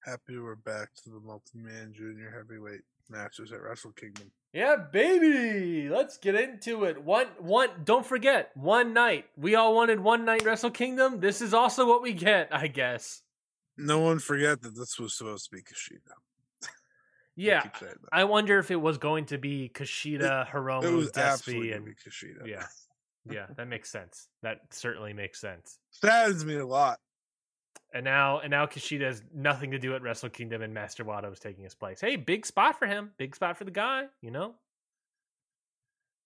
Happy 0.05 0.37
we're 0.37 0.55
back 0.55 0.89
to 1.03 1.09
the 1.09 1.19
multi-man 1.19 1.93
junior 1.93 2.31
heavyweight 2.31 2.81
matches 3.09 3.51
at 3.51 3.61
Wrestle 3.63 3.91
Kingdom. 3.93 4.31
Yeah, 4.53 4.75
baby. 4.75 5.89
Let's 5.89 6.17
get 6.17 6.35
into 6.35 6.83
it. 6.83 7.03
One, 7.03 7.27
one. 7.39 7.69
Don't 7.83 8.05
forget, 8.05 8.51
one 8.55 8.93
night. 8.93 9.25
We 9.35 9.55
all 9.55 9.73
wanted 9.73 9.99
one 9.99 10.25
night 10.25 10.45
Wrestle 10.45 10.69
Kingdom. 10.69 11.21
This 11.21 11.41
is 11.41 11.55
also 11.55 11.87
what 11.87 12.03
we 12.03 12.13
get, 12.13 12.49
I 12.51 12.67
guess. 12.67 13.23
No 13.77 13.99
one 13.99 14.19
forget 14.19 14.61
that 14.61 14.75
this 14.75 14.99
was 14.99 15.17
supposed 15.17 15.49
to 15.49 15.55
be 15.55 15.61
Kushida. 15.63 16.13
Yeah, 17.37 17.61
keep 17.61 17.77
saying 17.77 17.93
that. 18.01 18.09
I 18.11 18.23
wonder 18.25 18.57
if 18.59 18.71
it 18.71 18.75
was 18.81 18.97
going 18.97 19.25
to 19.27 19.37
be 19.37 19.69
Kushida, 19.73 20.41
It 20.43 20.47
Hiromu, 20.49 20.95
was 20.97 21.11
absolutely 21.15 21.67
Despi, 21.67 21.71
going 21.71 21.71
to 21.71 21.75
and 21.75 21.85
be 21.85 21.91
Kushida. 21.93 22.47
yeah, 22.47 22.65
yeah, 23.31 23.45
that 23.55 23.67
makes 23.67 23.89
sense. 23.91 24.27
That 24.41 24.61
certainly 24.71 25.13
makes 25.13 25.39
sense. 25.39 25.77
Saddens 25.91 26.43
me 26.43 26.55
a 26.55 26.65
lot. 26.65 26.97
And 27.93 28.03
now, 28.03 28.39
and 28.39 28.51
now 28.51 28.65
Kushida 28.65 29.01
has 29.05 29.23
nothing 29.33 29.71
to 29.71 29.79
do 29.79 29.95
at 29.95 30.01
Wrestle 30.01 30.29
Kingdom, 30.29 30.61
and 30.61 30.73
Master 30.73 31.05
Wato 31.05 31.31
is 31.31 31.39
taking 31.39 31.63
his 31.63 31.75
place. 31.75 32.01
Hey, 32.01 32.15
big 32.17 32.45
spot 32.45 32.77
for 32.77 32.85
him. 32.87 33.11
Big 33.17 33.35
spot 33.35 33.55
for 33.57 33.63
the 33.63 33.71
guy. 33.71 34.05
You 34.21 34.31
know. 34.31 34.55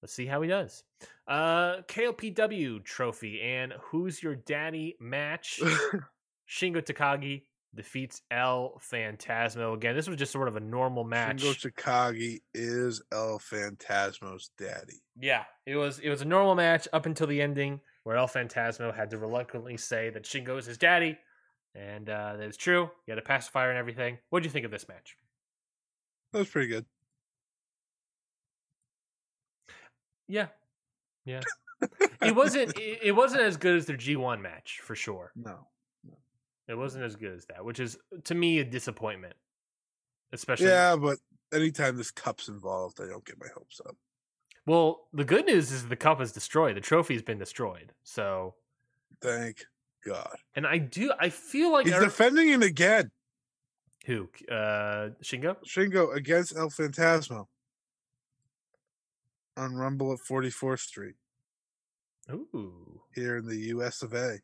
Let's 0.02 0.14
see 0.14 0.26
how 0.26 0.42
he 0.42 0.48
does. 0.50 0.84
Uh, 1.28 1.82
KOPW 1.88 2.84
trophy 2.84 3.40
and 3.42 3.74
Who's 3.80 4.24
Your 4.24 4.34
Daddy 4.34 4.96
match. 5.00 5.60
Shingo 6.50 6.82
Takagi 6.82 7.44
defeats 7.76 8.22
El 8.30 8.80
Phantasmo. 8.80 9.74
Again, 9.74 9.96
this 9.96 10.08
was 10.08 10.18
just 10.18 10.32
sort 10.32 10.48
of 10.48 10.56
a 10.56 10.60
normal 10.60 11.04
match. 11.04 11.38
Shingo 11.44 11.72
Takagi 11.72 12.40
is 12.54 13.02
El 13.12 13.40
Phantasmo's 13.40 14.52
daddy. 14.58 15.02
Yeah, 15.20 15.44
it 15.66 15.76
was 15.76 16.00
it 16.00 16.10
was 16.10 16.22
a 16.22 16.26
normal 16.26 16.56
match 16.56 16.88
up 16.94 17.06
until 17.06 17.28
the 17.28 17.42
ending 17.42 17.80
where 18.04 18.18
El 18.18 18.28
Phantasmo 18.28 18.94
had 18.94 19.12
to 19.12 19.18
reluctantly 19.18 19.78
say 19.78 20.10
that 20.10 20.24
Shingo 20.24 20.58
is 20.58 20.66
his 20.66 20.78
daddy, 20.78 21.18
and 21.76 22.10
uh, 22.10 22.36
that 22.38 22.48
is 22.48 22.58
true. 22.58 22.90
He 23.06 23.12
had 23.12 23.20
a 23.20 23.24
pacifier 23.24 23.70
and 23.70 23.78
everything. 23.78 24.18
What 24.30 24.38
would 24.38 24.46
you 24.46 24.52
think 24.52 24.66
of 24.66 24.72
this 24.72 24.88
match? 24.88 25.18
That 26.34 26.40
was 26.40 26.50
pretty 26.50 26.68
good. 26.68 26.86
Yeah, 30.28 30.48
yeah. 31.26 31.42
it 32.22 32.36
wasn't 32.36 32.78
it, 32.78 33.00
it 33.04 33.12
wasn't 33.12 33.42
as 33.42 33.58
good 33.58 33.76
as 33.76 33.86
their 33.86 33.98
G 33.98 34.16
one 34.16 34.42
match 34.42 34.80
for 34.84 34.96
sure. 34.96 35.32
No. 35.36 35.68
It 36.72 36.78
wasn't 36.78 37.04
as 37.04 37.16
good 37.18 37.34
as 37.34 37.46
that, 37.48 37.66
which 37.66 37.80
is 37.80 37.98
to 38.24 38.34
me 38.34 38.60
a 38.60 38.64
disappointment. 38.64 39.34
Especially 40.32 40.68
Yeah, 40.68 40.96
but 40.96 41.18
anytime 41.54 41.98
this 41.98 42.12
cup's 42.12 42.48
involved, 42.48 43.00
I 43.02 43.08
don't 43.08 43.26
get 43.26 43.38
my 43.40 43.48
hopes 43.54 43.82
up. 43.86 43.98
well, 44.66 45.08
the 45.12 45.26
good 45.26 45.46
news 45.46 45.72
is 45.72 45.88
the 45.88 45.96
cup 45.98 46.22
is 46.22 46.32
destroyed. 46.32 46.78
The 46.78 46.82
trophy's 46.82 47.22
been 47.22 47.38
destroyed. 47.40 47.92
So, 48.04 48.56
Thank 49.22 49.66
God. 50.06 50.38
and 50.56 50.66
I 50.66 50.78
do 50.78 51.12
I 51.20 51.30
feel 51.30 51.74
like 51.74 51.86
He's 51.86 52.00
defending 52.00 52.48
him 52.48 52.62
again. 52.62 53.12
who 54.06 54.30
uh 54.50 55.10
Shingo. 55.22 55.58
Shingo 55.68 56.16
against 56.16 56.56
El 56.56 56.70
Phantasmo 56.70 57.48
on 59.58 59.76
Rumble 59.76 60.14
at 60.14 60.20
44th 60.20 60.80
Street 60.80 61.16
Ooh. 62.32 63.02
here 63.14 63.36
in 63.38 63.46
the 63.46 63.58
US 63.76 64.02
of 64.02 64.14
A. 64.14 64.40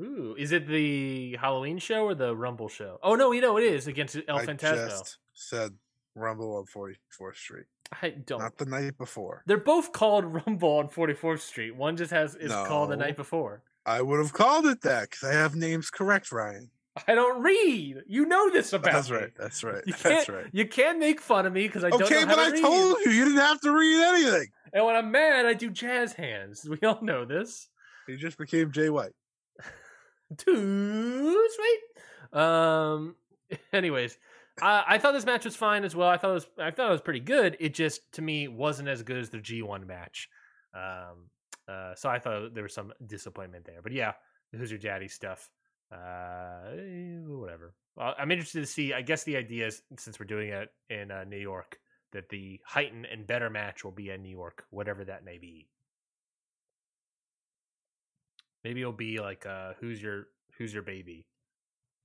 Ooh, 0.00 0.34
is 0.38 0.52
it 0.52 0.66
the 0.66 1.36
Halloween 1.40 1.78
show 1.78 2.04
or 2.06 2.14
the 2.14 2.34
Rumble 2.34 2.68
show? 2.68 2.98
Oh 3.02 3.14
no, 3.14 3.32
you 3.32 3.40
know 3.40 3.56
it 3.58 3.64
is 3.64 3.86
against 3.86 4.16
El 4.26 4.38
I 4.38 4.46
Phantasmo. 4.46 4.88
just 4.88 5.18
said 5.34 5.72
Rumble 6.14 6.56
on 6.56 6.64
44th 6.64 7.36
Street, 7.36 7.66
I 8.00 8.10
don't. 8.10 8.40
not 8.40 8.56
the 8.58 8.66
night 8.66 8.96
before. 8.98 9.42
They're 9.46 9.56
both 9.58 9.92
called 9.92 10.24
Rumble 10.46 10.78
on 10.78 10.88
44th 10.88 11.40
Street. 11.40 11.76
One 11.76 11.96
just 11.96 12.10
has 12.10 12.34
is 12.34 12.50
called 12.52 12.90
the 12.90 12.96
night 12.96 13.16
before. 13.16 13.62
I 13.84 14.00
would 14.02 14.18
have 14.18 14.32
called 14.32 14.66
it 14.66 14.80
that 14.82 15.10
because 15.10 15.24
I 15.28 15.32
have 15.34 15.54
names 15.56 15.90
correct, 15.90 16.30
Ryan. 16.32 16.70
I 17.08 17.14
don't 17.14 17.42
read. 17.42 18.02
You 18.06 18.26
know 18.26 18.50
this 18.50 18.72
about 18.74 18.92
That's 18.92 19.10
me. 19.10 19.16
right. 19.16 19.30
That's 19.38 19.64
right. 19.64 19.82
You 19.86 19.92
That's 19.94 20.02
can't. 20.02 20.28
right. 20.28 20.46
You 20.52 20.66
can't 20.68 20.98
make 20.98 21.20
fun 21.20 21.46
of 21.46 21.52
me 21.52 21.66
because 21.66 21.84
I 21.84 21.90
don't 21.90 22.02
Okay, 22.02 22.24
but 22.24 22.34
to 22.36 22.40
I 22.40 22.50
read. 22.50 22.60
told 22.60 22.96
you 23.04 23.12
you 23.12 23.24
didn't 23.24 23.40
have 23.40 23.60
to 23.62 23.72
read 23.72 24.02
anything. 24.02 24.48
And 24.74 24.84
when 24.84 24.94
I'm 24.96 25.10
mad, 25.10 25.46
I 25.46 25.54
do 25.54 25.70
jazz 25.70 26.12
hands. 26.14 26.66
We 26.68 26.78
all 26.86 26.98
know 27.02 27.24
this. 27.24 27.68
He 28.06 28.16
just 28.16 28.36
became 28.38 28.72
Jay 28.72 28.88
White. 28.90 29.12
Too 30.38 31.48
sweet. 31.54 32.38
Um. 32.40 33.16
Anyways, 33.72 34.16
I, 34.60 34.84
I 34.86 34.98
thought 34.98 35.12
this 35.12 35.26
match 35.26 35.44
was 35.44 35.56
fine 35.56 35.84
as 35.84 35.94
well. 35.94 36.08
I 36.08 36.16
thought 36.16 36.30
it 36.30 36.34
was. 36.34 36.46
I 36.58 36.70
thought 36.70 36.88
it 36.88 36.92
was 36.92 37.00
pretty 37.00 37.20
good. 37.20 37.56
It 37.60 37.74
just 37.74 38.12
to 38.12 38.22
me 38.22 38.48
wasn't 38.48 38.88
as 38.88 39.02
good 39.02 39.18
as 39.18 39.30
the 39.30 39.38
G1 39.38 39.86
match. 39.86 40.28
Um. 40.74 41.28
Uh. 41.68 41.94
So 41.94 42.08
I 42.08 42.18
thought 42.18 42.54
there 42.54 42.62
was 42.62 42.74
some 42.74 42.92
disappointment 43.06 43.64
there. 43.64 43.82
But 43.82 43.92
yeah, 43.92 44.12
Who's 44.52 44.70
Your 44.70 44.78
Daddy 44.78 45.08
stuff. 45.08 45.50
Uh. 45.92 46.70
eh, 46.72 47.18
Whatever. 47.26 47.74
Well, 47.96 48.14
I'm 48.18 48.30
interested 48.30 48.60
to 48.60 48.66
see. 48.66 48.94
I 48.94 49.02
guess 49.02 49.24
the 49.24 49.36
idea 49.36 49.66
is 49.66 49.82
since 49.98 50.18
we're 50.18 50.26
doing 50.26 50.48
it 50.48 50.70
in 50.88 51.10
uh, 51.10 51.24
New 51.24 51.36
York, 51.36 51.78
that 52.12 52.30
the 52.30 52.58
heightened 52.64 53.06
and 53.06 53.26
better 53.26 53.50
match 53.50 53.84
will 53.84 53.92
be 53.92 54.08
in 54.10 54.22
New 54.22 54.30
York, 54.30 54.64
whatever 54.70 55.04
that 55.04 55.24
may 55.24 55.36
be. 55.36 55.68
Maybe 58.64 58.80
it'll 58.80 58.92
be 58.92 59.20
like 59.20 59.46
uh, 59.46 59.72
who's 59.80 60.02
your 60.02 60.28
who's 60.58 60.72
your 60.72 60.82
baby? 60.82 61.26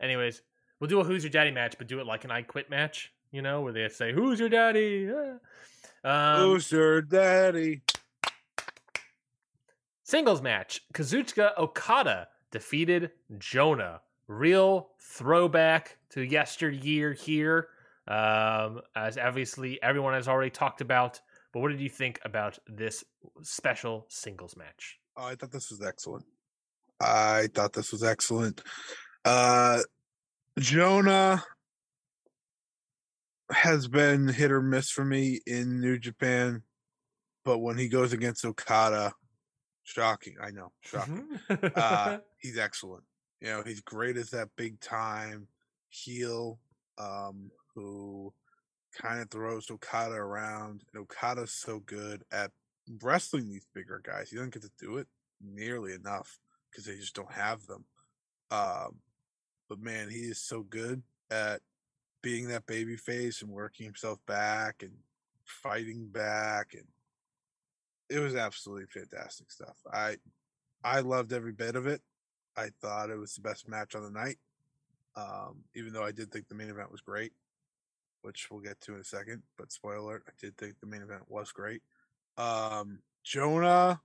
Anyways, 0.00 0.42
We'll 0.80 0.88
do 0.88 1.00
a 1.00 1.04
Who's 1.04 1.24
Your 1.24 1.30
Daddy 1.30 1.50
match, 1.50 1.76
but 1.76 1.88
do 1.88 2.00
it 2.00 2.06
like 2.06 2.24
an 2.24 2.30
I 2.30 2.42
Quit 2.42 2.70
match, 2.70 3.12
you 3.32 3.42
know, 3.42 3.62
where 3.62 3.72
they 3.72 3.88
say, 3.88 4.12
Who's 4.12 4.38
your 4.38 4.48
daddy? 4.48 5.10
Ah. 6.04 6.36
Um, 6.36 6.40
Who's 6.42 6.70
your 6.70 7.02
daddy? 7.02 7.82
Singles 10.04 10.40
match 10.40 10.80
Kazuchika 10.94 11.58
Okada 11.58 12.28
defeated 12.50 13.10
Jonah. 13.38 14.00
Real 14.28 14.90
throwback 15.00 15.96
to 16.10 16.22
yesteryear 16.22 17.12
here, 17.12 17.68
um, 18.06 18.82
as 18.94 19.16
obviously 19.18 19.82
everyone 19.82 20.14
has 20.14 20.28
already 20.28 20.50
talked 20.50 20.80
about. 20.80 21.20
But 21.52 21.60
what 21.60 21.70
did 21.70 21.80
you 21.80 21.88
think 21.88 22.20
about 22.24 22.58
this 22.68 23.04
special 23.42 24.06
singles 24.08 24.54
match? 24.54 24.98
Oh, 25.16 25.24
I 25.24 25.34
thought 25.34 25.50
this 25.50 25.70
was 25.70 25.82
excellent. 25.82 26.26
I 27.00 27.48
thought 27.54 27.72
this 27.72 27.90
was 27.90 28.04
excellent. 28.04 28.62
Uh 29.28 29.82
Jonah 30.58 31.44
has 33.50 33.88
been 33.88 34.28
hit 34.28 34.50
or 34.50 34.62
miss 34.62 34.90
for 34.90 35.04
me 35.04 35.40
in 35.46 35.80
New 35.80 35.98
Japan, 35.98 36.62
but 37.44 37.58
when 37.58 37.76
he 37.78 37.88
goes 37.88 38.12
against 38.12 38.44
Okada, 38.44 39.12
shocking. 39.84 40.36
I 40.42 40.50
know, 40.50 40.72
shocking. 40.80 41.26
uh, 41.76 42.18
he's 42.38 42.58
excellent. 42.58 43.04
You 43.40 43.48
know, 43.48 43.62
he's 43.64 43.80
great 43.80 44.16
as 44.16 44.30
that 44.30 44.48
big 44.56 44.80
time 44.80 45.46
heel 45.90 46.58
um, 46.98 47.50
who 47.74 48.32
kind 49.00 49.20
of 49.20 49.30
throws 49.30 49.70
Okada 49.70 50.14
around. 50.14 50.82
And 50.92 51.02
Okada's 51.02 51.52
so 51.52 51.80
good 51.80 52.24
at 52.32 52.50
wrestling 53.02 53.48
these 53.48 53.66
bigger 53.74 54.00
guys. 54.04 54.30
He 54.30 54.36
doesn't 54.36 54.54
get 54.54 54.62
to 54.62 54.70
do 54.78 54.96
it 54.96 55.06
nearly 55.40 55.92
enough 55.92 56.38
because 56.70 56.84
they 56.84 56.96
just 56.96 57.14
don't 57.14 57.32
have 57.32 57.66
them. 57.66 57.84
Um, 58.50 58.96
but 59.68 59.80
man, 59.80 60.08
he 60.10 60.20
is 60.20 60.38
so 60.38 60.62
good 60.62 61.02
at 61.30 61.60
being 62.22 62.48
that 62.48 62.66
baby 62.66 62.96
face 62.96 63.42
and 63.42 63.50
working 63.50 63.86
himself 63.86 64.18
back 64.26 64.82
and 64.82 64.92
fighting 65.44 66.06
back 66.08 66.74
and 66.74 66.84
it 68.08 68.18
was 68.18 68.34
absolutely 68.34 68.86
fantastic 68.86 69.50
stuff. 69.50 69.76
I 69.92 70.16
I 70.82 71.00
loved 71.00 71.32
every 71.32 71.52
bit 71.52 71.76
of 71.76 71.86
it. 71.86 72.00
I 72.56 72.70
thought 72.80 73.10
it 73.10 73.18
was 73.18 73.34
the 73.34 73.42
best 73.42 73.68
match 73.68 73.94
on 73.94 74.02
the 74.02 74.10
night. 74.10 74.38
Um, 75.16 75.64
even 75.74 75.92
though 75.92 76.04
I 76.04 76.12
did 76.12 76.30
think 76.30 76.48
the 76.48 76.54
main 76.54 76.70
event 76.70 76.92
was 76.92 77.00
great, 77.00 77.32
which 78.22 78.50
we'll 78.50 78.60
get 78.60 78.80
to 78.82 78.94
in 78.94 79.00
a 79.00 79.04
second. 79.04 79.42
But 79.56 79.72
spoiler 79.72 79.96
alert, 79.96 80.24
I 80.28 80.32
did 80.40 80.56
think 80.56 80.74
the 80.80 80.86
main 80.86 81.02
event 81.02 81.22
was 81.28 81.52
great. 81.52 81.82
Um, 82.36 83.00
Jonah, 83.24 84.00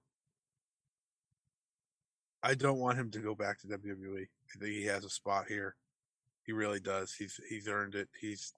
I 2.41 2.55
don't 2.55 2.79
want 2.79 2.97
him 2.97 3.11
to 3.11 3.19
go 3.19 3.35
back 3.35 3.59
to 3.59 3.67
WWE. 3.67 4.27
I 4.55 4.59
think 4.59 4.73
he 4.73 4.85
has 4.85 5.03
a 5.05 5.09
spot 5.09 5.45
here. 5.47 5.75
He 6.45 6.51
really 6.51 6.79
does. 6.79 7.13
He's 7.13 7.39
he's 7.47 7.67
earned 7.67 7.95
it. 7.95 8.09
He's 8.19 8.53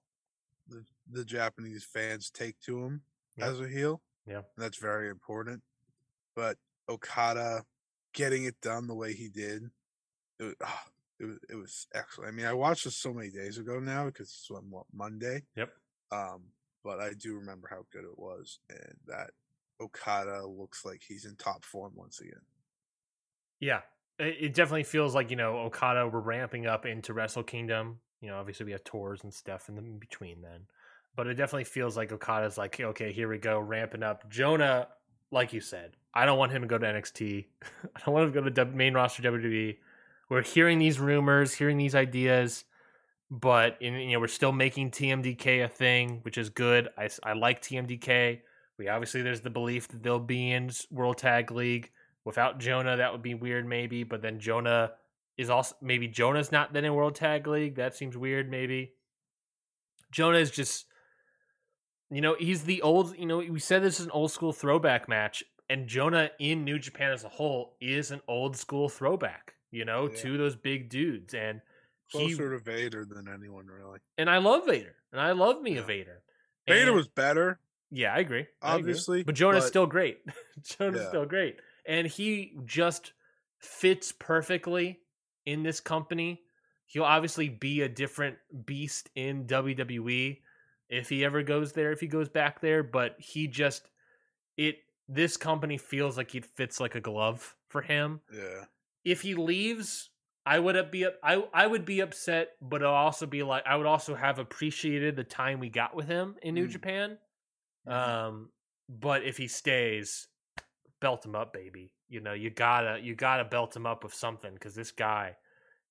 the 0.68 0.84
the 1.10 1.24
Japanese 1.24 1.84
fans 1.84 2.30
take 2.30 2.58
to 2.60 2.82
him 2.84 3.02
Yeah. 3.36 3.46
as 3.48 3.60
a 3.60 3.68
heel. 3.68 4.02
Yeah. 4.26 4.38
And 4.38 4.44
that's 4.58 4.78
very 4.78 5.08
important. 5.08 5.62
But 6.34 6.58
Okada 6.88 7.64
getting 8.12 8.44
it 8.44 8.60
done 8.60 8.86
the 8.88 8.94
way 8.94 9.12
he 9.12 9.28
did, 9.28 9.70
it 10.40 10.44
was, 10.44 10.54
ah, 10.64 10.84
it 11.20 11.24
was 11.26 11.38
it 11.48 11.54
was 11.54 11.86
excellent. 11.94 12.28
I 12.32 12.32
mean, 12.36 12.46
I 12.46 12.52
watched 12.52 12.84
this 12.84 12.96
so 12.96 13.12
many 13.14 13.30
days 13.30 13.58
ago 13.58 13.78
now 13.78 14.06
because 14.06 14.28
it's 14.28 14.50
on 14.50 14.68
what 14.70 14.86
Monday. 14.92 15.44
Yep. 15.56 15.72
Um, 16.12 16.42
but 16.84 17.00
I 17.00 17.12
do 17.14 17.34
remember 17.36 17.68
how 17.70 17.84
good 17.92 18.04
it 18.04 18.18
was, 18.18 18.58
and 18.68 18.96
that 19.06 19.30
Okada 19.80 20.46
looks 20.46 20.84
like 20.84 21.02
he's 21.06 21.24
in 21.24 21.36
top 21.36 21.64
form 21.64 21.92
once 21.94 22.20
again. 22.20 22.42
Yeah, 23.60 23.80
it, 24.18 24.36
it 24.40 24.54
definitely 24.54 24.84
feels 24.84 25.14
like 25.14 25.30
you 25.30 25.36
know 25.36 25.58
Okada. 25.58 26.06
We're 26.08 26.20
ramping 26.20 26.66
up 26.66 26.86
into 26.86 27.12
Wrestle 27.12 27.42
Kingdom. 27.42 27.98
You 28.20 28.28
know, 28.28 28.38
obviously 28.38 28.66
we 28.66 28.72
have 28.72 28.84
tours 28.84 29.20
and 29.22 29.32
stuff 29.32 29.68
in, 29.68 29.74
the, 29.74 29.82
in 29.82 29.98
between 29.98 30.40
then, 30.40 30.62
but 31.14 31.26
it 31.26 31.34
definitely 31.34 31.64
feels 31.64 31.96
like 31.96 32.12
Okada's 32.12 32.56
like, 32.56 32.80
okay, 32.80 33.12
here 33.12 33.28
we 33.28 33.38
go, 33.38 33.58
ramping 33.58 34.02
up. 34.02 34.28
Jonah, 34.30 34.88
like 35.30 35.52
you 35.52 35.60
said, 35.60 35.96
I 36.14 36.24
don't 36.24 36.38
want 36.38 36.52
him 36.52 36.62
to 36.62 36.68
go 36.68 36.78
to 36.78 36.86
NXT. 36.86 37.44
I 37.62 38.00
don't 38.04 38.14
want 38.14 38.26
him 38.26 38.32
to 38.32 38.40
go 38.40 38.48
to 38.48 38.64
the 38.64 38.64
main 38.64 38.94
roster 38.94 39.22
WWE. 39.22 39.76
We're 40.28 40.42
hearing 40.42 40.78
these 40.78 40.98
rumors, 40.98 41.54
hearing 41.54 41.76
these 41.76 41.94
ideas, 41.94 42.64
but 43.30 43.76
in, 43.80 43.94
you 43.94 44.12
know 44.12 44.20
we're 44.20 44.28
still 44.28 44.52
making 44.52 44.90
TMDK 44.90 45.64
a 45.64 45.68
thing, 45.68 46.20
which 46.22 46.38
is 46.38 46.48
good. 46.48 46.88
I 46.96 47.08
I 47.22 47.34
like 47.34 47.62
TMDK. 47.62 48.40
We 48.78 48.88
obviously 48.88 49.22
there's 49.22 49.40
the 49.40 49.50
belief 49.50 49.88
that 49.88 50.02
they'll 50.02 50.18
be 50.18 50.50
in 50.50 50.70
World 50.90 51.18
Tag 51.18 51.50
League. 51.50 51.90
Without 52.26 52.58
Jonah, 52.58 52.96
that 52.98 53.12
would 53.12 53.22
be 53.22 53.34
weird, 53.34 53.66
maybe. 53.66 54.02
But 54.02 54.20
then 54.20 54.38
Jonah 54.40 54.92
is 55.38 55.48
also 55.48 55.74
maybe 55.80 56.08
Jonah's 56.08 56.50
not 56.52 56.72
then 56.74 56.84
in 56.84 56.92
World 56.94 57.14
Tag 57.14 57.46
League. 57.46 57.76
That 57.76 57.94
seems 57.94 58.16
weird, 58.16 58.50
maybe. 58.50 58.92
Jonah 60.12 60.38
is 60.38 60.50
just, 60.50 60.86
you 62.10 62.20
know, 62.20 62.36
he's 62.38 62.64
the 62.64 62.82
old. 62.82 63.16
You 63.16 63.26
know, 63.26 63.38
we 63.38 63.58
said 63.60 63.82
this 63.82 64.00
is 64.00 64.06
an 64.06 64.12
old 64.12 64.30
school 64.32 64.52
throwback 64.52 65.08
match, 65.08 65.44
and 65.68 65.86
Jonah 65.88 66.30
in 66.38 66.64
New 66.64 66.78
Japan 66.78 67.12
as 67.12 67.24
a 67.24 67.28
whole 67.28 67.76
is 67.80 68.10
an 68.10 68.20
old 68.28 68.56
school 68.56 68.88
throwback. 68.88 69.54
You 69.70 69.84
know, 69.84 70.08
Yeah. 70.08 70.16
to 70.22 70.38
those 70.38 70.56
big 70.56 70.88
dudes, 70.88 71.34
and 71.34 71.60
he 72.08 72.34
Closer 72.34 72.56
to 72.56 72.62
Vader 72.62 73.04
than 73.04 73.28
anyone 73.28 73.66
really. 73.66 73.98
and 74.16 74.30
I 74.30 74.38
love 74.38 74.66
Vader, 74.66 74.94
and 75.12 75.20
I 75.20 75.32
love 75.32 75.60
me 75.60 75.76
a 75.76 75.82
Vader. 75.82 76.22
Vader 76.68 76.86
And- 76.88 76.96
was 76.96 77.08
better. 77.08 77.58
yeah, 77.90 78.14
I 78.14 78.18
agree. 78.18 78.46
I 78.62 78.76
agree. 78.76 78.80
Obviously, 78.92 79.22
but 79.24 79.34
Jonah's 79.34 79.64
but- 79.64 79.68
still 79.68 79.86
great. 79.86 80.20
Jonah's 80.62 81.02
Yeah. 81.02 81.08
still 81.08 81.26
great, 81.26 81.58
and 81.86 82.06
he 82.06 82.56
just 82.64 83.12
fits 83.60 84.12
perfectly 84.12 85.00
in 85.44 85.62
this 85.62 85.80
company. 85.80 86.42
He'll 86.86 87.04
obviously 87.04 87.48
be 87.48 87.82
a 87.82 87.88
different 87.88 88.36
beast 88.64 89.10
in 89.14 89.46
WWE 89.46 90.40
if 90.88 91.08
he 91.08 91.24
ever 91.24 91.42
goes 91.42 91.72
there. 91.72 91.90
If 91.92 92.00
he 92.00 92.06
goes 92.06 92.28
back 92.28 92.60
there, 92.60 92.82
but 92.82 93.16
he 93.18 93.46
just 93.48 93.88
it. 94.56 94.76
This 95.08 95.36
company 95.36 95.78
feels 95.78 96.16
like 96.16 96.34
it 96.34 96.44
fits 96.44 96.80
like 96.80 96.96
a 96.96 97.00
glove 97.00 97.54
for 97.68 97.80
him. 97.80 98.20
Yeah. 98.32 98.64
If 99.04 99.20
he 99.22 99.34
leaves, 99.34 100.10
I 100.44 100.58
would 100.58 100.90
be 100.90 101.04
up- 101.04 101.18
I 101.22 101.34
I 101.54 101.66
would 101.68 101.84
be 101.84 102.00
upset, 102.00 102.56
but 102.60 102.82
I'll 102.84 102.92
also 102.92 103.24
be 103.26 103.42
like 103.44 103.64
I 103.66 103.76
would 103.76 103.86
also 103.86 104.14
have 104.16 104.38
appreciated 104.40 105.14
the 105.14 105.22
time 105.24 105.60
we 105.60 105.68
got 105.68 105.94
with 105.94 106.06
him 106.08 106.36
in 106.42 106.54
New 106.54 106.66
Mm. 106.66 106.70
Japan. 106.70 107.18
Mhm. 107.86 107.92
Um, 107.92 108.52
but 108.88 109.22
if 109.24 109.36
he 109.36 109.46
stays, 109.46 110.26
belt 111.00 111.24
him 111.24 111.34
up, 111.34 111.52
baby. 111.52 111.92
You 112.08 112.20
know, 112.20 112.32
you 112.32 112.50
gotta 112.50 113.00
you 113.00 113.14
gotta 113.14 113.44
belt 113.44 113.74
him 113.74 113.86
up 113.86 114.04
with 114.04 114.14
something 114.14 114.52
because 114.54 114.74
this 114.74 114.92
guy 114.92 115.36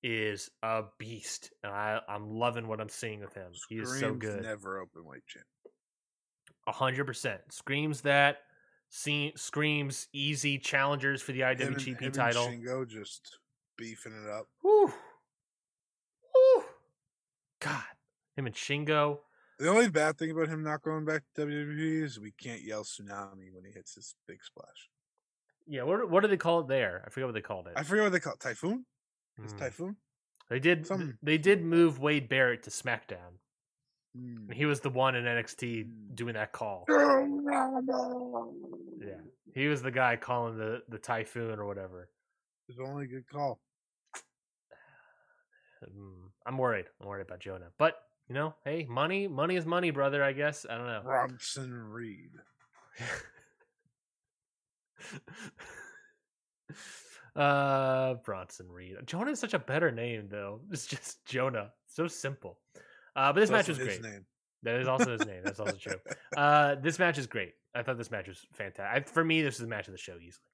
is 0.02 0.50
a 0.62 0.84
beast, 0.98 1.50
and 1.62 1.72
I 1.72 2.00
I'm 2.08 2.30
loving 2.30 2.68
what 2.68 2.80
I'm 2.80 2.88
seeing 2.88 3.20
with 3.20 3.34
him. 3.34 3.52
He 3.68 3.76
is 3.76 3.98
so 4.00 4.14
good, 4.14 4.42
Never 4.42 4.80
open 4.80 5.04
weight 5.04 5.26
champ. 5.26 5.44
a 6.66 6.72
hundred 6.72 7.04
percent. 7.06 7.40
Screams 7.50 8.02
that. 8.02 8.38
See, 8.88 9.32
screams 9.36 10.06
easy 10.12 10.58
challengers 10.58 11.20
for 11.20 11.32
the 11.32 11.40
Him 11.40 11.60
and- 11.60 11.76
IWGP 11.76 11.86
him 11.86 12.04
and 12.06 12.14
title. 12.14 12.46
Shingo 12.46 12.88
just 12.88 13.38
beefing 13.76 14.12
it 14.24 14.30
up. 14.30 14.46
Whew. 14.62 14.92
Whew. 16.32 16.64
God, 17.60 17.82
him 18.36 18.46
and 18.46 18.54
Shingo. 18.54 19.18
The 19.58 19.68
only 19.68 19.88
bad 19.88 20.18
thing 20.18 20.30
about 20.30 20.48
him 20.48 20.62
not 20.62 20.82
going 20.82 21.04
back 21.04 21.22
to 21.34 21.46
WWE 21.46 22.02
is 22.04 22.20
we 22.20 22.30
can't 22.30 22.62
yell 22.62 22.84
tsunami 22.84 23.52
when 23.52 23.64
he 23.64 23.72
hits 23.72 23.94
his 23.94 24.14
big 24.28 24.42
splash. 24.44 24.88
Yeah, 25.66 25.82
what 25.82 26.08
what 26.10 26.22
do 26.22 26.28
they 26.28 26.36
call 26.36 26.60
it 26.60 26.68
there? 26.68 27.02
I 27.06 27.10
forget 27.10 27.26
what 27.26 27.34
they 27.34 27.40
called 27.40 27.66
it. 27.66 27.72
I 27.76 27.82
forget 27.82 28.04
what 28.04 28.12
they 28.12 28.20
call 28.20 28.34
it. 28.34 28.40
Typhoon? 28.40 28.84
It's 29.42 29.52
Mm. 29.54 29.58
Typhoon? 29.58 29.96
They 30.48 30.60
did. 30.60 30.88
They 31.22 31.38
did 31.38 31.64
move 31.64 31.98
Wade 31.98 32.28
Barrett 32.28 32.62
to 32.64 32.70
SmackDown. 32.70 33.38
Mm. 34.16 34.52
He 34.52 34.64
was 34.64 34.80
the 34.80 34.90
one 34.90 35.16
in 35.16 35.24
NXT 35.24 35.84
Mm. 35.84 36.14
doing 36.14 36.34
that 36.34 36.52
call. 36.52 36.84
Yeah, 36.88 37.26
he 39.54 39.66
was 39.68 39.82
the 39.82 39.90
guy 39.90 40.16
calling 40.16 40.56
the 40.56 40.82
the 40.88 40.98
typhoon 40.98 41.58
or 41.58 41.66
whatever. 41.66 42.08
It's 42.68 42.78
only 42.78 43.04
a 43.04 43.08
good 43.08 43.28
call. 43.28 43.60
Mm, 45.84 46.30
I'm 46.46 46.58
worried. 46.58 46.86
I'm 47.00 47.06
worried 47.06 47.26
about 47.26 47.40
Jonah, 47.40 47.70
but 47.78 47.96
you 48.28 48.34
know, 48.34 48.54
hey, 48.64 48.86
money, 48.88 49.28
money 49.28 49.56
is 49.56 49.66
money, 49.66 49.90
brother. 49.90 50.24
I 50.24 50.32
guess 50.32 50.64
I 50.68 50.76
don't 50.78 50.86
know. 50.86 51.02
Robson 51.04 51.72
Reed. 51.72 52.30
uh, 57.36 58.14
Bronson 58.24 58.70
Reed. 58.70 58.96
Jonah 59.06 59.32
is 59.32 59.40
such 59.40 59.54
a 59.54 59.58
better 59.58 59.90
name, 59.90 60.28
though. 60.28 60.60
It's 60.70 60.86
just 60.86 61.24
Jonah. 61.26 61.72
So 61.86 62.06
simple. 62.06 62.58
Uh, 63.14 63.32
but 63.32 63.40
this 63.40 63.50
match 63.50 63.68
was 63.68 63.78
great. 63.78 64.02
Name. 64.02 64.26
That 64.62 64.80
is 64.80 64.88
also 64.88 65.12
his 65.12 65.26
name. 65.26 65.42
That's 65.44 65.60
also 65.60 65.76
true. 65.76 65.96
Uh, 66.36 66.74
this 66.74 66.98
match 66.98 67.16
is 67.16 67.26
great. 67.26 67.54
I 67.74 67.82
thought 67.82 67.96
this 67.96 68.10
match 68.10 68.28
was 68.28 68.44
fantastic. 68.52 69.08
For 69.08 69.24
me, 69.24 69.40
this 69.40 69.54
is 69.54 69.60
the 69.60 69.66
match 69.66 69.88
of 69.88 69.92
the 69.92 69.98
show 69.98 70.16
easily. 70.16 70.50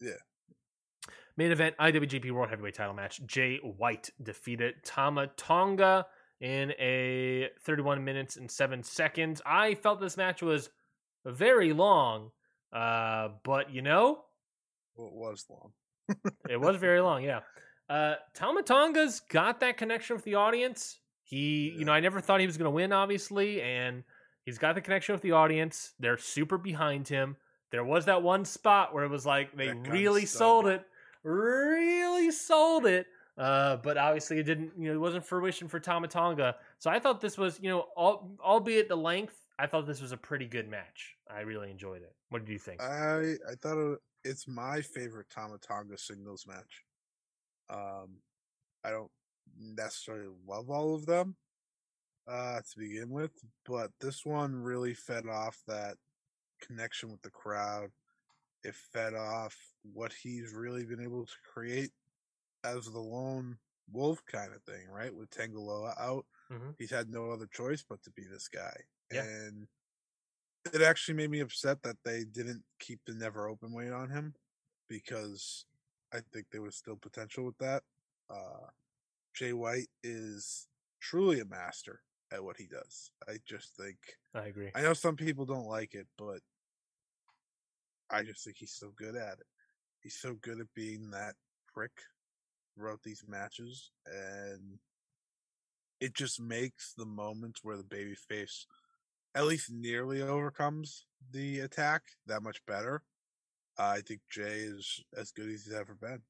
Yeah. 0.00 0.12
Main 1.36 1.50
event 1.50 1.74
IWGP 1.80 2.30
World 2.30 2.50
Heavyweight 2.50 2.74
Title 2.74 2.94
match. 2.94 3.20
Jay 3.26 3.56
White 3.56 4.10
defeated 4.22 4.74
Tama 4.84 5.28
Tonga 5.36 6.06
in 6.40 6.72
a 6.78 7.48
31 7.64 8.04
minutes 8.04 8.36
and 8.36 8.50
seven 8.50 8.82
seconds. 8.82 9.42
I 9.44 9.74
felt 9.74 10.00
this 10.00 10.16
match 10.16 10.42
was 10.42 10.70
very 11.24 11.72
long, 11.72 12.30
uh, 12.72 13.28
but 13.44 13.72
you 13.72 13.82
know, 13.82 14.20
Well, 14.96 15.08
it 15.08 15.14
was 15.14 15.46
long. 15.48 15.72
it 16.48 16.60
was 16.60 16.76
very 16.76 17.00
long. 17.00 17.22
Yeah. 17.22 17.40
Uh, 17.88 18.14
Tama 18.34 18.62
Tonga's 18.62 19.20
got 19.20 19.60
that 19.60 19.76
connection 19.78 20.14
with 20.16 20.24
the 20.24 20.34
audience. 20.34 20.98
He, 21.24 21.74
you 21.76 21.84
know, 21.84 21.92
I 21.92 22.00
never 22.00 22.20
thought 22.20 22.40
he 22.40 22.46
was 22.46 22.56
going 22.56 22.66
to 22.66 22.70
win, 22.70 22.92
obviously, 22.92 23.60
and 23.62 24.02
he's 24.44 24.58
got 24.58 24.74
the 24.74 24.80
connection 24.80 25.14
with 25.14 25.22
the 25.22 25.32
audience. 25.32 25.92
They're 25.98 26.16
super 26.18 26.56
behind 26.58 27.08
him. 27.08 27.36
There 27.70 27.84
was 27.84 28.06
that 28.06 28.22
one 28.22 28.44
spot 28.46 28.94
where 28.94 29.04
it 29.04 29.10
was 29.10 29.26
like 29.26 29.54
they 29.56 29.72
really 29.72 30.24
sold 30.24 30.66
it, 30.66 30.84
really 31.22 32.30
sold 32.30 32.86
it. 32.86 33.06
Uh, 33.36 33.76
but 33.76 33.96
obviously 33.96 34.38
it 34.38 34.44
didn't, 34.44 34.72
you 34.76 34.88
know, 34.88 34.94
it 34.94 34.98
wasn't 35.00 35.24
fruition 35.24 35.68
for 35.68 35.78
Tama 35.78 36.08
Tonga. 36.08 36.56
So 36.78 36.90
I 36.90 36.98
thought 36.98 37.20
this 37.20 37.38
was, 37.38 37.60
you 37.62 37.68
know, 37.70 37.86
al- 37.96 38.32
albeit 38.44 38.88
the 38.88 38.96
length, 38.96 39.37
I 39.58 39.66
thought 39.66 39.86
this 39.86 40.00
was 40.00 40.12
a 40.12 40.16
pretty 40.16 40.46
good 40.46 40.68
match. 40.68 41.16
I 41.28 41.40
really 41.40 41.70
enjoyed 41.70 42.02
it. 42.02 42.14
What 42.28 42.44
did 42.44 42.52
you 42.52 42.58
think? 42.58 42.80
I 42.82 43.34
I 43.48 43.54
thought 43.60 43.78
it, 43.78 43.98
it's 44.24 44.46
my 44.46 44.80
favorite 44.80 45.30
Tama 45.30 45.58
Tonga 45.58 45.98
singles 45.98 46.46
match. 46.46 46.84
Um, 47.70 48.22
I 48.84 48.90
don't 48.90 49.10
necessarily 49.58 50.28
love 50.46 50.70
all 50.70 50.94
of 50.94 51.06
them 51.06 51.36
uh, 52.26 52.60
to 52.60 52.78
begin 52.78 53.10
with, 53.10 53.32
but 53.64 53.90
this 54.00 54.24
one 54.24 54.54
really 54.54 54.94
fed 54.94 55.26
off 55.26 55.60
that 55.66 55.96
connection 56.60 57.10
with 57.10 57.22
the 57.22 57.30
crowd. 57.30 57.90
It 58.64 58.74
fed 58.74 59.14
off 59.14 59.56
what 59.82 60.12
he's 60.12 60.52
really 60.52 60.84
been 60.84 61.02
able 61.02 61.26
to 61.26 61.32
create 61.52 61.90
as 62.64 62.86
the 62.86 62.98
lone 62.98 63.58
wolf 63.90 64.24
kind 64.26 64.52
of 64.52 64.62
thing, 64.64 64.88
right? 64.88 65.14
With 65.14 65.30
Tanga 65.30 65.60
Loa 65.60 65.94
out, 65.98 66.26
Mhm. 66.50 66.74
he's 66.78 66.90
had 66.90 67.08
no 67.08 67.30
other 67.30 67.46
choice 67.46 67.82
but 67.82 68.02
to 68.02 68.10
be 68.10 68.24
this 68.24 68.48
guy. 68.48 68.76
Yeah. 69.12 69.22
And 69.22 69.66
it 70.72 70.82
actually 70.82 71.14
made 71.14 71.30
me 71.30 71.40
upset 71.40 71.82
that 71.82 71.96
they 72.04 72.24
didn't 72.24 72.62
keep 72.78 73.00
the 73.06 73.14
never 73.14 73.48
open 73.48 73.72
weight 73.72 73.92
on 73.92 74.10
him 74.10 74.34
because 74.88 75.64
I 76.12 76.20
think 76.32 76.46
there 76.50 76.62
was 76.62 76.76
still 76.76 76.96
potential 76.96 77.44
with 77.44 77.58
that. 77.58 77.82
Uh, 78.30 78.68
Jay 79.34 79.52
White 79.52 79.88
is 80.02 80.68
truly 81.00 81.40
a 81.40 81.44
master 81.44 82.00
at 82.32 82.42
what 82.42 82.56
he 82.56 82.66
does. 82.66 83.10
I 83.28 83.36
just 83.46 83.76
think 83.76 83.96
I 84.34 84.46
agree. 84.46 84.70
I 84.74 84.82
know 84.82 84.94
some 84.94 85.16
people 85.16 85.44
don't 85.44 85.66
like 85.66 85.94
it, 85.94 86.06
but 86.16 86.40
I 88.10 88.22
just 88.22 88.44
think 88.44 88.56
he's 88.58 88.72
so 88.72 88.92
good 88.96 89.16
at 89.16 89.34
it. 89.34 89.46
He's 90.00 90.18
so 90.18 90.34
good 90.40 90.60
at 90.60 90.74
being 90.74 91.10
that 91.10 91.34
prick 91.72 91.92
throughout 92.74 93.02
these 93.02 93.24
matches, 93.28 93.90
and 94.06 94.78
it 96.00 96.14
just 96.14 96.40
makes 96.40 96.94
the 96.94 97.06
moments 97.06 97.60
where 97.62 97.76
the 97.76 97.82
babyface 97.82 98.66
at 99.38 99.46
least 99.46 99.70
nearly 99.70 100.20
overcomes 100.20 101.06
the 101.30 101.60
attack 101.60 102.02
that 102.26 102.42
much 102.42 102.60
better. 102.66 103.04
Uh, 103.78 103.94
I 103.96 104.00
think 104.00 104.20
Jay 104.28 104.62
is 104.66 105.00
as 105.16 105.30
good 105.30 105.46
as 105.46 105.64
he's 105.64 105.72
ever 105.72 105.94
been, 105.94 106.20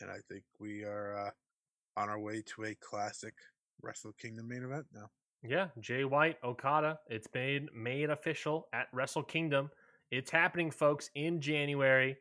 and 0.00 0.10
I 0.10 0.16
think 0.30 0.44
we 0.58 0.82
are 0.82 1.26
uh, 1.26 2.00
on 2.00 2.08
our 2.08 2.18
way 2.18 2.42
to 2.54 2.64
a 2.64 2.74
classic 2.76 3.34
Wrestle 3.82 4.14
Kingdom 4.18 4.48
main 4.48 4.64
event 4.64 4.86
now. 4.94 5.10
Yeah, 5.42 5.68
Jay 5.78 6.04
White, 6.04 6.38
Okada. 6.42 7.00
It's 7.10 7.28
made 7.34 7.68
made 7.74 8.08
official 8.08 8.68
at 8.72 8.86
Wrestle 8.94 9.24
Kingdom. 9.24 9.70
It's 10.10 10.30
happening, 10.30 10.70
folks, 10.70 11.10
in 11.14 11.42
January. 11.42 12.16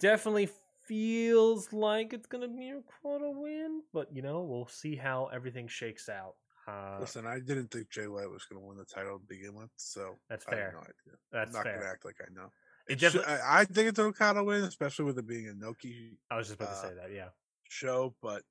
Definitely 0.00 0.48
feels 0.86 1.70
like 1.74 2.14
it's 2.14 2.26
gonna 2.26 2.48
be 2.48 2.70
a 2.70 2.80
quarter 3.02 3.30
win, 3.30 3.82
but 3.92 4.08
you 4.10 4.22
know 4.22 4.40
we'll 4.42 4.68
see 4.68 4.96
how 4.96 5.26
everything 5.34 5.68
shakes 5.68 6.08
out. 6.08 6.36
Uh, 6.66 6.98
Listen, 7.00 7.26
I 7.26 7.38
didn't 7.38 7.68
think 7.70 7.90
Jay 7.90 8.08
White 8.08 8.28
was 8.30 8.44
going 8.44 8.60
to 8.60 8.66
win 8.66 8.76
the 8.76 8.84
title 8.84 9.18
to 9.18 9.24
begin 9.26 9.54
with, 9.54 9.70
so 9.76 10.16
That's 10.28 10.44
I 10.48 10.50
have 10.50 10.58
fair. 10.58 10.72
no 10.72 10.78
idea. 10.80 11.18
That's 11.30 11.48
I'm 11.50 11.52
not 11.52 11.64
going 11.64 11.80
to 11.80 11.86
act 11.86 12.04
like 12.04 12.16
I 12.20 12.32
know. 12.34 12.50
It 12.88 13.00
It 13.02 13.12
should- 13.12 13.24
I, 13.24 13.60
I 13.60 13.64
think 13.64 13.88
it's 13.88 13.98
an 13.98 14.06
Okada 14.06 14.42
win, 14.42 14.64
especially 14.64 15.04
with 15.04 15.18
it 15.18 15.26
being 15.26 15.46
an 15.48 15.60
Inoki 15.60 16.16
I 16.30 16.36
was 16.36 16.48
just 16.48 16.60
about 16.60 16.70
to 16.72 16.78
uh, 16.78 16.82
say 16.90 16.94
that. 16.94 17.12
Yeah, 17.12 17.28
show, 17.68 18.14
but 18.22 18.42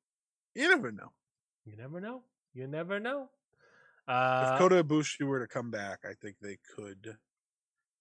you 0.54 0.70
never 0.70 0.92
know. 0.92 1.12
you 1.66 1.76
never 1.76 2.00
know. 2.00 2.22
You 2.54 2.68
never 2.68 3.00
know. 3.02 3.30
Uh, 4.08 4.52
if 4.54 4.60
Kota 4.60 4.82
Ibushi 4.84 5.24
were 5.26 5.40
to 5.40 5.48
come 5.48 5.72
back, 5.72 6.00
I 6.06 6.14
think 6.22 6.36
they 6.42 6.58
could, 6.76 7.18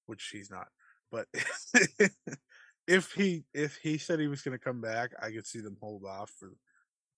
which 0.06 0.28
he's 0.32 0.50
not. 0.50 0.68
But 1.10 1.26
if 2.86 3.12
he 3.12 3.44
if 3.54 3.76
he 3.82 3.98
said 3.98 4.20
he 4.20 4.26
was 4.28 4.42
going 4.42 4.56
to 4.56 4.62
come 4.64 4.80
back, 4.80 5.10
I 5.20 5.30
could 5.30 5.46
see 5.46 5.60
them 5.60 5.76
hold 5.80 6.04
off 6.04 6.30
for 6.38 6.52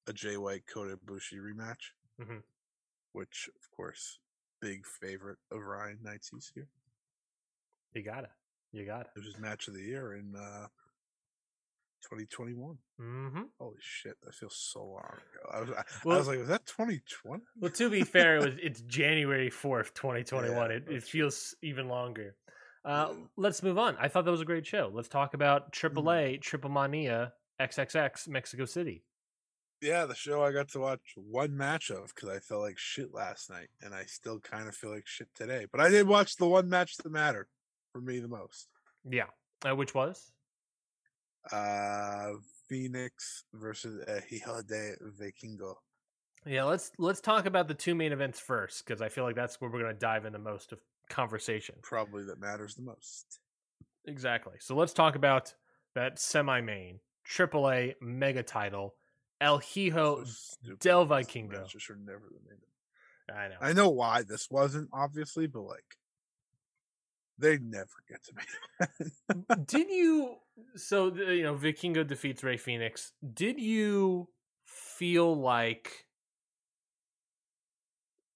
a 0.06 0.12
Jay 0.12 0.36
White 0.36 0.64
Kota 0.66 0.96
Ibushi 0.96 1.34
rematch, 1.40 1.90
Mhm. 2.20 2.42
Which 3.16 3.48
of 3.48 3.76
course 3.76 4.18
big 4.60 4.84
favorite 4.86 5.38
of 5.50 5.60
Ryan 5.62 5.98
Knight's 6.02 6.30
here. 6.54 6.68
you 7.94 8.02
gotta, 8.02 8.28
you 8.72 8.84
gotta. 8.84 9.08
It 9.16 9.24
was 9.24 9.38
match 9.38 9.68
of 9.68 9.74
the 9.74 9.80
year 9.82 10.12
in 10.14 10.34
uh 10.36 10.66
2021. 12.02 12.76
Mm-hmm. 13.00 13.42
Holy 13.58 13.76
shit, 13.80 14.14
that 14.22 14.34
feels 14.34 14.54
so 14.56 14.80
long 14.84 15.02
ago. 15.02 15.50
I 15.52 15.60
was, 15.60 15.70
I, 15.70 15.82
Well- 16.04 16.16
I 16.16 16.18
was 16.18 16.28
like, 16.28 16.38
was 16.38 16.48
that 16.48 16.66
2020? 16.66 17.42
Well, 17.60 17.70
to 17.72 17.90
be 17.90 18.02
fair, 18.04 18.36
it 18.36 18.44
was 18.44 18.54
it's 18.62 18.80
January 18.82 19.50
fourth, 19.50 19.94
twenty 19.94 20.22
twenty 20.22 20.50
one. 20.50 20.70
Yeah, 20.70 20.76
It 20.76 20.84
it 20.88 21.02
feels 21.02 21.54
even 21.62 21.88
longer. 21.88 22.36
Uh, 22.84 23.08
Yeah. 23.10 23.24
let's 23.36 23.62
move 23.62 23.78
on. 23.78 23.96
I 23.98 24.08
thought 24.08 24.24
that 24.26 24.30
was 24.30 24.40
a 24.42 24.44
great 24.46 24.66
show. 24.66 24.90
Let's 24.92 25.08
talk 25.08 25.34
about 25.34 25.72
Mm-hmm. 25.72 25.98
AAA 26.08 26.40
Triple 26.42 26.70
Mania 26.70 27.32
XXX 27.60 28.28
Mexico 28.28 28.64
City. 28.66 29.02
Yeah, 29.82 30.06
the 30.06 30.14
show 30.14 30.42
I 30.42 30.52
got 30.52 30.68
to 30.70 30.80
watch 30.80 31.00
one 31.16 31.56
match 31.56 31.90
of 31.90 32.12
because 32.14 32.30
I 32.30 32.38
felt 32.38 32.62
like 32.62 32.78
shit 32.78 33.12
last 33.12 33.50
night, 33.50 33.68
and 33.82 33.94
I 33.94 34.04
still 34.04 34.40
kind 34.40 34.68
of 34.68 34.74
feel 34.74 34.90
like 34.90 35.06
shit 35.06 35.28
today. 35.34 35.66
But 35.70 35.80
I 35.82 35.88
did 35.90 36.08
watch 36.08 36.36
the 36.36 36.46
one 36.48 36.68
match 36.68 36.96
that 36.96 37.10
mattered 37.12 37.48
for 37.92 38.00
me 38.00 38.18
the 38.18 38.28
most. 38.28 38.68
Yeah, 39.08 39.26
uh, 39.68 39.76
which 39.76 39.94
was 39.94 40.32
Uh 41.52 42.32
Fénix 42.70 43.42
versus 43.54 44.02
uh, 44.08 44.20
Hijo 44.28 44.62
de 44.62 44.94
Vikingo. 45.20 45.74
yeah. 46.44 46.64
Let's 46.64 46.90
let's 46.98 47.20
talk 47.20 47.46
about 47.46 47.68
the 47.68 47.74
two 47.74 47.94
main 47.94 48.12
events 48.12 48.40
first 48.40 48.84
because 48.84 49.00
I 49.02 49.08
feel 49.08 49.24
like 49.24 49.36
that's 49.36 49.60
where 49.60 49.70
we're 49.70 49.80
gonna 49.80 49.94
dive 49.94 50.24
into 50.24 50.38
the 50.38 50.44
most 50.44 50.72
of 50.72 50.80
conversation. 51.08 51.76
Probably 51.82 52.24
that 52.24 52.40
matters 52.40 52.74
the 52.74 52.82
most. 52.82 53.38
Exactly. 54.06 54.54
So 54.58 54.74
let's 54.74 54.92
talk 54.92 55.14
about 55.16 55.54
that 55.94 56.18
semi-main 56.18 57.00
AAA 57.28 57.94
mega 58.00 58.42
title 58.42 58.94
El 59.40 59.58
Hijo. 59.58 60.24
So. 60.24 60.74
Del 60.80 61.06
Vikingo. 61.06 61.58
Are 61.58 61.96
never 61.96 62.30
main. 62.48 62.58
I 63.36 63.48
know. 63.48 63.56
I 63.60 63.72
know 63.72 63.88
why 63.88 64.22
this 64.22 64.48
wasn't 64.50 64.88
obviously, 64.92 65.46
but 65.46 65.62
like 65.62 65.96
they 67.38 67.58
never 67.58 67.88
get 68.08 68.22
to 68.24 68.32
me. 69.48 69.64
did 69.66 69.90
you 69.90 70.36
so 70.74 71.14
you 71.14 71.42
know 71.42 71.54
vikingo 71.54 72.06
defeats 72.06 72.42
rey 72.42 72.56
fénix 72.56 73.10
did 73.34 73.60
you 73.60 74.28
feel 74.64 75.34
like 75.38 76.06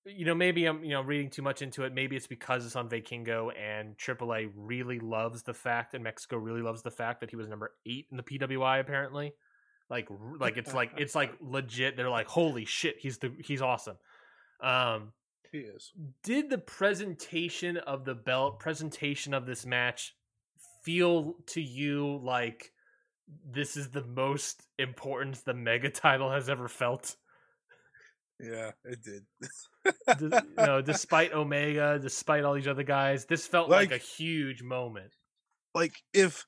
you 0.04 0.24
know 0.24 0.34
maybe 0.34 0.66
i'm 0.66 0.82
you 0.84 0.90
know 0.90 1.02
reading 1.02 1.30
too 1.30 1.42
much 1.42 1.62
into 1.62 1.84
it 1.84 1.94
maybe 1.94 2.16
it's 2.16 2.26
because 2.26 2.66
it's 2.66 2.76
on 2.76 2.88
vikingo 2.88 3.50
and 3.58 3.96
aaa 3.98 4.50
really 4.54 4.98
loves 4.98 5.42
the 5.42 5.54
fact 5.54 5.94
and 5.94 6.04
mexico 6.04 6.36
really 6.36 6.62
loves 6.62 6.82
the 6.82 6.90
fact 6.90 7.20
that 7.20 7.30
he 7.30 7.36
was 7.36 7.48
number 7.48 7.72
eight 7.86 8.06
in 8.10 8.16
the 8.16 8.22
pwi 8.22 8.80
apparently 8.80 9.32
like 9.90 10.08
like 10.38 10.56
it's 10.56 10.72
like 10.72 10.92
it's 10.96 11.14
like 11.14 11.32
legit 11.40 11.96
they're 11.96 12.08
like 12.08 12.26
holy 12.28 12.64
shit 12.64 12.96
he's 13.00 13.18
the 13.18 13.32
he's 13.44 13.60
awesome 13.60 13.96
um 14.62 15.12
he 15.52 15.58
is. 15.58 15.90
did 16.22 16.48
the 16.48 16.58
presentation 16.58 17.76
of 17.76 18.04
the 18.04 18.14
belt 18.14 18.60
presentation 18.60 19.34
of 19.34 19.46
this 19.46 19.66
match 19.66 20.14
feel 20.84 21.34
to 21.46 21.60
you 21.60 22.20
like 22.22 22.70
this 23.52 23.76
is 23.76 23.90
the 23.90 24.04
most 24.04 24.62
importance 24.78 25.40
the 25.42 25.54
mega 25.54 25.90
title 25.90 26.30
has 26.30 26.48
ever 26.48 26.68
felt 26.68 27.16
Yeah, 28.38 28.70
it 28.84 28.98
did. 29.02 29.24
You 30.20 30.40
know 30.56 30.80
despite 30.82 31.32
omega 31.32 31.98
despite 32.00 32.44
all 32.44 32.54
these 32.54 32.68
other 32.68 32.82
guys 32.82 33.24
this 33.26 33.46
felt 33.46 33.68
like, 33.68 33.90
Like- 33.90 34.00
a 34.00 34.04
huge 34.04 34.62
moment 34.62 35.12
like 35.74 35.94
if 36.14 36.46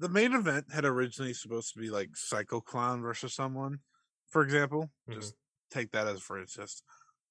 the 0.00 0.08
main 0.08 0.32
event 0.32 0.72
had 0.72 0.84
originally 0.84 1.34
supposed 1.34 1.72
to 1.74 1.78
be 1.80 1.90
like 1.90 2.16
Psycho 2.16 2.60
Clown 2.60 3.02
versus 3.02 3.34
someone, 3.34 3.80
for 4.28 4.42
example, 4.42 4.90
Mhm. 5.08 5.14
just 5.14 5.34
take 5.70 5.92
that 5.92 6.08
as 6.08 6.20
for 6.20 6.38
instance. 6.40 6.82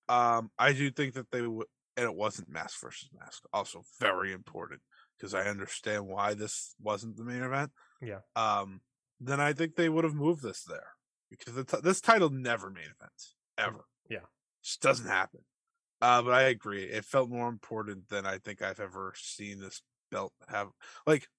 Um, 0.08 0.52
I 0.58 0.74
do 0.74 0.90
think 0.92 1.16
that 1.16 1.30
they 1.32 1.42
would, 1.46 1.68
and 1.98 2.06
it 2.06 2.16
wasn't 2.16 2.50
mask 2.50 2.80
versus 2.82 3.10
mask. 3.12 3.44
Also, 3.54 3.84
very 4.00 4.32
important 4.32 4.82
because 5.18 5.34
I 5.34 5.44
understand 5.50 6.08
why 6.08 6.34
this 6.34 6.76
wasn't 6.80 7.18
the 7.18 7.26
main 7.26 7.44
event. 7.44 7.72
Yeah. 8.02 8.22
Um, 8.36 8.82
then 9.20 9.42
I 9.42 9.54
think 9.54 9.76
they 9.76 9.90
would 9.90 10.06
have 10.06 10.16
moved 10.16 10.42
this 10.42 10.64
there 10.64 10.96
because 11.30 11.54
the 11.56 11.66
t- 11.66 11.82
this 11.82 12.02
title 12.02 12.30
never 12.30 12.70
made 12.70 12.88
events 12.90 13.36
ever. 13.58 13.86
Yeah. 14.10 14.26
just 14.62 14.82
doesn't 14.82 15.08
happen. 15.08 15.46
Uh, 16.02 16.22
but 16.22 16.34
I 16.34 16.44
agree. 16.44 16.84
It 16.86 17.06
felt 17.06 17.30
more 17.30 17.50
important 17.50 18.08
than 18.10 18.26
I 18.26 18.38
think 18.40 18.62
I've 18.62 18.80
ever 18.80 19.14
seen 19.16 19.60
this 19.60 19.82
belt 20.12 20.34
have. 20.48 20.72
Like, 21.06 21.30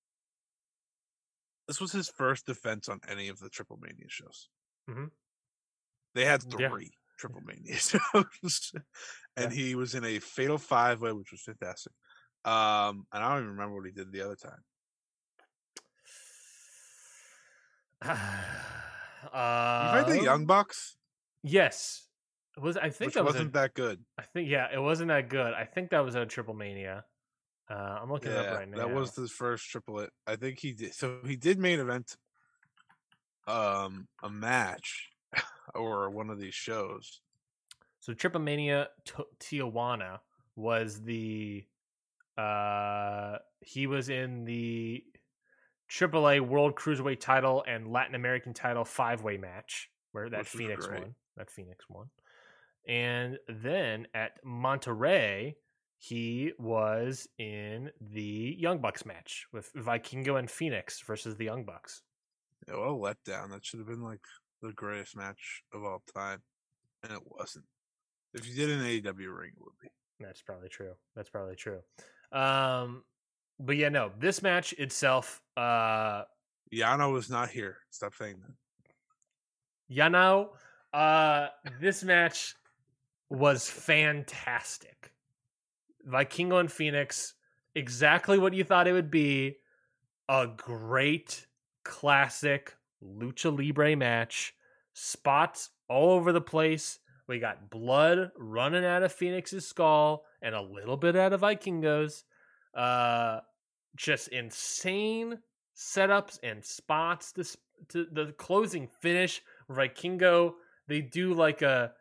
this 1.71 1.81
was 1.81 1.93
his 1.93 2.09
first 2.09 2.47
defense 2.47 2.89
on 2.89 2.99
any 3.09 3.29
of 3.29 3.39
the 3.39 3.49
Triple 3.49 3.79
Mania 3.81 4.07
shows. 4.09 4.49
Mhm. 4.89 5.13
They 6.17 6.25
had 6.25 6.43
Yeah. 6.59 6.69
three 6.69 6.91
Triple 7.17 7.43
Mania 7.43 7.77
shows, 7.79 8.73
and 9.37 9.53
he 9.53 9.77
was 9.77 9.95
in 9.95 10.05
a 10.05 10.19
Fatal 10.19 10.59
Five 10.59 11.01
Way, 11.01 11.13
which 11.13 11.31
was 11.31 11.43
fantastic. 11.43 11.93
Um, 12.45 13.07
and 13.13 13.23
I 13.23 13.29
don't 13.35 13.45
even 13.45 13.51
remember 13.53 13.77
what 13.77 13.87
he 13.87 13.93
did 13.93 14.11
the 14.11 14.23
other 14.23 14.35
time. 14.35 14.65
Uh, 19.33 20.05
you 20.09 20.15
the 20.15 20.25
Young 20.25 20.47
Bucks, 20.47 20.97
Yes, 21.43 22.09
it 22.57 22.63
was 22.63 22.79
I 22.79 22.89
think 22.89 23.09
which 23.09 23.15
that 23.15 23.25
was 23.25 23.35
wasn't 23.35 23.51
a, 23.51 23.53
that 23.53 23.75
good. 23.75 24.03
I 24.19 24.23
think 24.23 24.49
yeah, 24.49 24.67
it 24.73 24.79
wasn't 24.81 25.09
that 25.09 25.29
good. 25.29 25.53
I 25.53 25.67
think 25.67 25.91
that 25.91 26.01
was 26.01 26.15
a 26.15 26.25
Triple 26.25 26.55
Mania. 26.55 27.05
Uh, 27.71 27.99
I'm 28.03 28.11
looking 28.11 28.33
it 28.33 28.35
Yeah, 28.35 28.41
up 28.41 28.57
right 28.59 28.69
now. 28.69 28.79
that 28.79 28.91
was 28.91 29.15
his 29.15 29.31
first 29.31 29.69
triplet. 29.69 30.11
I 30.27 30.37
think 30.37 30.59
he 30.59 30.73
did. 30.73 30.93
So 30.95 31.21
he 31.25 31.37
did 31.37 31.59
main 31.59 31.79
event, 31.79 32.17
um, 33.47 34.09
a 34.23 34.29
match 34.31 35.11
or 35.75 36.11
one 36.11 36.31
of 36.31 36.39
these 36.41 36.55
shows. 36.55 37.21
So 38.01 38.13
Triple 38.15 38.41
Mania 38.41 38.89
T- 39.05 39.59
Tijuana 39.61 40.21
was 40.57 41.01
the 41.03 41.65
uh 42.37 43.39
he 43.61 43.87
was 43.87 44.09
in 44.09 44.45
the 44.45 45.05
AAA 45.89 46.41
World 46.41 46.77
Cruiserweight 46.77 47.21
title 47.21 47.65
and 47.67 47.91
Latin 47.91 48.15
American 48.15 48.55
title 48.55 48.85
five 48.85 49.23
way 49.23 49.37
match 49.37 49.91
where 50.13 50.29
that 50.31 50.39
Which 50.39 50.49
Fénix 50.49 50.91
won. 50.91 51.15
That 51.37 51.49
Fénix 51.51 51.77
won. 51.89 52.11
And 52.89 53.39
then 53.49 54.07
at 54.15 54.43
Monterrey, 54.45 55.55
he 56.03 56.53
was 56.59 57.29
in 57.39 57.91
the 58.01 58.57
Young 58.59 58.79
Bucks 58.79 59.05
match 59.05 59.47
with 59.53 59.71
Vikingo 59.75 60.39
and 60.39 60.49
Fénix 60.49 61.05
versus 61.05 61.37
the 61.37 61.45
Young 61.45 61.65
Bucks. 61.65 62.01
Yeah, 62.67 62.77
what 62.77 62.89
a 62.89 63.31
letdown! 63.31 63.51
That 63.51 63.67
should 63.67 63.81
have 63.81 63.87
been 63.87 64.03
like 64.03 64.25
the 64.63 64.73
greatest 64.73 65.15
match 65.15 65.63
of 65.75 65.85
all 65.85 66.03
time, 66.15 66.41
and 67.03 67.13
it 67.13 67.21
wasn't. 67.27 67.67
If 68.33 68.49
you 68.49 68.55
did 68.55 68.71
an 68.71 68.81
AEW 68.81 69.39
ring, 69.39 69.51
it 69.55 69.63
would 69.63 69.75
be. 69.83 69.89
That's 70.19 70.41
probably 70.41 70.71
true. 70.71 70.95
That's 71.15 71.29
probably 71.29 71.57
true. 71.57 71.81
Um, 72.33 73.05
but 73.59 73.77
yeah, 73.77 73.91
no, 73.91 74.11
this 74.19 74.43
match 74.43 74.73
itself, 74.75 75.43
uh, 75.59 76.23
Yano 76.73 77.13
was 77.13 77.29
not 77.29 77.51
here. 77.51 77.77
Stop 77.91 78.15
saying 78.15 78.37
that. 78.41 79.95
Yano, 79.95 80.49
uh, 80.95 81.49
this 81.79 82.03
match 82.03 82.55
was 83.29 83.69
fantastic. 83.69 85.13
Vikingo 86.11 86.61
and 86.61 86.69
Fénix, 86.69 87.33
exactly 87.75 88.39
what 88.39 88.55
you 88.55 88.65
thought 88.65 88.89
it 88.89 88.93
would 88.93 89.11
be. 89.11 89.57
A 90.29 90.47
great 90.47 91.47
classic 91.85 92.75
lucha 93.03 93.57
libre 93.57 93.97
match. 93.97 94.55
Spots 94.93 95.71
all 95.89 96.13
over 96.13 96.33
the 96.33 96.41
place. 96.41 96.99
We 97.27 97.39
got 97.39 97.71
blood 97.71 98.31
running 98.37 98.85
out 98.85 99.03
of 99.03 99.15
Fénix's 99.15 99.67
skull 99.67 100.25
and 100.43 100.55
a 100.55 100.61
little 100.61 100.97
bit 100.97 101.17
out 101.17 101.33
of 101.33 101.43
Vikingo's. 101.43 102.25
Uh, 102.75 103.41
just 103.97 104.29
insane 104.29 105.39
setups 105.77 106.39
and 106.43 106.65
spots. 106.65 107.33
To 107.89 108.07
the 108.13 108.35
closing 108.37 108.89
finish 109.01 109.41
Vikingo 109.71 110.53
they 110.87 111.01
do 111.01 111.33
like 111.33 111.63
a, 111.63 111.93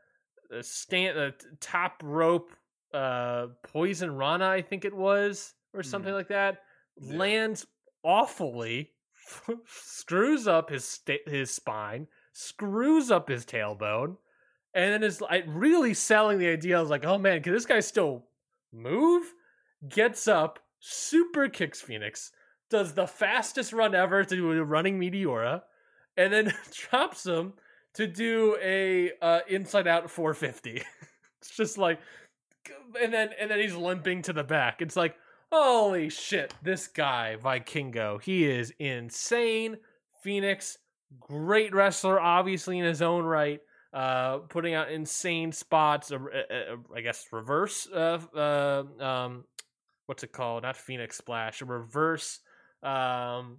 a 0.51 0.61
stand 0.61 1.17
a 1.17 1.33
top 1.61 2.01
rope 2.03 2.51
uh 2.93 3.47
poison 3.63 4.15
rana 4.15 4.47
I 4.49 4.61
think 4.61 4.85
it 4.85 4.93
was 4.93 5.53
or 5.73 5.83
something 5.83 6.11
Mhm. 6.11 6.15
like 6.17 6.27
that 6.29 6.63
Yeah. 6.97 7.17
lands 7.17 7.65
awfully 8.03 8.91
screws 9.67 10.47
up 10.47 10.69
his 10.69 10.85
sta- 10.85 11.23
his 11.27 11.53
spine 11.53 12.07
screws 12.33 13.11
up 13.11 13.29
his 13.29 13.45
tailbone 13.45 14.17
and 14.73 14.93
then 14.93 15.03
is 15.03 15.21
like 15.21 15.43
really 15.47 15.93
selling 15.93 16.39
the 16.39 16.47
idea 16.47 16.77
I 16.77 16.81
was 16.81 16.89
like 16.89 17.05
oh 17.05 17.17
man 17.17 17.41
can 17.43 17.53
this 17.53 17.65
guy 17.65 17.79
still 17.79 18.25
move 18.71 19.23
gets 19.87 20.27
up 20.27 20.59
super 20.79 21.47
kicks 21.49 21.81
Fénix 21.81 22.31
does 22.69 22.93
the 22.93 23.07
fastest 23.07 23.73
run 23.73 23.95
ever 23.95 24.23
to 24.23 24.35
do 24.35 24.51
a 24.51 24.63
running 24.63 24.99
Meteora, 24.99 25.63
and 26.15 26.31
then 26.31 26.53
drops 26.71 27.25
him 27.25 27.53
to 27.95 28.05
do 28.05 28.55
a 28.61 29.11
uh, 29.23 29.39
inside 29.47 29.87
out 29.87 30.07
450. 30.11 30.83
it's 31.41 31.49
just 31.57 31.79
like, 31.79 31.99
and 33.01 33.13
then 33.13 33.29
and 33.39 33.49
then 33.49 33.59
he's 33.59 33.75
limping 33.75 34.21
to 34.23 34.33
the 34.33 34.43
back. 34.43 34.81
It's 34.81 34.95
like, 34.95 35.15
holy 35.51 36.09
shit, 36.09 36.53
this 36.61 36.87
guy 36.87 37.37
Vikingo, 37.41 38.21
he 38.21 38.45
is 38.45 38.73
insane. 38.79 39.77
Fénix, 40.25 40.77
great 41.19 41.73
wrestler, 41.73 42.19
obviously 42.19 42.77
in 42.77 42.85
his 42.85 43.01
own 43.01 43.23
right. 43.23 43.61
Uh, 43.91 44.39
putting 44.49 44.75
out 44.75 44.91
insane 44.91 45.51
spots. 45.51 46.11
Uh, 46.11 46.17
uh, 46.17 46.53
uh, 46.53 46.75
I 46.95 47.01
guess 47.01 47.25
reverse. 47.31 47.87
Uh, 47.91 48.19
uh, 48.35 48.83
um, 49.03 49.45
what's 50.05 50.23
it 50.23 50.31
called? 50.31 50.63
Not 50.63 50.77
Phoenix 50.77 51.17
Splash. 51.17 51.61
A 51.61 51.65
reverse. 51.65 52.39
Um, 52.83 53.57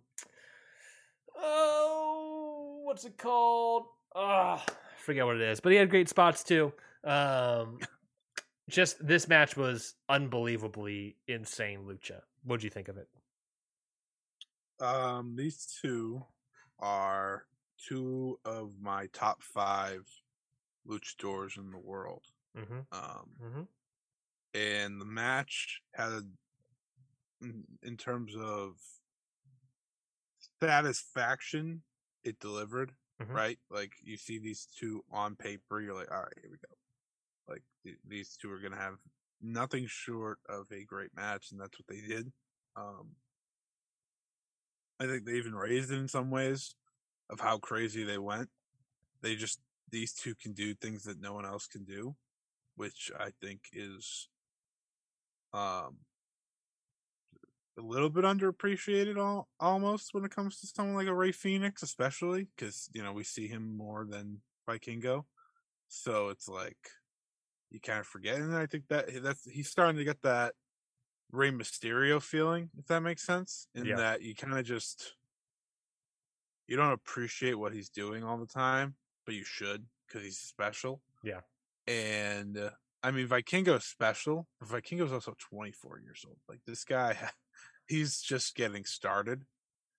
oh, 1.37 2.83
what's 2.85 3.05
it 3.05 3.19
called? 3.19 3.87
Ah, 4.15 4.65
forget 4.99 5.27
what 5.27 5.37
it 5.37 5.43
is. 5.43 5.61
But 5.61 5.73
he 5.73 5.79
had 5.79 5.91
great 5.91 6.09
spots 6.09 6.45
too. 6.45 6.73
Um, 7.03 7.79
just 8.71 9.05
this 9.07 9.29
match 9.29 9.57
was 9.57 9.95
unbelievably 10.09 11.17
insane. 11.29 11.81
Lucha. 11.87 12.21
what 12.45 12.61
do 12.61 12.67
you 12.67 12.71
think 12.71 12.89
of 12.89 12.97
it? 12.97 13.09
Um, 14.81 15.37
these 15.37 15.67
two 15.83 16.23
are 16.79 17.45
two 17.89 18.39
of 18.45 18.73
my 18.81 19.07
top 19.13 19.43
five 19.43 20.03
luchadors 20.89 21.59
in 21.59 21.71
the 21.71 21.79
world. 21.79 22.25
Mm-hmm. 22.57 22.79
Um, 22.93 23.31
Mm-hmm. 23.45 23.63
and 24.55 25.01
the 25.01 25.05
match 25.05 25.81
had 25.95 26.09
a, 26.13 26.23
in, 27.43 27.65
in 27.83 27.97
terms 27.97 28.35
of 28.37 28.75
satisfaction, 30.61 31.83
it 32.25 32.39
delivered. 32.41 32.93
Mhm. 33.23 33.35
Right, 33.35 33.59
like 33.71 33.93
you 34.03 34.17
see 34.17 34.39
these 34.39 34.67
two 34.79 35.05
on 35.13 35.37
paper, 35.37 35.79
you're 35.83 35.95
like, 35.95 36.11
all 36.11 36.23
right, 36.23 36.33
here 36.41 36.51
we 36.51 36.57
go. 36.57 36.75
Like 37.51 37.63
th- 37.85 37.99
these 38.07 38.37
two 38.41 38.51
are 38.53 38.61
gonna 38.61 38.77
have 38.77 38.95
nothing 39.43 39.87
short 39.89 40.39
of 40.49 40.67
a 40.73 40.85
great 40.85 41.11
match, 41.15 41.51
and 41.51 41.61
that's 41.61 41.79
what 41.79 41.87
they 41.89 42.01
did. 42.07 42.33
Um, 42.77 43.09
I 45.01 45.07
think 45.07 45.25
they 45.25 45.33
even 45.33 45.55
raised 45.55 45.91
it 45.91 45.99
in 45.99 46.09
some 46.09 46.31
ways 46.31 46.75
of 47.31 47.41
how 47.41 47.59
crazy 47.59 48.05
they 48.05 48.19
went. 48.19 48.49
They 49.23 49.35
just 49.35 49.61
these 49.91 50.13
two 50.13 50.35
can 50.35 50.53
do 50.53 50.75
things 50.75 51.05
that 51.05 51.21
no 51.21 51.35
one 51.35 51.45
else 51.45 51.67
can 51.67 51.85
do, 51.85 52.15
which 52.77 53.11
I 53.19 53.31
think 53.41 53.61
is 53.73 54.29
um 55.53 55.97
a 57.79 57.83
little 57.83 58.11
bit 58.11 58.25
underappreciated 58.25 59.17
all, 59.17 59.49
almost 59.59 60.13
when 60.13 60.25
it 60.25 60.35
comes 60.35 60.61
to 60.61 60.67
someone 60.67 60.97
like 60.97 61.07
a 61.07 61.15
Rey 61.15 61.33
Fénix, 61.33 61.83
especially 61.83 62.47
because 62.57 62.89
you 62.93 63.03
know 63.03 63.13
we 63.13 63.25
see 63.25 63.49
him 63.49 63.77
more 63.77 64.07
than 64.09 64.43
Vikingo, 64.69 65.25
so 65.89 66.29
it's 66.29 66.49
like 66.49 66.91
you 67.71 67.81
kind 67.81 68.01
of 68.01 68.07
forget. 68.07 68.37
And 68.37 68.57
I 68.57 68.67
think 68.67 68.89
that 68.89 69.09
that's 69.23 69.45
he's 69.45 69.69
starting 69.71 69.97
to 69.97 70.05
get 70.05 70.23
that 70.23 70.55
Rey 71.33 71.51
Mysterio 71.51 72.21
feeling, 72.21 72.71
if 72.79 72.87
that 72.87 73.01
makes 73.03 73.23
sense, 73.23 73.69
in 73.75 73.85
Yeah. 73.87 73.97
that 73.97 74.23
you 74.23 74.35
kind 74.35 74.59
of 74.59 74.65
just 74.65 75.15
you 76.67 76.77
don't 76.77 76.93
appreciate 76.93 77.55
what 77.55 77.73
he's 77.73 77.89
doing 77.89 78.23
all 78.25 78.39
the 78.39 78.47
time, 78.47 78.95
but 79.27 79.35
you 79.35 79.45
should 79.45 79.85
because 80.07 80.23
he's 80.23 80.39
special. 80.39 81.03
Yeah. 81.23 81.41
And 81.87 82.57
uh, 82.57 82.71
I 83.03 83.11
mean, 83.11 83.27
Vikingo's 83.29 83.85
special, 83.85 84.47
but 84.61 84.69
Vikingo's 84.69 85.13
also 85.13 85.35
24 85.39 86.01
years 86.01 86.25
old. 86.27 86.39
Like 86.49 86.61
this 86.67 86.85
guy, 86.85 87.17
he's 87.87 88.21
just 88.21 88.55
getting 88.55 88.85
started. 88.85 89.45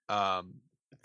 Um, 0.08 0.56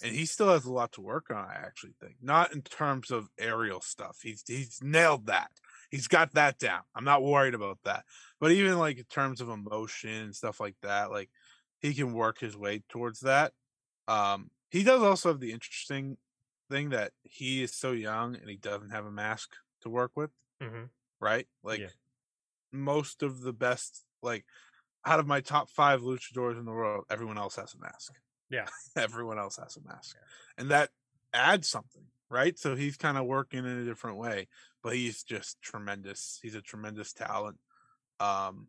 and 0.02 0.14
he 0.14 0.26
still 0.26 0.48
has 0.50 0.64
a 0.64 0.72
lot 0.72 0.92
to 0.92 1.00
work 1.00 1.30
on. 1.30 1.36
I 1.36 1.54
actually 1.54 1.94
think, 2.00 2.16
not 2.20 2.52
in 2.52 2.62
terms 2.62 3.10
of 3.10 3.28
aerial 3.38 3.80
stuff. 3.80 4.18
He's 4.22 4.42
he's 4.46 4.80
nailed 4.82 5.26
that. 5.26 5.50
He's 5.90 6.08
got 6.08 6.32
that 6.34 6.58
down. 6.58 6.82
I'm 6.94 7.04
not 7.04 7.22
worried 7.22 7.54
about 7.54 7.78
that. 7.84 8.04
But 8.40 8.52
even 8.52 8.78
like 8.78 8.98
in 8.98 9.04
terms 9.04 9.40
of 9.40 9.48
emotion 9.48 10.10
and 10.10 10.36
stuff 10.36 10.60
like 10.60 10.76
that, 10.82 11.10
like 11.10 11.30
he 11.78 11.94
can 11.94 12.12
work 12.12 12.38
his 12.38 12.56
way 12.56 12.82
towards 12.88 13.20
that. 13.20 13.52
Um, 14.08 14.50
he 14.70 14.82
does 14.82 15.02
also 15.02 15.30
have 15.30 15.40
the 15.40 15.52
interesting 15.52 16.18
thing 16.70 16.90
that 16.90 17.12
he 17.22 17.62
is 17.62 17.74
so 17.74 17.92
young 17.92 18.36
and 18.36 18.48
he 18.50 18.56
doesn't 18.56 18.90
have 18.90 19.06
a 19.06 19.10
mask 19.12 19.56
to 19.82 19.90
work 19.90 20.12
with, 20.16 20.30
Mm-hmm. 20.60 20.86
right? 21.20 21.48
Like 21.62 21.80
Yeah. 21.80 21.88
most 22.72 23.22
of 23.22 23.40
the 23.40 23.52
best, 23.52 24.04
like 24.22 24.44
out 25.04 25.20
of 25.20 25.26
my 25.26 25.40
top 25.40 25.70
five 25.70 26.02
luchadors 26.02 26.58
in 26.58 26.64
the 26.64 26.72
world, 26.72 27.04
everyone 27.10 27.38
else 27.38 27.56
has 27.56 27.74
a 27.74 27.78
mask. 27.78 28.14
Yeah. 28.50 28.68
everyone 28.96 29.38
else 29.38 29.56
has 29.56 29.76
a 29.76 29.82
mask, 29.82 30.16
and 30.58 30.70
that 30.70 30.90
adds 31.32 31.68
something, 31.68 32.06
right? 32.30 32.58
So 32.58 32.76
he's 32.76 32.96
kind 32.96 33.18
of 33.18 33.26
working 33.26 33.60
in 33.60 33.66
a 33.66 33.84
different 33.84 34.18
way, 34.18 34.48
but 34.86 34.94
he's 34.94 35.24
just 35.24 35.60
tremendous. 35.60 36.38
He's 36.40 36.54
a 36.54 36.60
tremendous 36.62 37.12
talent. 37.12 37.56
Um, 38.20 38.68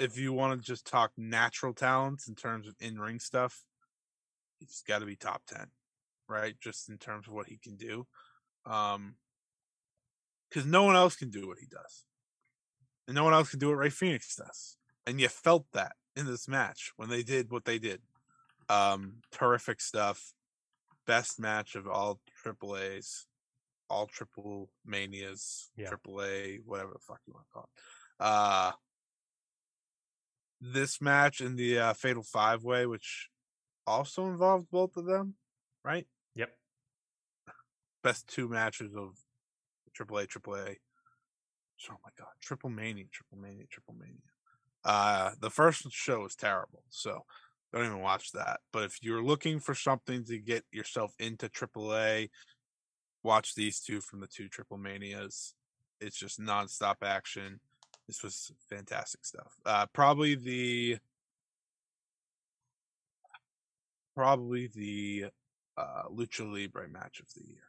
if 0.00 0.18
you 0.18 0.32
want 0.32 0.60
to 0.60 0.66
just 0.66 0.84
talk 0.84 1.12
natural 1.16 1.72
talents 1.72 2.26
in 2.26 2.34
terms 2.34 2.66
of 2.66 2.74
in 2.80 2.98
ring 2.98 3.20
stuff, 3.20 3.62
he's 4.58 4.82
got 4.84 4.98
to 4.98 5.06
be 5.06 5.14
top 5.14 5.42
10, 5.46 5.68
right? 6.28 6.56
Just 6.60 6.88
in 6.88 6.98
terms 6.98 7.28
of 7.28 7.34
what 7.34 7.46
he 7.46 7.56
can 7.56 7.76
do. 7.76 8.04
Um, 8.66 9.14
because 10.50 10.66
no 10.66 10.82
one 10.82 10.96
else 10.96 11.14
can 11.14 11.30
do 11.30 11.46
what 11.46 11.58
he 11.60 11.66
does, 11.66 12.04
and 13.06 13.14
no 13.14 13.22
one 13.22 13.32
else 13.32 13.50
can 13.50 13.60
do 13.60 13.68
what 13.68 13.78
Rey 13.78 13.90
Fénix 13.90 14.34
does. 14.36 14.76
And 15.06 15.20
you 15.20 15.28
felt 15.28 15.66
that 15.72 15.92
in 16.16 16.26
this 16.26 16.48
match 16.48 16.90
when 16.96 17.10
they 17.10 17.22
did 17.22 17.52
what 17.52 17.64
they 17.64 17.78
did. 17.78 18.00
Um, 18.68 19.18
terrific 19.30 19.80
stuff. 19.80 20.34
best 21.06 21.38
match 21.38 21.76
of 21.76 21.86
all 21.86 22.18
triple 22.42 22.76
A's, 22.76 23.26
all 23.90 24.06
triple 24.06 24.70
manias, 24.84 25.70
Yeah. 25.76 25.88
triple 25.88 26.22
A, 26.22 26.58
whatever 26.64 26.92
the 26.92 26.98
fuck 27.00 27.20
you 27.26 27.32
want 27.34 27.46
to 27.46 27.52
call 27.52 27.64
it. 27.64 28.24
Uh 28.24 28.72
this 30.60 31.00
match 31.00 31.40
in 31.40 31.56
the 31.56 31.78
uh, 31.78 31.92
Fatal 31.92 32.22
Five 32.22 32.64
Way, 32.64 32.86
which 32.86 33.28
also 33.86 34.26
involved 34.28 34.68
both 34.70 34.96
of 34.96 35.04
them, 35.04 35.34
right? 35.84 36.06
Yep. 36.36 36.50
Best 38.02 38.28
two 38.28 38.48
matches 38.48 38.94
of 38.96 39.10
Triple 39.94 40.18
A, 40.18 40.26
Triple 40.26 40.54
A. 40.56 40.76
Oh 41.90 41.96
my 42.02 42.10
god, 42.18 42.28
Triple 42.40 42.70
Mania, 42.70 43.04
Triple 43.12 43.38
Mania, 43.38 43.66
Triple 43.70 43.94
Mania. 43.98 44.16
Uh, 44.84 45.32
the 45.40 45.50
first 45.50 45.90
show 45.90 46.20
was 46.20 46.34
terrible, 46.34 46.82
so 46.88 47.24
don't 47.72 47.84
even 47.84 48.00
watch 48.00 48.32
that. 48.32 48.60
But 48.72 48.84
if 48.84 49.02
you're 49.02 49.22
looking 49.24 49.60
for 49.60 49.74
something 49.74 50.24
to 50.26 50.38
get 50.38 50.64
yourself 50.72 51.12
into 51.18 51.48
AAA, 51.48 52.30
watch 53.24 53.54
these 53.56 53.80
two 53.80 54.00
from 54.00 54.20
the 54.20 54.26
two 54.28 54.48
Triple 54.48 54.78
Manias. 54.78 55.54
It's 56.00 56.16
just 56.16 56.40
nonstop 56.40 56.96
action. 57.02 57.58
This 58.06 58.22
was 58.22 58.52
fantastic 58.68 59.24
stuff. 59.24 59.54
Uh, 59.64 59.86
probably 59.92 60.34
the 60.36 60.98
probably 64.14 64.68
the 64.68 65.26
uh, 65.76 66.02
Lucha 66.12 66.50
Libre 66.50 66.88
match 66.88 67.20
of 67.20 67.26
the 67.34 67.42
year. 67.48 67.64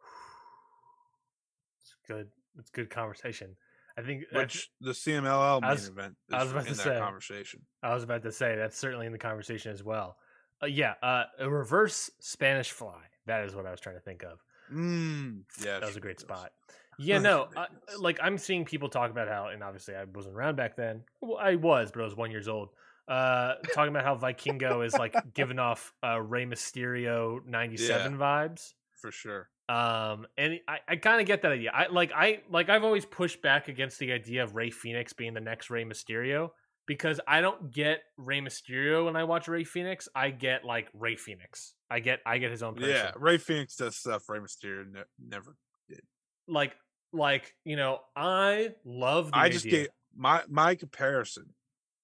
It's 1.80 1.94
good. 2.08 2.28
It's 2.58 2.70
good 2.70 2.90
conversation. 2.90 3.56
I 3.96 4.02
think 4.02 4.24
Which 4.32 4.70
the 4.80 4.90
CMLL 4.92 5.60
main 5.60 5.70
was- 5.70 5.88
event 5.88 6.16
I 6.32 6.42
was 6.42 6.50
about 6.52 6.62
in 6.66 6.72
to 6.72 6.74
say. 6.74 6.98
conversation. 6.98 7.60
I 7.82 7.94
was 7.94 8.02
about 8.02 8.22
to 8.22 8.32
say 8.32 8.56
that's 8.56 8.76
certainly 8.78 9.06
in 9.06 9.12
the 9.12 9.18
conversation 9.18 9.70
as 9.72 9.84
well. 9.84 10.16
Uh, 10.62 10.66
yeah, 10.66 10.94
uh, 11.02 11.24
a 11.38 11.48
reverse 11.48 12.10
Spanish 12.20 12.70
fly. 12.70 13.00
That 13.26 13.44
is 13.44 13.54
what 13.54 13.66
I 13.66 13.70
was 13.70 13.80
trying 13.80 13.96
to 13.96 14.00
think 14.00 14.22
of. 14.22 14.40
Mm, 14.72 15.42
yeah, 15.64 15.80
that 15.80 15.86
was 15.86 15.96
a 15.96 16.00
great 16.00 16.20
spot. 16.20 16.52
Yeah, 16.96 17.18
no, 17.18 17.48
uh, 17.56 17.66
ridiculous. 17.72 17.98
like 18.00 18.18
I'm 18.22 18.38
seeing 18.38 18.64
people 18.64 18.88
talk 18.88 19.10
about 19.10 19.26
how, 19.26 19.48
and 19.48 19.64
obviously 19.64 19.96
I 19.96 20.04
wasn't 20.04 20.36
around 20.36 20.54
back 20.54 20.76
then. 20.76 21.02
Well, 21.20 21.38
I 21.38 21.56
was, 21.56 21.90
but 21.90 22.02
I 22.02 22.04
was 22.04 22.14
one 22.14 22.30
years 22.30 22.46
old. 22.46 22.68
Uh, 23.08 23.54
talking 23.74 23.90
about 23.92 24.04
how 24.04 24.16
Vikingo 24.16 24.86
is 24.86 24.94
like 24.94 25.12
giving 25.34 25.58
off 25.58 25.92
uh, 26.04 26.20
Rey 26.20 26.46
Mysterio 26.46 27.44
'97 27.48 28.16
vibes. 28.16 28.74
for 29.02 29.10
sure. 29.10 29.48
Um, 29.68 30.28
and 30.38 30.60
I, 30.68 30.78
I 30.86 30.94
kind 30.94 31.20
of 31.20 31.26
get 31.26 31.42
that 31.42 31.50
idea. 31.50 31.72
I 31.74 31.88
like 31.88 32.12
I 32.14 32.42
like 32.48 32.68
I've 32.68 32.84
always 32.84 33.04
pushed 33.04 33.42
back 33.42 33.66
against 33.66 33.98
the 33.98 34.12
idea 34.12 34.44
of 34.44 34.54
Rey 34.54 34.70
Fénix 34.70 35.16
being 35.16 35.34
the 35.34 35.40
next 35.40 35.70
Rey 35.70 35.84
Mysterio 35.84 36.50
because 36.86 37.20
I 37.26 37.40
don't 37.40 37.72
get 37.72 38.02
Rey 38.16 38.40
Mysterio 38.40 39.06
when 39.06 39.16
I 39.16 39.24
watch 39.24 39.48
Rey 39.48 39.64
Fénix. 39.64 40.08
I 40.14 40.30
get 40.30 40.64
like 40.64 40.88
Rey 40.92 41.16
Fénix. 41.16 41.72
I 41.90 42.00
get 42.00 42.20
I 42.26 42.38
get 42.38 42.50
his 42.50 42.62
own 42.62 42.74
person. 42.74 42.90
Yeah, 42.90 43.12
Rey 43.16 43.38
Fénix 43.38 43.76
does 43.76 43.96
stuff 43.96 44.28
Rey 44.28 44.38
Mysterio 44.38 44.90
ne- 44.90 45.00
never. 45.18 45.56
Did. 45.88 46.02
Like 46.46 46.74
like 47.12 47.54
you 47.64 47.76
know 47.76 48.00
I 48.16 48.74
love. 48.84 49.30
The 49.30 49.38
I 49.38 49.48
just 49.48 49.64
get 49.64 49.90
my 50.16 50.42
my 50.48 50.74
comparison 50.74 51.54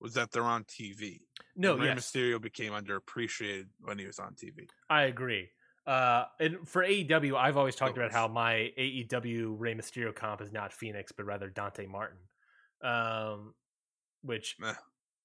was 0.01 0.15
that 0.15 0.31
they're 0.33 0.43
on 0.43 0.65
TV. 0.65 1.21
no 1.57 1.77
Ray 1.77 1.87
yes 1.87 1.99
Mysterio 1.99 2.41
became 2.41 2.73
underappreciated 2.73 3.67
when 3.81 3.99
he 3.99 4.07
was 4.07 4.19
on 4.19 4.35
TV. 4.35 4.67
I 4.89 5.03
agree. 5.03 5.49
Uh, 5.87 6.25
and 6.39 6.69
for 6.69 6.85
AEW, 6.85 7.37
I've 7.37 7.57
always 7.57 7.75
talked 7.75 7.97
about 7.97 8.13
how 8.13 8.29
my 8.29 8.71
AEW 8.79 9.57
Rey 9.59 9.75
Mysterio 9.75 10.15
comp 10.15 10.41
is 10.41 10.53
not 10.53 10.73
Fénix, 10.73 11.09
but 11.17 11.27
rather 11.27 11.49
Dante 11.49 11.87
Martin. 11.87 12.19
Um, 12.83 13.55
which, 14.23 14.57
Meh. 14.59 14.75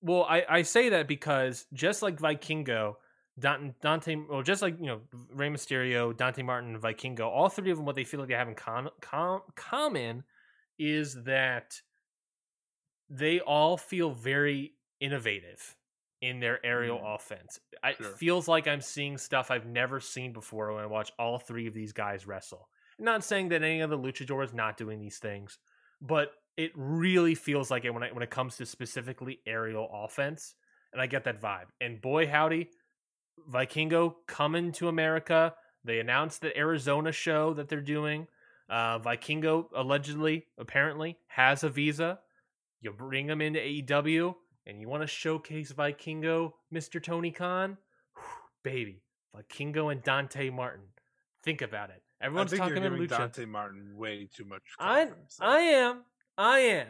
well, 0.01 0.23
I, 0.29 0.43
I 0.49 0.61
say 0.63 0.89
that 0.89 1.07
because 1.07 1.65
just 1.73 2.01
like 2.01 2.19
Vikingo, 2.19 2.95
Dante, 3.37 3.73
Dante, 3.81 4.15
well, 4.15 4.41
just 4.43 4.61
like 4.61 4.77
you 4.79 4.85
know 4.87 5.01
Rey 5.33 5.49
Mysterio, 5.49 6.15
Dante 6.15 6.41
Martin, 6.43 6.73
and 6.75 6.81
Vikingo, 6.83 7.21
all 7.27 7.49
three 7.49 7.71
of 7.71 7.77
them, 7.77 7.85
what 7.85 7.95
they 7.95 8.03
feel 8.05 8.19
like 8.21 8.29
they 8.29 8.35
have 8.35 8.47
in 8.47 8.55
com- 8.55 8.89
com- 9.01 9.41
common 9.55 10.23
is 10.79 11.23
that 11.23 11.81
they 13.09 13.39
all 13.39 13.77
feel 13.77 14.11
very 14.11 14.73
innovative 14.99 15.75
in 16.21 16.39
their 16.39 16.65
aerial 16.65 16.97
Mm. 16.99 17.15
offense. 17.15 17.59
It 17.83 17.97
Sure. 17.97 18.11
feels 18.13 18.47
like 18.47 18.67
I'm 18.67 18.81
seeing 18.81 19.17
stuff 19.17 19.51
I've 19.51 19.65
never 19.67 19.99
seen 19.99 20.33
before 20.33 20.73
when 20.73 20.83
I 20.83 20.87
watch 20.87 21.11
all 21.19 21.37
three 21.37 21.67
of 21.67 21.73
these 21.73 21.93
guys 21.93 22.25
wrestle. 22.25 22.69
not 22.97 23.25
saying 23.25 23.49
that 23.49 23.61
any 23.61 23.81
of 23.81 23.89
the 23.89 23.97
luchadors 23.97 24.53
not 24.53 24.77
doing 24.77 25.01
these 25.01 25.19
things, 25.19 25.59
but 25.99 26.31
it 26.57 26.71
really 26.75 27.35
feels 27.35 27.69
like 27.69 27.85
it 27.85 27.93
when 27.93 28.03
it 28.03 28.13
when 28.13 28.23
it 28.23 28.29
comes 28.29 28.57
to 28.57 28.65
specifically 28.65 29.39
aerial 29.45 29.89
offense, 29.91 30.55
and 30.93 31.01
I 31.01 31.07
get 31.07 31.25
that 31.25 31.41
vibe. 31.41 31.65
And 31.81 32.01
boy, 32.01 32.27
howdy, 32.27 32.69
Vikingo 33.51 34.15
coming 34.27 34.71
to 34.73 34.87
America. 34.87 35.53
They 35.83 35.99
announced 35.99 36.41
the 36.41 36.57
Arizona 36.57 37.11
show 37.11 37.53
that 37.53 37.69
they're 37.69 37.81
doing. 37.81 38.27
Uh, 38.69 38.97
Vikingo 38.99 39.67
allegedly, 39.75 40.47
apparently, 40.57 41.17
has 41.27 41.63
a 41.63 41.69
visa. 41.69 42.19
You 42.81 42.91
bring 42.91 43.27
him 43.27 43.41
into 43.41 43.59
AEW, 43.59 44.35
and 44.65 44.81
you 44.81 44.87
want 44.87 45.03
to 45.03 45.07
showcase 45.07 45.71
Vikingo, 45.71 46.53
Mr. 46.73 47.01
Tony 47.01 47.31
Khan, 47.31 47.77
Whew, 48.15 48.23
baby, 48.63 49.03
Vikingo 49.35 49.91
and 49.91 50.01
Dante 50.01 50.49
Martin. 50.49 50.85
Think 51.43 51.61
about 51.61 51.91
it. 51.91 52.01
Everyone's 52.21 52.53
talking 52.53 52.77
about 52.77 52.93
Lucha. 52.93 53.09
Dante 53.09 53.45
Martin 53.45 53.95
way 53.95 54.27
too 54.33 54.45
much. 54.45 54.61
I. 54.79 55.09
I 55.39 55.59
am. 55.59 56.03
I 56.37 56.59
am. 56.59 56.87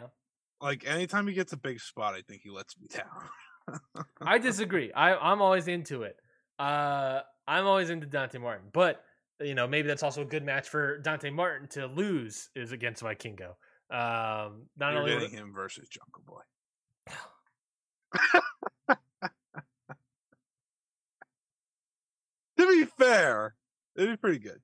like 0.62 0.86
anytime 0.88 1.28
he 1.28 1.34
gets 1.34 1.54
a 1.54 1.58
big 1.58 1.80
spot, 1.80 2.14
I 2.14 2.22
think 2.22 2.42
he 2.44 2.50
lets 2.50 2.78
me 2.80 2.88
down. 2.88 3.80
I 4.22 4.38
disagree. 4.40 4.92
I 4.94 5.16
I'm 5.16 5.42
always 5.42 5.68
into 5.68 6.04
it. 6.04 6.18
Uh, 6.58 7.22
I'm 7.48 7.66
always 7.66 7.90
into 7.90 8.08
Dante 8.08 8.38
Martin, 8.38 8.68
but 8.74 9.04
you 9.40 9.56
know 9.56 9.68
maybe 9.68 9.88
that's 9.88 10.04
also 10.04 10.22
a 10.22 10.26
good 10.26 10.44
match 10.44 10.70
for 10.70 10.98
Dante 11.00 11.30
Martin 11.30 11.68
to 11.70 11.88
lose 11.88 12.50
is 12.56 12.72
against 12.72 13.04
Vikingo. 13.04 13.56
Um, 13.92 14.68
not 14.78 14.94
You're 14.94 15.02
only 15.02 15.14
getting 15.14 15.32
him 15.32 15.54
versus 15.54 15.88
Jungle 15.90 16.24
Boy. 16.26 16.42
to 22.58 22.68
be 22.68 22.86
fair, 22.86 23.56
it'd 23.96 24.10
be 24.10 24.18
pretty 24.18 24.40
good. 24.40 24.60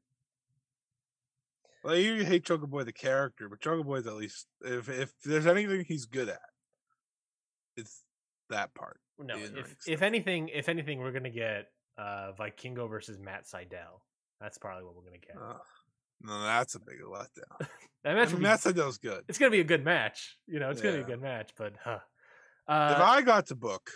Well, 1.84 1.96
you 1.96 2.24
hate 2.24 2.46
Jungle 2.46 2.68
Boy 2.68 2.84
the 2.84 2.94
character, 2.94 3.50
but 3.50 3.60
Jungle 3.60 3.84
Boy's 3.84 4.06
at 4.08 4.14
least 4.16 4.48
if 4.62 4.88
if 4.90 5.14
there's 5.24 5.48
anything 5.48 5.84
he's 5.88 6.06
good 6.06 6.30
at, 6.30 6.40
it's 7.76 8.04
that 8.50 8.74
part. 8.76 9.00
no. 9.18 9.36
in-ring 9.36 9.54
If 9.58 9.66
stuff. 9.68 9.78
if 9.88 10.02
anything, 10.02 10.50
if 10.50 10.70
anything, 10.70 11.00
we're 11.00 11.12
gonna 11.12 11.30
get 11.32 11.68
uh 11.98 12.34
Vikingo 12.40 12.90
versus 12.90 13.18
Matt 13.20 13.46
Sydal. 13.46 14.02
That's 14.40 14.58
probably 14.58 14.84
what 14.84 14.96
we're 14.96 15.04
gonna 15.06 15.18
get. 15.18 15.36
Ugh. 15.42 15.62
no, 16.22 16.44
that's 16.44 16.76
a 16.76 16.80
big 16.80 17.00
letdown. 17.02 17.68
that 18.04 18.18
I 18.18 18.26
mean, 18.26 18.36
be- 18.36 18.42
Matt 18.42 18.60
Sydal's 18.62 18.98
good. 19.00 19.24
it's 19.28 19.38
gonna 19.40 19.52
be 19.52 19.60
a 19.62 19.64
good 19.66 19.84
match. 19.84 20.38
You 20.48 20.60
know, 20.60 20.70
it's 20.70 20.82
gonna 20.82 20.98
be 20.98 21.04
a 21.04 21.06
good 21.06 21.22
match. 21.22 21.52
But 21.58 21.74
huh. 21.84 22.00
if 22.68 23.00
Uh, 23.00 23.04
I 23.04 23.22
got 23.24 23.48
to 23.48 23.56
book, 23.56 23.90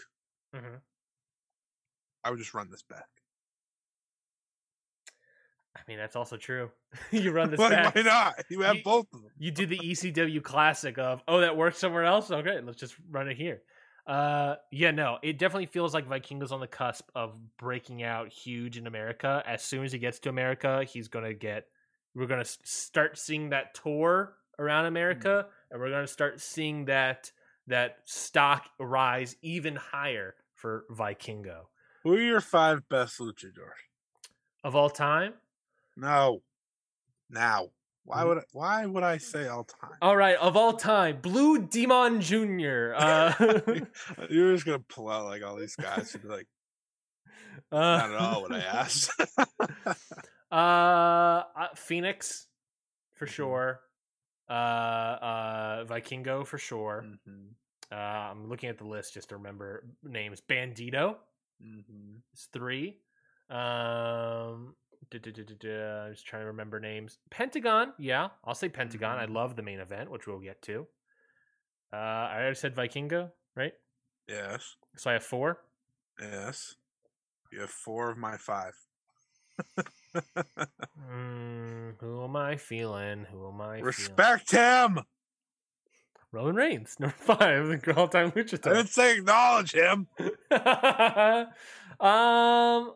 mhm. 0.56 0.80
I 2.24 2.30
would 2.32 2.40
just 2.40 2.54
run 2.56 2.72
this 2.72 2.82
back. 2.84 3.06
I 5.76 5.80
mean, 5.88 5.98
that's 5.98 6.16
also 6.16 6.38
true. 6.38 6.72
you 7.12 7.32
run 7.32 7.52
this 7.52 7.60
back. 7.60 7.94
why 7.96 8.02
not? 8.02 8.44
You 8.50 8.62
have 8.62 8.78
You- 8.78 8.84
both 8.84 9.08
of 9.14 9.22
them. 9.22 9.32
you 9.38 9.52
do 9.52 9.66
the 9.66 9.78
ECW 9.78 10.42
classic 10.42 10.98
of 10.98 11.22
oh 11.28 11.42
that 11.42 11.58
works 11.58 11.78
somewhere 11.78 12.06
else. 12.06 12.32
Okay, 12.32 12.62
let's 12.62 12.78
just 12.80 12.96
run 13.10 13.28
it 13.28 13.38
here. 13.38 13.62
Uh, 14.08 14.56
yeah, 14.72 14.92
no, 14.92 15.18
it 15.24 15.40
definitely 15.40 15.66
feels 15.66 15.94
like 15.94 16.08
Vikingo's 16.08 16.52
on 16.52 16.60
the 16.60 16.68
cusp 16.68 17.10
of 17.16 17.34
breaking 17.58 18.04
out 18.04 18.30
huge 18.30 18.78
in 18.78 18.86
America. 18.86 19.42
As 19.48 19.64
soon 19.64 19.84
as 19.84 19.92
he 19.92 19.98
gets 19.98 20.20
to 20.20 20.30
America, 20.30 20.84
he's 20.84 21.08
gonna 21.08 21.34
get. 21.34 21.66
We're 22.14 22.28
gonna 22.28 22.46
start 22.46 23.18
seeing 23.18 23.50
that 23.50 23.74
tour 23.74 24.36
around 24.60 24.86
America, 24.86 25.48
and 25.72 25.82
we're 25.82 25.90
gonna 25.90 26.08
start 26.08 26.40
seeing 26.40 26.86
that 26.86 27.32
that 27.68 27.98
stock 28.06 28.70
rise 28.80 29.36
even 29.42 29.76
higher 29.76 30.36
for 30.54 30.86
Vikingo 30.92 31.64
Who 32.04 32.14
are 32.14 32.22
your 32.22 32.40
five 32.42 32.88
best 32.88 33.20
luchadors? 33.20 33.74
of 34.64 34.76
all 34.76 34.90
time. 34.90 35.34
No. 35.96 36.42
Now. 37.30 37.70
Why 38.04 38.22
Mhm. 38.22 38.28
would 38.28 38.38
I, 38.38 38.42
why 38.52 38.86
would 38.86 39.04
I 39.04 39.18
say 39.18 39.48
all 39.48 39.64
time? 39.64 39.98
All 40.02 40.16
right, 40.16 40.38
of 40.38 40.56
all 40.56 40.74
time, 40.74 41.22
Blue 41.22 41.58
Demon 41.58 42.22
Jr. 42.22 42.94
Uh, 42.96 43.34
You're 44.30 44.54
just 44.54 44.66
gonna 44.66 44.78
pull 44.80 45.10
out 45.10 45.26
like 45.26 45.42
all 45.44 45.56
these 45.56 45.76
guys 45.76 46.14
and 46.14 46.22
be 46.22 46.30
like, 46.30 46.48
uh, 47.72 47.80
not 47.80 48.12
at 48.12 48.18
all 48.18 48.42
what 48.44 48.52
I 48.54 48.60
asked. 48.60 49.12
Uh, 50.52 50.56
uh, 51.56 51.68
Fénix 51.76 52.46
for 53.16 53.26
Mhm. 53.26 53.30
sure. 53.30 53.82
Uh, 54.48 54.54
uh, 54.54 55.86
Vikingo 55.86 56.46
for 56.46 56.58
sure. 56.60 57.04
Mhm, 57.28 57.56
Uh, 57.92 57.96
I'm 57.96 58.48
looking 58.48 58.70
at 58.70 58.78
the 58.78 58.86
list 58.86 59.14
just 59.16 59.30
to 59.30 59.38
remember 59.38 59.88
names. 60.04 60.42
Bandito 60.42 61.18
mhm. 61.62 62.22
is 62.34 62.48
three. 62.54 63.02
Um, 63.50 64.76
I'm 65.14 66.12
just 66.12 66.26
trying 66.26 66.42
to 66.42 66.48
remember 66.48 66.80
names. 66.80 67.20
Pentagon, 67.30 67.94
yeah, 67.98 68.30
I'll 68.44 68.56
say 68.56 68.70
Pentagon. 68.70 69.18
I 69.18 69.26
Mhm. 69.26 69.34
love 69.34 69.56
the 69.56 69.62
main 69.64 69.80
event, 69.80 70.10
which 70.10 70.28
we'll 70.28 70.40
get 70.40 70.62
to. 70.64 70.88
Uh, 71.94 71.96
I 71.96 72.36
already 72.40 72.56
said 72.56 72.76
Vikingo, 72.76 73.32
right? 73.56 73.74
Yes. 74.28 74.76
So 74.98 75.10
I 75.10 75.14
have 75.14 75.24
four. 75.24 75.62
Yes. 76.20 76.76
You 77.52 77.62
have 77.62 77.70
four 77.70 78.10
of 78.10 78.18
my 78.18 78.38
five. 78.38 78.76
Mm, 81.10 82.00
who 82.00 82.24
am 82.24 82.36
I 82.38 82.56
feeling? 82.58 83.26
Who 83.26 83.48
am 83.50 83.60
I? 83.62 83.76
feeling? 83.78 83.84
Respect 83.86 84.52
him. 84.52 85.00
Roman 86.32 86.56
Reigns, 86.56 86.96
number 87.00 87.16
five, 87.18 87.82
the 87.82 87.94
all-time 87.96 88.32
lucha 88.32 88.66
I 88.66 88.74
didn't 88.74 88.90
say 88.90 89.18
acknowledge 89.18 89.74
him. 89.74 90.08
um, 92.00 92.94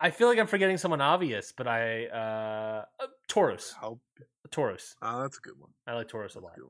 I 0.00 0.10
feel 0.10 0.28
like 0.28 0.38
I'm 0.38 0.46
forgetting 0.46 0.76
someone 0.78 1.00
obvious, 1.00 1.52
but 1.56 1.66
I 1.68 2.06
uh, 2.06 2.84
uh 3.00 3.06
Taurus, 3.28 3.74
Help. 3.78 4.00
Taurus. 4.50 4.94
Oh, 5.02 5.20
that's 5.22 5.38
a 5.38 5.40
good 5.40 5.58
one. 5.58 5.70
I 5.86 5.94
like 5.94 6.08
Taurus 6.08 6.34
a 6.34 6.40
lot. 6.40 6.52
a. 6.56 6.62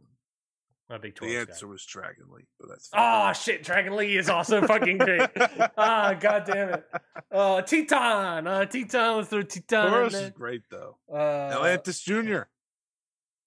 I'm 0.91 0.97
a 0.97 0.99
big 1.01 1.15
Taurus 1.15 1.33
The 1.35 1.45
guy. 1.45 1.51
answer 1.53 1.67
was 1.69 1.85
Dragon 1.85 2.25
Lee, 2.35 2.47
but 2.59 2.69
that's 2.71 2.89
Oh 2.95 3.33
shit, 3.35 3.63
Dragon 3.63 3.95
Lee 3.97 4.17
is 4.17 4.29
also 4.29 4.67
fucking 4.67 4.99
great. 4.99 5.29
Ah, 5.77 6.15
god 6.19 6.45
damn 6.47 6.71
it. 6.71 6.85
Oh, 7.31 7.61
Titán. 7.63 8.47
Uh, 8.47 8.65
Titán. 8.67 9.17
Let's 9.17 9.29
throw 9.29 9.43
Titán 9.43 9.89
Taurus 9.91 10.15
is 10.15 10.31
great 10.31 10.63
though. 10.71 10.97
Uh, 11.13 11.17
Atlantis 11.53 12.01
Jr. 12.01 12.43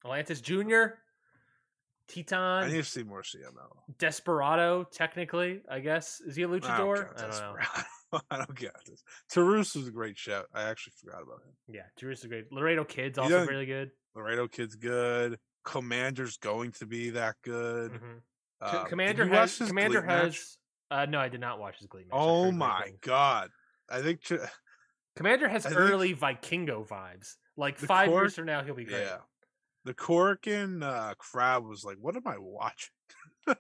Atlantis 0.05 0.39
Jr. 0.41 0.83
I 2.17 2.21
Titán. 2.21 2.67
need 2.71 2.77
to 2.77 2.83
see 2.83 3.03
more 3.03 3.21
CMLL. 3.21 3.97
Desperado, 3.99 4.83
technically, 4.91 5.61
I 5.69 5.79
guess. 5.79 6.21
Is 6.25 6.35
he 6.35 6.43
a 6.43 6.47
I 6.47 6.51
don't 6.51 6.61
luchador? 6.61 7.17
I 7.17 7.21
don't 7.21 7.31
know. 8.11 8.21
I 8.31 8.38
don't 8.38 8.55
get 8.55 8.71
this. 8.85 9.03
Taurus 9.31 9.75
was 9.75 9.88
a 9.88 9.91
great 9.91 10.17
shout. 10.17 10.45
I 10.53 10.63
actually 10.63 10.93
forgot 11.03 11.21
about 11.21 11.38
him. 11.45 11.53
Yeah, 11.69 11.81
Taurus 11.99 12.19
is 12.21 12.25
great. 12.27 12.51
Laredo 12.51 12.83
Kid's 12.83 13.17
also 13.17 13.29
doesn't- 13.31 13.49
really 13.53 13.65
good. 13.65 13.91
Laredo 14.15 14.47
Kid's 14.47 14.75
good. 14.75 15.39
Commander's 15.63 16.38
going 16.38 16.71
to 16.73 16.85
be 16.85 17.11
that 17.11 17.35
good. 17.43 17.91
Mhm. 17.93 18.21
Co- 18.69 18.79
Um, 18.79 18.85
Commander 18.88 19.25
has 19.27 19.57
Commander 19.57 20.01
has 20.01 20.57
uh 20.89 21.05
no, 21.05 21.19
I 21.19 21.29
did 21.29 21.39
not 21.39 21.59
watch 21.59 21.77
his 21.77 21.88
Glee 21.88 22.01
match. 22.01 22.09
Oh 22.11 22.51
my 22.51 22.91
god! 23.01 23.49
I 23.89 24.01
think. 24.01 24.21
Ch- 24.21 24.33
Commander 25.15 25.47
has 25.47 25.65
I 25.65 25.69
think- 25.69 25.79
early 25.81 26.13
Vikingo 26.15 26.85
vibes. 26.88 27.35
Like 27.57 27.77
five 27.77 28.09
core- 28.09 28.23
years 28.23 28.35
from 28.35 28.45
now, 28.45 28.63
he'll 28.63 28.75
be 28.75 28.85
great. 28.85 29.01
Yeah. 29.01 29.17
The 29.83 29.93
Corkin 29.93 30.83
uh, 30.83 31.13
crowd 31.17 31.65
was 31.65 31.83
like, 31.83 31.97
"What 31.99 32.15
am 32.15 32.27
I 32.27 32.37
watching?" 32.37 32.93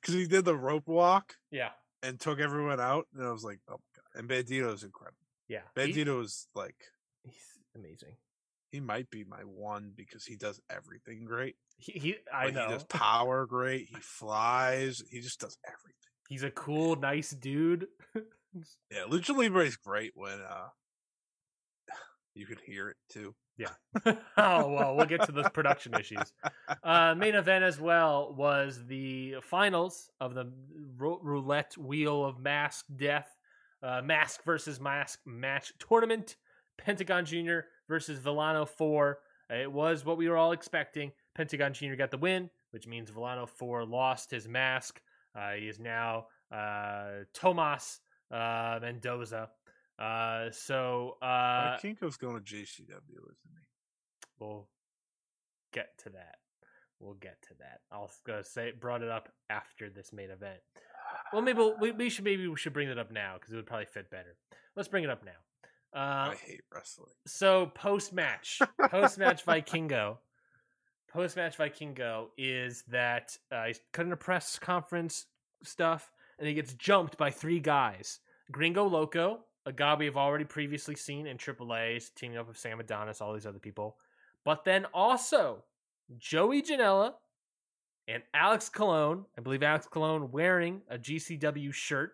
Because 0.00 0.14
he 0.14 0.26
did 0.26 0.44
the 0.44 0.56
rope 0.56 0.86
walk 0.86 1.34
Yeah, 1.50 1.70
and 2.02 2.20
took 2.20 2.38
everyone 2.38 2.80
out, 2.80 3.06
and 3.14 3.26
I 3.26 3.30
was 3.32 3.42
like, 3.44 3.58
"Oh 3.68 3.72
my 3.72 3.78
god!" 3.96 4.20
And 4.20 4.28
Bandito's 4.28 4.82
incredible. 4.84 5.26
yeah. 5.48 5.62
Bandito 5.76 6.22
is 6.22 6.46
like, 6.54 6.76
he's 7.22 7.34
amazing. 7.74 8.16
he 8.70 8.80
might 8.80 9.08
be 9.10 9.24
my 9.24 9.40
one 9.40 9.92
because 9.96 10.24
he 10.24 10.36
does 10.36 10.60
everything 10.70 11.24
great. 11.24 11.56
He, 11.78 11.92
he 11.92 12.16
I 12.32 12.46
Like, 12.46 12.54
know. 12.54 12.66
He 12.66 12.72
does 12.74 12.84
power 12.88 13.46
great. 13.46 13.88
He 13.88 13.96
flies. 14.00 15.02
He 15.10 15.20
just 15.20 15.40
does 15.40 15.56
everything. 15.66 16.12
He's 16.28 16.42
a 16.44 16.50
cool, 16.50 16.96
nice 16.96 17.30
dude. 17.30 17.86
Yeah, 18.88 19.06
Lucha 19.08 19.36
Libre 19.36 19.64
is 19.64 19.76
great 19.76 20.12
when 20.14 20.38
uh 20.40 20.68
you 22.34 22.46
could 22.46 22.60
hear 22.60 22.88
it 22.90 22.96
too. 23.08 23.34
oh 24.36 24.68
well, 24.68 24.96
we'll 24.96 25.06
get 25.06 25.22
to 25.26 25.32
those 25.32 25.48
production 25.50 25.94
issues. 25.94 26.32
Uh, 26.82 27.14
main 27.16 27.34
event 27.34 27.64
as 27.64 27.80
well 27.80 28.34
was 28.36 28.84
the 28.86 29.36
finals 29.42 30.10
of 30.20 30.34
the 30.34 30.52
roulette 30.98 31.76
wheel 31.78 32.24
of 32.24 32.40
mask 32.40 32.86
death, 32.96 33.28
uh, 33.82 34.02
mask 34.02 34.42
versus 34.44 34.80
mask 34.80 35.20
match 35.24 35.72
tournament. 35.78 36.36
Pentagon 36.76 37.24
Jr. 37.24 37.60
versus 37.88 38.18
Villano 38.18 38.66
Four. 38.66 39.20
It 39.50 39.70
was 39.70 40.04
what 40.04 40.16
we 40.16 40.28
were 40.28 40.36
all 40.36 40.52
expecting. 40.52 41.12
Pentagon 41.34 41.72
Jr. 41.72 41.94
got 41.94 42.10
the 42.10 42.18
win, 42.18 42.50
which 42.70 42.86
means 42.86 43.10
Villano 43.10 43.46
Four 43.46 43.84
lost 43.84 44.30
his 44.30 44.48
mask. 44.48 45.00
Uh, 45.38 45.52
he 45.52 45.68
is 45.68 45.78
now 45.78 46.26
uh, 46.52 47.24
Tomas 47.32 48.00
uh, 48.30 48.78
Mendoza. 48.80 49.50
Uh, 49.98 50.50
so 50.50 51.16
uh, 51.22 51.76
Kinko's 51.78 52.16
going 52.16 52.36
to 52.36 52.42
GCW, 52.42 52.90
isn't 52.90 53.54
he? 53.60 53.66
we'll 54.40 54.68
get 55.72 55.96
to 55.98 56.10
that. 56.10 56.36
We'll 57.00 57.14
get 57.14 57.36
to 57.48 57.54
that. 57.58 57.80
I'll 57.92 58.10
say 58.42 58.72
brought 58.78 59.02
it 59.02 59.10
up 59.10 59.28
after 59.50 59.90
this 59.90 60.12
main 60.12 60.30
event. 60.30 60.60
Well, 61.32 61.42
maybe 61.42 61.58
we'll, 61.58 61.76
we, 61.78 61.90
we 61.90 62.08
should 62.08 62.24
maybe 62.24 62.46
we 62.46 62.56
should 62.56 62.72
bring 62.72 62.88
it 62.88 62.98
up 62.98 63.10
now 63.10 63.34
because 63.34 63.52
it 63.52 63.56
would 63.56 63.66
probably 63.66 63.86
fit 63.86 64.10
better. 64.10 64.36
Let's 64.76 64.88
bring 64.88 65.04
it 65.04 65.10
up 65.10 65.24
now. 65.24 65.32
Uh, 65.94 66.30
I 66.30 66.36
hate 66.44 66.62
wrestling. 66.74 67.12
so 67.26 67.66
post 67.66 68.12
match, 68.12 68.60
post 68.90 69.18
match 69.18 69.44
Vikingo, 69.44 70.18
post 71.12 71.36
match 71.36 71.56
Vikingo 71.56 72.28
is 72.36 72.82
that 72.88 73.36
uh, 73.52 73.66
he's 73.66 73.80
cutting 73.92 74.12
a 74.12 74.16
press 74.16 74.58
conference 74.58 75.26
stuff, 75.62 76.10
and 76.38 76.48
he 76.48 76.54
gets 76.54 76.74
jumped 76.74 77.16
by 77.16 77.30
three 77.30 77.60
guys: 77.60 78.18
Gringo 78.50 78.86
Loco, 78.86 79.40
a 79.66 79.72
guy 79.72 79.94
we 79.94 80.04
have 80.04 80.16
already 80.16 80.44
previously 80.44 80.94
seen 80.94 81.26
in 81.26 81.38
AAA's, 81.38 82.10
teaming 82.10 82.38
up 82.38 82.48
with 82.48 82.58
Sam 82.58 82.80
Adonis, 82.80 83.20
all 83.20 83.32
these 83.32 83.46
other 83.46 83.58
people, 83.58 83.96
but 84.44 84.64
then 84.64 84.84
also 84.92 85.64
Joey 86.18 86.62
Janela 86.62 87.14
and 88.08 88.22
Alex 88.34 88.68
Colon. 88.68 89.24
I 89.38 89.40
believe 89.40 89.62
Alex 89.62 89.86
Colon 89.90 90.30
wearing 90.30 90.82
a 90.88 90.98
GCW 90.98 91.72
shirt. 91.72 92.12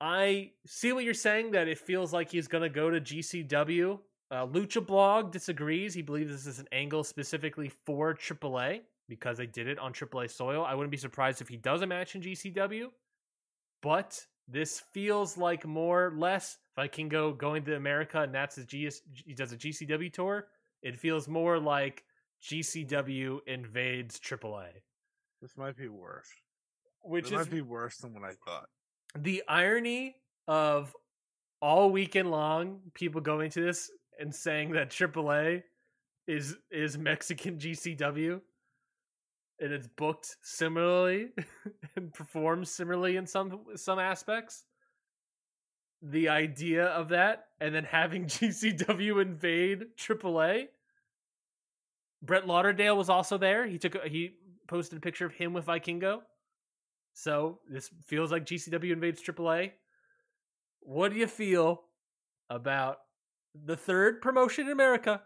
I 0.00 0.52
see 0.66 0.92
what 0.92 1.04
you're 1.04 1.12
saying 1.12 1.50
that 1.50 1.68
it 1.68 1.78
feels 1.78 2.12
like 2.12 2.30
he's 2.30 2.48
going 2.48 2.62
to 2.62 2.70
go 2.70 2.90
to 2.90 3.00
GCW. 3.00 3.98
Uh, 4.30 4.46
Lucha 4.46 4.84
Blog 4.84 5.32
disagrees. 5.32 5.92
He 5.92 6.00
believes 6.00 6.30
this 6.30 6.46
is 6.46 6.58
an 6.58 6.68
angle 6.72 7.04
specifically 7.04 7.68
for 7.84 8.14
AAA 8.14 8.80
because 9.08 9.36
they 9.36 9.46
did 9.46 9.66
it 9.66 9.78
on 9.78 9.92
AAA 9.92 10.30
soil. 10.30 10.64
I 10.64 10.74
wouldn't 10.74 10.92
be 10.92 10.96
surprised 10.96 11.42
if 11.42 11.48
he 11.48 11.56
does 11.56 11.82
a 11.82 11.86
match 11.86 12.14
in 12.14 12.22
GCW, 12.22 12.86
but 13.82 14.24
this 14.50 14.80
feels 14.92 15.36
like 15.36 15.64
more 15.66 16.06
or 16.06 16.12
less 16.16 16.58
Vikingo 16.76 17.36
going 17.36 17.64
to 17.64 17.76
America 17.76 18.20
and 18.22 18.34
that's 18.34 18.56
his 18.56 18.64
GS, 18.66 19.02
he 19.24 19.34
does 19.34 19.52
a 19.52 19.56
GCW 19.56 20.12
tour. 20.12 20.48
It 20.82 20.96
feels 20.98 21.28
more 21.28 21.58
like 21.58 22.04
GCW 22.42 23.40
invades 23.46 24.18
AAA, 24.18 24.68
This 25.42 25.56
might 25.56 25.76
be 25.76 25.88
worse. 25.88 26.28
which 27.02 27.26
it 27.26 27.34
is 27.34 27.38
might 27.46 27.50
be 27.50 27.60
worse 27.62 27.98
than 27.98 28.14
what 28.14 28.24
I 28.24 28.32
thought. 28.46 28.68
the 29.18 29.42
irony 29.48 30.16
of 30.48 30.94
all 31.62 31.90
weekend 31.90 32.30
long 32.30 32.80
people 32.94 33.20
going 33.20 33.50
to 33.50 33.60
this 33.62 33.90
and 34.18 34.34
saying 34.34 34.72
that 34.72 34.90
AAA 34.90 35.62
is 36.26 36.56
is 36.70 36.96
Mexican 36.98 37.58
GCW 37.58 38.40
and 39.60 39.72
it's 39.72 39.86
booked 39.86 40.36
similarly 40.42 41.28
and 41.96 42.12
performs 42.12 42.70
similarly 42.70 43.16
in 43.16 43.26
some 43.26 43.60
some 43.76 43.98
aspects. 43.98 44.64
The 46.02 46.30
idea 46.30 46.86
of 46.86 47.10
that 47.10 47.44
and 47.60 47.74
then 47.74 47.84
having 47.84 48.24
GCW 48.26 49.20
invade 49.20 49.84
AAA. 49.98 50.68
Brett 52.22 52.46
Lauderdale 52.46 52.96
was 52.96 53.08
also 53.08 53.38
there. 53.38 53.66
He 53.66 53.78
took 53.78 54.02
he 54.04 54.32
posted 54.66 54.98
a 54.98 55.00
picture 55.00 55.26
of 55.26 55.32
him 55.32 55.52
with 55.52 55.66
Vikingo. 55.66 56.20
So 57.12 57.58
this 57.68 57.90
feels 58.06 58.30
like 58.30 58.46
GCW 58.46 58.92
invades 58.92 59.22
AAA. 59.22 59.72
What 60.80 61.12
do 61.12 61.18
you 61.18 61.26
feel 61.26 61.82
about 62.48 62.98
the 63.54 63.76
third 63.76 64.22
promotion 64.22 64.66
in 64.66 64.72
America 64.72 65.20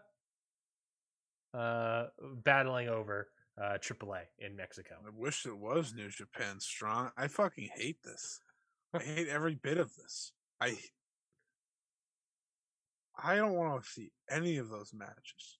uh, 1.53 2.07
battling 2.43 2.89
over 2.89 3.29
uh, 3.61 3.77
AAA 3.79 4.21
in 4.39 4.55
Mexico? 4.55 4.95
I 5.05 5.09
wish 5.15 5.45
it 5.45 5.57
was 5.57 5.93
New 5.93 6.09
Japan 6.09 6.59
Strong. 6.59 7.11
I 7.17 7.27
fucking 7.27 7.69
hate 7.75 7.97
this. 8.03 8.39
I 8.93 8.99
hate 9.03 9.27
every 9.27 9.55
bit 9.55 9.77
of 9.77 9.91
this. 9.95 10.31
I 10.61 10.77
I 13.17 13.35
don't 13.37 13.53
want 13.53 13.83
to 13.83 13.89
see 13.89 14.11
any 14.29 14.57
of 14.57 14.69
those 14.69 14.91
matches. 14.93 15.57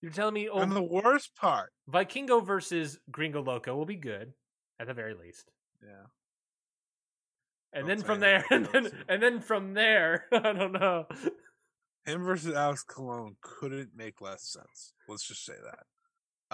You're 0.00 0.12
telling 0.12 0.34
me 0.34 0.48
oh, 0.48 0.58
And 0.58 0.72
the 0.72 0.82
worst 0.82 1.34
part, 1.36 1.72
Vikingo 1.90 2.44
versus 2.44 2.98
Gringo 3.10 3.42
Loco 3.42 3.74
will 3.74 3.86
be 3.86 3.96
good 3.96 4.32
at 4.78 4.86
the 4.88 4.94
very 4.94 5.14
least. 5.14 5.50
yeah, 5.82 5.88
And 7.72 7.86
Don't 7.86 7.98
then 7.98 8.04
from 8.06 8.20
there, 8.20 8.44
and 8.50 8.66
then, 8.66 8.90
and 9.08 9.22
then 9.22 9.40
from 9.40 9.72
there, 9.72 10.26
I 10.32 10.52
don't 10.52 10.72
know. 10.72 11.06
him 12.04 12.24
versus 12.24 12.54
Alex 12.54 12.82
Colon 12.82 13.36
couldn't 13.40 13.90
make 13.96 14.20
less 14.20 14.42
sense. 14.42 14.92
Let's 15.08 15.26
just 15.26 15.44
say 15.44 15.54
that. 15.64 15.84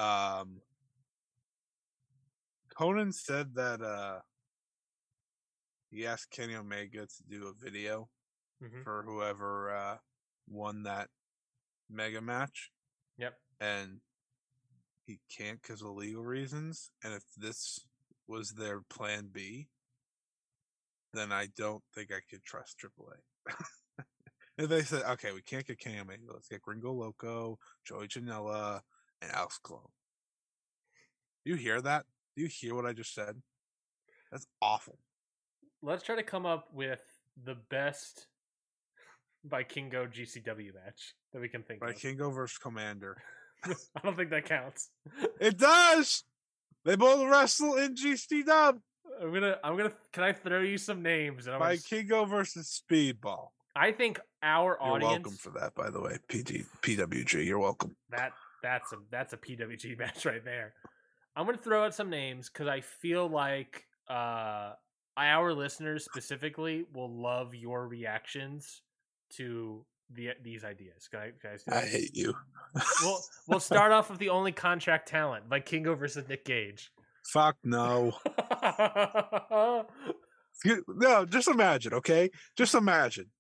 Um, 0.01 0.61
Konnan 2.75 3.13
said 3.13 3.55
that 3.55 3.83
uh, 3.83 4.21
he 5.91 6.07
asked 6.07 6.31
Kenny 6.31 6.55
Omega 6.55 7.07
to 7.07 7.23
do 7.29 7.49
a 7.49 7.53
video 7.53 8.09
Mhm. 8.63 8.85
for 8.85 9.03
whoever 9.05 9.75
uh, 9.75 9.97
won 10.47 10.83
that 10.85 11.09
mega 11.89 12.21
match. 12.21 12.71
Yep. 13.17 13.35
And 13.61 14.01
he 15.07 15.19
can't 15.35 15.61
because 15.63 15.81
of 15.83 15.89
legal 15.97 16.25
reasons. 16.25 16.91
And 17.03 17.15
if 17.15 17.25
this 17.37 17.81
was 18.27 18.51
their 18.53 18.81
plan 18.83 19.29
B, 19.33 19.69
then 21.13 21.33
I 21.33 21.47
don't 21.57 21.83
think 21.95 22.13
I 22.13 22.21
could 22.31 22.45
trust 22.45 22.79
AAA. 22.79 23.17
if 24.59 24.69
they 24.69 24.83
said, 24.83 25.03
okay, 25.05 25.33
we 25.33 25.43
can't 25.43 25.67
get 25.67 25.79
Kenny 25.79 25.99
Omega, 25.99 26.23
let's 26.33 26.49
get 26.49 26.63
Gringo 26.63 26.93
Loco, 26.93 27.59
Joey 27.85 28.09
Janela, 28.09 28.81
and 29.23 29.31
Alex 29.33 29.59
Colon. 29.63 29.83
Do 31.45 31.53
you 31.53 31.57
hear 31.57 31.81
that? 31.81 32.05
Do 32.37 32.43
you 32.43 32.49
hear 32.49 32.75
what 32.75 32.87
I 32.87 32.93
just 32.93 33.15
said? 33.15 33.41
That's 34.31 34.47
awful. 34.61 34.99
Let's 35.83 36.03
try 36.03 36.17
to 36.17 36.23
come 36.23 36.47
up 36.47 36.69
with 36.73 37.01
the 37.43 37.57
best 37.71 38.27
Vikingo 39.49 40.07
GCW 40.13 40.75
match 40.75 41.15
that 41.33 41.41
we 41.41 41.49
can 41.49 41.63
think 41.63 41.83
of. 41.83 41.89
Vikingo 41.91 42.33
versus 42.35 42.59
Commander. 42.59 43.17
I 43.65 44.01
don't 44.03 44.17
think 44.17 44.31
that 44.31 44.45
counts. 44.45 44.91
It 45.41 45.59
does. 45.59 46.25
They 46.85 46.97
both 46.97 47.29
wrestle 47.29 47.77
in 47.77 47.95
GC 47.95 48.45
Dub. 48.47 48.79
I'm 49.21 49.33
gonna, 49.35 49.57
I'm 49.63 49.77
gonna. 49.77 49.93
Can 50.13 50.25
I 50.25 50.33
throw 50.33 50.61
you 50.61 50.79
some 50.79 51.03
names? 51.03 51.47
And 51.47 51.55
I'm 51.55 51.61
gonna, 51.61 51.75
s- 51.75 51.83
Vikingo 51.85 52.29
versus 52.29 52.83
Speedball. 52.91 53.49
I 53.77 53.93
think 53.93 54.19
our 54.43 54.81
audience 54.83 55.03
You're 55.03 55.11
welcome 55.13 55.33
for 55.33 55.51
that, 55.61 55.75
by 55.75 55.91
the 55.91 56.01
way. 56.01 56.17
PG, 56.29 56.65
PWG. 56.83 57.45
You're 57.45 57.59
welcome. 57.59 57.97
That 58.11 58.33
that's 58.63 58.93
a 58.93 58.97
that's 59.11 59.33
a 59.33 59.37
PWG 59.37 59.99
match 59.99 60.25
right 60.25 60.45
there. 60.45 60.75
I'm 61.37 61.47
gonna 61.47 61.59
throw 61.59 61.85
out 61.85 61.95
some 61.95 62.11
names 62.11 62.49
because 62.49 62.69
I 62.69 62.81
feel 62.81 63.29
like 63.29 63.85
uh 64.09 64.73
our 65.17 65.53
listeners 65.53 66.05
specifically 66.05 66.87
will 66.95 67.11
love 67.11 67.55
your 67.55 67.87
reactions 67.87 68.83
to 69.37 69.85
the 70.15 70.31
these 70.43 70.65
ideas. 70.65 71.09
Can 71.11 71.21
I, 71.21 71.31
can 71.41 71.59
I, 71.73 71.79
I 71.79 71.87
hate 71.87 72.15
you. 72.15 72.35
We'll 73.03 73.21
we'll 73.49 73.61
start 73.61 73.93
off 73.93 74.11
with 74.11 74.19
the 74.19 74.31
only 74.31 74.53
contract 74.53 75.09
talent, 75.09 75.49
Vikingo 75.49 75.99
versus 75.99 76.29
Nick 76.29 76.45
Gage. 76.45 76.91
Fuck 77.25 77.57
no. 77.65 78.13
No, 80.89 81.25
just 81.25 81.49
imagine, 81.49 81.95
okay? 81.95 82.31
Just 82.57 82.75
imagine. 82.75 83.31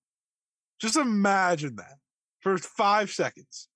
Just 0.80 0.96
imagine 0.96 1.76
that 1.76 1.96
for 2.40 2.56
five 2.56 3.10
seconds. 3.10 3.68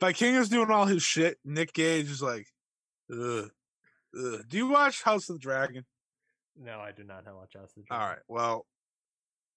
Vikingo's 0.00 0.48
doing 0.48 0.70
all 0.70 0.86
his 0.86 1.02
shit. 1.02 1.38
Nick 1.44 1.72
Gage 1.72 2.10
is 2.10 2.22
like, 2.22 2.46
ugh, 3.12 3.50
ugh. 4.18 4.40
Do 4.48 4.56
you 4.56 4.68
watch 4.68 5.02
House 5.02 5.28
of 5.28 5.36
the 5.36 5.40
Dragon? 5.40 5.84
no, 6.58 6.78
I 6.80 6.92
do 6.92 7.04
not 7.04 7.24
watch 7.34 7.54
House 7.54 7.72
of 7.76 7.84
the 7.84 7.94
All 7.94 7.98
Dragon. 7.98 8.16
right. 8.16 8.22
Well, 8.28 8.66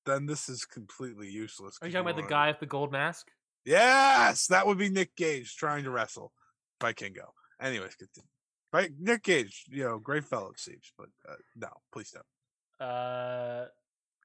then 0.06 0.26
this 0.26 0.50
is 0.50 0.66
completely 0.66 1.30
useless. 1.30 1.78
Are 1.82 1.88
you 1.88 1.94
talking 1.94 2.10
about 2.10 2.22
the 2.22 2.28
guy 2.28 2.48
with 2.48 2.60
the 2.60 2.66
gold 2.66 2.92
mask? 2.92 3.28
Yes, 3.66 4.48
that 4.48 4.66
would 4.66 4.78
be 4.78 4.90
Nick 4.90 5.16
Gage 5.16 5.56
trying 5.56 5.84
to 5.84 5.92
wrestle 5.92 6.32
Vikingo. 6.82 7.28
Anyways, 7.62 7.96
continue. 7.96 8.28
Right, 8.72 8.92
Nick 9.00 9.24
Gage, 9.24 9.66
you 9.70 9.84
know, 9.84 10.00
great 10.00 10.24
fellow 10.26 10.50
it 10.52 10.60
seems, 10.60 10.92
but 10.98 11.08
uh, 11.30 11.36
no, 11.56 11.70
please 11.92 12.12
don't. 12.12 12.88
uh 12.88 13.66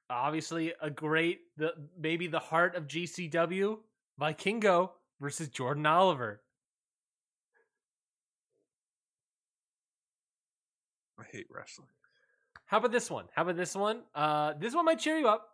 obviously 0.09 0.71
a 0.81 0.89
great 0.89 1.39
the 1.57 1.73
maybe 1.99 2.27
the 2.27 2.37
heart 2.39 2.75
of 2.75 2.87
GCW 2.87 3.77
Vikingo 4.21 4.91
versus 5.19 5.49
Jordan 5.49 5.85
Oliver. 5.85 6.41
I 11.19 11.23
hate 11.31 11.47
wrestling. 11.49 11.87
How 12.65 12.77
about 12.77 12.91
this 12.91 13.09
one? 13.09 13.25
How 13.35 13.43
about 13.43 13.57
this 13.57 13.75
one? 13.75 14.01
Uh 14.13 14.53
this 14.59 14.75
one 14.75 14.85
might 14.85 14.99
cheer 14.99 15.17
you 15.17 15.27
up. 15.27 15.47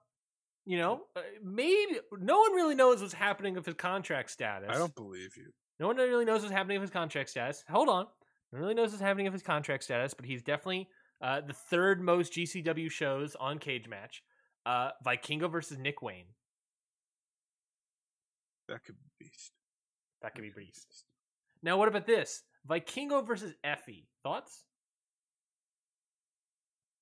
You 0.65 0.77
know, 0.77 1.01
uh, 1.15 1.21
maybe 1.43 1.99
no 2.19 2.39
one 2.39 2.53
really 2.53 2.75
knows 2.75 3.01
what's 3.01 3.13
happening 3.13 3.55
with 3.55 3.65
his 3.65 3.75
contract 3.75 4.29
status. 4.29 4.69
I 4.71 4.77
don't 4.77 4.93
believe 4.93 5.35
you. 5.35 5.51
No 5.79 5.87
one 5.87 5.97
really 5.97 6.25
knows 6.25 6.41
what's 6.41 6.53
happening 6.53 6.79
with 6.79 6.89
his 6.89 6.93
contract 6.93 7.29
status. 7.29 7.63
Hold 7.67 7.89
on. 7.89 8.05
No 8.51 8.57
one 8.57 8.61
really 8.61 8.75
knows 8.75 8.91
what's 8.91 9.01
happening 9.01 9.25
with 9.25 9.33
his 9.33 9.41
contract 9.41 9.83
status, 9.83 10.13
but 10.13 10.25
he's 10.25 10.43
definitely 10.43 10.87
uh, 11.21 11.41
the 11.41 11.53
third 11.53 12.01
most 12.01 12.33
GCW 12.33 12.91
shows 12.91 13.35
on 13.35 13.57
Cage 13.57 13.87
Match. 13.87 14.21
Uh, 14.65 14.91
Vikingo 15.03 15.51
versus 15.51 15.79
Nick 15.79 16.03
Wayne. 16.03 16.25
That 18.71 18.85
could 18.85 18.95
be 18.95 19.25
beast. 19.25 19.51
That 20.21 20.33
could 20.33 20.43
be 20.43 20.51
beast. 20.55 21.03
Now, 21.61 21.77
what 21.77 21.89
about 21.89 22.07
this? 22.07 22.41
Vikingo 22.69 23.25
versus 23.27 23.53
Effy. 23.65 24.05
Thoughts? 24.23 24.63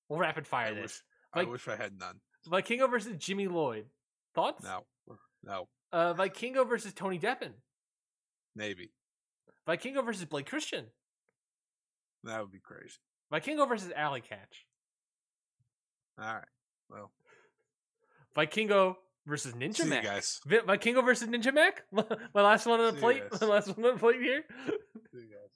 We'll 0.08 0.18
rapid 0.18 0.46
fire 0.46 0.68
I 0.72 0.74
this. 0.74 0.82
wish, 0.82 1.02
I 1.32 1.38
Like- 1.40 1.48
wish 1.48 1.68
I 1.68 1.76
had 1.76 1.96
none. 1.96 2.20
Vikingo 2.46 2.90
versus 2.90 3.16
Jimmy 3.18 3.46
Lloyd. 3.46 3.88
Thoughts? 4.34 4.64
No, 4.64 4.86
no, 5.42 5.68
Uh, 5.92 6.14
Vikingo 6.14 6.66
versus 6.68 6.92
Tony 6.94 7.18
Deppen. 7.18 7.54
maybe 8.56 8.92
Vikingo 9.66 10.04
versus 10.04 10.24
Blake 10.24 10.46
Christian. 10.48 10.92
that 12.24 12.40
would 12.40 12.50
be 12.50 12.60
crazy. 12.60 12.98
Vikingo 13.32 13.68
versus 13.68 13.92
Alley 13.92 14.20
Catch. 14.22 14.66
All 16.18 16.34
right, 16.34 16.48
well, 16.88 17.12
Vikingo 18.34 18.96
versus 19.26 19.52
Ninja 19.54 19.76
see 19.76 19.82
you 19.84 19.90
Mac. 19.90 20.04
guys. 20.04 20.40
Vi- 20.46 20.58
Vikingo 20.60 21.04
versus 21.04 21.28
Ninja 21.28 21.52
Mac. 21.54 21.82
My 21.92 22.42
last 22.42 22.66
one 22.66 22.80
on 22.80 22.86
the 22.86 22.92
See 22.94 23.00
plate. 23.00 23.22
My 23.40 23.46
last 23.46 23.68
one 23.76 23.86
on 23.86 23.94
the 23.94 24.00
plate 24.00 24.20
here. 24.20 24.44
See 24.66 25.18
you 25.18 25.28
guys. 25.28 25.50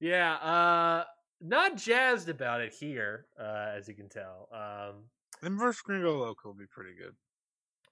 yeah. 0.00 0.34
Uh, 0.34 1.04
not 1.40 1.76
jazzed 1.76 2.28
about 2.28 2.60
it 2.60 2.72
here, 2.72 3.26
uh, 3.38 3.72
as 3.76 3.86
you 3.88 3.94
can 3.94 4.08
tell. 4.08 4.48
Um, 4.52 5.04
And 5.42 5.58
versus 5.58 5.82
Gringo 5.82 6.18
Loco 6.18 6.48
would 6.50 6.58
be 6.58 6.64
pretty 6.70 6.94
good. 6.96 7.14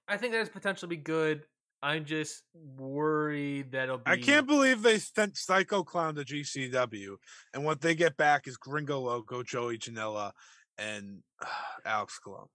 I 0.07 0.17
think 0.17 0.31
that 0.33 0.39
has 0.39 0.49
potential 0.49 0.81
to 0.81 0.87
be 0.87 0.97
good. 0.97 1.43
I'm 1.81 2.05
just 2.05 2.43
worried 2.77 3.73
that 3.73 3.83
it'll 3.83 3.97
be. 3.97 4.03
I 4.09 4.17
can't 4.17 4.47
believe 4.47 4.81
they 4.81 4.99
sent 4.99 5.35
Psycho 5.37 5.83
Clown 5.83 6.15
to 6.15 6.23
GCW, 6.23 7.15
and 7.53 7.65
what 7.65 7.81
they 7.81 7.93
get 7.93 8.15
back 8.15 8.47
is 8.47 8.55
Gringo 8.57 8.99
Loco, 9.01 9.43
Joey 9.43 9.77
Janela, 9.77 10.31
and 10.77 11.19
Alex 11.85 12.19
Colon. 12.19 12.47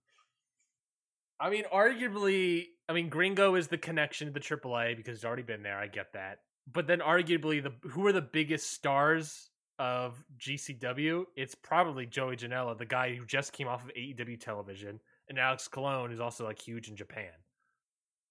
I 1.41 1.51
mean, 1.51 1.65
arguably, 1.73 2.67
I 2.89 2.93
mean, 2.93 3.09
Gringo 3.09 3.55
is 3.55 3.69
the 3.69 3.79
connection 3.79 4.27
to 4.27 4.33
the 4.33 4.41
AAA 4.41 4.97
because 4.97 5.19
he's 5.19 5.25
already 5.25 5.43
been 5.43 5.63
there. 5.63 5.79
I 5.79 5.87
get 5.87 6.13
that, 6.15 6.41
but 6.73 6.87
then 6.87 7.01
arguably, 7.01 7.63
the 7.63 7.73
who 7.89 8.07
are 8.07 8.13
the 8.13 8.23
biggest 8.23 8.73
stars 8.73 9.51
of 9.79 10.23
GCW? 10.39 11.25
It's 11.37 11.55
probably 11.55 12.07
Joey 12.07 12.37
Janela, 12.37 12.77
the 12.77 12.87
guy 12.87 13.15
who 13.15 13.25
just 13.25 13.53
came 13.53 13.69
off 13.69 13.85
of 13.85 13.91
AEW 13.95 14.41
television, 14.41 15.01
and 15.29 15.39
Alex 15.39 15.69
Colon 15.69 16.13
is 16.13 16.21
also 16.21 16.45
like 16.45 16.61
huge 16.61 16.89
in 16.89 16.97
Japan. 16.97 17.33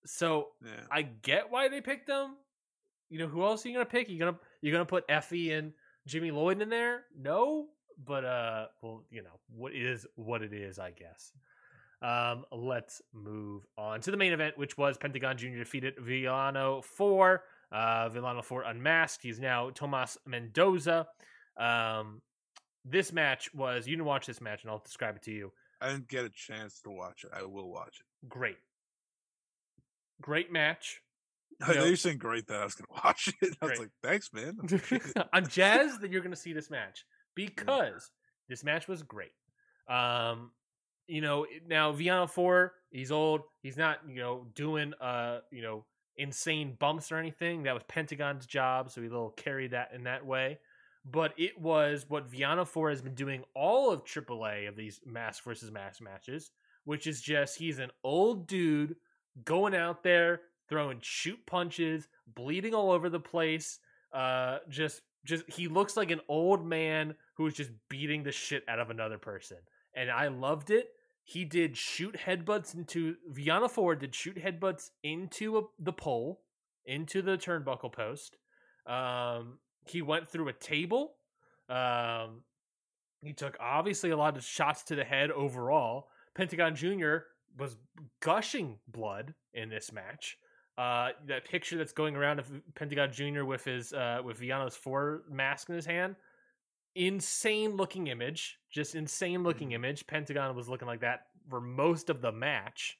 So 0.05 0.49
Yeah. 0.63 0.71
I 0.91 1.01
get 1.03 1.49
why 1.49 1.69
they 1.69 1.81
picked 1.81 2.07
them. 2.07 2.35
You 3.09 3.19
know, 3.19 3.27
who 3.27 3.43
else 3.43 3.65
are 3.65 3.69
you 3.69 3.75
gonna 3.75 3.85
pick? 3.85 4.09
You 4.09 4.19
gonna 4.19 4.38
you 4.61 4.71
gonna 4.71 4.85
put 4.85 5.07
Effy 5.07 5.57
and 5.57 5.73
Jimmy 6.05 6.31
Lloyd 6.31 6.61
in 6.61 6.69
there? 6.69 7.05
No, 7.17 7.67
but 8.03 8.25
uh, 8.25 8.67
well, 8.81 9.05
you 9.09 9.23
know, 9.23 9.39
what 9.49 9.73
is 9.73 10.05
what 10.15 10.41
it 10.41 10.53
is, 10.53 10.77
I 10.77 10.91
guess. 10.91 11.31
Um, 12.02 12.45
let's 12.52 13.02
move 13.14 13.64
on 13.78 14.02
to 14.02 14.11
the 14.11 14.18
main 14.18 14.34
event, 14.34 14.57
which 14.57 14.78
was 14.78 14.98
Pentagon 14.98 15.38
Jr. 15.38 15.57
defeated 15.57 15.95
Villano 15.99 16.82
4. 16.82 17.44
uh 17.72 18.10
Villano 18.10 18.41
4 18.41 18.64
unmasked. 18.64 19.24
He's 19.24 19.40
now 19.40 19.69
Tomas 19.72 20.18
Mendoza. 20.26 21.07
Um, 21.60 22.22
this 22.86 23.11
match 23.11 23.53
was 23.53 23.88
you 23.88 23.95
didn't 23.95 24.06
watch 24.07 24.28
this 24.28 24.40
match, 24.41 24.64
and 24.64 24.72
I'll 24.72 24.80
describe 24.86 25.15
it 25.15 25.24
to 25.24 25.32
you. 25.32 25.52
I 25.82 25.90
didn't 25.90 26.07
get 26.07 26.24
a 26.26 26.30
chance 26.30 26.80
to 26.82 26.90
watch 26.91 27.24
it. 27.24 27.32
I 27.34 27.44
will 27.44 27.69
watch 27.72 27.99
it. 27.99 28.30
Great, 28.30 28.57
great 30.22 30.52
match. 30.52 31.02
I 31.61 31.74
No. 31.74 31.80
know 31.80 31.86
you're 31.86 31.95
saying 31.95 32.19
great 32.19 32.48
that 32.48 32.61
I 32.61 32.64
was 32.64 32.76
going 32.76 32.88
to 32.95 33.02
watch 33.03 33.34
it. 33.41 33.56
I 33.61 33.65
was 33.65 33.80
like, 33.80 33.90
thanks, 34.03 34.30
man. 34.34 34.57
I'm 35.34 35.48
jazzed 35.48 36.02
that 36.02 36.11
you're 36.11 36.22
going 36.22 36.32
to 36.32 36.38
see 36.40 36.53
this 36.53 36.69
match 36.69 37.06
because 37.36 38.11
this 38.49 38.64
match 38.64 38.88
was 38.88 39.02
great. 39.03 39.32
Um, 39.90 40.52
you 41.07 41.21
know, 41.21 41.45
now 41.67 41.91
Villano 41.91 42.27
Four, 42.27 42.73
he's 42.89 43.11
old. 43.11 43.41
He's 43.61 43.77
not, 43.77 43.99
you 44.07 44.21
know, 44.21 44.47
doing 44.55 44.93
uh, 45.01 45.39
you 45.51 45.61
know, 45.61 45.85
insane 46.17 46.75
bumps 46.79 47.11
or 47.11 47.17
anything. 47.17 47.63
That 47.63 47.73
was 47.73 47.84
Pentagon's 47.88 48.45
job, 48.45 48.91
so 48.91 49.01
he 49.01 49.07
little 49.07 49.31
carried 49.31 49.71
that 49.71 49.91
in 49.93 50.03
that 50.03 50.25
way. 50.25 50.59
But 51.09 51.34
it 51.38 51.59
was 51.59 52.05
what 52.09 52.29
Villano 52.29 52.65
Four 52.65 52.89
has 52.89 53.01
been 53.01 53.15
doing 53.15 53.43
all 53.55 53.91
of 53.91 54.03
AAA 54.03 54.67
of 54.67 54.75
these 54.75 54.99
mask 55.05 55.43
versus 55.43 55.71
mask 55.71 56.01
matches, 56.01 56.51
which 56.84 57.07
is 57.07 57.21
just 57.21 57.57
he's 57.57 57.79
an 57.79 57.91
old 58.03 58.47
dude 58.47 58.95
going 59.45 59.75
out 59.75 60.03
there 60.03 60.41
throwing 60.69 60.99
shoot 61.01 61.39
punches, 61.45 62.07
bleeding 62.35 62.73
all 62.73 62.91
over 62.91 63.09
the 63.09 63.19
place. 63.19 63.79
Uh, 64.11 64.59
just 64.69 65.01
just 65.25 65.49
he 65.49 65.67
looks 65.67 65.95
like 65.97 66.11
an 66.11 66.21
old 66.27 66.65
man 66.65 67.15
who 67.35 67.45
is 67.45 67.53
just 67.53 67.71
beating 67.89 68.23
the 68.23 68.31
shit 68.31 68.63
out 68.67 68.79
of 68.79 68.89
another 68.89 69.17
person, 69.17 69.57
and 69.93 70.09
I 70.09 70.27
loved 70.27 70.71
it. 70.71 70.89
He 71.27 71.43
did 71.43 71.75
shoot 71.75 72.15
headbutts 72.25 72.73
into 72.73 73.17
Villano 73.29 73.67
Four 73.67 73.97
did 73.97 74.15
shoot 74.15 74.41
headbutts 74.41 74.91
into 75.03 75.57
a, 75.57 75.61
the 75.77 75.91
pole, 75.91 76.39
into 76.85 77.21
the 77.21 77.37
turnbuckle 77.37 77.91
post. 77.91 78.37
Um, 78.85 79.59
he 79.85 80.01
went 80.01 80.29
through 80.29 80.47
a 80.47 80.53
table. 80.53 81.15
Um, 81.67 82.43
he 83.21 83.33
took 83.33 83.57
obviously 83.59 84.11
a 84.11 84.15
lot 84.15 84.37
of 84.37 84.43
shots 84.45 84.83
to 84.83 84.95
the 84.95 85.03
head 85.03 85.29
overall. 85.31 86.07
Pentagon 86.33 86.77
Jr. 86.77 87.17
was 87.59 87.75
gushing 88.21 88.79
blood 88.87 89.33
in 89.53 89.67
this 89.67 89.91
match. 89.91 90.37
Uh, 90.77 91.09
that 91.27 91.43
picture 91.43 91.77
that's 91.77 91.91
going 91.91 92.15
around 92.15 92.39
of 92.39 92.49
Pentagon 92.73 93.11
Jr. 93.11 93.43
with 93.43 93.65
his 93.65 93.91
uh, 93.91 94.21
with 94.23 94.37
Villano's 94.37 94.77
four 94.77 95.23
mask 95.29 95.67
in 95.67 95.75
his 95.75 95.85
hand, 95.85 96.15
insane 96.98 97.76
looking 97.78 98.07
image, 98.07 98.60
just 98.69 98.95
insane 98.95 99.44
looking 99.44 99.69
Mhm. 99.69 99.76
image. 99.76 100.07
Pentagon 100.07 100.56
was 100.56 100.68
looking 100.68 100.88
like 100.88 101.02
that 101.02 101.28
for 101.49 101.61
most 101.61 102.10
of 102.10 102.22
the 102.22 102.32
match. 102.32 102.98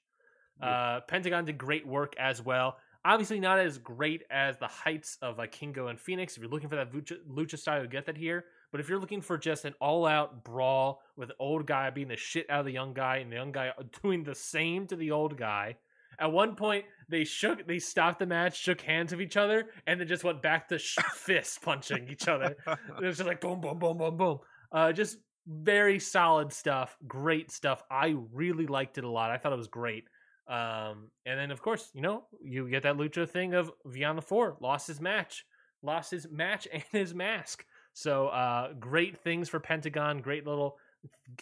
Uh, 0.61 1.02
Pentagon 1.02 1.45
did 1.45 1.57
great 1.57 1.86
work 1.86 2.15
as 2.18 2.41
well. 2.41 2.80
Obviously, 3.06 3.40
not 3.40 3.60
as 3.60 3.78
great 3.78 4.24
as 4.30 4.57
the 4.57 4.68
heights 4.68 5.18
of 5.22 5.38
like 5.38 5.52
Kingo 5.52 5.88
and 5.88 5.99
Fénix. 5.99 6.32
If 6.32 6.40
you're 6.40 6.49
looking 6.49 6.68
for 6.68 6.76
that 6.76 6.91
lucha, 6.91 7.18
lucha 7.28 7.57
style, 7.57 7.82
you 7.84 7.88
get 7.88 8.06
that 8.07 8.18
here. 8.18 8.45
But 8.72 8.82
if 8.82 8.90
you're 8.90 8.99
looking 8.99 9.22
for 9.22 9.38
just 9.38 9.65
an 9.65 9.76
all-out 9.80 10.44
brawl 10.44 11.02
with 11.15 11.30
the 11.30 11.36
old 11.40 11.68
guy 11.68 11.90
being 11.90 12.07
the 12.10 12.18
shit 12.18 12.49
out 12.49 12.60
of 12.61 12.65
the 12.65 12.72
young 12.74 12.94
guy 12.94 13.18
and 13.18 13.32
the 13.32 13.36
young 13.36 13.52
guy 13.52 13.72
doing 14.02 14.24
the 14.24 14.36
same 14.36 14.88
to 14.88 14.95
the 14.95 15.11
old 15.11 15.38
guy, 15.38 15.78
at 16.19 16.31
one 16.31 16.56
point 16.56 16.85
they 17.10 17.23
shook, 17.23 17.68
they 17.68 17.80
stopped 17.80 18.19
the 18.19 18.26
match, 18.26 18.57
shook 18.57 18.81
hands 18.81 19.11
with 19.11 19.22
each 19.22 19.38
other, 19.38 19.69
and 19.85 19.99
then 19.99 20.07
just 20.07 20.23
went 20.23 20.41
back 20.41 20.68
to 20.69 20.77
sh- 20.77 20.98
fist 21.14 21.61
punching 21.61 22.10
each 22.10 22.27
other. 22.27 22.56
It 22.68 23.06
was 23.06 23.18
just 23.18 23.27
like 23.27 23.41
boom, 23.41 23.61
boom, 23.61 23.80
boom, 23.80 23.98
boom, 23.98 24.18
boom. 24.18 24.39
Uh, 24.72 24.91
just 24.91 25.18
very 25.48 25.99
solid 25.99 26.52
stuff. 26.52 26.98
Great 27.07 27.52
stuff. 27.52 27.81
I 27.89 28.15
really 28.34 28.68
liked 28.68 28.98
it 28.98 29.03
a 29.03 29.10
lot. 29.10 29.31
I 29.31 29.38
thought 29.38 29.53
it 29.53 29.57
was 29.57 29.68
great. 29.68 30.06
Um, 30.48 31.10
and 31.26 31.39
then 31.39 31.52
of 31.52 31.61
course, 31.61 31.89
you 31.94 32.02
know, 32.02 32.23
you 32.41 32.69
get 32.69 32.84
that 32.84 32.98
lucha 32.98 33.30
thing 33.30 33.53
of 33.53 33.72
Villano 33.85 34.22
Four 34.22 34.57
lost 34.61 34.88
his 34.88 34.99
match, 34.99 35.45
lost 35.84 36.11
his 36.11 36.27
match 36.30 36.68
and 36.73 36.84
his 36.91 37.14
mask. 37.14 37.65
So 37.94 38.27
uh, 38.27 38.73
great 38.80 39.18
things 39.18 39.49
for 39.49 39.60
Pentagon. 39.60 40.22
Great 40.22 40.45
little 40.45 40.77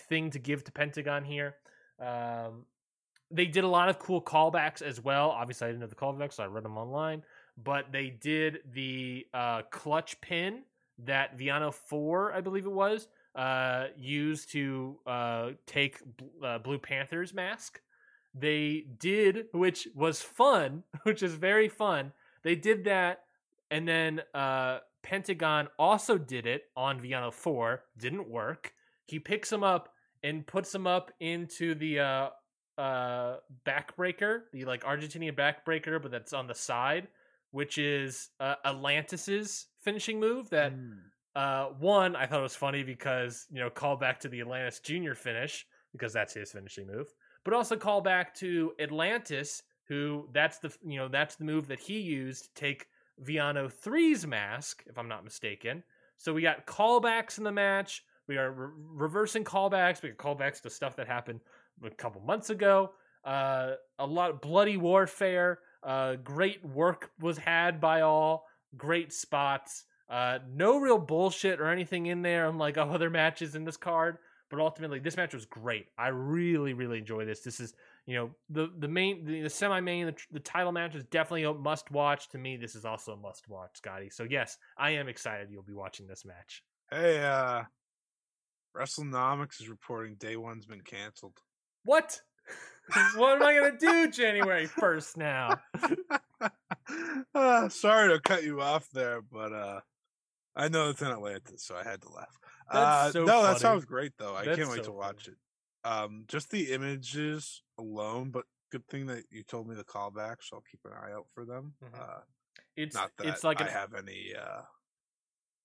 thing 0.07 0.29
to 0.31 0.39
give 0.39 0.63
to 0.63 0.71
Pentagon 0.71 1.23
here. 1.23 1.55
Um, 1.99 2.65
they 3.31 3.45
did 3.45 3.63
a 3.63 3.67
lot 3.67 3.89
of 3.89 3.99
cool 3.99 4.21
callbacks 4.21 4.81
as 4.81 5.01
well. 5.01 5.29
Obviously, 5.29 5.67
I 5.67 5.69
didn't 5.71 5.81
know 5.81 5.87
the 5.87 5.95
callbacks, 5.95 6.33
so 6.33 6.43
I 6.43 6.47
read 6.47 6.63
them 6.63 6.77
online. 6.77 7.23
But 7.61 7.91
they 7.91 8.09
did 8.09 8.59
the 8.73 9.25
uh, 9.33 9.63
clutch 9.71 10.19
pin 10.21 10.63
that 11.05 11.37
Villano 11.37 11.71
Four, 11.71 12.33
I 12.33 12.41
believe 12.41 12.65
it 12.65 12.71
was, 12.71 13.07
uh, 13.35 13.87
used 13.97 14.51
to 14.51 14.97
uh, 15.05 15.49
take 15.65 15.99
uh, 16.43 16.59
Blue 16.59 16.77
Panther's 16.77 17.33
mask. 17.33 17.81
They 18.33 18.85
did, 18.99 19.45
which 19.53 19.87
was 19.95 20.21
fun, 20.21 20.83
which 21.03 21.23
is 21.23 21.33
very 21.33 21.69
fun. 21.69 22.11
They 22.43 22.55
did 22.55 22.83
that, 22.85 23.23
and 23.71 23.87
then 23.87 24.21
uh, 24.33 24.79
Pentagon 25.01 25.67
also 25.79 26.17
did 26.17 26.45
it 26.45 26.63
on 26.75 26.99
Villano 26.99 27.31
4. 27.31 27.83
Didn't 27.97 28.29
work. 28.29 28.73
He 29.05 29.19
picks 29.19 29.51
him 29.51 29.63
up 29.63 29.89
and 30.23 30.45
puts 30.45 30.73
him 30.73 30.85
up 30.87 31.11
into 31.19 31.75
the 31.75 32.31
uh, 32.77 33.37
backbreaker, 33.65 34.41
the 34.51 34.65
like 34.65 34.83
Argentinian 34.83 35.35
backbreaker, 35.35 36.01
but 36.01 36.11
that's 36.11 36.33
on 36.33 36.47
the 36.47 36.55
side, 36.55 37.07
which 37.51 37.77
is 37.77 38.29
uh, 38.39 38.55
Atlantis's 38.65 39.67
finishing 39.81 40.19
move. 40.19 40.49
That 40.49 40.73
Mm. 40.73 40.97
uh, 41.35 41.65
one 41.79 42.15
I 42.15 42.25
thought 42.25 42.41
was 42.41 42.55
funny 42.55 42.83
because 42.83 43.45
you 43.51 43.59
know 43.59 43.69
call 43.69 43.95
back 43.97 44.19
to 44.21 44.29
the 44.29 44.41
Atlantis 44.41 44.79
Junior 44.79 45.15
finish 45.15 45.65
because 45.91 46.13
that's 46.13 46.33
his 46.33 46.51
finishing 46.51 46.87
move, 46.87 47.07
but 47.43 47.53
also 47.53 47.75
call 47.77 48.01
back 48.01 48.33
to 48.35 48.73
Atlantis, 48.79 49.63
who 49.87 50.27
that's 50.33 50.59
the 50.59 50.73
you 50.85 50.97
know 50.97 51.07
that's 51.07 51.35
the 51.35 51.45
move 51.45 51.67
that 51.67 51.79
he 51.79 51.99
used 51.99 52.45
to 52.45 52.53
take 52.61 52.87
Villano 53.19 53.69
3's 53.69 54.27
mask, 54.27 54.83
if 54.87 54.97
I'm 54.97 55.07
not 55.07 55.23
mistaken. 55.23 55.83
So 56.17 56.33
we 56.33 56.41
got 56.41 56.65
callbacks 56.65 57.37
in 57.37 57.43
the 57.45 57.51
match. 57.51 58.03
We 58.27 58.37
are 58.37 58.51
re- 58.51 58.69
reversing 58.75 59.43
callbacks. 59.45 60.01
We 60.01 60.09
got 60.09 60.17
callbacks 60.17 60.61
to 60.63 60.69
stuff 60.69 60.95
that 60.97 61.07
happened 61.07 61.39
a 61.83 61.89
couple 61.89 62.21
months 62.21 62.49
ago. 62.49 62.91
Uh, 63.23 63.73
a 63.99 64.05
lot 64.05 64.29
of 64.29 64.41
bloody 64.41 64.77
warfare. 64.77 65.59
Uh, 65.83 66.15
great 66.15 66.63
work 66.63 67.11
was 67.19 67.37
had 67.37 67.79
by 67.79 68.01
all. 68.01 68.45
Great 68.77 69.11
spots. 69.11 69.85
Uh, 70.09 70.39
no 70.53 70.77
real 70.79 70.99
bullshit 70.99 71.59
or 71.59 71.67
anything 71.67 72.05
in 72.05 72.21
there. 72.21 72.47
unlike 72.47 72.77
other 72.77 73.09
matches 73.09 73.55
in 73.55 73.63
this 73.63 73.77
card, 73.77 74.17
but 74.49 74.59
ultimately 74.59 74.99
this 74.99 75.17
match 75.17 75.33
was 75.33 75.45
great. 75.45 75.87
I 75.97 76.09
really, 76.09 76.73
really 76.73 76.99
enjoy 76.99 77.25
this. 77.25 77.41
This 77.41 77.59
is 77.59 77.73
you 78.05 78.15
know 78.15 78.29
the 78.49 78.71
the 78.77 78.87
main 78.87 79.25
the, 79.25 79.41
the 79.41 79.49
semi 79.49 79.79
main 79.79 80.07
the, 80.07 80.15
the 80.31 80.39
title 80.39 80.71
match 80.71 80.93
is 80.93 81.03
definitely 81.05 81.43
a 81.43 81.53
must 81.53 81.89
watch 81.91 82.29
to 82.29 82.37
me. 82.37 82.57
This 82.57 82.75
is 82.75 82.85
also 82.85 83.13
a 83.13 83.17
must 83.17 83.47
watch, 83.49 83.71
Scotty. 83.73 84.09
So 84.09 84.23
yes, 84.23 84.57
I 84.77 84.91
am 84.91 85.07
excited 85.07 85.49
you'll 85.49 85.63
be 85.63 85.73
watching 85.73 86.05
this 86.05 86.23
match. 86.25 86.63
Hey, 86.91 87.23
uh, 87.23 87.63
WrestleNomics 88.77 89.61
is 89.61 89.69
reporting 89.69 90.15
day 90.15 90.35
one's 90.35 90.67
been 90.67 90.81
canceled. 90.81 91.39
What? 91.85 92.19
what 93.15 93.35
am 93.37 93.43
I 93.43 93.53
gonna 93.55 93.77
do 93.77 94.11
January 94.11 94.65
first 94.65 95.17
now? 95.17 95.59
uh, 97.33 97.69
sorry 97.69 98.13
to 98.13 98.19
cut 98.19 98.43
you 98.43 98.61
off 98.61 98.89
there, 98.91 99.21
but 99.21 99.53
uh, 99.53 99.79
I 100.55 100.67
know 100.67 100.89
it's 100.89 101.01
in 101.01 101.07
Atlanta, 101.07 101.57
so 101.57 101.75
I 101.75 101.83
had 101.83 102.01
to 102.01 102.09
laugh. 102.09 102.37
Uh, 102.69 103.11
so 103.11 103.23
no, 103.23 103.43
that 103.43 103.59
sounds 103.59 103.85
great 103.85 104.11
though. 104.17 104.35
I 104.35 104.45
That's 104.45 104.57
can't 104.57 104.69
wait 104.69 104.79
so 104.85 104.91
to 104.91 104.91
watch 104.91 105.27
it. 105.27 105.35
Um, 105.83 106.25
just 106.27 106.49
the 106.49 106.71
images 106.73 107.61
alone, 107.77 108.31
but 108.31 108.45
good 108.71 108.87
thing 108.87 109.05
that 109.07 109.23
you 109.29 109.43
told 109.43 109.67
me 109.67 109.75
the 109.75 109.83
callback, 109.83 110.37
so 110.41 110.57
I'll 110.57 110.63
keep 110.69 110.79
an 110.85 110.91
eye 110.93 111.13
out 111.13 111.27
for 111.33 111.45
them. 111.45 111.73
Mhm. 111.83 111.99
Uh, 111.99 112.19
It's 112.75 112.95
not 112.95 113.11
that 113.17 113.27
it's 113.27 113.43
like 113.43 113.61
I 113.61 113.65
an, 113.65 113.71
have 113.71 113.93
any 113.93 114.33
uh, 114.35 114.61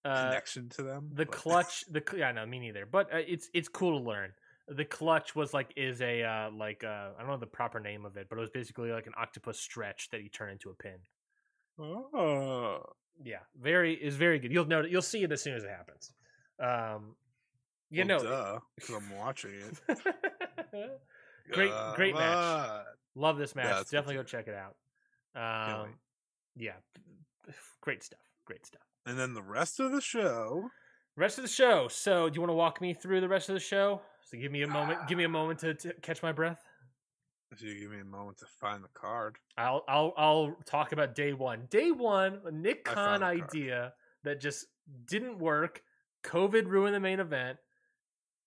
uh, 0.09 0.25
connection 0.29 0.69
to 0.71 0.83
them. 0.83 1.11
the 1.15 1.25
but- 1.25 1.33
clutch 1.33 1.85
the 1.91 2.03
yeah 2.17 2.33
no 2.33 2.47
me 2.47 2.59
neither 2.59 2.87
but 2.87 3.13
uh, 3.13 3.19
it's 3.19 3.49
it's 3.55 3.69
cool 3.69 3.99
to 3.99 4.05
learn 4.05 4.33
the 4.71 4.85
clutch 4.85 5.35
was 5.35 5.53
like 5.53 5.73
is 5.77 6.01
a 6.01 6.23
uh 6.23 6.51
like 6.53 6.85
uh 6.85 7.09
i 7.17 7.21
don't 7.21 7.29
know 7.29 7.37
the 7.37 7.47
proper 7.47 7.81
name 7.81 8.05
of 8.07 8.17
it 8.17 8.29
but 8.31 8.39
it 8.39 8.41
was 8.41 8.51
basically 8.51 8.91
like 8.93 9.07
an 9.09 9.13
octopus 9.19 9.59
stretch 9.61 10.09
that 10.11 10.23
you 10.23 10.29
turn 10.29 10.51
into 10.51 10.71
a 10.71 10.75
pin. 10.75 10.99
Oh, 11.79 12.83
yeah 13.25 13.41
very 13.61 13.95
is 13.95 14.17
very 14.17 14.39
good. 14.39 14.53
You'll 14.53 14.67
know 14.67 14.83
you'll 14.85 15.03
see 15.03 15.23
it 15.25 15.33
as 15.33 15.43
soon 15.43 15.55
as 15.55 15.65
it 15.65 15.71
happens. 15.71 16.13
Um 16.63 17.17
you 17.91 18.05
well, 18.07 18.19
know 18.19 18.23
duh, 18.23 18.59
'cause 18.81 18.97
I'm 18.97 19.17
watching 19.19 19.51
it. 19.53 19.81
Great- 21.53 21.73
great 21.97 22.15
match. 22.15 22.85
Love 23.17 23.39
this 23.39 23.57
match. 23.57 23.67
Yeah, 23.67 23.83
definitely 23.91 24.15
go 24.15 24.23
check 24.23 24.47
it 24.47 24.55
out. 24.55 24.77
Um 25.35 25.99
yeah 26.57 26.75
great 27.81 28.03
stuff 28.03 28.21
great 28.45 28.65
stuff. 28.67 28.83
And 29.07 29.19
then 29.19 29.35
the 29.35 29.43
rest 29.43 29.81
of 29.81 29.91
the 29.93 30.01
show. 30.01 30.69
rest 31.17 31.39
of 31.39 31.43
the 31.43 31.49
show. 31.51 31.89
So 31.89 32.29
do 32.29 32.35
you 32.37 32.41
want 32.41 32.51
to 32.51 32.55
walk 32.55 32.81
me 32.81 32.95
through 32.95 33.21
the 33.21 33.29
rest 33.29 33.49
of 33.49 33.55
the 33.55 33.61
show 33.61 34.03
so 34.31 34.39
give 34.39 34.53
me 34.53 34.63
a 34.63 34.69
moment 34.69 34.99
give 35.09 35.19
me 35.19 35.25
a 35.25 35.29
ah. 35.29 35.31
moment 35.31 35.59
to, 35.61 35.75
to 35.75 35.93
catch 35.95 36.23
my 36.23 36.33
breath 36.33 36.63
If 37.51 37.63
you 37.63 37.79
give 37.79 37.91
me 37.91 38.01
a 38.01 38.05
moment 38.05 38.39
to 38.39 38.47
find 38.47 38.85
the 38.85 38.89
card. 38.95 39.37
I'll 39.59 39.85
I'll 39.89 40.15
I'll 40.17 40.57
talk 40.67 40.93
about 40.93 41.17
day 41.17 41.33
one. 41.33 41.67
Day 41.69 41.91
one, 41.91 42.41
a 42.47 42.53
Nick 42.53 42.85
Khan 42.85 43.25
idea 43.25 43.93
that 44.23 44.41
just 44.41 44.67
didn't 45.07 45.39
work. 45.39 45.83
COVID 46.23 46.67
ruined 46.67 46.95
the 46.95 47.01
main 47.01 47.19
event. 47.19 47.59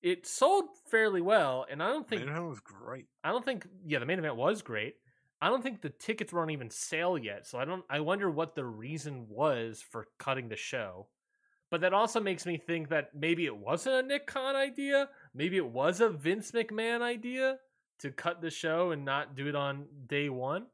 It 0.02 0.28
sold 0.28 0.66
fairly 0.90 1.22
well, 1.22 1.66
and 1.70 1.82
I 1.82 1.88
don't 1.88 2.08
think 2.08 2.22
Main 2.22 2.32
event 2.32 2.50
was 2.50 2.60
great. 2.60 3.06
I 3.24 3.32
don't 3.32 3.44
think 3.44 3.68
yeah 3.86 4.00
the 4.00 4.06
main 4.06 4.20
event 4.20 4.36
was 4.36 4.62
great. 4.62 4.96
I 5.42 5.50
don't 5.50 5.62
think 5.62 5.82
the 5.82 5.90
tickets 5.90 6.32
were 6.32 6.42
on 6.42 6.50
even 6.50 6.70
sale 6.70 7.18
yet, 7.18 7.46
so 7.46 7.60
I 7.60 7.66
don't. 7.66 7.84
I 7.90 8.00
wonder 8.00 8.30
what 8.30 8.56
the 8.56 8.66
reason 8.66 9.28
was 9.30 9.82
for 9.82 10.08
cutting 10.18 10.48
the 10.48 10.56
show. 10.56 11.08
But 11.70 11.82
that 11.82 11.94
also 11.94 12.20
makes 12.20 12.46
me 12.46 12.58
think 12.58 12.90
that 12.90 13.16
maybe 13.16 13.46
it 13.46 13.58
wasn't 13.58 13.96
a 13.96 14.08
Nick 14.08 14.28
Khan 14.28 14.56
idea. 14.56 15.10
Maybe 15.36 15.58
it 15.58 15.66
was 15.66 16.00
a 16.02 16.10
Vince 16.10 16.52
McMahon 16.52 17.02
idea 17.02 17.58
to 18.00 18.12
cut 18.12 18.42
the 18.42 18.50
show 18.50 18.92
and 18.92 19.04
not 19.06 19.36
do 19.36 19.48
it 19.48 19.56
on 19.56 19.86
day 20.08 20.30
one. 20.30 20.66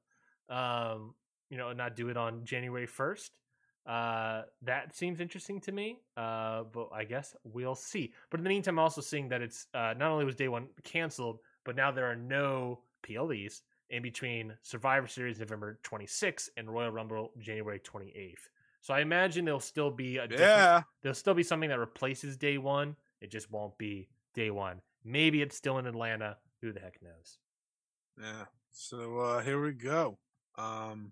Um, 0.49 1.13
you 1.49 1.57
know, 1.57 1.71
not 1.73 1.95
do 1.95 2.09
it 2.09 2.17
on 2.17 2.43
January 2.45 2.85
first. 2.87 3.39
Uh, 3.85 4.43
that 4.61 4.95
seems 4.95 5.19
interesting 5.19 5.59
to 5.61 5.71
me. 5.71 5.99
Uh, 6.17 6.63
but 6.71 6.89
I 6.93 7.03
guess 7.05 7.35
we'll 7.43 7.75
see. 7.75 8.13
But 8.29 8.39
in 8.39 8.43
the 8.43 8.49
meantime, 8.49 8.75
I'm 8.77 8.83
also 8.83 9.01
seeing 9.01 9.29
that 9.29 9.41
it's 9.41 9.67
uh, 9.73 9.93
not 9.97 10.11
only 10.11 10.25
was 10.25 10.35
day 10.35 10.47
one 10.47 10.67
canceled, 10.83 11.39
but 11.63 11.75
now 11.75 11.91
there 11.91 12.05
are 12.05 12.15
no 12.15 12.79
PLEs 13.03 13.63
in 13.89 14.03
between 14.03 14.53
Survivor 14.61 15.07
Series 15.07 15.39
November 15.39 15.79
26th 15.83 16.49
and 16.57 16.69
Royal 16.69 16.91
Rumble 16.91 17.31
January 17.39 17.79
28th. 17.79 18.49
So 18.81 18.93
I 18.93 19.01
imagine 19.01 19.45
there'll 19.45 19.59
still 19.59 19.89
be 19.91 20.17
a 20.17 20.27
Yeah. 20.29 20.83
there'll 21.01 21.15
still 21.15 21.33
be 21.33 21.43
something 21.43 21.69
that 21.69 21.79
replaces 21.79 22.37
day 22.37 22.57
one. 22.57 22.95
It 23.21 23.31
just 23.31 23.49
won't 23.51 23.77
be 23.77 24.07
day 24.33 24.49
one. 24.51 24.81
Maybe 25.03 25.41
it's 25.41 25.55
still 25.55 25.77
in 25.77 25.85
Atlanta. 25.85 26.37
Who 26.61 26.71
the 26.73 26.79
heck 26.79 27.01
knows? 27.01 27.37
Yeah. 28.21 28.45
So 28.71 29.19
uh 29.19 29.41
here 29.41 29.61
we 29.61 29.73
go. 29.73 30.17
Um 30.57 31.11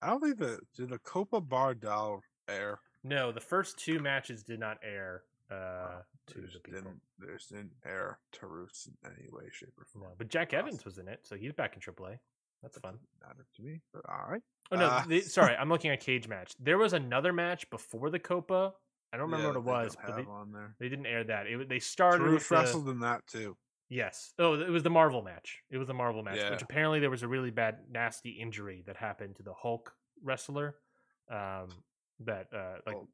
I 0.00 0.08
don't 0.08 0.20
think 0.20 0.38
the 0.38 0.58
did 0.76 0.88
the 0.90 0.98
Copa 0.98 1.40
Bardahl 1.40 2.20
air. 2.48 2.80
No, 3.04 3.32
the 3.32 3.40
first 3.40 3.78
two 3.78 3.98
matches 4.00 4.42
did 4.42 4.60
not 4.60 4.78
air 4.82 5.22
uh, 5.50 6.00
to 6.28 6.40
There's 6.40 6.54
the 6.64 6.70
didn't 6.70 7.00
there's 7.18 7.46
didn't 7.46 7.72
air 7.84 8.18
to 8.32 8.40
Tarus 8.40 8.86
in 8.88 8.94
any 9.10 9.28
way, 9.30 9.44
shape, 9.52 9.72
or 9.78 9.84
form. 9.84 10.04
No, 10.04 10.10
but 10.16 10.28
Jack 10.28 10.48
Awesome. 10.48 10.66
Evans 10.66 10.84
was 10.84 10.98
in 10.98 11.08
it, 11.08 11.20
so 11.24 11.36
he's 11.36 11.52
back 11.52 11.74
in 11.74 11.80
AAA. 11.80 12.16
That's 12.62 12.78
fun. 12.78 12.94
Up 13.28 13.36
to 13.56 13.62
me, 13.62 13.80
but 13.92 14.02
all 14.08 14.30
right. 14.30 14.40
Oh 14.70 14.76
no, 14.76 14.86
Uh, 14.86 15.04
the, 15.06 15.20
sorry, 15.38 15.54
I'm 15.56 15.68
looking 15.68 15.90
at 15.90 16.00
cage 16.00 16.26
match. 16.28 16.54
There 16.60 16.78
was 16.78 16.92
another 16.92 17.32
match 17.32 17.68
before 17.70 18.08
the 18.10 18.18
Copa. 18.20 18.72
I 19.12 19.16
don't 19.18 19.30
remember 19.30 19.58
Yeah, 19.58 19.64
what 19.64 19.82
it 19.82 19.84
was, 19.84 19.96
but 20.06 20.16
they, 20.16 20.24
they 20.80 20.88
didn't 20.88 21.06
air 21.06 21.24
that. 21.24 21.46
It, 21.46 21.68
they 21.68 21.78
started 21.78 22.24
Tarus 22.24 22.32
with 22.34 22.48
the, 22.48 22.54
wrestled 22.54 22.88
in 22.88 23.00
that 23.00 23.26
too. 23.26 23.56
yes. 23.90 24.32
Oh, 24.38 24.54
it 24.54 24.70
was 24.70 24.82
the 24.82 24.90
Marvel 24.90 25.22
match. 25.22 25.58
It 25.70 25.78
was 25.78 25.86
the 25.88 25.94
Marvel 25.94 26.22
match, 26.22 26.38
Yeah. 26.38 26.50
which 26.50 26.62
apparently 26.62 26.98
there 27.00 27.10
was 27.10 27.22
a 27.22 27.28
really 27.28 27.50
bad, 27.50 27.76
nasty 27.90 28.30
injury 28.30 28.82
that 28.86 28.96
happened 28.96 29.36
to 29.36 29.42
the 29.42 29.52
Hulk 29.52 29.92
wrestler. 30.22 30.76
Um, 31.30 31.68
that 32.20 32.46
uh, 32.54 32.76
like 32.86 32.94
Hulk. 32.96 33.08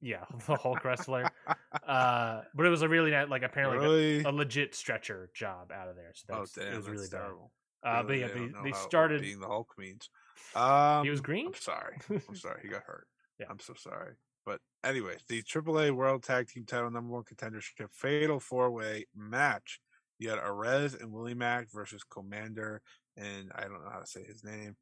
yeah, 0.00 0.24
the 0.46 0.56
Hulk 0.56 0.84
wrestler. 0.84 1.30
Uh, 1.86 2.42
but 2.54 2.66
it 2.66 2.70
was 2.70 2.82
a 2.82 2.88
really 2.88 3.12
like 3.28 3.42
apparently 3.42 3.78
really? 3.78 4.22
a 4.24 4.30
legit 4.32 4.74
stretcher 4.74 5.30
job 5.34 5.70
out 5.70 5.86
of 5.88 5.94
there. 5.94 6.10
So 6.14 6.24
that 6.28 6.36
oh 6.36 6.40
was, 6.40 6.50
damn, 6.52 6.72
it 6.72 6.76
was 6.76 6.86
really 6.88 6.98
that's 7.02 7.10
bad. 7.10 7.18
terrible. 7.20 7.52
Uh, 7.84 8.02
but 8.02 8.12
yeah, 8.18 8.26
they 8.28 8.46
they, 8.46 8.52
they 8.64 8.72
started. 8.72 9.20
being 9.20 9.38
the 9.38 9.46
Hulk 9.46 9.68
means. 9.78 10.08
Um, 10.56 11.04
he 11.04 11.10
was 11.10 11.20
green. 11.20 11.46
I'm 11.48 11.54
sorry. 11.54 11.98
I'm 12.10 12.34
sorry. 12.34 12.60
He 12.62 12.68
got 12.68 12.82
hurt. 12.84 13.06
Yeah. 13.38 13.46
I'm 13.50 13.60
so 13.60 13.74
sorry. 13.76 14.14
But 14.46 14.60
anyway, 14.84 15.16
the 15.28 15.42
AAA 15.42 15.90
World 15.90 16.22
Tag 16.22 16.48
Team 16.48 16.64
Title 16.64 16.90
Number 16.90 17.12
One 17.12 17.24
Contendership 17.24 17.90
Fatal 17.90 18.40
Four 18.40 18.70
Way 18.70 19.06
match. 19.14 19.80
You 20.18 20.30
had 20.30 20.38
Arez 20.38 20.98
and 20.98 21.12
Willie 21.12 21.34
Mack 21.34 21.70
versus 21.70 22.02
Commander, 22.08 22.80
and 23.18 23.50
I 23.54 23.62
don't 23.62 23.84
know 23.84 23.90
how 23.92 23.98
to 23.98 24.06
say 24.06 24.24
his 24.24 24.42
name, 24.44 24.76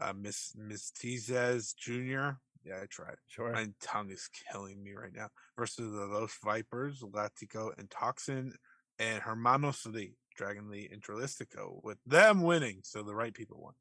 uh, 0.00 0.14
Miss 0.16 0.54
Miss 0.56 0.90
Tizez 0.92 1.74
Jr. 1.76 2.38
Yeah, 2.64 2.80
I 2.82 2.86
tried. 2.88 3.16
Sure. 3.26 3.52
My 3.52 3.66
tongue 3.82 4.10
is 4.10 4.30
killing 4.50 4.82
me 4.82 4.92
right 4.92 5.14
now. 5.14 5.28
Versus 5.58 5.92
the 5.92 6.06
Los 6.06 6.36
Vipers, 6.42 7.02
Látigo 7.02 7.70
and 7.78 7.90
Toxin, 7.90 8.54
and 8.98 9.22
Hermanos 9.22 9.86
Lee, 9.86 10.14
Dragon 10.36 10.70
Lee 10.70 10.88
and 10.90 11.02
Dralístico, 11.02 11.82
with 11.82 11.98
them 12.06 12.42
winning. 12.42 12.80
So 12.82 13.02
the 13.02 13.14
right 13.14 13.34
people 13.34 13.60
won. 13.60 13.74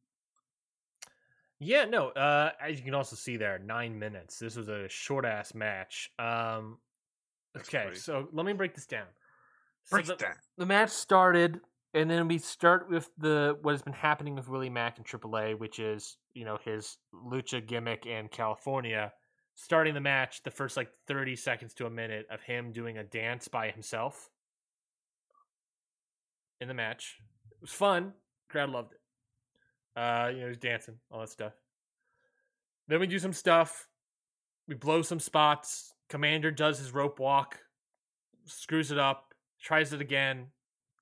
Yeah, 1.59 1.85
no. 1.85 2.09
Uh, 2.09 2.51
as 2.61 2.77
you 2.77 2.83
can 2.85 2.93
also 2.93 3.15
see 3.15 3.37
there, 3.37 3.59
nine 3.59 3.97
minutes. 3.97 4.37
This 4.37 4.55
was 4.55 4.67
a 4.69 4.87
short 4.89 5.25
ass 5.25 5.55
match. 5.55 6.11
Um, 6.19 6.77
That's 7.53 7.73
okay, 7.73 7.93
so 7.95 8.27
let 8.31 8.45
me 8.45 8.53
break 8.53 8.75
this 8.75 8.85
down. 8.85 9.07
So 9.85 9.95
Break 9.97 10.05
the, 10.05 10.15
down. 10.15 10.33
the 10.57 10.65
match 10.65 10.89
started, 10.91 11.59
and 11.93 12.09
then 12.09 12.27
we 12.27 12.37
start 12.37 12.89
with 12.89 13.09
the 13.17 13.57
what 13.61 13.71
has 13.71 13.81
been 13.81 13.93
happening 13.93 14.35
with 14.35 14.47
Willie 14.49 14.69
Mack 14.69 14.99
in 14.99 15.03
AAA, 15.03 15.57
which 15.57 15.79
is 15.79 16.17
you 16.33 16.45
know 16.45 16.57
his 16.63 16.97
lucha 17.13 17.65
gimmick 17.65 18.05
in 18.05 18.27
California. 18.27 19.11
Starting 19.55 19.95
the 19.95 20.01
match, 20.01 20.43
the 20.43 20.51
first 20.51 20.77
like 20.77 20.89
thirty 21.07 21.35
seconds 21.35 21.73
to 21.73 21.87
a 21.87 21.89
minute 21.89 22.27
of 22.29 22.41
him 22.43 22.71
doing 22.71 22.99
a 22.99 23.03
dance 23.03 23.47
by 23.47 23.71
himself 23.71 24.29
in 26.61 26.67
the 26.67 26.75
match. 26.75 27.15
It 27.51 27.61
was 27.61 27.71
fun. 27.71 28.13
Crowd 28.49 28.69
loved 28.69 28.93
it. 28.93 28.96
Uh, 29.97 30.31
you 30.31 30.41
know, 30.41 30.47
he's 30.47 30.57
dancing, 30.57 30.95
all 31.09 31.21
that 31.21 31.29
stuff. 31.29 31.53
Then 32.87 32.99
we 32.99 33.07
do 33.07 33.17
some 33.17 33.33
stuff. 33.33 33.87
We 34.67 34.75
blow 34.75 35.01
some 35.01 35.19
spots. 35.19 35.93
Commander 36.07 36.51
does 36.51 36.77
his 36.77 36.93
rope 36.93 37.19
walk, 37.19 37.59
screws 38.45 38.91
it 38.91 38.99
up, 38.99 39.33
tries 39.61 39.91
it 39.93 40.01
again, 40.01 40.45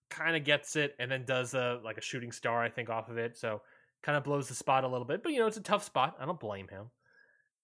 kind 0.09 0.38
of 0.38 0.45
gets 0.45 0.77
it, 0.77 0.95
and 0.97 1.11
then 1.11 1.26
does 1.26 1.53
a 1.53 1.80
like 1.84 1.97
a 1.97 2.01
shooting 2.01 2.31
star, 2.31 2.63
I 2.63 2.69
think, 2.69 2.89
off 2.89 3.09
of 3.09 3.17
it. 3.17 3.38
So 3.38 3.61
kind 4.01 4.17
of 4.17 4.23
blows 4.23 4.47
the 4.47 4.55
spot 4.55 4.85
a 4.85 4.88
little 4.88 5.05
bit. 5.05 5.23
But 5.23 5.34
you 5.34 5.39
know, 5.39 5.47
it's 5.47 5.57
a 5.57 5.61
tough 5.61 5.84
spot. 5.84 6.15
I 6.19 6.26
don't 6.26 6.39
blame 6.39 6.69
him. 6.69 6.85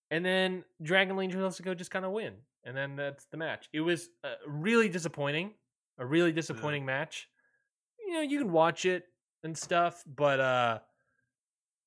And 0.10 0.26
then 0.26 0.66
Dragon 0.82 1.16
Lee 1.16 1.26
and 1.26 1.34
Jalisco 1.34 1.74
just 1.74 1.92
kind 1.92 2.04
of 2.04 2.12
win. 2.12 2.34
And 2.66 2.76
then 2.76 2.98
that's 2.98 3.26
the 3.32 3.38
match. 3.38 3.70
It 3.72 3.80
was 3.80 4.10
uh, 4.26 4.34
really 4.46 4.90
disappointing. 4.90 5.54
A 5.98 6.06
really 6.06 6.34
disappointing 6.34 6.86
match. 6.86 7.30
You 8.06 8.14
know, 8.14 8.22
you 8.22 8.40
can 8.40 8.52
watch 8.52 8.86
it 8.86 9.06
and 9.44 9.58
stuff, 9.58 10.04
but 10.06 10.40
uh 10.40 10.80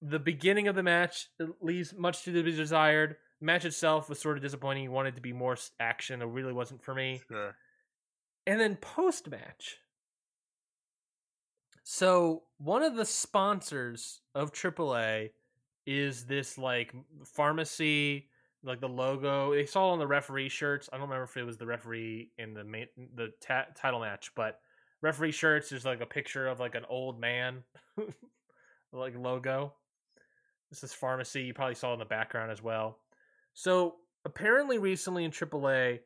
the 0.07 0.19
beginning 0.19 0.69
of 0.69 0.75
the 0.75 0.83
match 0.83 1.29
leaves 1.61 1.95
much 1.97 2.25
to 2.25 2.43
be 2.43 2.53
desired. 2.53 3.17
Match 3.41 3.65
itself 3.65 4.09
was 4.09 4.19
sort 4.19 4.37
of 4.37 4.43
disappointing. 4.43 4.85
You 4.85 4.91
wanted 4.91 5.15
to 5.15 5.23
be 5.23 5.33
more 5.33 5.57
action. 5.81 6.21
It 6.21 6.27
really 6.27 6.53
wasn't 6.53 6.83
for 6.83 6.95
me. 6.95 7.23
Sure. 7.27 7.57
And 8.47 8.61
then 8.61 8.77
post 8.77 9.31
match. 9.31 9.79
So 11.85 12.43
one 12.59 12.83
of 12.83 12.97
the 12.97 13.07
sponsors 13.07 14.21
of 14.35 14.53
AAA 14.53 15.31
is 15.87 16.25
this 16.25 16.59
like 16.59 16.95
pharmacy, 17.25 18.29
like 18.63 18.81
the 18.81 18.89
logo. 18.89 19.55
They 19.55 19.67
saw 19.67 19.89
on 19.89 19.99
the 19.99 20.07
referee 20.07 20.51
shirts. 20.51 20.91
I 20.93 20.97
don't 20.97 21.09
remember 21.09 21.25
if 21.25 21.37
it 21.37 21.45
was 21.45 21.57
the 21.57 21.67
referee 21.67 22.31
in 22.37 22.53
the 22.53 22.65
main 22.65 22.89
the 23.15 23.33
ta- 23.41 23.67
title 23.75 24.01
match, 24.01 24.33
but 24.37 24.61
referee 25.01 25.33
shirts. 25.33 25.71
There's 25.71 25.85
like 25.87 26.03
a 26.03 26.07
picture 26.07 26.47
of 26.47 26.61
like 26.61 26.75
an 26.75 26.85
old 26.91 27.19
man, 27.19 27.63
like 28.93 29.17
logo. 29.17 29.73
This 30.75 30.91
is 30.91 30.93
pharmacy. 30.93 31.43
You 31.43 31.55
probably 31.55 31.77
saw 31.77 31.93
in 31.93 32.01
the 32.01 32.05
background 32.05 32.51
as 32.51 32.61
well. 32.61 32.99
So 33.53 33.95
apparently, 34.25 34.79
recently 34.79 35.23
in 35.25 35.31
AAA, 35.31 36.01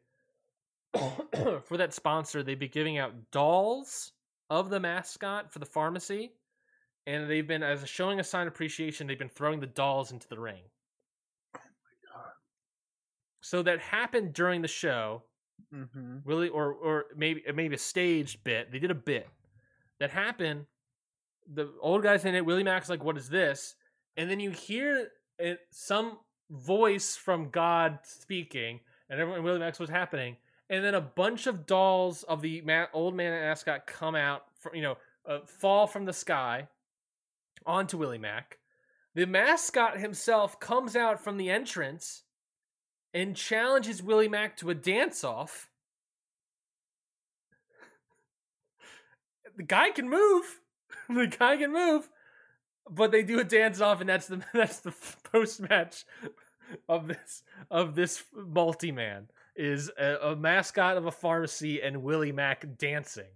for 1.65 1.79
that 1.79 1.95
sponsor, 1.95 2.43
they'd 2.43 2.59
be 2.59 2.69
giving 2.69 2.99
out 2.99 3.31
dolls 3.31 4.13
of 4.51 4.69
the 4.69 4.79
mascot 4.79 5.51
for 5.51 5.59
the 5.59 5.65
pharmacy, 5.65 6.33
and 7.07 7.31
they've 7.31 7.49
been 7.49 7.63
as 7.63 7.83
a 7.83 7.87
showing 7.87 8.21
a 8.21 8.25
sign 8.25 8.47
of 8.47 8.53
appreciation. 8.53 9.07
They've 9.07 9.19
been 9.19 9.31
throwing 9.31 9.59
the 9.59 9.67
dolls 9.67 10.13
into 10.13 10.29
the 10.29 10.39
ring. 10.39 10.61
God. 11.55 11.63
So 13.41 13.63
that 13.63 13.81
happened 13.81 14.35
during 14.35 14.61
the 14.61 14.69
show, 14.69 15.23
Mm-hmm. 15.75 16.19
really, 16.25 16.51
or 16.51 16.73
or 16.75 17.07
maybe 17.17 17.43
maybe 17.55 17.75
a 17.75 17.79
staged 17.79 18.45
bit. 18.45 18.71
They 18.71 18.79
did 18.79 18.91
a 18.91 18.95
bit 18.95 19.29
that 19.99 20.11
happened. 20.11 20.67
The 21.55 21.73
old 21.81 22.03
guy's 22.03 22.27
in 22.27 22.35
it. 22.35 22.45
Willie 22.45 22.63
Mack's 22.63 22.91
like, 22.91 23.03
"What 23.03 23.17
is 23.17 23.29
this?" 23.31 23.75
And 24.19 24.29
then 24.29 24.41
you 24.41 24.51
hear 24.51 25.13
it, 25.39 25.61
some 25.71 26.19
voice 26.51 27.15
from 27.15 27.51
God 27.51 28.01
speaking, 28.03 28.81
and 29.09 29.21
everyone 29.21 29.45
Willie 29.45 29.61
Mack's 29.61 29.79
what's 29.79 29.93
happening. 29.93 30.37
And 30.69 30.85
then 30.85 30.97
a 30.97 31.01
bunch 31.01 31.47
of 31.47 31.67
dolls 31.67 32.25
of 32.25 32.43
the 32.43 32.61
ma- 32.63 32.87
old 32.93 33.15
man 33.15 33.31
mascot 33.31 33.87
come 33.87 34.17
out, 34.17 34.43
from, 34.59 34.75
you 34.75 34.83
know, 34.83 34.99
uh, 35.27 35.39
fall 35.47 35.87
from 35.87 36.05
the 36.05 36.13
sky 36.13 36.67
onto 37.65 37.97
Willie 37.97 38.19
Mack. 38.19 38.59
The 39.15 39.25
mascot 39.25 40.01
himself 40.01 40.59
comes 40.59 40.97
out 40.97 41.23
from 41.23 41.37
the 41.37 41.49
entrance 41.49 42.25
and 43.15 43.37
challenges 43.37 44.03
Willie 44.03 44.29
Mack 44.29 44.57
to 44.59 44.71
a 44.71 44.75
dance 44.75 45.23
off. 45.23 45.71
The 49.57 49.63
guy 49.63 49.91
can 49.91 50.11
move. 50.11 50.61
The 51.09 51.27
guy 51.27 51.57
can 51.57 51.73
move. 51.73 52.11
But 52.91 53.13
they 53.13 53.23
do 53.23 53.41
a 53.41 53.45
dance 53.45 53.81
off 53.81 54.01
and 54.01 54.09
that's 54.09 54.27
the 54.27 54.43
that's 54.55 54.81
the 54.81 54.95
post 55.33 55.61
match 55.61 56.05
of 56.89 57.09
this 57.09 57.43
of 57.71 57.95
this 57.95 58.23
multi 58.35 58.93
man 58.93 59.29
is 59.57 59.91
a, 59.99 60.31
a 60.31 60.37
mascot 60.37 60.97
of 60.97 61.07
a 61.07 61.11
pharmacy 61.11 61.83
and 61.83 62.03
Willie 62.03 62.33
Mack 62.33 62.67
dancing. 62.79 63.31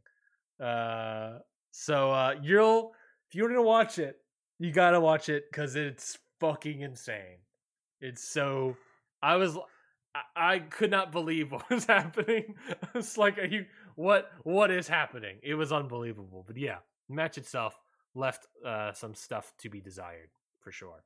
Uh 0.62 1.38
so 1.70 2.10
uh 2.10 2.34
you'll 2.42 2.92
if 3.28 3.34
you're 3.34 3.48
gonna 3.48 3.62
watch 3.62 3.98
it, 3.98 4.16
you 4.58 4.72
gotta 4.72 5.00
watch 5.00 5.28
it 5.28 5.44
because 5.50 5.76
it's 5.76 6.18
fucking 6.40 6.80
insane. 6.80 7.38
It's 8.00 8.24
so 8.24 8.76
I 9.22 9.36
was 9.36 9.56
I, 10.14 10.54
I 10.54 10.58
could 10.58 10.90
not 10.90 11.12
believe 11.12 11.52
what 11.52 11.68
was 11.70 11.86
happening. 11.86 12.54
It's 12.94 13.16
like 13.16 13.38
you 13.50 13.66
what 13.96 14.30
what 14.44 14.70
is 14.70 14.88
happening? 14.88 15.38
It 15.42 15.54
was 15.54 15.72
unbelievable. 15.72 16.44
But 16.46 16.56
yeah, 16.56 16.78
match 17.08 17.38
itself 17.38 17.78
left 18.14 18.46
uh 18.64 18.92
some 18.92 19.14
stuff 19.14 19.52
to 19.58 19.70
be 19.70 19.80
desired 19.80 20.30
for 20.60 20.72
sure. 20.72 21.04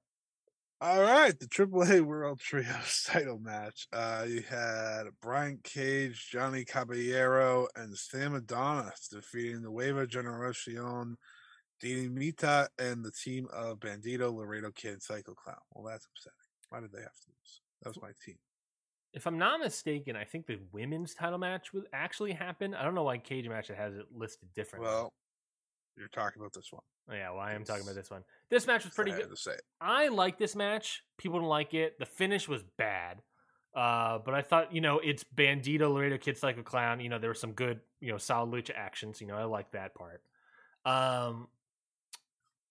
All 0.78 1.01
right, 1.01 1.33
the 1.39 1.47
AAA 1.47 2.03
World 2.03 2.39
Trios 2.39 3.05
title 3.07 3.39
match. 3.39 3.89
Uh, 3.95 4.27
you 4.28 4.43
had 4.43 5.05
Brian 5.23 5.59
Cage, 5.65 6.28
Johnny 6.31 6.66
Caballero, 6.66 7.66
and 7.77 7.97
Sam 7.97 8.35
Adonis 8.35 9.09
defeating 9.11 9.62
the 9.62 9.70
Nueva 9.70 10.07
Generacion, 10.07 11.15
Dinamita, 11.83 12.69
and 12.78 13.03
the 13.03 13.11
team 13.11 13.49
of 13.55 13.81
Bandito, 13.81 14.31
Laredo 14.35 14.70
Kid, 14.70 14.93
and 14.93 15.03
Psycho 15.03 15.33
Clown. 15.33 15.57
Well, 15.73 15.91
that's 15.91 16.07
upsetting. 16.15 16.37
Why 16.69 16.81
did 16.81 16.93
they 16.93 17.01
have 17.01 17.09
to 17.09 17.28
lose? 17.28 17.61
That 17.81 17.89
was 17.89 18.03
my 18.03 18.11
team. 18.23 18.37
If 19.15 19.27
I'm 19.27 19.39
not 19.39 19.61
mistaken, 19.61 20.15
I 20.15 20.24
think 20.24 20.47
the 20.47 20.59
women's 20.73 21.15
title 21.15 21.39
match 21.39 21.73
would 21.73 21.87
actually 21.95 22.33
happen. 22.33 22.74
I 22.74 22.85
don't 22.85 22.95
know 22.95 23.05
why 23.05 23.16
Cage 23.16 23.49
match 23.49 23.69
has 23.69 23.95
it 23.95 24.05
listed 24.15 24.51
differently. 24.55 24.91
Well, 24.91 25.15
you're 25.97 26.09
talking 26.09 26.40
about 26.40 26.52
this 26.52 26.73
one. 26.73 26.82
Oh, 27.10 27.14
yeah, 27.14 27.31
well, 27.31 27.40
I 27.40 27.52
am 27.52 27.64
talking 27.64 27.82
about 27.82 27.94
this 27.94 28.10
one. 28.10 28.24
This 28.51 28.66
match 28.66 28.85
was 28.85 28.94
pretty 28.94 29.12
I 29.12 29.18
good. 29.18 29.31
to 29.31 29.36
say 29.36 29.52
it. 29.52 29.62
I 29.81 30.09
like 30.09 30.39
this 30.39 30.56
match. 30.56 31.02
People 31.18 31.40
don't 31.40 31.48
like 31.48 31.74
it. 31.74 31.98
The 31.98 32.06
finish 32.06 32.48
was 32.48 32.62
bad. 32.77 33.23
Uh, 33.74 34.18
but 34.24 34.35
I 34.35 34.43
thought, 34.43 34.74
you 34.74 34.81
know, 34.81 34.98
it's 34.98 35.23
Bandito, 35.23 35.93
Laredo 35.93 36.16
Kid, 36.16 36.39
Psycho 36.39 36.62
Clown. 36.62 36.98
You 37.01 37.10
know, 37.10 37.18
there 37.18 37.31
was 37.31 37.40
some 37.40 37.52
good, 37.52 37.81
you 38.01 38.10
know, 38.10 38.18
solid 38.18 38.51
lucha 38.51 38.73
actions. 38.74 39.20
You 39.20 39.27
know, 39.27 39.36
I 39.36 39.44
like 39.44 39.70
that 39.73 39.94
part. 39.94 40.23
Um, 40.86 41.48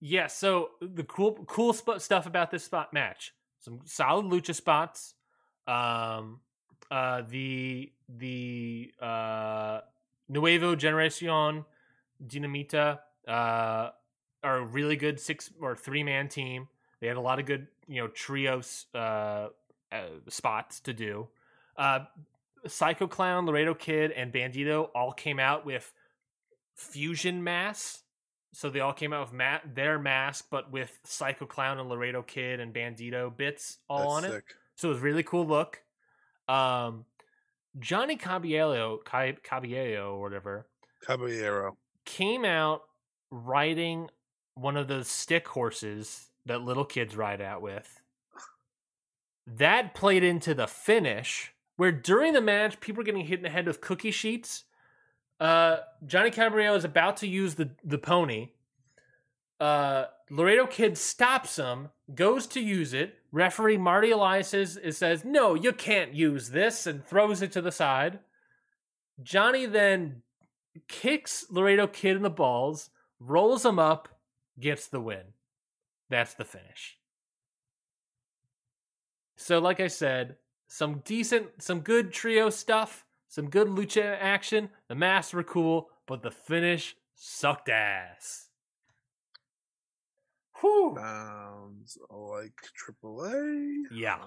yeah. 0.00 0.26
So 0.26 0.70
the 0.80 1.04
cool, 1.04 1.32
cool 1.46 1.72
sp- 1.72 1.98
stuff 1.98 2.26
about 2.26 2.50
this 2.50 2.64
spot 2.64 2.92
match: 2.92 3.32
some 3.60 3.80
solid 3.84 4.26
lucha 4.26 4.54
spots. 4.54 5.14
Um, 5.68 6.40
uh, 6.90 7.22
the 7.28 7.92
the 8.08 8.92
uh, 9.00 9.80
Nuevo 10.28 10.74
Generacion 10.74 11.64
Dinamita 12.24 12.98
uh, 13.26 13.90
are 14.42 14.56
a 14.58 14.64
really 14.64 14.96
good 14.96 15.18
six 15.20 15.50
or 15.60 15.76
three 15.76 16.02
man 16.02 16.28
team. 16.28 16.68
They 17.00 17.06
had 17.08 17.16
a 17.16 17.20
lot 17.20 17.38
of 17.38 17.46
good, 17.46 17.66
you 17.86 18.00
know, 18.00 18.08
trios 18.08 18.86
uh, 18.94 19.48
uh, 19.92 20.06
spots 20.28 20.80
to 20.80 20.92
do. 20.92 21.28
Uh, 21.76 22.00
Psycho 22.66 23.06
Clown, 23.06 23.46
Laredo 23.46 23.74
Kid, 23.74 24.10
and 24.12 24.32
Bandito 24.32 24.88
all 24.94 25.12
came 25.12 25.38
out 25.38 25.64
with 25.66 25.92
fusion 26.74 27.44
masks. 27.44 28.02
So 28.52 28.70
they 28.70 28.80
all 28.80 28.94
came 28.94 29.12
out 29.12 29.26
with 29.26 29.34
ma- 29.34 29.58
their 29.74 29.98
mask, 29.98 30.46
but 30.50 30.72
with 30.72 30.98
Psycho 31.04 31.44
Clown 31.44 31.78
and 31.78 31.90
Laredo 31.90 32.22
Kid 32.22 32.58
and 32.58 32.72
Bandito 32.72 33.36
bits 33.36 33.78
all 33.88 34.08
on 34.08 34.22
That's 34.22 34.36
it. 34.36 34.44
So 34.76 34.88
it 34.88 34.92
was 34.92 35.00
really 35.00 35.22
cool 35.22 35.46
look. 35.46 35.82
Um, 36.48 37.04
Johnny 37.78 38.16
Caballero, 38.16 38.98
Cab- 39.04 39.42
Caballero 39.42 40.14
or 40.14 40.22
whatever, 40.22 40.66
Caballero. 41.04 41.76
came 42.06 42.44
out 42.46 42.82
riding 43.30 44.08
one 44.54 44.76
of 44.76 44.88
those 44.88 45.08
stick 45.08 45.48
horses 45.48 46.28
that 46.46 46.62
little 46.62 46.84
kids 46.84 47.16
ride 47.16 47.40
out 47.40 47.62
with. 47.62 48.02
That 49.46 49.94
played 49.94 50.24
into 50.24 50.54
the 50.54 50.66
finish 50.66 51.52
where 51.76 51.92
during 51.92 52.32
the 52.32 52.40
match 52.40 52.80
people 52.80 53.02
are 53.02 53.04
getting 53.04 53.26
hit 53.26 53.38
in 53.38 53.42
the 53.42 53.50
head 53.50 53.66
with 53.66 53.80
cookie 53.80 54.10
sheets. 54.10 54.64
Uh, 55.38 55.78
Johnny 56.06 56.30
Cabrillo 56.30 56.76
is 56.76 56.84
about 56.84 57.18
to 57.18 57.28
use 57.28 57.54
the 57.54 57.70
the 57.84 57.98
pony. 57.98 58.50
Uh, 59.60 60.06
Laredo 60.30 60.66
Kid 60.66 60.98
stops 60.98 61.56
him, 61.56 61.90
goes 62.14 62.46
to 62.48 62.60
use 62.60 62.92
it. 62.92 63.14
Referee 63.32 63.78
Marty 63.78 64.10
Elias 64.10 64.48
says, 64.48 64.78
says, 64.90 65.24
"No, 65.24 65.54
you 65.54 65.72
can't 65.72 66.14
use 66.14 66.50
this," 66.50 66.86
and 66.86 67.04
throws 67.04 67.42
it 67.42 67.52
to 67.52 67.60
the 67.60 67.72
side. 67.72 68.20
Johnny 69.22 69.66
then 69.66 70.22
kicks 70.88 71.46
Laredo 71.50 71.86
Kid 71.86 72.16
in 72.16 72.22
the 72.22 72.30
balls, 72.30 72.90
rolls 73.18 73.64
him 73.64 73.78
up, 73.78 74.08
gets 74.58 74.88
the 74.88 75.00
win. 75.00 75.34
That's 76.08 76.34
the 76.34 76.44
finish. 76.44 76.98
So, 79.36 79.58
like 79.58 79.80
I 79.80 79.88
said, 79.88 80.36
some 80.66 81.02
decent, 81.04 81.62
some 81.62 81.80
good 81.80 82.12
trio 82.12 82.50
stuff, 82.50 83.04
some 83.28 83.50
good 83.50 83.68
lucha 83.68 84.16
action. 84.20 84.70
The 84.88 84.94
masks 84.94 85.34
were 85.34 85.42
cool, 85.42 85.90
but 86.06 86.22
the 86.22 86.30
finish 86.30 86.96
sucked 87.14 87.68
ass. 87.68 88.48
Whew. 90.60 90.94
Sounds 90.96 91.98
like 92.08 92.54
AAA. 93.04 93.82
Yeah. 93.92 94.18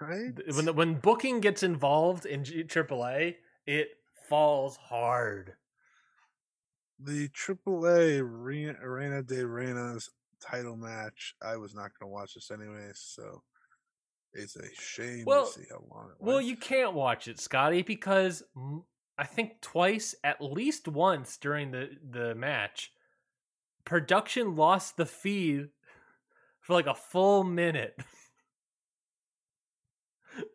Right. 0.00 0.32
When 0.54 0.64
the, 0.64 0.72
when 0.72 0.94
booking 0.94 1.40
gets 1.40 1.62
involved 1.62 2.26
in 2.26 2.44
G- 2.44 2.64
AAA, 2.64 3.36
it 3.66 3.88
falls 4.28 4.76
hard. 4.76 5.54
The 6.98 7.28
AAA 7.28 8.20
Arena, 8.20 8.74
Reina 8.82 9.22
de 9.22 9.42
Reinas 9.42 10.08
title 10.40 10.76
match. 10.76 11.34
I 11.42 11.56
was 11.56 11.74
not 11.74 11.90
going 11.98 12.08
to 12.08 12.12
watch 12.14 12.34
this 12.34 12.50
anyway, 12.50 12.90
so 12.94 13.42
it's 14.32 14.56
a 14.56 14.66
shame 14.74 15.24
Well- 15.26 15.46
to 15.46 15.52
see 15.52 15.66
how 15.70 15.84
long 15.90 16.10
it 16.10 16.16
Well, 16.20 16.40
you 16.40 16.56
can't 16.56 16.94
watch 16.94 17.28
it, 17.28 17.38
Scotty, 17.40 17.82
because 17.82 18.42
I 19.18 19.24
think 19.24 19.60
twice, 19.60 20.14
at 20.24 20.40
least 20.42 20.88
once 20.88 21.36
during 21.38 21.70
the 21.70 21.90
the 22.10 22.34
match, 22.34 22.92
production 23.84 24.56
lost 24.56 24.96
the 24.96 25.06
feed 25.06 25.68
for 26.60 26.74
like 26.74 26.86
a 26.86 26.94
full 26.94 27.44
minute. 27.44 27.98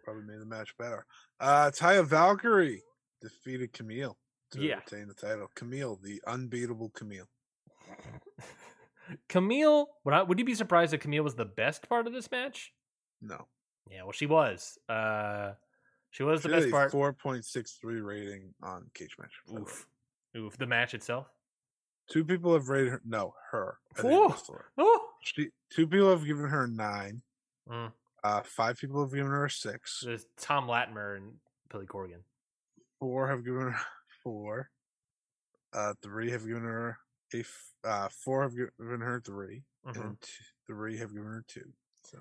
probably 0.03 0.23
made 0.23 0.39
the 0.41 0.45
match 0.45 0.76
better. 0.77 1.05
Uh 1.39 1.72
Taya 1.73 2.05
Valkyrie 2.05 2.84
defeated 3.22 3.73
Kamille 3.73 4.15
to 4.51 4.61
Yeah. 4.61 4.75
retain 4.77 5.07
the 5.07 5.13
title. 5.13 5.49
Kamille, 5.55 6.01
the 6.01 6.21
unbeatable 6.27 6.89
Kamille. 6.91 7.27
Kamille, 9.29 9.87
would 10.05 10.13
I, 10.13 10.23
would 10.23 10.39
you 10.39 10.45
be 10.45 10.55
surprised 10.55 10.93
that 10.93 11.01
Kamille 11.01 11.23
was 11.23 11.35
the 11.35 11.45
best 11.45 11.87
part 11.89 12.07
of 12.07 12.13
this 12.13 12.29
match? 12.31 12.73
No. 13.21 13.47
Yeah, 13.89 14.03
well, 14.03 14.11
she 14.11 14.25
was. 14.25 14.77
Uh, 14.87 15.53
she 16.11 16.23
was 16.23 16.43
the 16.43 16.49
best 16.49 16.69
part. 16.71 16.91
4.63 16.91 18.05
rating 18.05 18.53
on 18.63 18.85
Cage 18.93 19.15
Match. 19.19 19.31
by 19.47 19.53
the 19.53 19.59
way. 19.59 19.61
Oof, 19.63 19.87
oof. 20.37 20.57
The 20.57 20.65
match 20.67 20.93
itself. 20.93 21.27
Two 22.09 22.23
people 22.25 22.53
have 22.53 22.69
rated 22.69 22.91
her. 22.91 23.01
No, 23.05 23.33
her. 23.51 23.77
I 23.97 24.01
didn't 24.03 24.17
Whoa. 24.17 24.27
wrestle 24.29 24.55
her. 24.55 24.65
Oh, 24.77 25.05
She, 25.23 25.49
two 25.73 25.87
people 25.87 26.09
have 26.09 26.25
given 26.25 26.45
her 26.47 26.65
a 26.65 26.67
nine. 26.67 27.21
Mm. 27.69 27.91
Uh, 28.23 28.41
five 28.43 28.77
people 28.77 29.01
have 29.01 29.11
given 29.13 29.31
her 29.31 29.45
a 29.45 29.49
six. 29.49 30.01
there's 30.05 30.25
Tom 30.39 30.67
Latimer 30.69 31.15
and 31.15 31.33
Billy 31.71 31.85
Corgan. 31.85 32.23
Four 32.99 33.27
have 33.29 33.43
given 33.43 33.61
her 33.71 33.79
four. 34.23 34.69
Uh, 35.73 35.93
three 36.02 36.30
have 36.31 36.45
given 36.45 36.64
her 36.64 36.98
a. 37.34 37.39
f- 37.39 37.73
Uh, 37.84 38.10
four 38.10 38.43
have 38.43 38.56
given 38.56 38.99
her 39.02 39.19
3 39.22 39.64
Mhm. 39.85 39.95
and 40.06 40.22
two, 40.22 40.43
three 40.68 40.98
have 40.98 41.11
given 41.14 41.27
her 41.27 41.43
two. 41.48 41.73
So 42.03 42.19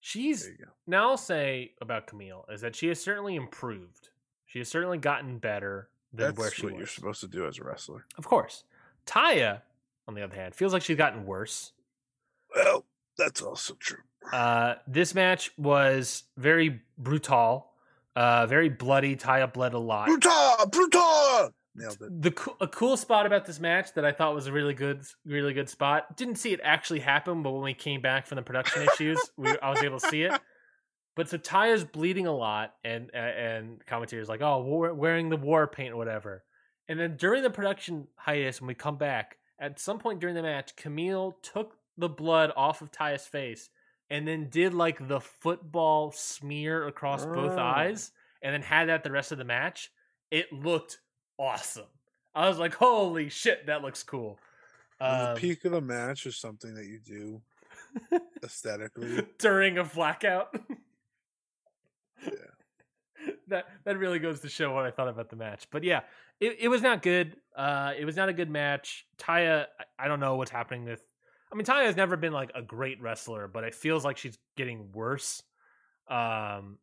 She's 0.00 0.42
there 0.42 0.52
you 0.52 0.64
go. 0.66 0.72
now 0.86 1.10
I'll 1.10 1.16
say 1.16 1.74
about 1.80 2.06
Kamille 2.06 2.44
is 2.52 2.60
that 2.62 2.74
she 2.76 2.88
has 2.88 3.00
certainly 3.02 3.36
improved. 3.36 4.10
She 4.46 4.58
has 4.58 4.68
certainly 4.68 4.98
gotten 4.98 5.38
better 5.38 5.88
than 6.12 6.26
That's 6.28 6.38
where 6.38 6.50
she 6.50 6.62
what 6.66 6.72
was. 6.72 6.78
you're 6.80 6.86
supposed 6.88 7.20
to 7.20 7.28
do 7.28 7.46
as 7.46 7.58
a 7.58 7.64
wrestler. 7.64 8.04
Of 8.18 8.26
course. 8.26 8.64
Taya, 9.06 9.62
on 10.08 10.14
the 10.14 10.22
other 10.22 10.34
hand, 10.34 10.54
feels 10.54 10.72
like 10.72 10.82
she's 10.82 10.96
gotten 10.98 11.24
worse. 11.24 11.72
Well, 12.54 12.84
that's 13.16 13.40
also 13.42 13.74
true. 13.74 14.02
Uh, 14.32 14.74
this 14.86 15.14
match 15.14 15.56
was 15.56 16.24
very 16.36 16.82
brutal, 16.98 17.69
uh, 18.16 18.46
very 18.46 18.68
bloody. 18.68 19.16
Taya 19.16 19.52
bled 19.52 19.74
a 19.74 19.78
lot. 19.78 20.06
Brutal, 20.06 20.66
brutal. 20.70 21.50
Nailed 21.74 21.98
it. 22.00 22.22
The 22.22 22.30
coo- 22.32 22.56
a 22.60 22.66
cool 22.66 22.96
spot 22.96 23.26
about 23.26 23.46
this 23.46 23.60
match 23.60 23.94
that 23.94 24.04
I 24.04 24.12
thought 24.12 24.34
was 24.34 24.46
a 24.46 24.52
really 24.52 24.74
good, 24.74 25.02
really 25.24 25.52
good 25.52 25.68
spot. 25.68 26.16
Didn't 26.16 26.36
see 26.36 26.52
it 26.52 26.60
actually 26.62 27.00
happen, 27.00 27.42
but 27.42 27.52
when 27.52 27.62
we 27.62 27.74
came 27.74 28.00
back 28.00 28.26
from 28.26 28.36
the 28.36 28.42
production 28.42 28.82
issues, 28.82 29.20
we, 29.36 29.56
I 29.62 29.70
was 29.70 29.82
able 29.82 30.00
to 30.00 30.08
see 30.08 30.22
it. 30.22 30.32
But 31.16 31.28
so 31.28 31.38
Taya's 31.38 31.84
bleeding 31.84 32.26
a 32.26 32.34
lot, 32.34 32.74
and 32.84 33.14
and 33.14 33.84
commentators 33.86 34.28
like, 34.28 34.42
oh, 34.42 34.62
war, 34.62 34.94
wearing 34.94 35.28
the 35.28 35.36
war 35.36 35.66
paint 35.66 35.92
or 35.92 35.96
whatever. 35.96 36.44
And 36.88 36.98
then 36.98 37.16
during 37.16 37.42
the 37.42 37.50
production 37.50 38.08
hiatus, 38.16 38.60
when 38.60 38.68
we 38.68 38.74
come 38.74 38.96
back, 38.96 39.36
at 39.60 39.78
some 39.78 39.98
point 39.98 40.20
during 40.20 40.34
the 40.34 40.42
match, 40.42 40.74
Kamille 40.76 41.34
took 41.42 41.76
the 41.96 42.08
blood 42.08 42.52
off 42.56 42.82
of 42.82 42.90
Taya's 42.90 43.26
face 43.26 43.68
and 44.10 44.26
then 44.26 44.48
did 44.50 44.74
like 44.74 45.06
the 45.08 45.20
football 45.20 46.10
smear 46.12 46.86
across 46.86 47.24
both 47.24 47.52
Oh. 47.58 47.62
eyes, 47.62 48.10
and 48.42 48.52
then 48.52 48.62
had 48.62 48.88
that 48.88 49.04
the 49.04 49.10
rest 49.10 49.32
of 49.32 49.38
the 49.38 49.44
match. 49.44 49.90
It 50.30 50.52
looked 50.52 50.98
awesome. 51.38 51.86
I 52.34 52.48
was 52.48 52.58
like, 52.58 52.74
holy 52.74 53.28
shit, 53.28 53.66
that 53.66 53.82
looks 53.82 54.02
cool. 54.02 54.38
Um, 55.00 55.34
the 55.34 55.40
peak 55.40 55.64
of 55.64 55.72
the 55.72 55.80
match 55.80 56.26
is 56.26 56.36
something 56.36 56.74
that 56.74 56.84
you 56.86 56.98
do 57.00 57.40
aesthetically. 58.44 59.26
during 59.38 59.78
a 59.78 59.84
blackout. 59.84 60.54
Yeah. 62.24 62.30
that 63.48 63.66
that 63.84 63.98
really 63.98 64.18
goes 64.18 64.40
to 64.40 64.48
show 64.48 64.72
what 64.74 64.84
I 64.86 64.90
thought 64.90 65.08
about 65.08 65.28
the 65.30 65.36
match. 65.36 65.66
But 65.70 65.84
yeah, 65.84 66.00
it, 66.40 66.56
it 66.60 66.68
was 66.68 66.82
not 66.82 67.02
good. 67.02 67.36
Uh, 67.56 67.92
it 67.98 68.04
was 68.04 68.16
not 68.16 68.28
a 68.28 68.32
good 68.32 68.50
match. 68.50 69.06
Taya, 69.18 69.66
I- 69.78 70.04
I 70.04 70.08
don't 70.08 70.20
know 70.20 70.36
what's 70.36 70.50
happening 70.50 70.84
with. 70.84 71.02
I 71.52 71.56
mean, 71.56 71.64
Taya 71.64 71.86
has 71.86 71.96
never 71.96 72.16
been 72.16 72.32
like 72.32 72.52
a 72.54 72.62
great 72.62 73.00
wrestler, 73.00 73.48
but 73.48 73.64
it 73.64 73.74
feels 73.74 74.04
like 74.04 74.16
she's 74.16 74.38
getting 74.56 74.92
worse. 74.92 75.42
Um, 76.08 76.78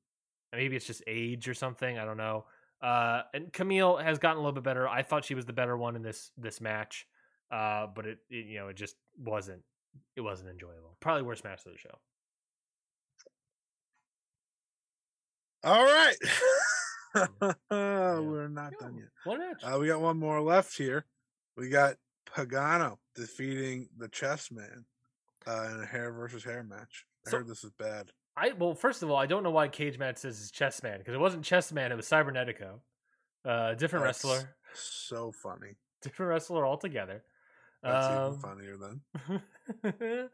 maybe 0.51 0.75
it's 0.75 0.85
just 0.85 1.03
age 1.07 1.47
or 1.47 1.53
something. 1.53 1.97
I 1.97 2.05
don't 2.05 2.17
know. 2.17 2.45
Uh, 2.81 3.21
and 3.33 3.51
Kamille 3.51 4.01
has 4.03 4.19
gotten 4.19 4.37
a 4.37 4.41
little 4.41 4.53
bit 4.53 4.63
better. 4.63 4.87
I 4.87 5.03
thought 5.03 5.25
she 5.25 5.35
was 5.35 5.45
the 5.45 5.53
better 5.53 5.77
one 5.77 5.95
in 5.95 6.01
this 6.01 6.31
this 6.37 6.61
match. 6.61 7.07
Uh, 7.49 7.87
but 7.87 8.05
it, 8.05 8.19
it 8.29 8.45
you 8.45 8.59
know 8.59 8.67
it 8.67 8.75
just 8.75 8.95
wasn't 9.17 9.61
it 10.15 10.21
wasn't 10.21 10.49
enjoyable. 10.49 10.97
Probably 10.99 11.23
worst 11.23 11.43
match 11.43 11.65
of 11.65 11.71
the 11.71 11.77
show. 11.77 11.97
All 15.63 15.83
right. 15.83 16.15
Yeah. 17.71 18.19
We're 18.19 18.47
not 18.47 18.73
done 18.79 18.95
yet. 18.95 19.07
One 19.23 19.39
match. 19.39 19.63
Uh, 19.63 19.79
we 19.79 19.87
got 19.87 20.01
one 20.01 20.19
more 20.19 20.39
left 20.39 20.77
here. 20.77 21.05
We 21.55 21.69
got 21.69 21.95
Pagano 22.35 22.97
defeating 23.15 23.87
the 23.97 24.07
Chessman 24.09 24.83
uh, 25.47 25.69
in 25.73 25.81
a 25.81 25.85
hair 25.85 26.11
versus 26.11 26.43
hair 26.43 26.63
match. 26.63 27.05
I 27.25 27.29
So- 27.31 27.37
heard 27.37 27.47
this 27.47 27.63
is 27.63 27.71
bad. 27.71 28.11
I 28.39 28.51
well, 28.51 28.75
first 28.75 29.01
of 29.01 29.09
all, 29.09 29.17
I 29.17 29.25
don't 29.25 29.41
know 29.41 29.49
why 29.49 29.67
Cage 29.67 29.97
Match 29.97 30.17
says 30.17 30.39
it's 30.39 30.51
Chessman 30.51 30.99
because 30.99 31.15
it 31.15 31.19
wasn't 31.19 31.43
Chessman; 31.43 31.91
it 31.91 31.95
was 31.95 32.05
Cybernetico, 32.07 32.79
uh, 33.45 33.73
different 33.73 34.05
That's 34.05 34.23
wrestler, 34.23 34.55
So 34.75 35.31
funny. 35.31 35.75
different 36.03 36.29
wrestler 36.29 36.63
altogether. 36.63 37.23
That's 37.81 38.05
Um, 38.05 38.27
even 38.27 38.39
funnier 38.39 38.77
then. 38.77 40.29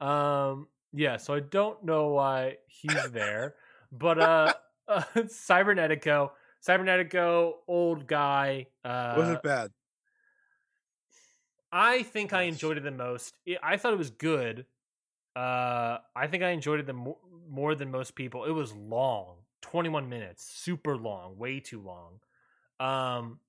um, 0.00 0.68
yeah, 0.94 1.16
so 1.18 1.34
I 1.34 1.40
don't 1.40 1.82
know 1.84 2.08
why 2.08 2.56
he's 2.68 3.10
there, 3.10 3.54
but 3.90 4.18
uh, 4.18 4.54
uh, 4.88 5.02
Cybernetico, 5.16 6.30
Cybernetico, 6.66 7.52
old 7.68 8.06
guy. 8.06 8.66
Uh, 8.84 9.14
was 9.18 9.28
it 9.28 9.42
bad? 9.42 9.70
I 11.72 12.02
think 12.02 12.32
I 12.32 12.42
enjoyed 12.42 12.76
it 12.76 12.82
the 12.84 12.90
most. 12.90 13.34
I 13.62 13.76
thought 13.76 13.92
it 13.92 13.98
was 13.98 14.10
good. 14.10 14.66
Uh, 15.34 15.98
I 16.14 16.26
think 16.28 16.42
I 16.42 16.50
enjoyed 16.50 16.80
it 16.80 16.86
the 16.86 16.92
mo- 16.92 17.18
more 17.48 17.74
than 17.74 17.90
most 17.90 18.14
people. 18.14 18.44
It 18.44 18.50
was 18.50 18.72
long, 18.74 19.36
twenty 19.62 19.88
one 19.88 20.08
minutes, 20.08 20.44
super 20.44 20.96
long, 20.96 21.38
way 21.38 21.60
too 21.60 21.80
long. 21.80 22.20
Um, 22.80 23.40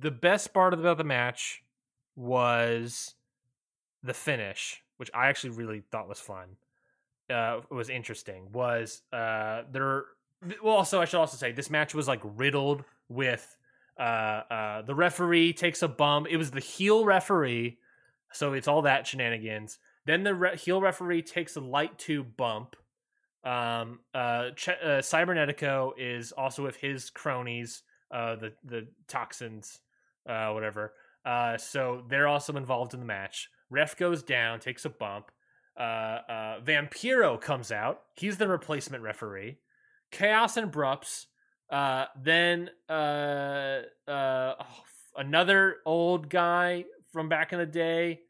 the 0.00 0.10
best 0.10 0.52
part 0.52 0.74
about 0.74 0.98
the 0.98 1.04
match 1.04 1.62
was 2.16 3.14
the 4.02 4.14
finish, 4.14 4.82
which 4.98 5.10
I 5.14 5.28
actually 5.28 5.50
really 5.50 5.80
thought 5.80 6.08
was 6.08 6.20
fun. 6.20 6.56
Uh, 7.30 7.60
was 7.70 7.88
interesting. 7.88 8.52
Was 8.52 9.02
uh 9.12 9.62
there? 9.72 10.04
Well, 10.62 10.76
also 10.76 11.00
I 11.00 11.06
should 11.06 11.18
also 11.18 11.36
say 11.36 11.52
this 11.52 11.70
match 11.70 11.94
was 11.94 12.06
like 12.06 12.20
riddled 12.22 12.84
with 13.08 13.56
uh, 13.98 14.02
uh, 14.02 14.82
the 14.82 14.94
referee 14.94 15.52
takes 15.52 15.82
a 15.82 15.88
bump. 15.88 16.26
It 16.30 16.36
was 16.36 16.50
the 16.50 16.60
heel 16.60 17.04
referee, 17.04 17.78
so 18.32 18.52
it's 18.52 18.68
all 18.68 18.82
that 18.82 19.06
shenanigans. 19.06 19.78
Then 20.04 20.22
the 20.22 20.34
re- 20.34 20.56
heel 20.56 20.80
referee 20.80 21.22
takes 21.22 21.56
a 21.56 21.60
light 21.60 21.98
tube 21.98 22.36
bump. 22.36 22.76
Um, 23.44 24.00
uh, 24.14 24.50
Ch- 24.56 24.68
uh, 24.68 25.00
Cybernetico 25.00 25.92
is 25.96 26.32
also 26.32 26.62
with 26.62 26.76
his 26.76 27.10
cronies, 27.10 27.82
uh, 28.10 28.36
the 28.36 28.52
the 28.64 28.88
toxins, 29.08 29.80
uh, 30.28 30.50
whatever. 30.50 30.92
Uh, 31.24 31.56
so 31.56 32.04
they're 32.08 32.28
also 32.28 32.56
involved 32.56 32.94
in 32.94 33.00
the 33.00 33.06
match. 33.06 33.48
Ref 33.70 33.96
goes 33.96 34.22
down, 34.22 34.60
takes 34.60 34.84
a 34.84 34.90
bump. 34.90 35.30
Uh, 35.78 35.82
uh, 36.28 36.60
Vampiro 36.60 37.40
comes 37.40 37.72
out. 37.72 38.02
He's 38.14 38.38
the 38.38 38.48
replacement 38.48 39.02
referee. 39.02 39.58
Chaos 40.10 40.56
and 40.56 40.70
Brups 40.70 41.26
Uh, 41.70 42.06
then 42.22 42.70
uh, 42.88 43.80
uh, 44.06 44.54
oh, 44.60 44.84
another 45.16 45.76
old 45.84 46.28
guy 46.28 46.84
from 47.12 47.28
back 47.28 47.52
in 47.52 47.58
the 47.58 47.66
day, 47.66 48.20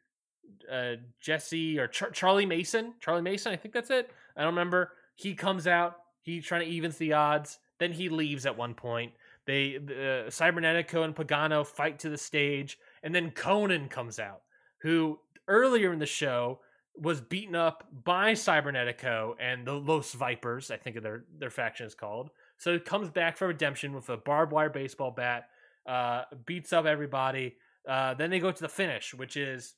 uh, 0.71 0.93
Jesse 1.21 1.79
or 1.79 1.87
Char- 1.87 2.11
Charly 2.11 2.47
Manson. 2.47 2.95
Charly 3.01 3.23
Manson, 3.23 3.53
I 3.53 3.57
think 3.57 3.75
that's 3.75 3.91
it. 3.91 4.11
I 4.37 4.43
don't 4.43 4.55
remember. 4.55 4.93
He 5.15 5.35
comes 5.35 5.67
out. 5.67 5.99
He's 6.23 6.45
trying 6.45 6.63
to 6.63 6.71
evens 6.71 6.97
the 6.97 7.13
odds. 7.13 7.59
Then 7.79 7.93
he 7.93 8.09
leaves 8.09 8.47
at 8.47 8.57
one 8.57 8.75
point. 8.75 9.13
They 9.47 9.77
uh, 9.77 10.29
Cybernetico 10.29 11.05
and 11.05 11.15
Pagano 11.15 11.65
fight 11.65 12.01
to 12.01 12.09
the 12.09 12.19
stage, 12.19 12.79
and 13.03 13.15
then 13.15 13.31
Konnan 13.31 13.89
comes 13.89 14.19
out, 14.19 14.43
who 14.79 15.19
earlier 15.47 15.93
in 15.93 15.99
the 15.99 16.07
show 16.07 16.61
was 16.99 17.21
beaten 17.21 17.55
up 17.55 17.85
by 18.05 18.33
Cybernetico 18.33 19.35
and 19.39 19.67
the 19.67 19.75
Los 19.75 20.13
Vipers. 20.13 20.71
I 20.71 20.79
think 20.79 21.01
their 21.03 21.25
their 21.39 21.51
faction 21.51 21.87
is 21.87 21.95
called. 21.95 22.31
So 22.59 22.73
he 22.73 22.79
comes 22.79 23.11
back 23.11 23.37
for 23.37 23.49
redemption 23.49 23.93
with 23.93 24.09
a 24.09 24.17
barbed 24.17 24.53
wire 24.53 24.71
baseball 24.71 25.11
bat, 25.11 25.49
uh, 25.87 26.23
beats 26.47 26.73
up 26.73 26.87
everybody. 26.87 27.57
Uh, 27.89 28.15
then 28.15 28.31
they 28.31 28.41
go 28.41 28.51
to 28.51 28.63
the 28.63 28.69
finish, 28.69 29.15
which 29.15 29.37
is 29.37 29.75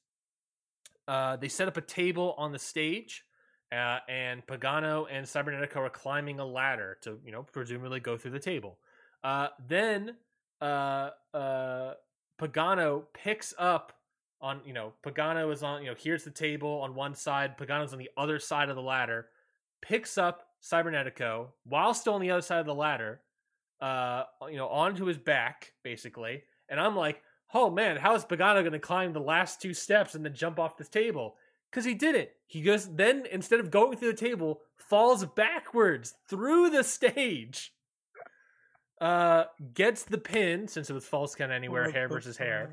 uh, 1.07 1.37
they 1.37 1.49
set 1.49 1.69
up 1.69 1.77
a 1.77 1.83
table 1.83 2.35
on 2.39 2.53
the 2.53 2.59
stage, 2.59 3.25
uh, 3.73 3.99
and 4.09 4.47
Pagano 4.47 5.07
and 5.11 5.27
Cybernetico 5.27 5.77
are 5.77 5.91
climbing 5.91 6.39
a 6.39 6.45
ladder 6.45 6.99
to, 7.03 7.19
you 7.25 7.33
know, 7.33 7.43
presumably 7.43 8.01
go 8.01 8.17
through 8.17 8.31
the 8.31 8.39
table. 8.39 8.79
Uh, 9.23 9.49
then 9.69 10.17
uh, 10.61 11.11
Pagano 12.41 13.03
picks 13.13 13.53
up 13.59 13.93
on, 14.41 14.61
you 14.65 14.73
know, 14.73 14.93
Pagano 15.05 15.53
is 15.53 15.63
on, 15.63 15.83
you 15.83 15.91
know, 15.91 15.97
here's 15.99 16.25
the 16.25 16.31
table 16.31 16.81
on 16.83 16.95
one 16.95 17.15
side, 17.15 17.59
Pagano's 17.59 17.93
on 17.93 17.99
the 17.99 18.11
other 18.17 18.39
side 18.39 18.69
of 18.71 18.77
the 18.77 18.83
ladder, 18.83 19.27
picks 19.83 20.17
up 20.17 20.48
Cybernetico 20.63 21.49
while 21.65 21.95
still 21.95 22.15
on 22.15 22.21
the 22.21 22.31
other 22.31 22.43
side 22.43 22.61
of 22.61 22.67
the 22.67 22.75
ladder, 22.75 23.21
uh, 23.81 24.25
you 24.51 24.57
know, 24.57 24.69
onto 24.69 25.05
his 25.05 25.19
back, 25.19 25.73
basically. 25.83 26.43
And 26.69 26.81
I'm 26.81 26.97
like, 26.97 27.23
oh 27.55 27.71
man, 27.71 27.97
how 27.97 28.15
is 28.15 28.25
Pagano 28.25 28.61
going 28.61 28.73
to 28.73 28.79
climb 28.79 29.13
the 29.13 29.21
last 29.21 29.61
two 29.61 29.75
steps 29.75 30.15
and 30.15 30.25
then 30.25 30.35
jump 30.35 30.59
off 30.59 30.77
this 30.77 30.89
table? 30.89 31.37
Because 31.71 31.85
he 31.85 31.95
did 31.95 32.15
it. 32.15 32.37
He 32.47 32.63
goes, 32.63 32.89
then 32.95 33.25
instead 33.31 33.61
of 33.61 33.71
going 33.71 33.97
through 33.97 34.13
the 34.13 34.19
table, 34.19 34.61
falls 34.77 35.25
backwards 35.25 36.15
through 36.29 36.71
the 36.71 36.83
stage. 36.83 37.73
Uh, 39.01 39.45
gets 39.75 40.03
the 40.03 40.19
pin 40.19 40.67
since 40.67 40.91
it 40.91 40.93
was 40.93 41.05
false 41.05 41.35
count 41.35 41.53
anywhere, 41.53 41.91
hair 41.91 42.09
versus 42.09 42.37
hair. 42.37 42.71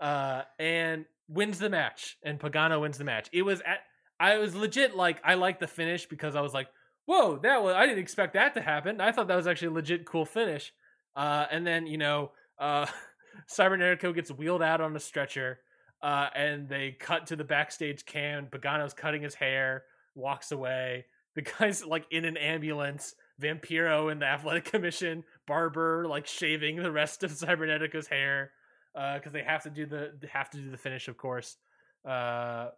Uh, 0.00 0.42
and 0.58 1.04
wins 1.28 1.58
the 1.58 1.68
match. 1.68 2.16
And 2.22 2.38
Pagano 2.38 2.80
wins 2.80 2.96
the 2.96 3.04
match. 3.04 3.28
It 3.32 3.42
was 3.42 3.60
at, 3.60 3.80
I 4.18 4.38
was 4.38 4.54
legit 4.54 4.96
like, 4.96 5.20
I 5.24 5.34
like 5.34 5.58
the 5.58 5.66
finish 5.66 6.06
because 6.06 6.36
I 6.36 6.40
was 6.40 6.54
like, 6.54 6.68
whoa, 7.06 7.38
that 7.42 7.62
was 7.62 7.74
I 7.74 7.86
didn't 7.86 8.00
expect 8.00 8.34
that 8.34 8.54
to 8.54 8.60
happen. 8.60 9.00
I 9.00 9.12
thought 9.12 9.28
that 9.28 9.36
was 9.36 9.46
actually 9.46 9.68
a 9.68 9.72
legit 9.72 10.06
cool 10.06 10.24
finish. 10.24 10.72
Uh, 11.14 11.46
and 11.50 11.66
then 11.66 11.86
you 11.86 11.98
know, 11.98 12.32
uh, 12.58 12.86
Cybernetico 13.50 14.14
gets 14.14 14.30
wheeled 14.30 14.62
out 14.62 14.80
on 14.80 14.96
a 14.96 15.00
stretcher, 15.00 15.58
uh, 16.02 16.28
and 16.34 16.68
they 16.68 16.96
cut 16.98 17.26
to 17.28 17.36
the 17.36 17.44
backstage 17.44 18.04
cam. 18.04 18.46
Pagano's 18.46 18.94
cutting 18.94 19.22
his 19.22 19.34
hair, 19.34 19.84
walks 20.14 20.52
away. 20.52 21.06
The 21.34 21.42
guy's 21.42 21.84
like 21.84 22.06
in 22.10 22.24
an 22.24 22.36
ambulance. 22.36 23.14
Vampiro 23.40 24.12
and 24.12 24.22
the 24.22 24.26
Athletic 24.26 24.66
Commission, 24.66 25.24
Barber 25.46 26.06
like 26.06 26.26
shaving 26.26 26.76
the 26.76 26.92
rest 26.92 27.24
of 27.24 27.30
Cybernetico's 27.32 28.06
hair 28.06 28.52
because 28.94 29.20
uh, 29.26 29.30
they 29.32 29.42
have 29.42 29.62
to 29.62 29.70
do 29.70 29.86
the 29.86 30.12
have 30.32 30.50
to 30.50 30.58
do 30.58 30.70
the 30.70 30.76
finish, 30.76 31.08
of 31.08 31.16
course. 31.16 31.56
Uh, 32.08 32.68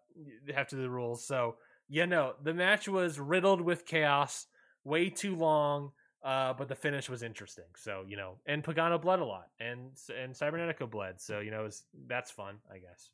they 0.47 0.53
have 0.53 0.69
to 0.69 0.77
do 0.77 0.83
the 0.83 0.91
rules. 0.91 1.27
So 1.27 1.57
yeah, 1.89 2.07
no, 2.07 2.35
the 2.43 2.55
match 2.55 2.89
was 2.89 3.19
riddled 3.19 3.61
with 3.61 3.87
chaos, 3.87 4.47
way 4.85 5.11
too 5.11 5.37
long, 5.37 5.93
uh, 6.25 6.55
but 6.55 6.69
the 6.69 6.75
finish 6.75 7.09
was 7.09 7.23
interesting. 7.23 7.65
So 7.77 8.05
you 8.07 8.17
know, 8.17 8.37
and 8.47 8.65
Pagano 8.65 9.01
bled 9.01 9.21
a 9.21 9.25
lot, 9.25 9.49
and 9.61 9.91
and 10.17 10.35
Cybernetico 10.35 10.91
bled. 10.91 11.21
So 11.21 11.41
you 11.41 11.51
know, 11.51 11.65
was, 11.65 11.85
that's 12.07 12.31
fun, 12.31 12.57
I 12.73 12.79
guess. 12.79 13.11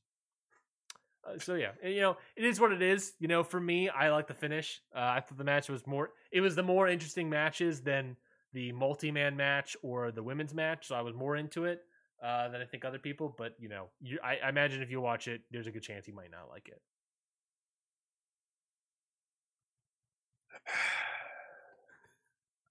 Uh, 1.27 1.39
so 1.39 1.55
yeah, 1.55 1.73
you 1.85 2.01
know, 2.01 2.17
it 2.37 2.45
is 2.45 2.61
what 2.61 2.73
it 2.73 2.83
is. 2.83 3.15
You 3.19 3.29
know, 3.29 3.43
for 3.43 3.61
me, 3.61 3.89
I 3.89 4.11
like 4.11 4.29
the 4.29 4.35
finish. 4.35 4.81
Uh, 4.95 5.01
I 5.01 5.21
thought 5.21 5.39
the 5.39 5.45
match 5.45 5.69
was 5.69 5.87
more. 5.87 6.11
It 6.31 6.41
was 6.41 6.55
the 6.55 6.63
more 6.63 6.89
interesting 6.89 7.29
matches 7.29 7.81
than 7.81 8.17
the 8.53 8.73
multi-man 8.73 9.37
match 9.37 9.77
or 9.83 10.11
the 10.11 10.23
women's 10.23 10.55
match. 10.55 10.89
So 10.89 10.95
I 10.95 11.03
was 11.03 11.15
more 11.15 11.37
into 11.37 11.65
it 11.65 11.83
uh, 12.23 12.49
than 12.49 12.61
I 12.61 12.65
think 12.65 12.85
other 12.85 12.99
people. 12.99 13.35
But 13.37 13.55
you 13.59 13.69
know, 13.69 13.87
you, 14.01 14.19
I, 14.23 14.39
I 14.45 14.49
imagine 14.49 14.83
if 14.83 14.91
you 14.91 15.01
watch 15.01 15.29
it, 15.29 15.43
there's 15.51 15.67
a 15.67 15.71
good 15.71 15.83
chance 15.83 16.07
you 16.07 16.15
might 16.15 16.31
not 16.31 16.49
like 16.49 16.69
it. 16.69 16.81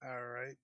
All 0.04 0.22
right. 0.22 0.56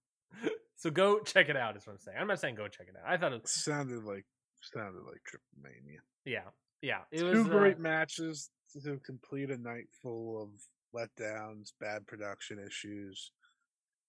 so 0.77 0.91
go 0.91 1.21
check 1.21 1.49
it 1.49 1.57
out. 1.57 1.77
Is 1.77 1.87
what 1.87 1.95
I'm 1.95 1.99
saying. 1.99 2.19
I'm 2.21 2.27
not 2.27 2.41
saying 2.41 2.55
go 2.55 2.69
check 2.69 2.89
it 2.89 2.95
out. 2.97 3.11
I 3.11 3.17
thought 3.17 3.33
it 3.33 3.49
sounded 3.49 4.05
like 4.05 4.25
sounded 4.63 5.03
like 5.07 5.23
Triple 5.25 5.47
Mania. 5.63 6.01
Yeah, 6.25 6.51
yeah. 6.83 7.01
It 7.11 7.21
Two 7.21 7.39
was, 7.39 7.49
great 7.49 7.77
uh, 7.77 7.81
matches 7.81 8.51
to 8.83 8.99
complete 9.05 9.51
a 9.51 9.57
night 9.57 9.87
full 10.03 10.43
of 10.43 10.51
letdowns, 10.95 11.73
bad 11.81 12.07
production 12.07 12.59
issues. 12.59 13.33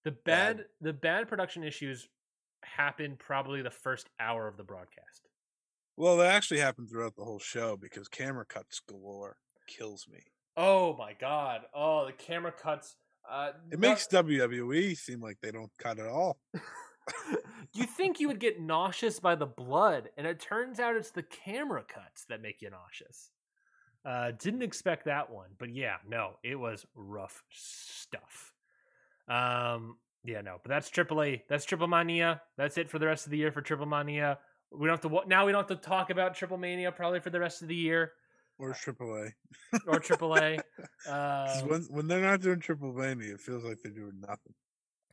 The 0.03 0.11
bad, 0.11 0.57
bad 0.57 0.65
the 0.81 0.93
bad 0.93 1.27
production 1.27 1.63
issues 1.63 2.07
happened 2.63 3.19
probably 3.19 3.61
the 3.61 3.71
first 3.71 4.09
hour 4.19 4.47
of 4.47 4.57
the 4.57 4.63
broadcast. 4.63 5.27
Well, 5.95 6.17
they 6.17 6.27
actually 6.27 6.59
happened 6.59 6.89
throughout 6.89 7.15
the 7.15 7.23
whole 7.23 7.39
show 7.39 7.75
because 7.75 8.07
camera 8.07 8.45
cuts 8.45 8.79
galore 8.87 9.37
kills 9.67 10.05
me. 10.11 10.19
Oh 10.55 10.95
my 10.97 11.13
god! 11.13 11.61
Oh, 11.73 12.05
the 12.05 12.13
camera 12.13 12.51
cuts 12.51 12.95
uh, 13.29 13.51
it 13.71 13.79
makes 13.79 14.07
WWE 14.07 14.97
seem 14.97 15.21
like 15.21 15.37
they 15.41 15.51
don't 15.51 15.71
cut 15.77 15.99
at 15.99 16.07
all. 16.07 16.37
you 17.73 17.85
think 17.85 18.19
you 18.19 18.27
would 18.27 18.39
get 18.39 18.61
nauseous 18.61 19.19
by 19.19 19.35
the 19.35 19.45
blood, 19.45 20.09
and 20.17 20.25
it 20.25 20.39
turns 20.39 20.79
out 20.79 20.95
it's 20.95 21.11
the 21.11 21.23
camera 21.23 21.83
cuts 21.83 22.25
that 22.29 22.41
make 22.41 22.61
you 22.61 22.69
nauseous. 22.69 23.31
Uh, 24.05 24.31
didn't 24.31 24.61
expect 24.61 25.05
that 25.05 25.29
one, 25.29 25.49
but 25.57 25.73
yeah, 25.73 25.95
no, 26.07 26.31
it 26.43 26.55
was 26.55 26.85
rough 26.95 27.43
stuff. 27.49 28.53
Um, 29.27 29.97
yeah, 30.23 30.41
no, 30.41 30.57
but 30.63 30.69
that's 30.69 30.89
AAA. 30.89 31.41
That's 31.49 31.65
Triple 31.65 31.87
Mania. 31.87 32.41
That's 32.57 32.77
it 32.77 32.89
for 32.89 32.99
the 32.99 33.07
rest 33.07 33.25
of 33.25 33.31
the 33.31 33.37
year 33.37 33.51
for 33.51 33.61
Triple 33.61 33.85
Mania. 33.85 34.39
We 34.71 34.87
don't 34.87 35.01
have 35.01 35.11
to 35.11 35.27
now. 35.27 35.45
We 35.45 35.51
don't 35.51 35.69
have 35.69 35.79
to 35.79 35.87
talk 35.87 36.09
about 36.09 36.35
Triple 36.35 36.57
Mania 36.57 36.91
probably 36.91 37.19
for 37.19 37.29
the 37.29 37.39
rest 37.39 37.61
of 37.61 37.67
the 37.67 37.75
year 37.75 38.13
or 38.59 38.71
AAA 38.71 39.31
or 39.87 39.99
AAA. 39.99 40.59
Uh, 41.07 41.61
when 41.67 41.81
when 41.83 42.07
they're 42.07 42.21
not 42.21 42.41
doing 42.41 42.59
Triple 42.59 42.93
Mania, 42.93 43.33
it 43.33 43.41
feels 43.41 43.63
like 43.63 43.79
they're 43.81 43.91
doing 43.91 44.19
nothing. 44.21 44.53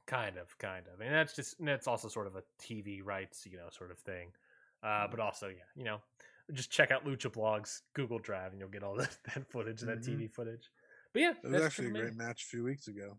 Kind 0.06 0.36
of, 0.36 0.56
kind 0.58 0.84
of, 0.92 1.00
and 1.00 1.14
that's 1.14 1.34
just 1.34 1.56
that's 1.64 1.86
also 1.86 2.08
sort 2.08 2.26
of 2.26 2.36
a 2.36 2.42
TV 2.60 3.00
rights, 3.02 3.46
you 3.50 3.56
know, 3.56 3.68
sort 3.70 3.90
of 3.90 3.98
thing. 3.98 4.28
Uh, 4.82 5.06
but 5.06 5.12
mm-hmm. 5.12 5.22
also, 5.22 5.48
yeah, 5.48 5.64
you 5.74 5.84
know, 5.84 5.98
just 6.52 6.70
check 6.70 6.90
out 6.90 7.06
Lucha 7.06 7.32
Blogs 7.32 7.80
Google 7.94 8.18
Drive, 8.18 8.52
and 8.52 8.60
you'll 8.60 8.68
get 8.68 8.82
all 8.82 8.94
that, 8.98 9.16
that 9.34 9.50
footage, 9.50 9.80
that 9.80 10.02
mm-hmm. 10.02 10.22
TV 10.22 10.30
footage. 10.30 10.70
But 11.12 11.22
yeah, 11.22 11.32
it 11.42 11.50
was 11.50 11.62
actually 11.62 11.88
a 11.88 11.90
great 11.92 12.16
match 12.16 12.42
a 12.42 12.46
few 12.46 12.64
weeks 12.64 12.88
ago 12.88 13.16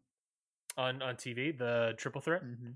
on 0.78 1.02
on 1.02 1.16
TV. 1.16 1.58
The 1.58 1.94
triple 1.98 2.22
threat. 2.22 2.44
Mm-hmm. 2.44 2.72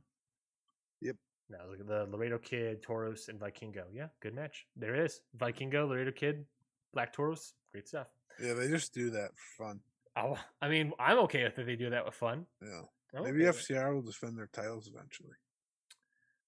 Yep. 1.01 1.15
Now 1.49 1.57
look 1.69 1.80
at 1.80 1.88
the 1.88 2.07
Laredo 2.11 2.38
Kid, 2.38 2.81
Taurus, 2.81 3.27
and 3.27 3.39
Vikingo. 3.39 3.84
Yeah, 3.93 4.07
good 4.21 4.34
match. 4.34 4.65
There 4.76 4.95
it 4.95 5.05
is. 5.05 5.21
Vikingo, 5.38 5.88
Laredo 5.88 6.11
Kid, 6.11 6.45
Black 6.93 7.13
Taurus, 7.13 7.53
great 7.71 7.87
stuff. 7.87 8.07
Yeah, 8.41 8.53
they 8.53 8.67
just 8.67 8.93
do 8.93 9.09
that 9.11 9.31
for 9.35 9.65
fun. 9.65 9.79
Oh, 10.15 10.37
I 10.61 10.69
mean, 10.69 10.93
I'm 10.99 11.19
okay 11.19 11.43
with 11.43 11.59
it. 11.59 11.65
They 11.65 11.75
do 11.75 11.89
that 11.91 12.05
with 12.05 12.15
fun. 12.15 12.45
Yeah. 12.61 12.81
I'm 13.15 13.23
Maybe 13.23 13.47
okay 13.47 13.57
FTR 13.57 13.93
will 13.93 14.01
defend 14.01 14.37
their 14.37 14.49
titles 14.51 14.89
eventually. 14.93 15.35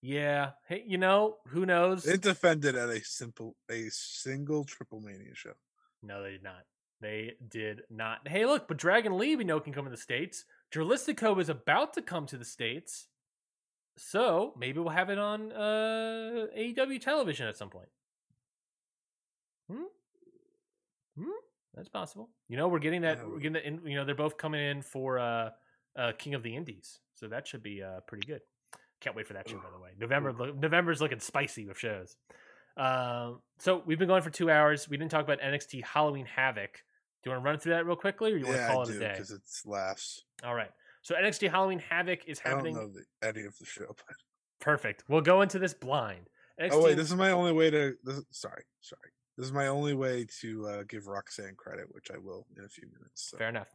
Yeah. 0.01 0.51
Hey, 0.67 0.83
you 0.85 0.97
know, 0.97 1.37
who 1.47 1.65
knows? 1.65 2.05
It 2.05 2.21
defended 2.21 2.75
at 2.75 2.89
a 2.89 3.03
simple, 3.03 3.55
a 3.69 3.89
single 3.89 4.63
Triple 4.63 4.99
Mania 4.99 5.33
show. 5.33 5.53
No, 6.01 6.23
they 6.23 6.31
did 6.31 6.43
not. 6.43 6.63
They 7.01 7.33
did 7.47 7.81
not. 7.89 8.27
Hey, 8.27 8.45
look, 8.45 8.67
but 8.67 8.77
Dragon 8.77 9.17
Lee 9.17 9.35
we 9.35 9.43
know 9.43 9.59
can 9.59 9.73
come 9.73 9.85
to 9.85 9.91
the 9.91 9.97
states. 9.97 10.45
Dralistico 10.73 11.39
is 11.39 11.49
about 11.49 11.93
to 11.95 12.01
come 12.01 12.25
to 12.27 12.37
the 12.37 12.45
states, 12.45 13.07
so 13.97 14.53
maybe 14.57 14.79
we'll 14.79 14.89
have 14.89 15.09
it 15.09 15.17
on 15.17 15.51
uh, 15.51 16.45
AEW 16.57 17.01
television 17.01 17.47
at 17.47 17.57
some 17.57 17.69
point. 17.69 17.89
Hmm. 19.69 19.83
That's 21.75 21.89
possible. 21.89 22.29
You 22.49 22.57
know, 22.57 22.67
we're 22.67 22.79
getting 22.79 23.01
that. 23.01 23.19
We're 23.27 23.37
getting 23.37 23.53
that. 23.53 23.65
In, 23.65 23.81
you 23.85 23.95
know, 23.95 24.05
they're 24.05 24.15
both 24.15 24.37
coming 24.37 24.61
in 24.61 24.81
for 24.81 25.19
uh, 25.19 25.49
uh, 25.97 26.11
King 26.17 26.33
of 26.33 26.43
the 26.43 26.55
Indies, 26.55 26.99
so 27.15 27.27
that 27.27 27.47
should 27.47 27.63
be 27.63 27.81
uh, 27.81 28.01
pretty 28.07 28.27
good. 28.27 28.41
Can't 28.99 29.15
wait 29.15 29.25
for 29.25 29.33
that 29.33 29.49
show. 29.49 29.57
By 29.57 29.69
the 29.73 29.81
way, 29.81 29.91
November. 29.99 30.33
November's 30.53 31.01
looking 31.01 31.19
spicy 31.19 31.65
with 31.65 31.77
shows. 31.77 32.15
Um, 32.77 33.39
so 33.59 33.81
we've 33.85 33.99
been 33.99 34.07
going 34.07 34.21
for 34.21 34.29
two 34.29 34.49
hours. 34.49 34.89
We 34.89 34.97
didn't 34.97 35.11
talk 35.11 35.23
about 35.23 35.39
NXT 35.41 35.83
Halloween 35.83 36.25
Havoc. 36.25 36.73
Do 37.23 37.29
you 37.29 37.31
want 37.35 37.43
to 37.43 37.49
run 37.49 37.59
through 37.59 37.73
that 37.73 37.85
real 37.85 37.95
quickly, 37.95 38.33
or 38.33 38.37
you 38.37 38.45
yeah, 38.45 38.51
want 38.51 38.61
to 38.61 38.67
call 38.67 38.79
I 38.79 38.83
it 38.83 38.87
do, 38.87 38.97
a 38.97 38.99
day? 38.99 39.11
Because 39.13 39.31
it's 39.31 39.65
laughs. 39.65 40.23
All 40.43 40.55
right. 40.55 40.69
So 41.01 41.15
NXT 41.15 41.49
Halloween 41.49 41.79
Havoc 41.79 42.27
is 42.27 42.39
happening. 42.39 42.75
I 42.75 42.79
don't 42.79 42.93
know 42.93 43.01
the 43.21 43.27
any 43.27 43.45
of 43.45 43.57
the 43.57 43.65
show. 43.65 43.87
But... 44.07 44.15
Perfect. 44.59 45.03
We'll 45.07 45.21
go 45.21 45.41
into 45.41 45.57
this 45.57 45.73
blind. 45.73 46.29
NXT... 46.59 46.69
Oh 46.73 46.83
wait, 46.83 46.95
this 46.95 47.07
is 47.07 47.15
my 47.15 47.31
only 47.31 47.51
way 47.51 47.71
to. 47.71 47.95
This, 48.03 48.21
sorry, 48.29 48.63
sorry. 48.81 49.11
This 49.41 49.47
is 49.47 49.53
my 49.53 49.69
only 49.69 49.95
way 49.95 50.27
to 50.41 50.67
uh, 50.67 50.83
give 50.87 51.07
Roxanne 51.07 51.55
credit, 51.57 51.87
which 51.89 52.11
I 52.11 52.19
will 52.19 52.45
in 52.55 52.63
a 52.63 52.69
few 52.69 52.87
minutes. 52.93 53.31
So. 53.31 53.37
Fair 53.39 53.49
enough. 53.49 53.69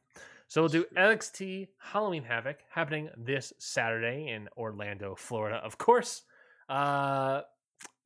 So 0.47 0.63
we'll 0.63 0.69
do 0.69 0.85
NXT 0.97 1.67
Halloween 1.79 2.23
Havoc 2.23 2.59
happening 2.71 3.11
this 3.17 3.53
Saturday 3.59 4.29
in 4.29 4.49
Orlando, 4.57 5.17
Florida. 5.17 5.57
Of 5.57 5.77
course, 5.77 6.23
uh, 6.69 7.41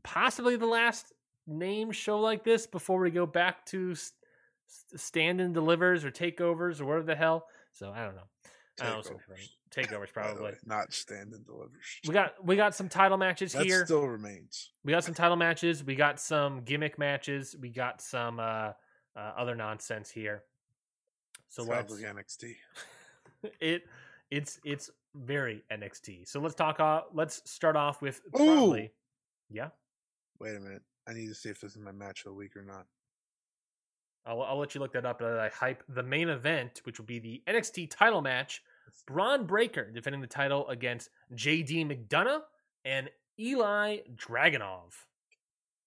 possibly 0.03 0.57
the 0.57 0.65
last 0.65 1.13
name 1.47 1.93
show 1.93 2.19
like 2.19 2.45
this 2.45 2.67
before 2.67 2.99
we 2.99 3.11
go 3.11 3.27
back 3.27 3.67
to 3.67 3.95
stand 4.97 5.43
and 5.43 5.53
delivers 5.53 6.03
or 6.03 6.11
takeovers 6.11 6.81
or 6.81 6.87
whatever 6.87 7.05
the 7.05 7.15
hell. 7.15 7.45
So 7.73 7.93
I 7.95 8.07
don't 8.07 8.15
know. 8.15 8.23
I 8.81 8.85
don't 8.85 8.91
know 8.91 8.97
what's 8.97 9.09
gonna 9.11 9.21
happen. 9.29 9.45
Takeovers. 9.71 9.89
Takeovers 9.89 9.91
By 9.91 10.05
the 10.05 10.11
probably. 10.13 10.45
way, 10.45 10.55
not 10.65 10.93
stand 10.93 11.33
and 11.33 11.45
delivers. 11.45 11.85
We 12.07 12.15
got 12.15 12.45
we 12.45 12.57
got 12.57 12.75
some 12.75 12.89
title 12.89 13.19
matches 13.19 13.53
that 13.53 13.65
here. 13.65 13.85
still 13.85 14.07
remains. 14.07 14.71
We 14.85 14.93
got 14.93 15.05
some 15.05 15.15
title 15.15 15.37
matches. 15.37 15.85
We 15.85 15.95
got 15.95 16.21
some 16.21 16.63
gimmick 16.63 16.99
matches. 16.99 17.57
We 17.61 17.71
got 17.71 18.01
some 18.01 18.41
uh, 18.41 18.73
uh, 19.17 19.33
other 19.37 19.55
nonsense 19.55 20.11
here. 20.11 20.45
So 21.49 21.65
Sounds 21.65 21.91
let's 21.91 22.03
like 22.03 22.17
NXT. 22.17 22.55
it 23.61 23.83
it's 24.31 24.59
it's 24.65 24.91
very 25.15 25.63
NXT. 25.73 26.29
So 26.29 26.41
let's 26.41 26.55
talk. 26.55 26.81
Uh, 26.81 27.03
let's 27.13 27.49
start 27.51 27.77
off 27.77 28.03
with 28.03 28.21
Ooh! 28.29 28.45
probably 28.45 28.93
yeah. 29.51 29.69
Wait 30.41 30.57
a 30.57 30.61
minute. 30.61 30.83
I 31.09 31.13
need 31.13 31.27
to 31.29 31.35
see 31.35 31.49
if 31.49 31.61
this 31.61 31.73
is 31.73 31.79
my 31.79 31.93
match 31.93 32.21
of 32.21 32.33
the 32.33 32.35
week 32.35 32.57
or 32.57 32.63
not. 32.63 32.87
I'll, 34.27 34.43
I'll 34.43 34.59
let 34.59 34.75
you 34.75 34.81
look 34.81 34.93
that 34.93 35.07
up. 35.07 35.23
I 35.23 35.49
hype 35.49 35.83
the 35.89 36.03
main 36.03 36.29
event, 36.29 36.83
which 36.85 36.99
will 36.99 37.07
be 37.07 37.19
the 37.19 37.43
NXT 37.49 37.91
title 37.91 38.21
match. 38.21 38.63
Bron 39.07 39.47
Breakker 39.47 39.91
defending 39.91 40.21
the 40.21 40.27
title 40.27 40.67
against 40.69 41.11
JD 41.35 41.87
McDonagh 41.87 42.41
and 42.85 43.11
Eli 43.39 43.99
Dragunov. 44.15 44.93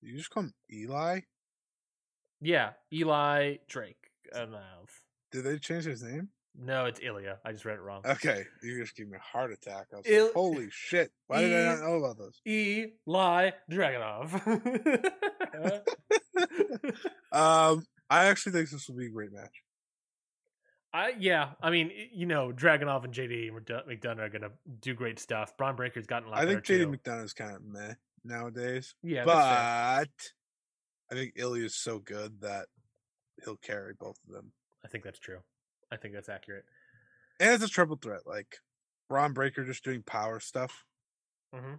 You 0.01 0.17
just 0.17 0.29
call 0.29 0.43
him 0.43 0.53
Eli? 0.71 1.21
Yeah, 2.41 2.71
Eli 2.93 3.57
Drake. 3.67 3.97
Uh, 4.35 4.45
Did 5.31 5.43
they 5.45 5.57
change 5.59 5.85
his 5.85 6.03
name? 6.03 6.29
no, 6.55 6.85
it's 6.85 6.99
Ilya. 7.01 7.39
I 7.45 7.51
just 7.51 7.65
read 7.65 7.75
it 7.77 7.81
wrong. 7.81 8.01
Okay, 8.05 8.43
you 8.61 8.79
just 8.79 8.95
gave 8.95 9.07
me 9.09 9.17
a 9.17 9.21
heart 9.21 9.51
attack. 9.51 9.87
I 9.93 9.97
was 9.97 10.05
Il- 10.05 10.25
like, 10.25 10.33
holy 10.33 10.67
shit. 10.71 11.11
Why 11.27 11.41
did 11.41 11.53
I 11.67 11.75
not 11.75 11.79
know 11.81 11.95
about 12.03 12.17
this? 12.17 12.41
Eli 12.45 13.51
Dragunov. 13.71 15.11
Um, 17.31 17.83
I 18.11 18.25
actually 18.25 18.51
think 18.51 18.69
this 18.69 18.87
will 18.87 18.95
be 18.95 19.07
a 19.07 19.09
great 19.09 19.31
match. 19.33 19.62
I 20.93 21.13
yeah, 21.17 21.51
I 21.61 21.71
mean, 21.71 21.91
you 22.13 22.25
know, 22.25 22.51
Dragunov 22.51 23.03
and 23.03 23.13
JD 23.13 23.51
McDo- 23.51 23.87
McDonagh 23.87 24.19
are 24.19 24.29
gonna 24.29 24.51
do 24.79 24.93
great 24.93 25.19
stuff. 25.19 25.57
Bron 25.57 25.75
Breakker's 25.75 26.05
gotten 26.05 26.27
a 26.27 26.31
lot 26.31 26.39
I 26.39 26.45
think 26.45 26.61
JD 26.61 26.65
too. 26.65 26.87
McDonough 26.87 27.25
is 27.25 27.33
kind 27.33 27.55
of 27.55 27.63
meh 27.63 27.93
nowadays. 28.23 28.95
yeah, 29.03 29.25
but. 29.25 30.07
I 31.11 31.15
think 31.15 31.33
Ilya 31.35 31.65
is 31.65 31.75
so 31.75 31.99
good 31.99 32.41
that 32.41 32.67
he'll 33.43 33.57
carry 33.57 33.93
both 33.99 34.17
of 34.27 34.33
them. 34.33 34.51
I 34.83 34.87
think 34.87 35.03
that's 35.03 35.19
true. 35.19 35.39
I 35.91 35.97
think 35.97 36.15
that's 36.15 36.29
accurate. 36.29 36.65
And 37.39 37.53
it's 37.53 37.63
a 37.63 37.67
triple 37.67 37.97
threat. 37.97 38.21
Like 38.25 38.57
Bron 39.09 39.33
Breakker 39.33 39.63
just 39.63 39.83
doing 39.83 40.01
power 40.01 40.39
stuff 40.39 40.85
hmm 41.53 41.75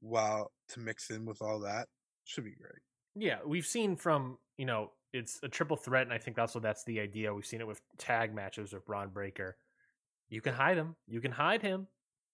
while 0.00 0.50
to 0.70 0.80
mix 0.80 1.10
in 1.10 1.26
with 1.26 1.42
all 1.42 1.60
that 1.60 1.88
should 2.24 2.44
be 2.44 2.54
great. 2.54 2.80
Yeah, 3.14 3.40
we've 3.44 3.66
seen 3.66 3.96
from 3.96 4.38
you 4.56 4.64
know 4.64 4.92
it's 5.12 5.40
a 5.42 5.48
triple 5.48 5.76
threat, 5.76 6.02
and 6.04 6.12
I 6.12 6.18
think 6.18 6.38
also 6.38 6.60
that's 6.60 6.84
the 6.84 7.00
idea. 7.00 7.32
We've 7.34 7.46
seen 7.46 7.60
it 7.60 7.66
with 7.66 7.80
tag 7.98 8.34
matches 8.34 8.72
with 8.72 8.84
Bron 8.86 9.08
Breakker. 9.10 9.56
You 10.28 10.40
can 10.40 10.54
hide 10.54 10.76
him. 10.76 10.96
You 11.08 11.20
can 11.20 11.32
hide 11.32 11.62
him, 11.62 11.88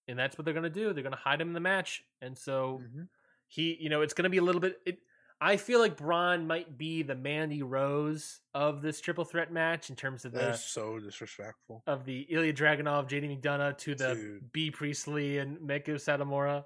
and 0.09 0.19
that's 0.19 0.36
what 0.36 0.44
they're 0.44 0.55
gonna 0.55 0.69
do. 0.70 0.93
They're 0.93 1.03
gonna 1.05 1.16
hide 1.16 1.40
him 1.40 1.48
in 1.48 1.55
the 1.55 1.61
match, 1.61 2.05
and 2.20 2.36
so 2.36 2.82
Mhm. 2.85 3.09
he, 3.48 3.74
you 3.81 3.89
know, 3.89 4.03
it's 4.03 4.12
gonna 4.15 4.28
be 4.31 4.36
a 4.39 4.43
little 4.43 4.61
bit. 4.61 4.81
It, 4.85 4.98
I 5.40 5.59
feel 5.59 5.81
like 5.81 5.98
Bron 5.98 6.47
might 6.47 6.78
be 6.78 7.03
the 7.03 7.15
Mandy 7.15 7.62
Rose 7.62 8.40
of 8.55 8.81
this 8.81 9.01
triple 9.03 9.24
threat 9.27 9.53
match 9.53 9.90
in 9.90 9.97
terms 9.97 10.24
of 10.24 10.32
That 10.32 10.53
the 10.53 10.57
so 10.59 10.98
disrespectful. 10.98 11.82
of 11.86 12.05
the 12.07 12.23
Ilya 12.31 12.55
Dragunov, 12.55 13.07
JD 13.09 13.28
McDonagh 13.28 13.77
to 13.78 13.94
the 13.94 14.15
Dude. 14.15 14.53
Bea 14.53 14.70
Priestley 14.70 15.36
and 15.39 15.59
Meiko 15.59 15.97
Satomura. 15.97 16.65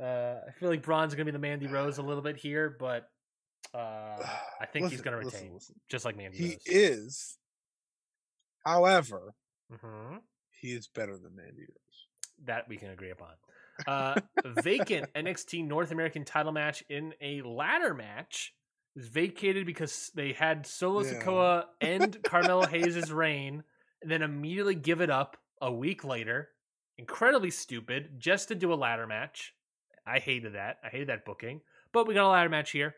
Uh, 0.00 0.40
I 0.46 0.52
feel 0.52 0.68
like 0.68 0.82
Bron's 0.82 1.14
gonna 1.14 1.24
be 1.24 1.32
the 1.32 1.40
Mandy 1.40 1.66
Rose 1.66 1.98
a 1.98 2.02
little 2.02 2.22
bit 2.22 2.36
here, 2.36 2.70
but 2.70 3.10
uh, 3.74 4.22
I 4.60 4.66
think 4.72 4.90
he's 4.90 5.00
gonna 5.00 5.18
retain, 5.18 5.54
listen. 5.54 5.74
just 5.88 6.04
like 6.04 6.16
Mandy 6.16 6.38
He 6.38 6.48
Rose. 6.50 6.58
is. 6.66 7.38
However, 8.64 9.34
hmm 9.70 10.16
he 10.60 10.72
is 10.72 10.88
better 10.88 11.16
than 11.16 11.36
Mandy 11.36 11.60
Rose. 11.68 12.06
That 12.46 12.68
we 12.68 12.76
can 12.76 12.90
agree 12.90 13.10
upon. 13.10 13.30
Uh, 13.86 14.20
vacant 14.44 15.12
NXT 15.14 15.64
North 15.66 15.92
American 15.92 16.24
title 16.24 16.50
match 16.52 16.82
in 16.88 17.14
a 17.20 17.42
ladder 17.42 17.94
match 17.94 18.54
is 18.96 19.06
vacated 19.06 19.66
because 19.66 20.10
they 20.16 20.32
had 20.32 20.66
Solo 20.66 21.02
Yeah. 21.04 21.12
Sikoa 21.14 21.64
end 21.80 22.18
Carmelo 22.24 22.66
Hayes' 22.66 23.12
reign 23.12 23.62
and 24.02 24.10
then 24.10 24.22
immediately 24.22 24.74
give 24.74 25.00
it 25.00 25.10
up 25.10 25.36
a 25.62 25.72
week 25.72 26.02
later. 26.02 26.48
Incredibly 26.96 27.50
stupid 27.50 28.18
just 28.18 28.48
to 28.48 28.56
do 28.56 28.72
a 28.72 28.74
ladder 28.74 29.06
match. 29.06 29.54
I 30.04 30.18
hated 30.18 30.54
that. 30.54 30.78
I 30.82 30.88
hated 30.88 31.08
that 31.10 31.24
booking. 31.24 31.60
But 31.92 32.08
we 32.08 32.14
got 32.14 32.26
a 32.26 32.32
ladder 32.32 32.48
match 32.48 32.72
here. 32.72 32.96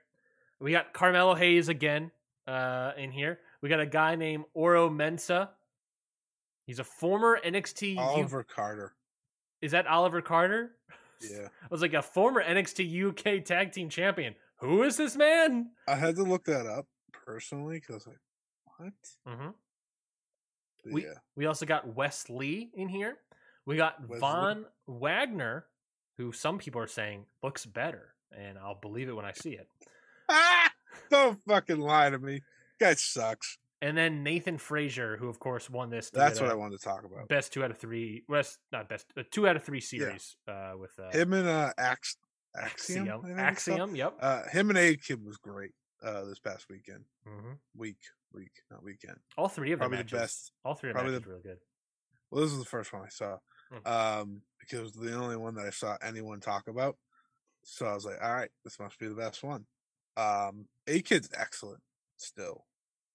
We 0.60 0.72
got 0.72 0.92
Carmelo 0.92 1.34
Hayes 1.34 1.68
again 1.68 2.10
uh, 2.46 2.92
in 2.96 3.10
here. 3.10 3.38
We 3.62 3.68
got 3.68 3.80
a 3.80 3.86
guy 3.86 4.16
named 4.16 4.44
Oro 4.54 4.90
Mensa. 4.90 5.50
He's 6.66 6.78
a 6.78 6.84
former 6.84 7.38
NXT. 7.44 7.94
U- 7.94 8.00
Oliver 8.00 8.44
Carter. 8.44 8.92
is 9.62 9.72
that 9.72 9.86
Oliver 9.86 10.20
Carter? 10.22 10.72
Yeah. 11.20 11.48
I 11.62 11.66
was 11.70 11.82
like 11.82 11.94
a 11.94 12.02
former 12.02 12.42
NXT 12.42 13.08
UK 13.38 13.44
Tag 13.44 13.72
Team 13.72 13.88
Champion. 13.88 14.34
Who 14.58 14.82
is 14.82 14.96
this 14.96 15.16
man? 15.16 15.70
I 15.88 15.96
had 15.96 16.16
to 16.16 16.22
look 16.22 16.44
that 16.44 16.66
up 16.66 16.86
personally 17.12 17.76
because 17.80 17.94
I 17.94 17.96
was 17.96 18.06
like, 18.06 18.18
what? 18.76 19.32
Mm-hmm. 19.34 19.48
But 20.84 20.92
We 20.92 21.04
yeah. 21.04 21.14
we 21.36 21.46
also 21.46 21.66
got 21.66 21.94
Wes 21.94 22.28
Lee 22.28 22.70
in 22.74 22.88
here. 22.88 23.16
We 23.66 23.76
got 23.76 24.00
Wes 24.02 24.10
Lee. 24.16 24.18
Von 24.20 24.66
Wagner, 24.86 25.64
who 26.18 26.32
some 26.32 26.58
people 26.58 26.80
are 26.80 26.86
saying 26.86 27.24
looks 27.42 27.64
better, 27.66 28.14
and 28.36 28.58
I'll 28.58 28.78
believe 28.80 29.08
it 29.08 29.16
when 29.16 29.24
I 29.24 29.32
see 29.32 29.50
it. 29.52 29.66
Don't 31.10 31.38
fucking 31.48 31.78
lie 31.80 32.10
to 32.10 32.18
me. 32.18 32.40
Guy 32.78 32.94
sucks. 32.94 33.58
And 33.82 33.96
then 33.96 34.22
Nathan 34.22 34.58
Frazer, 34.58 35.16
who 35.16 35.28
of 35.28 35.38
course 35.38 35.70
won 35.70 35.88
this. 35.90 36.10
That's 36.10 36.40
what 36.40 36.50
I 36.50 36.54
wanted 36.54 36.78
to 36.78 36.84
talk 36.84 37.04
about. 37.04 37.28
Best 37.28 37.52
two 37.52 37.64
out 37.64 37.70
of 37.70 37.78
three. 37.78 38.24
Best 38.28 38.58
not 38.72 38.88
best. 38.88 39.06
Uh, 39.16 39.22
two 39.30 39.48
out 39.48 39.56
of 39.56 39.64
three 39.64 39.80
series 39.80 40.36
uh, 40.46 40.72
with 40.78 40.92
uh, 40.98 41.10
Him 41.10 41.32
and 41.32 41.48
uh, 41.48 41.72
Ax- 41.78 42.16
Axiom. 42.54 43.08
Axiom. 43.08 43.20
I 43.24 43.28
think 43.28 43.30
it's 43.30 43.64
called. 43.64 43.80
Axiom. 43.80 43.96
Yep. 43.96 44.14
Uh, 44.20 44.42
him 44.52 44.68
and 44.70 44.78
A 44.78 44.96
Kid 44.96 45.24
was 45.24 45.38
great 45.38 45.70
uh, 46.02 46.24
this 46.24 46.38
past 46.38 46.66
weekend. 46.68 47.04
hmm 47.26 47.52
Week, 47.74 47.96
week, 48.34 48.52
not 48.70 48.82
weekend. 48.82 49.16
All 49.38 49.48
three 49.48 49.72
of 49.72 49.78
them 49.78 49.88
Probably 49.90 49.98
the 49.98 50.04
matches. 50.04 50.18
best- 50.20 50.52
All 50.64 50.74
three 50.74 50.90
of 50.90 50.96
them 50.96 51.04
probably 51.04 51.18
the- 51.18 51.28
really 51.28 51.42
good. 51.42 51.58
Well, 52.30 52.42
this 52.42 52.50
was 52.50 52.60
the 52.60 52.68
first 52.68 52.92
one 52.92 53.02
I 53.02 53.08
saw 53.08 53.38
Mm. 53.72 53.86
um, 54.20 54.42
because 54.58 54.78
it 54.80 54.82
was 54.82 54.92
the 54.94 55.14
only 55.14 55.36
one 55.36 55.54
that 55.54 55.64
I 55.66 55.70
saw 55.70 55.96
anyone 56.02 56.40
talk 56.40 56.66
about. 56.68 56.96
So 57.64 57.86
I 57.86 57.94
was 57.94 58.04
like, 58.04 58.16
all 58.20 58.34
right, 58.34 58.50
this 58.64 58.78
must 58.80 58.98
be 58.98 59.06
the 59.06 59.14
best 59.14 59.42
one. 59.44 59.64
Um, 60.20 60.66
A 60.86 61.00
Kid's 61.02 61.30
excellent 61.36 61.80
still, 62.16 62.64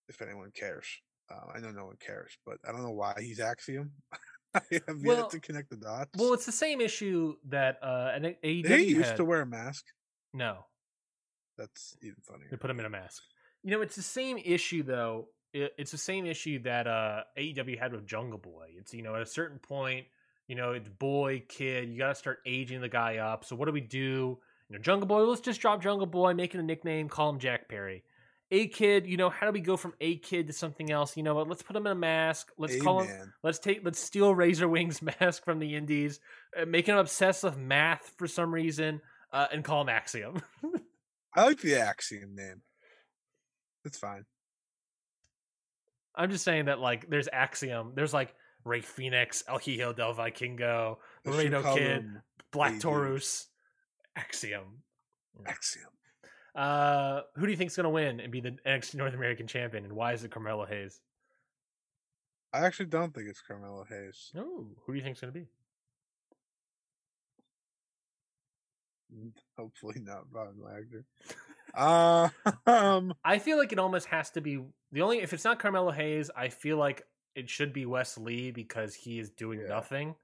if 0.07 0.21
anyone 0.21 0.51
cares. 0.53 0.85
Uh, 1.29 1.51
I 1.55 1.59
know 1.59 1.71
no 1.71 1.85
one 1.85 1.97
cares, 1.99 2.37
but 2.45 2.57
I 2.67 2.71
don't 2.71 2.83
know 2.83 2.91
why 2.91 3.15
he's 3.19 3.39
Axiom. 3.39 3.91
I 4.55 4.61
have 4.71 5.01
Well- 5.03 5.17
yet 5.17 5.29
to 5.31 5.39
connect 5.39 5.69
the 5.69 5.77
dots. 5.77 6.11
Well, 6.17 6.33
it's 6.33 6.45
the 6.45 6.51
same 6.51 6.79
issue 6.81 7.35
that 7.49 7.77
uh, 7.83 8.11
an 8.15 8.35
AEW 8.43 8.77
he 8.77 8.83
used 8.85 9.05
had. 9.09 9.17
to 9.17 9.25
wear 9.25 9.41
a 9.41 9.45
mask? 9.45 9.85
No, 10.33 10.65
That's 11.57 11.95
even 12.01 12.15
funnier. 12.21 12.47
they 12.51 12.57
put 12.57 12.69
him 12.69 12.79
in 12.79 12.85
a 12.85 12.89
mask. 12.89 13.21
You 13.63 13.71
know, 13.71 13.81
it's 13.81 13.95
the 13.95 14.01
same 14.01 14.37
issue 14.37 14.83
though. 14.83 15.27
It, 15.53 15.71
it's 15.77 15.91
the 15.91 15.97
same 15.97 16.25
issue 16.25 16.59
that 16.63 16.87
uh, 16.87 17.23
AEW 17.37 17.79
had 17.79 17.91
with 17.93 18.05
Jungle 18.05 18.37
Boy. 18.39 18.67
It's 18.77 18.93
you 18.93 19.01
know 19.01 19.15
at 19.15 19.21
a 19.21 19.25
certain 19.25 19.59
point, 19.59 20.05
you 20.47 20.55
know 20.55 20.73
it's 20.73 20.89
boy 20.89 21.43
kid. 21.47 21.89
You 21.89 21.97
got 21.97 22.09
to 22.09 22.15
start 22.15 22.39
aging 22.45 22.81
the 22.81 22.89
guy 22.89 23.17
up. 23.17 23.45
So 23.45 23.55
what 23.55 23.65
do 23.65 23.71
we 23.71 23.81
do? 23.81 24.37
You 24.69 24.77
know, 24.77 24.81
Jungle 24.81 25.07
Boy. 25.07 25.23
Let's 25.23 25.41
just 25.41 25.61
drop 25.61 25.81
Jungle 25.81 26.07
Boy, 26.07 26.33
make 26.33 26.55
it 26.55 26.59
a 26.59 26.63
nickname, 26.63 27.09
call 27.09 27.29
him 27.29 27.39
Jack 27.39 27.69
Perry. 27.69 28.03
A 28.51 28.67
kid. 28.67 29.07
You 29.07 29.17
know, 29.17 29.29
how 29.29 29.47
do 29.47 29.51
we 29.51 29.59
go 29.59 29.75
from 29.77 29.93
a 29.99 30.17
kid 30.17 30.47
to 30.47 30.53
something 30.53 30.91
else? 30.91 31.17
You 31.17 31.23
know 31.23 31.35
what? 31.35 31.47
Let's 31.47 31.63
put 31.63 31.75
him 31.75 31.87
in 31.87 31.91
a 31.91 31.95
mask. 31.95 32.51
Let's 32.57 32.81
call 32.81 33.01
him. 33.01 33.33
Let's 33.43 33.59
take 33.59 33.83
let's 33.83 33.99
steal 33.99 34.33
Razor 34.33 34.67
Wing's 34.67 35.01
mask 35.19 35.43
from 35.43 35.59
the 35.59 35.75
Indies, 35.75 36.19
uh, 36.59 36.65
make 36.65 36.87
him 36.87 36.97
obsessed 36.97 37.43
with 37.43 37.57
math 37.57 38.13
for 38.17 38.27
some 38.27 38.53
reason, 38.53 39.01
uh, 39.33 39.47
and 39.51 39.63
call 39.63 39.81
him 39.81 39.89
Axiom. 39.89 40.41
I 41.35 41.45
like 41.45 41.59
the 41.59 41.75
Axiom 41.75 42.35
name. 42.35 42.61
It's 43.83 43.97
fine. 43.97 44.25
I'm 46.15 46.31
just 46.31 46.43
saying 46.43 46.65
that 46.65 46.79
like 46.79 47.09
there's 47.09 47.27
Axiom, 47.31 47.91
there's 47.95 48.13
like 48.13 48.33
Rey 48.63 48.81
Fénix, 48.81 49.43
El 49.47 49.59
Hijo 49.59 49.93
del 49.93 50.13
Vikingo, 50.13 50.97
Laredo 51.25 51.75
Kid, 51.75 52.05
Black. 52.51 52.79
Taurus, 52.79 53.47
Axiom. 54.15 54.81
Axiom. 55.45 55.89
Uh, 56.55 57.21
who 57.35 57.45
do 57.45 57.51
you 57.51 57.57
think's 57.57 57.75
gonna 57.75 57.89
win 57.89 58.19
and 58.21 58.31
be 58.31 58.39
the 58.39 58.57
next 58.65 58.93
North 58.95 59.13
American 59.13 59.45
champion, 59.47 59.83
and 59.83 59.93
why 59.93 60.13
is 60.13 60.23
it 60.23 60.31
Carmelo 60.31 60.65
Hayes? 60.65 61.01
I 62.53 62.65
actually 62.65 62.85
don't 62.85 63.13
think 63.13 63.27
it's 63.27 63.41
Carmelo 63.41 63.83
Hayes. 63.89 64.31
Oh, 64.37 64.67
who 64.85 64.93
do 64.93 64.97
you 64.97 65.03
think's 65.03 65.19
gonna 65.19 65.33
be? 65.33 65.47
Hopefully 69.57 70.01
not 70.01 70.27
Von 70.31 70.55
Wagner. 70.57 71.05
Uh, 71.73 72.29
um, 72.65 73.13
I 73.25 73.39
feel 73.39 73.57
like 73.57 73.71
it 73.71 73.79
almost 73.79 74.07
has 74.07 74.29
to 74.31 74.41
be 74.41 74.59
the 74.91 75.01
only 75.01 75.19
if 75.21 75.33
it's 75.33 75.43
not 75.43 75.59
Carmelo 75.59 75.91
Hayes. 75.91 76.29
I 76.35 76.49
feel 76.49 76.77
like 76.77 77.03
it 77.35 77.49
should 77.49 77.73
be 77.73 77.85
Wes 77.85 78.17
Lee 78.17 78.51
because 78.51 78.93
he 78.95 79.19
is 79.19 79.29
doing 79.29 79.59
Yeah. 79.61 79.67
nothing. 79.67 80.15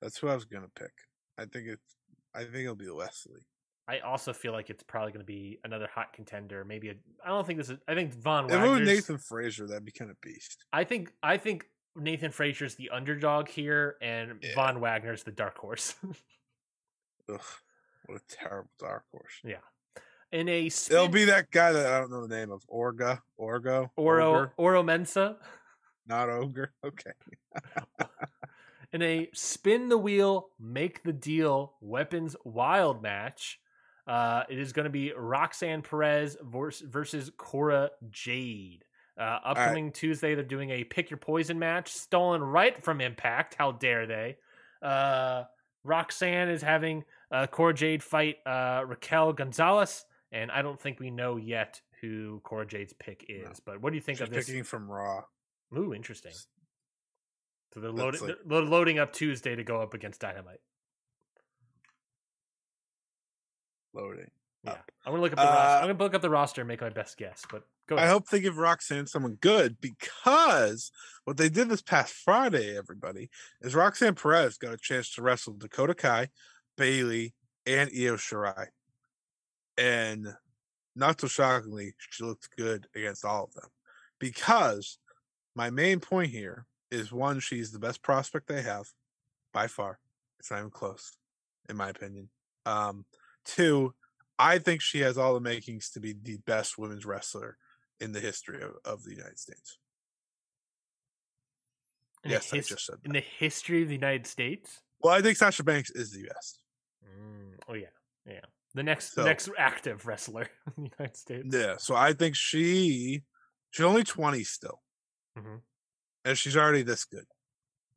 That's 0.00 0.16
who 0.18 0.28
I 0.28 0.34
was 0.34 0.44
gonna 0.44 0.68
pick. 0.74 0.92
I 1.38 1.44
think 1.46 1.66
it's. 1.68 1.96
I 2.34 2.40
think 2.40 2.56
it'll 2.56 2.74
be 2.74 2.90
Wes 2.90 3.26
Lee. 3.30 3.40
I 3.88 3.98
also 4.00 4.32
feel 4.32 4.52
like 4.52 4.70
it's 4.70 4.84
probably 4.84 5.10
going 5.10 5.24
to 5.24 5.26
be 5.26 5.58
another 5.64 5.88
hot 5.92 6.12
contender. 6.12 6.64
Maybe 6.64 6.90
a, 6.90 6.94
I 7.24 7.28
don't 7.28 7.44
think 7.44 7.58
this 7.58 7.70
is. 7.70 7.78
I 7.88 7.94
think 7.94 8.14
Von 8.14 8.48
If 8.48 8.62
it 8.62 8.68
was 8.68 8.80
Nathan 8.82 9.18
Frazer, 9.18 9.66
that'd 9.66 9.84
be 9.84 9.90
kind 9.90 10.10
of 10.10 10.20
beast. 10.20 10.64
I 10.72 10.84
think 10.84 11.12
I 11.22 11.38
think 11.38 11.66
Nathan 11.96 12.30
Frazer's 12.30 12.76
the 12.76 12.90
underdog 12.90 13.48
here, 13.48 13.96
and 14.00 14.38
Yeah. 14.42 14.54
Von 14.54 14.80
Wagner's 14.80 15.24
the 15.24 15.32
dark 15.32 15.58
horse. 15.58 15.96
Ugh, 17.28 17.40
what 18.06 18.18
a 18.20 18.20
terrible 18.28 18.70
dark 18.78 19.04
horse. 19.10 19.40
Yeah. 19.42 19.56
In 20.30 20.48
a 20.48 20.68
spin, 20.68 20.96
It'll 20.96 21.08
be 21.08 21.24
that 21.24 21.50
guy 21.50 21.72
that 21.72 21.86
I 21.86 21.98
don't 21.98 22.12
know 22.12 22.24
the 22.24 22.34
name 22.34 22.52
of. 22.52 22.64
Orga, 22.68 23.20
Orgo, 23.40 23.90
Oro 23.96 24.52
Oro 24.56 24.82
Mensa. 24.84 25.36
not 26.06 26.28
ogre. 26.28 26.72
Okay. 26.84 27.10
In 28.92 29.02
a 29.02 29.28
spin 29.32 29.88
the 29.88 29.98
wheel, 29.98 30.48
make 30.58 31.02
the 31.02 31.12
deal 31.12 31.74
weapons 31.80 32.36
wild 32.44 33.02
match. 33.02 33.60
Uh, 34.06 34.42
it 34.48 34.58
is 34.58 34.72
going 34.72 34.84
to 34.84 34.90
be 34.90 35.12
Roxanne 35.16 35.82
Perez 35.82 36.36
versus 36.42 37.30
Cora 37.36 37.90
Jade. 38.10 38.84
Uh, 39.18 39.38
upcoming 39.44 39.92
Tuesday, 39.92 40.34
they're 40.34 40.42
doing 40.42 40.70
a 40.70 40.82
pick 40.82 41.10
your 41.10 41.18
poison 41.18 41.58
match, 41.58 41.92
stolen 41.92 42.42
right 42.42 42.82
from 42.82 43.00
Impact. 43.00 43.54
How 43.54 43.72
dare 43.72 44.06
they? 44.06 44.36
Uh, 44.82 45.44
Roxanne 45.84 46.48
is 46.48 46.62
having 46.62 47.04
uh, 47.30 47.46
Cora 47.46 47.74
Jade 47.74 48.02
fight 48.02 48.36
uh, 48.46 48.82
Raquel 48.86 49.32
Gonzalez, 49.32 50.04
and 50.32 50.50
I 50.50 50.62
don't 50.62 50.80
think 50.80 50.98
we 50.98 51.10
know 51.10 51.36
yet 51.36 51.80
who 52.00 52.40
Cora 52.44 52.66
Jade's 52.66 52.94
pick 52.94 53.26
is. 53.28 53.44
No. 53.44 53.52
But 53.66 53.82
what 53.82 53.90
do 53.90 53.96
you 53.96 54.02
think 54.02 54.18
She's 54.18 54.28
of 54.28 54.32
this? 54.32 54.46
picking 54.46 54.64
from 54.64 54.90
Raw. 54.90 55.22
Ooh, 55.76 55.94
interesting. 55.94 56.32
So 57.72 57.80
they're 57.80 57.92
loading. 57.92 58.20
like- 58.20 58.36
they're 58.44 58.62
loading 58.62 58.98
up 58.98 59.12
Tuesday 59.12 59.54
to 59.54 59.64
go 59.64 59.80
up 59.80 59.94
against 59.94 60.20
Dynamite. 60.20 60.60
Loading. 63.92 64.30
Yeah, 64.62 64.72
Up. 64.72 64.90
I'm 65.06 65.12
gonna 65.12 65.22
look 65.22 65.32
up 65.32 65.38
the 65.38 65.44
roster. 65.44 65.58
Uh, 65.60 65.80
I'm 65.80 65.86
gonna 65.88 65.98
look 66.04 66.14
up 66.14 66.22
the 66.22 66.30
roster 66.30 66.60
and 66.60 66.68
make 66.68 66.80
my 66.82 66.90
best 66.90 67.16
guess. 67.16 67.44
But 67.50 67.62
go 67.88 67.96
I 67.96 68.06
hope 68.06 68.28
they 68.28 68.40
give 68.40 68.58
Roxanne 68.58 69.06
someone 69.06 69.36
good 69.40 69.80
because 69.80 70.92
what 71.24 71.38
they 71.38 71.48
did 71.48 71.68
this 71.70 71.80
past 71.82 72.12
Friday, 72.12 72.76
everybody, 72.76 73.30
is 73.62 73.74
Roxanne 73.74 74.14
Perez 74.14 74.58
got 74.58 74.74
a 74.74 74.78
chance 74.78 75.10
to 75.14 75.22
wrestle 75.22 75.54
Dakota 75.54 75.94
Kai, 75.94 76.28
Bayley, 76.76 77.34
and 77.66 77.90
Io 77.90 78.16
Shirai. 78.16 78.66
And 79.78 80.26
not 80.94 81.20
so 81.20 81.26
shockingly, 81.26 81.94
she 81.98 82.22
looked 82.24 82.54
good 82.56 82.86
against 82.94 83.24
all 83.24 83.44
of 83.44 83.54
them. 83.54 83.70
Because 84.18 84.98
my 85.54 85.70
main 85.70 86.00
point 86.00 86.30
here 86.30 86.66
is 86.90 87.12
one, 87.12 87.40
she's 87.40 87.70
the 87.72 87.78
best 87.78 88.02
prospect 88.02 88.46
they 88.48 88.62
have 88.62 88.86
by 89.52 89.66
far. 89.66 89.98
It's 90.38 90.50
not 90.50 90.58
even 90.58 90.70
close, 90.70 91.12
in 91.68 91.76
my 91.76 91.88
opinion. 91.90 92.28
Um, 92.66 93.04
two, 93.44 93.94
I 94.38 94.58
think 94.58 94.80
she 94.80 95.00
has 95.00 95.18
all 95.18 95.34
the 95.34 95.40
makings 95.40 95.90
to 95.90 96.00
be 96.00 96.14
the 96.20 96.38
best 96.46 96.78
women's 96.78 97.04
wrestler 97.06 97.56
in 98.00 98.12
the 98.12 98.20
history 98.20 98.62
of, 98.62 98.72
of 98.84 99.04
the 99.04 99.10
United 99.14 99.38
States. 99.38 99.78
In 102.24 102.30
yes, 102.32 102.52
I 102.52 102.58
just 102.58 102.84
said 102.86 102.96
in 103.04 103.12
the 103.12 103.20
history 103.20 103.82
of 103.82 103.88
the 103.88 103.94
United 103.94 104.26
States. 104.26 104.80
Well, 105.00 105.14
I 105.14 105.22
think 105.22 105.36
Sasha 105.38 105.64
Banks 105.64 105.90
is 105.90 106.12
the 106.12 106.24
best. 106.24 106.60
Mm, 107.04 107.54
oh 107.68 107.74
yeah, 107.74 107.86
yeah. 108.26 108.40
The 108.74 108.82
next 108.82 109.14
So- 109.14 109.24
next 109.24 109.48
active 109.56 110.06
wrestler 110.06 110.42
in 110.76 110.84
the 110.84 110.90
United 110.98 111.16
States. 111.16 111.46
Yeah, 111.54 111.76
so 111.78 111.94
I 111.96 112.12
think 112.12 112.36
she 112.36 113.22
she's 113.70 113.84
only 113.86 114.04
20 114.04 114.44
still. 114.44 114.82
Mhm. 115.38 115.60
And 116.24 116.36
she's 116.36 116.56
already 116.56 116.82
this 116.82 117.04
good. 117.04 117.24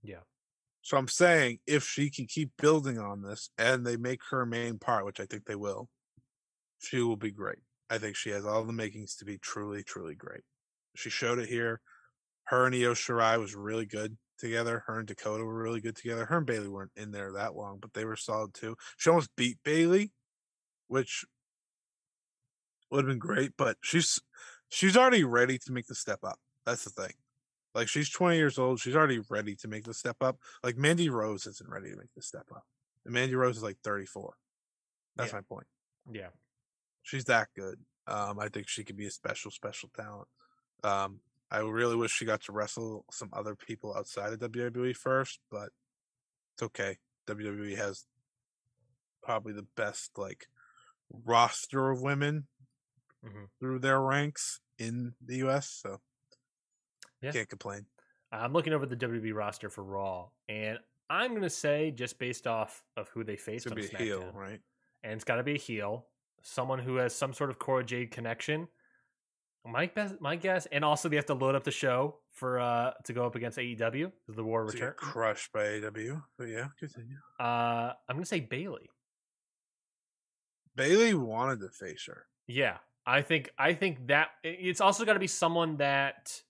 Yeah. 0.02 0.22
So 0.82 0.98
I'm 0.98 1.08
saying 1.08 1.60
if 1.66 1.84
she 1.84 2.10
can 2.10 2.26
keep 2.26 2.52
building 2.58 3.00
on 3.00 3.22
this 3.22 3.50
and 3.58 3.86
they 3.86 3.98
make 3.98 4.20
her 4.32 4.46
main 4.46 4.80
part, 4.80 5.06
which 5.06 5.20
I 5.20 5.26
think 5.26 5.46
they 5.46 5.56
will, 5.56 5.88
she 6.80 7.02
will 7.02 7.16
be 7.16 7.32
great. 7.32 7.60
I 7.90 7.98
think 7.98 8.16
she 8.16 8.32
has 8.32 8.46
all 8.46 8.64
the 8.64 8.74
makings 8.74 9.16
to 9.16 9.26
be 9.26 9.38
truly, 9.38 9.84
truly 9.84 10.16
great. 10.16 10.42
She 10.96 11.10
showed 11.10 11.40
it 11.40 11.50
here. 11.50 11.82
Her 12.46 12.66
and 12.66 12.76
Io 12.76 12.94
Shirai 12.94 13.40
was 13.40 13.56
really 13.56 13.86
good 13.86 14.18
together. 14.38 14.84
Her 14.88 15.00
and 15.00 15.08
Dakota 15.08 15.44
were 15.44 15.62
really 15.62 15.80
good 15.80 15.96
together. 15.96 16.26
Her 16.26 16.38
and 16.38 16.46
Bayley 16.46 16.68
weren't 16.68 16.92
in 16.96 17.12
there 17.12 17.32
that 17.34 17.56
long, 17.56 17.80
but 17.82 17.94
they 17.94 18.04
were 18.04 18.18
solid 18.18 18.54
too. 18.54 18.76
She 18.98 19.10
almost 19.10 19.30
beat 19.38 19.58
Bayley, 19.64 20.12
which 20.88 21.24
would 22.92 23.06
have 23.06 23.10
been 23.10 23.20
great, 23.20 23.52
but 23.58 23.78
she's 23.82 24.20
she's 24.70 24.98
already 24.98 25.24
ready 25.24 25.58
to 25.60 25.72
make 25.72 25.88
the 25.88 25.96
step 25.96 26.20
up. 26.24 26.40
That's 26.66 26.84
the 26.84 26.90
thing. 26.90 27.14
Like 27.74 27.88
she's 27.88 28.10
20 28.10 28.38
years 28.38 28.58
old, 28.60 28.80
she's 28.80 28.96
already 28.96 29.20
ready 29.30 29.56
to 29.58 29.68
make 29.68 29.84
the 29.86 29.94
step 29.94 30.18
up. 30.22 30.38
Like 30.64 30.78
Mandy 30.78 31.10
Rose 31.10 31.48
isn't 31.48 31.70
ready 31.70 31.90
to 31.92 31.96
make 31.98 32.14
the 32.16 32.22
step 32.22 32.48
up. 32.56 32.66
And 33.06 33.14
Mandy 33.14 33.36
Rose 33.36 33.58
is 33.58 33.64
like 33.64 33.80
34. 33.84 34.36
That's 35.16 35.32
Yeah. 35.32 35.38
my 35.38 35.42
point. 35.42 35.68
Yeah. 36.12 36.30
She's 37.02 37.26
that 37.26 37.50
good. 37.56 37.86
Um, 38.08 38.40
I 38.40 38.50
think 38.50 38.68
she 38.68 38.84
could 38.84 38.98
be 38.98 39.08
a 39.08 39.12
special, 39.12 39.50
special 39.52 39.90
talent. 39.96 40.28
Um, 40.84 41.22
I 41.50 41.60
really 41.60 41.96
wish 41.96 42.12
she 42.12 42.26
got 42.26 42.42
to 42.44 42.52
wrestle 42.52 43.06
some 43.12 43.30
other 43.34 43.56
people 43.56 43.96
outside 43.96 44.34
of 44.34 44.40
WWE 44.40 44.94
first, 44.96 45.40
but 45.50 45.70
it's 46.54 46.64
okay. 46.64 46.98
WWE 47.28 47.76
has 47.78 48.06
probably 49.22 49.54
the 49.54 49.68
best 49.76 50.18
like 50.18 50.48
roster 51.10 51.90
of 51.92 52.02
women 52.02 52.48
Mhm. 53.24 53.50
through 53.60 53.80
their 53.80 54.02
ranks 54.02 54.60
in 54.78 55.16
the 55.22 55.38
US, 55.38 55.70
so 55.70 56.02
Yeah. 57.24 57.32
can't 57.32 57.50
complain. 57.50 57.86
I'm 58.32 58.54
looking 58.54 58.74
over 58.74 58.86
the 58.86 58.96
WWE 58.96 59.34
roster 59.34 59.70
for 59.70 59.84
Raw, 59.84 60.30
and 60.50 60.80
I'm 61.10 61.34
gonna 61.34 61.50
say 61.50 61.92
just 61.92 62.18
based 62.20 62.48
off 62.48 62.84
of 62.98 63.08
who 63.10 63.24
they 63.24 63.34
It's 63.34 63.44
faced 63.44 63.68
on 63.68 63.76
be 63.76 63.86
a 63.94 63.98
heel, 63.98 64.32
right? 64.34 64.60
and 65.04 65.14
it's 65.14 65.24
got 65.24 65.36
to 65.36 65.44
be 65.44 65.56
a 65.56 65.58
heel, 65.60 66.08
someone 66.42 66.80
who 66.80 66.96
has 66.96 67.14
some 67.14 67.34
sort 67.34 67.50
of 67.50 67.60
Cora 67.60 67.84
Jade 67.84 68.10
connection. 68.12 68.68
My 69.66 69.86
best, 69.88 70.20
my 70.20 70.36
guess, 70.36 70.66
and 70.74 70.84
also 70.84 71.08
they 71.10 71.16
have 71.16 71.26
to 71.28 71.34
load 71.36 71.56
up 71.56 71.64
the 71.64 71.72
show 71.72 72.18
for 72.32 72.60
uh 72.60 72.94
to 73.06 73.14
go 73.14 73.26
up 73.26 73.36
against 73.36 73.58
AEW, 73.58 74.12
the 74.28 74.44
War 74.44 74.66
To 74.66 74.72
get 74.74 74.82
Return. 74.82 74.94
crushed 74.98 75.54
by 75.54 75.64
AEW. 75.66 76.22
but 76.38 76.46
yeah, 76.50 76.68
continue. 76.80 77.16
Uh, 77.40 77.94
I'm 78.10 78.16
gonna 78.16 78.26
say 78.26 78.40
Bayley. 78.42 78.90
Bayley 80.76 81.14
wanted 81.14 81.60
to 81.62 81.70
face 81.70 82.06
her. 82.08 82.26
Yeah, 82.48 82.78
I 83.06 83.22
think 83.22 83.52
I 83.58 83.74
think 83.74 84.08
that 84.08 84.30
it's 84.44 84.82
also 84.82 85.06
got 85.06 85.14
to 85.14 85.20
be 85.20 85.28
someone 85.28 85.78
that 85.78 86.42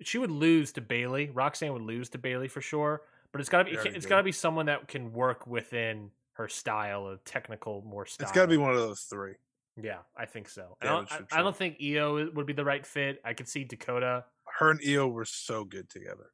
she 0.00 0.18
would 0.18 0.30
lose 0.30 0.72
to 0.72 0.80
Bayley. 0.80 1.30
Roxanne 1.32 1.72
would 1.72 1.82
lose 1.82 2.08
to 2.10 2.18
Bayley 2.18 2.48
for 2.48 2.60
sure, 2.60 3.02
but 3.32 3.40
it's 3.40 3.50
got 3.50 3.58
to 3.58 3.64
be 3.64 3.70
They 3.72 3.76
already 3.78 3.96
it's 3.96 4.04
did. 4.04 4.10
got 4.10 4.16
to 4.18 4.22
be 4.22 4.32
someone 4.32 4.66
that 4.66 4.88
can 4.88 5.12
work 5.12 5.46
within 5.46 6.10
her 6.34 6.48
style, 6.48 7.08
a 7.08 7.18
technical 7.18 7.82
more 7.82 8.06
style. 8.06 8.26
It's 8.26 8.34
got 8.34 8.42
to 8.42 8.48
be 8.48 8.56
one 8.56 8.70
of 8.70 8.78
those 8.78 9.00
three. 9.02 9.34
Yeah, 9.80 9.98
I 10.16 10.26
think 10.26 10.48
so. 10.48 10.76
I 10.82 10.86
don't, 10.86 11.10
I, 11.10 11.20
I 11.32 11.42
don't 11.42 11.56
think 11.56 11.78
Io 11.82 12.30
would 12.34 12.46
be 12.46 12.52
the 12.52 12.64
right 12.64 12.84
fit. 12.84 13.20
I 13.24 13.32
could 13.32 13.48
see 13.48 13.64
Dakota. 13.64 14.24
Her 14.58 14.70
and 14.70 14.80
Io 14.86 15.08
were 15.08 15.24
so 15.24 15.64
good 15.64 15.88
together 15.88 16.30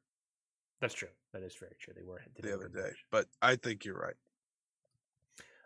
That's 0.81 0.93
true. 0.93 1.07
That 1.33 1.43
is 1.43 1.55
very 1.55 1.75
true. 1.79 1.93
They 1.95 2.03
were 2.03 2.21
the 2.41 2.53
other 2.53 2.67
day, 2.67 2.89
but 3.11 3.27
I 3.41 3.55
think 3.55 3.85
you're 3.85 3.95
right. 3.95 4.15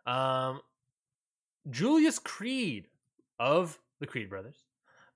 Um, 0.05 0.61
Julius 1.69 2.19
Creed 2.19 2.87
of 3.39 3.79
the 3.99 4.07
Creed 4.07 4.29
brothers 4.29 4.57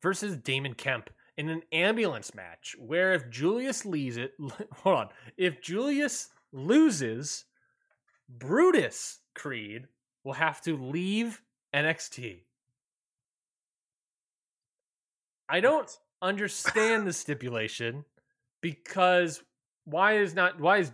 versus 0.02 0.38
Damon 0.38 0.74
Kemp 0.74 1.10
in 1.38 1.50
an 1.50 1.62
ambulance 1.72 2.34
match 2.34 2.76
where 2.80 3.14
if 3.14 3.30
Julius 3.30 3.86
leaves 3.86 4.18
it, 4.18 4.34
hold 4.74 4.98
on, 4.98 5.10
if 5.38 5.62
Julius 5.62 6.30
loses, 6.52 7.46
Brutus 8.28 9.20
Creed 9.36 9.88
will 10.24 10.34
have 10.34 10.62
to 10.62 10.76
leave 10.76 11.42
NXT. 11.74 12.40
I 15.50 15.60
don't 15.60 15.90
understand 16.22 17.08
the 17.08 17.14
stipulation 17.14 18.04
because 18.62 19.44
why 19.86 20.18
is 20.18 20.36
not 20.36 20.60
why 20.60 20.80
is 20.80 20.92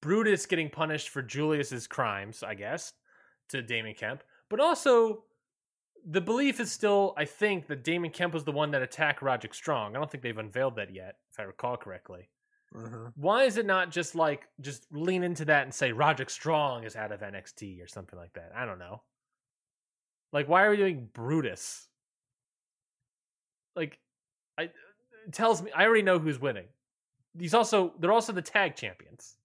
Brutus 0.00 0.46
getting 0.46 0.70
punished 0.70 1.08
for 1.08 1.22
Julius's 1.22 1.86
crimes, 1.86 2.42
I 2.42 2.54
guess, 2.54 2.92
to 3.48 3.62
Damon 3.62 3.94
Kemp. 3.94 4.22
But 4.48 4.60
also 4.60 5.24
the 6.04 6.20
belief 6.20 6.60
is 6.60 6.70
still, 6.70 7.14
I 7.16 7.24
think, 7.24 7.66
that 7.68 7.82
Damon 7.82 8.10
Kemp 8.10 8.34
was 8.34 8.44
the 8.44 8.52
one 8.52 8.70
that 8.72 8.82
attacked 8.82 9.22
Roderick 9.22 9.54
Strong. 9.54 9.96
I 9.96 9.98
don't 9.98 10.10
think 10.10 10.22
they've 10.22 10.36
unveiled 10.36 10.76
that 10.76 10.94
yet, 10.94 11.16
if 11.30 11.40
I 11.40 11.44
recall 11.44 11.76
correctly. 11.76 12.28
Uh-huh. 12.76 13.10
Why 13.14 13.44
is 13.44 13.56
it 13.56 13.66
not 13.66 13.90
just 13.90 14.14
like 14.14 14.48
just 14.60 14.86
lean 14.90 15.22
into 15.22 15.44
that 15.44 15.62
and 15.62 15.72
say 15.72 15.92
Roderick 15.92 16.30
Strong 16.30 16.84
is 16.84 16.96
out 16.96 17.12
of 17.12 17.20
NXT 17.20 17.82
or 17.82 17.86
something 17.86 18.18
like 18.18 18.32
that? 18.34 18.52
I 18.54 18.64
don't 18.66 18.78
know. 18.80 19.02
Like, 20.32 20.48
why 20.48 20.64
are 20.64 20.70
we 20.70 20.76
doing 20.76 21.08
Brutus? 21.12 21.86
Like, 23.76 23.98
I 24.58 24.64
it 24.64 25.32
tells 25.32 25.62
me 25.62 25.70
I 25.74 25.84
already 25.84 26.02
know 26.02 26.18
who's 26.18 26.40
winning. 26.40 26.66
He's 27.38 27.54
also 27.54 27.94
they're 28.00 28.12
also 28.12 28.32
the 28.32 28.42
tag 28.42 28.76
champions. 28.76 29.36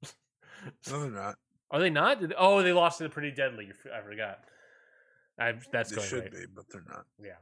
No, 0.89 0.99
they're 0.99 1.11
not. 1.11 1.35
Are 1.71 1.79
they 1.79 1.89
not? 1.89 2.21
Oh, 2.37 2.61
they 2.61 2.73
lost 2.73 2.97
to 2.97 3.03
the 3.05 3.09
Pretty 3.09 3.31
Deadly. 3.31 3.71
I 3.95 4.01
forgot. 4.01 4.39
I, 5.39 5.53
that's 5.71 5.89
They 5.89 5.95
going 5.97 6.07
should 6.07 6.23
right. 6.23 6.31
be, 6.31 6.45
but 6.53 6.65
they're 6.71 6.83
not. 6.87 7.05
Yeah. 7.21 7.33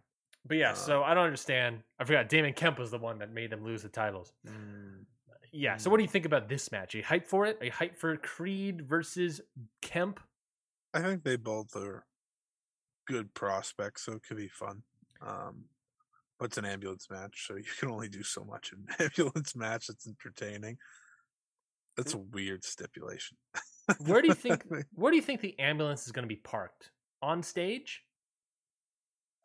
But 0.46 0.58
yeah, 0.58 0.72
Uh, 0.72 0.76
so 0.76 1.04
I 1.04 1.14
don't 1.14 1.26
understand. 1.26 1.80
I 2.00 2.06
forgot 2.06 2.30
Damon 2.30 2.54
Kemp 2.54 2.80
was 2.80 2.92
the 2.92 2.98
one 3.00 3.20
that 3.20 3.32
made 3.34 3.50
them 3.50 3.64
lose 3.66 3.84
the 3.84 3.90
titles. 3.90 4.32
Yeah. 5.52 5.78
So 5.78 5.90
what 5.90 5.98
do 5.98 6.04
you 6.04 6.10
think 6.10 6.26
about 6.26 6.48
this 6.48 6.72
match? 6.72 6.94
Are 6.96 7.00
you 7.00 7.04
hyped 7.04 7.28
for 7.28 7.46
it? 7.46 7.58
Are 7.62 7.66
you 7.66 7.72
hyped 7.72 7.98
for 7.98 8.16
Creed 8.18 8.82
versus 8.88 9.42
Kemp? 9.82 10.20
I 10.94 11.02
think 11.02 11.24
they 11.24 11.36
both 11.36 11.76
are 11.76 12.06
good 13.08 13.34
prospects, 13.34 14.06
so 14.06 14.14
it 14.14 14.24
could 14.28 14.38
be 14.38 14.48
fun. 14.48 14.84
Um, 15.26 15.66
but 16.40 16.46
it's 16.46 16.58
an 16.58 16.66
ambulance 16.66 17.08
match, 17.10 17.46
so 17.48 17.56
you 17.58 17.64
can 17.80 17.90
only 17.90 18.08
do 18.10 18.24
so 18.24 18.44
much 18.44 18.72
in 18.72 18.80
an 18.88 18.96
ambulance 19.18 19.56
match 19.56 19.88
that's 19.88 20.08
entertaining. 20.08 20.78
That's 21.98 22.14
a 22.14 22.20
weird 22.20 22.64
stipulation. 22.64 23.38
Where 24.06 24.22
do 24.22 24.28
you 24.28 24.34
think 24.46 24.64
where 24.94 25.12
do 25.12 25.16
you 25.18 25.24
think 25.24 25.42
the 25.42 25.58
ambulance 25.60 26.06
is 26.06 26.12
going 26.12 26.24
to 26.24 26.28
be 26.34 26.36
parked? 26.36 26.92
On 27.22 27.42
stage? 27.44 28.04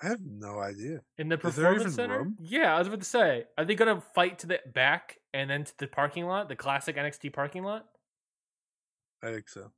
I 0.02 0.08
have 0.08 0.20
no 0.20 0.58
idea. 0.58 1.00
In 1.16 1.28
the 1.28 1.36
Is 1.38 1.56
there 1.56 1.66
even 1.74 1.84
performance 1.84 1.94
center? 1.94 2.18
room? 2.18 2.36
Yeah, 2.40 2.74
I 2.74 2.78
was 2.78 2.88
about 2.88 3.00
to 3.00 3.06
say. 3.06 3.44
Are 3.56 3.64
they 3.64 3.74
gonna 3.76 4.00
fight 4.14 4.40
to 4.40 4.46
the 4.48 4.60
back 4.74 5.18
and 5.32 5.48
then 5.48 5.64
to 5.64 5.78
the 5.78 5.86
parking 5.86 6.26
lot, 6.26 6.48
the 6.48 6.56
classic 6.56 6.96
NXT 6.96 7.32
parking 7.32 7.62
lot? 7.62 7.86
I 9.22 9.32
think 9.32 9.48
so. 9.48 9.70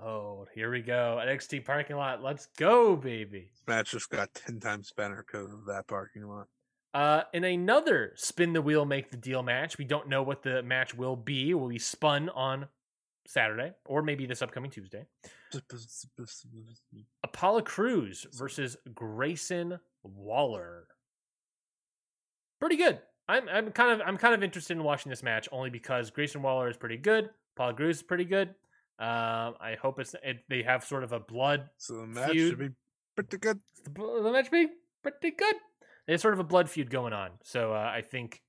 Oh, 0.00 0.46
here 0.54 0.70
we 0.70 0.80
go. 0.80 1.20
NXT 1.20 1.64
parking 1.64 1.96
lot. 1.96 2.22
Let's 2.22 2.46
go, 2.56 2.96
baby. 2.96 3.50
Match 3.66 3.90
just 3.90 4.08
got 4.08 4.32
ten 4.34 4.60
times 4.60 4.92
better 4.96 5.24
because 5.26 5.52
of 5.52 5.66
that 5.66 5.88
parking 5.88 6.26
lot. 6.28 6.46
Uh, 6.94 7.22
in 7.32 7.42
another 7.42 8.12
spin 8.16 8.52
the 8.52 8.62
wheel, 8.62 8.84
make 8.84 9.10
the 9.10 9.16
deal 9.16 9.42
match, 9.42 9.78
we 9.78 9.84
don't 9.84 10.08
know 10.08 10.22
what 10.22 10.42
the 10.42 10.62
match 10.62 10.94
will 10.94 11.16
be. 11.16 11.54
Will 11.54 11.68
be 11.68 11.78
spun 11.78 12.28
on 12.28 12.68
Saturday 13.26 13.72
or 13.84 14.02
maybe 14.02 14.26
this 14.26 14.42
upcoming 14.42 14.70
Tuesday. 14.70 15.06
Apollo 17.22 17.62
Crews 17.62 18.26
versus 18.32 18.76
Grayson 18.94 19.78
Waller. 20.02 20.86
Pretty 22.60 22.76
good. 22.76 23.00
I'm 23.28 23.48
I'm 23.48 23.70
kind 23.70 23.92
of 23.92 24.06
I'm 24.06 24.16
kind 24.16 24.34
of 24.34 24.42
interested 24.42 24.76
in 24.76 24.82
watching 24.82 25.10
this 25.10 25.22
match 25.22 25.48
only 25.52 25.70
because 25.70 26.10
Grayson 26.10 26.42
Waller 26.42 26.68
is 26.68 26.76
pretty 26.76 26.96
good. 26.96 27.30
Apollo 27.56 27.74
Crews 27.74 27.96
is 27.96 28.02
pretty 28.02 28.24
good. 28.24 28.48
Um, 28.98 29.54
I 29.60 29.76
hope 29.80 29.98
it's 29.98 30.14
it, 30.22 30.44
they 30.48 30.62
have 30.62 30.84
sort 30.84 31.02
of 31.02 31.12
a 31.12 31.20
blood. 31.20 31.68
So 31.78 31.94
the 31.94 32.06
match 32.06 32.32
Feud. 32.32 32.50
should 32.50 32.58
be 32.58 32.70
pretty 33.16 33.38
good. 33.38 33.60
The, 33.84 33.90
the 34.22 34.30
match 34.32 34.50
be 34.50 34.68
pretty 35.02 35.30
good. 35.32 35.56
There's 36.06 36.20
sort 36.22 36.34
of 36.34 36.40
a 36.40 36.44
blood 36.44 36.68
feud 36.68 36.90
going 36.90 37.12
on, 37.12 37.30
so 37.42 37.72
uh, 37.72 37.90
I 37.94 38.02
think 38.02 38.42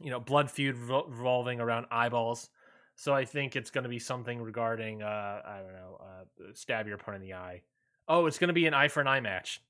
you 0.00 0.10
know 0.10 0.20
blood 0.20 0.50
feud 0.50 0.76
revolving 0.76 1.60
around 1.60 1.86
eyeballs. 1.90 2.48
So 2.96 3.14
I 3.14 3.24
think 3.24 3.56
it's 3.56 3.70
going 3.70 3.84
to 3.84 3.90
be 3.90 3.98
something 3.98 4.40
regarding 4.40 5.02
uh, 5.02 5.42
I 5.44 5.58
don't 5.62 5.74
know, 5.74 6.00
uh, 6.00 6.44
stab 6.54 6.86
your 6.86 6.96
opponent 6.96 7.22
in 7.22 7.28
the 7.30 7.34
eye. 7.36 7.62
Oh, 8.08 8.26
it's 8.26 8.38
going 8.38 8.48
to 8.48 8.54
be 8.54 8.66
an 8.66 8.74
eye 8.74 8.88
for 8.88 9.00
an 9.00 9.06
eye 9.06 9.20
match. 9.20 9.60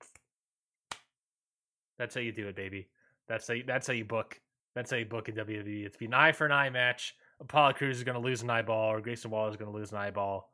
That's 1.98 2.14
how 2.14 2.20
you 2.20 2.32
do 2.32 2.46
it, 2.48 2.56
baby. 2.56 2.88
That's 3.28 3.48
how 3.48 3.54
you, 3.54 3.64
that's 3.66 3.86
how 3.86 3.94
you 3.94 4.04
book. 4.04 4.40
That's 4.74 4.90
how 4.90 4.96
you 4.98 5.06
book 5.06 5.28
in 5.28 5.34
WWE. 5.34 5.86
It's 5.86 5.96
be 5.96 6.06
an 6.06 6.14
eye 6.14 6.32
for 6.32 6.46
an 6.46 6.52
eye 6.52 6.70
match. 6.70 7.16
Apollo 7.40 7.74
Crews 7.74 7.96
is 7.98 8.04
going 8.04 8.14
to 8.14 8.20
lose 8.20 8.42
an 8.42 8.50
eyeball, 8.50 8.92
or 8.92 9.00
Grayson 9.00 9.30
Waller 9.30 9.50
is 9.50 9.56
going 9.56 9.70
to 9.70 9.76
lose 9.76 9.90
an 9.92 9.98
eyeball, 9.98 10.50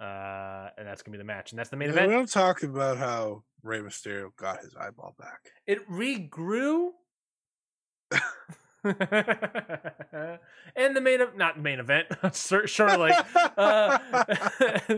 uh, 0.00 0.68
and 0.76 0.86
that's 0.86 1.02
going 1.02 1.12
to 1.12 1.18
be 1.18 1.18
the 1.18 1.24
match, 1.24 1.52
and 1.52 1.58
that's 1.58 1.68
the 1.70 1.76
main 1.76 1.88
Yeah, 1.88 1.94
event. 1.94 2.08
We 2.08 2.14
don't 2.14 2.28
talk 2.30 2.62
about 2.62 2.96
how 2.96 3.44
Rey 3.62 3.80
Mysterio 3.80 4.30
got 4.36 4.60
his 4.60 4.74
eyeball 4.74 5.14
back. 5.18 5.52
It 5.66 5.88
regrew. 5.88 6.88
and 10.76 10.96
the 10.96 11.00
main 11.00 11.20
ev- 11.20 11.36
not 11.36 11.60
main 11.60 11.78
event, 11.78 12.08
sur- 12.32 12.66
surely. 12.66 13.12
Uh, 13.56 13.98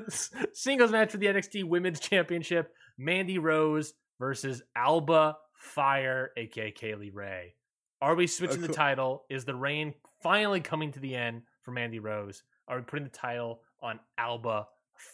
singles 0.53 0.91
match 0.91 1.11
for 1.11 1.19
the 1.19 1.27
NXT 1.27 1.65
Women's 1.65 2.01
Championship: 2.01 2.73
Mandy 2.97 3.39
Rose 3.39 3.93
versus 4.19 4.63
Alba 4.75 5.37
Fyre, 5.55 6.31
aka 6.37 6.71
Kay 6.71 6.95
Lee 6.95 7.11
Ray. 7.11 7.55
Are 8.01 8.15
we 8.15 8.27
switching 8.27 8.63
the 8.63 8.69
cool. 8.69 8.77
title? 8.77 9.25
Is 9.29 9.45
the 9.45 9.55
reign 9.55 9.95
finally 10.23 10.61
coming 10.61 10.93
to 10.93 11.01
the 11.01 11.15
end 11.15 11.43
for 11.63 11.71
Mandy 11.73 11.99
Rose? 11.99 12.43
Are 12.69 12.79
we 12.79 12.83
putting 12.85 13.05
the 13.05 13.11
title 13.11 13.61
on 13.83 14.01
Alba 14.17 14.67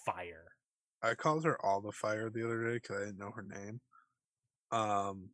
Fyre? 0.05 0.51
I 1.03 1.15
called 1.15 1.45
her 1.45 1.59
Alba 1.65 1.93
Fire 1.93 2.31
the 2.31 2.45
other 2.45 2.65
day 2.65 2.75
because 2.75 2.97
I 2.97 3.05
didn't 3.07 3.19
know 3.19 3.33
her 3.35 3.43
name. 3.43 3.81
Um, 4.71 5.31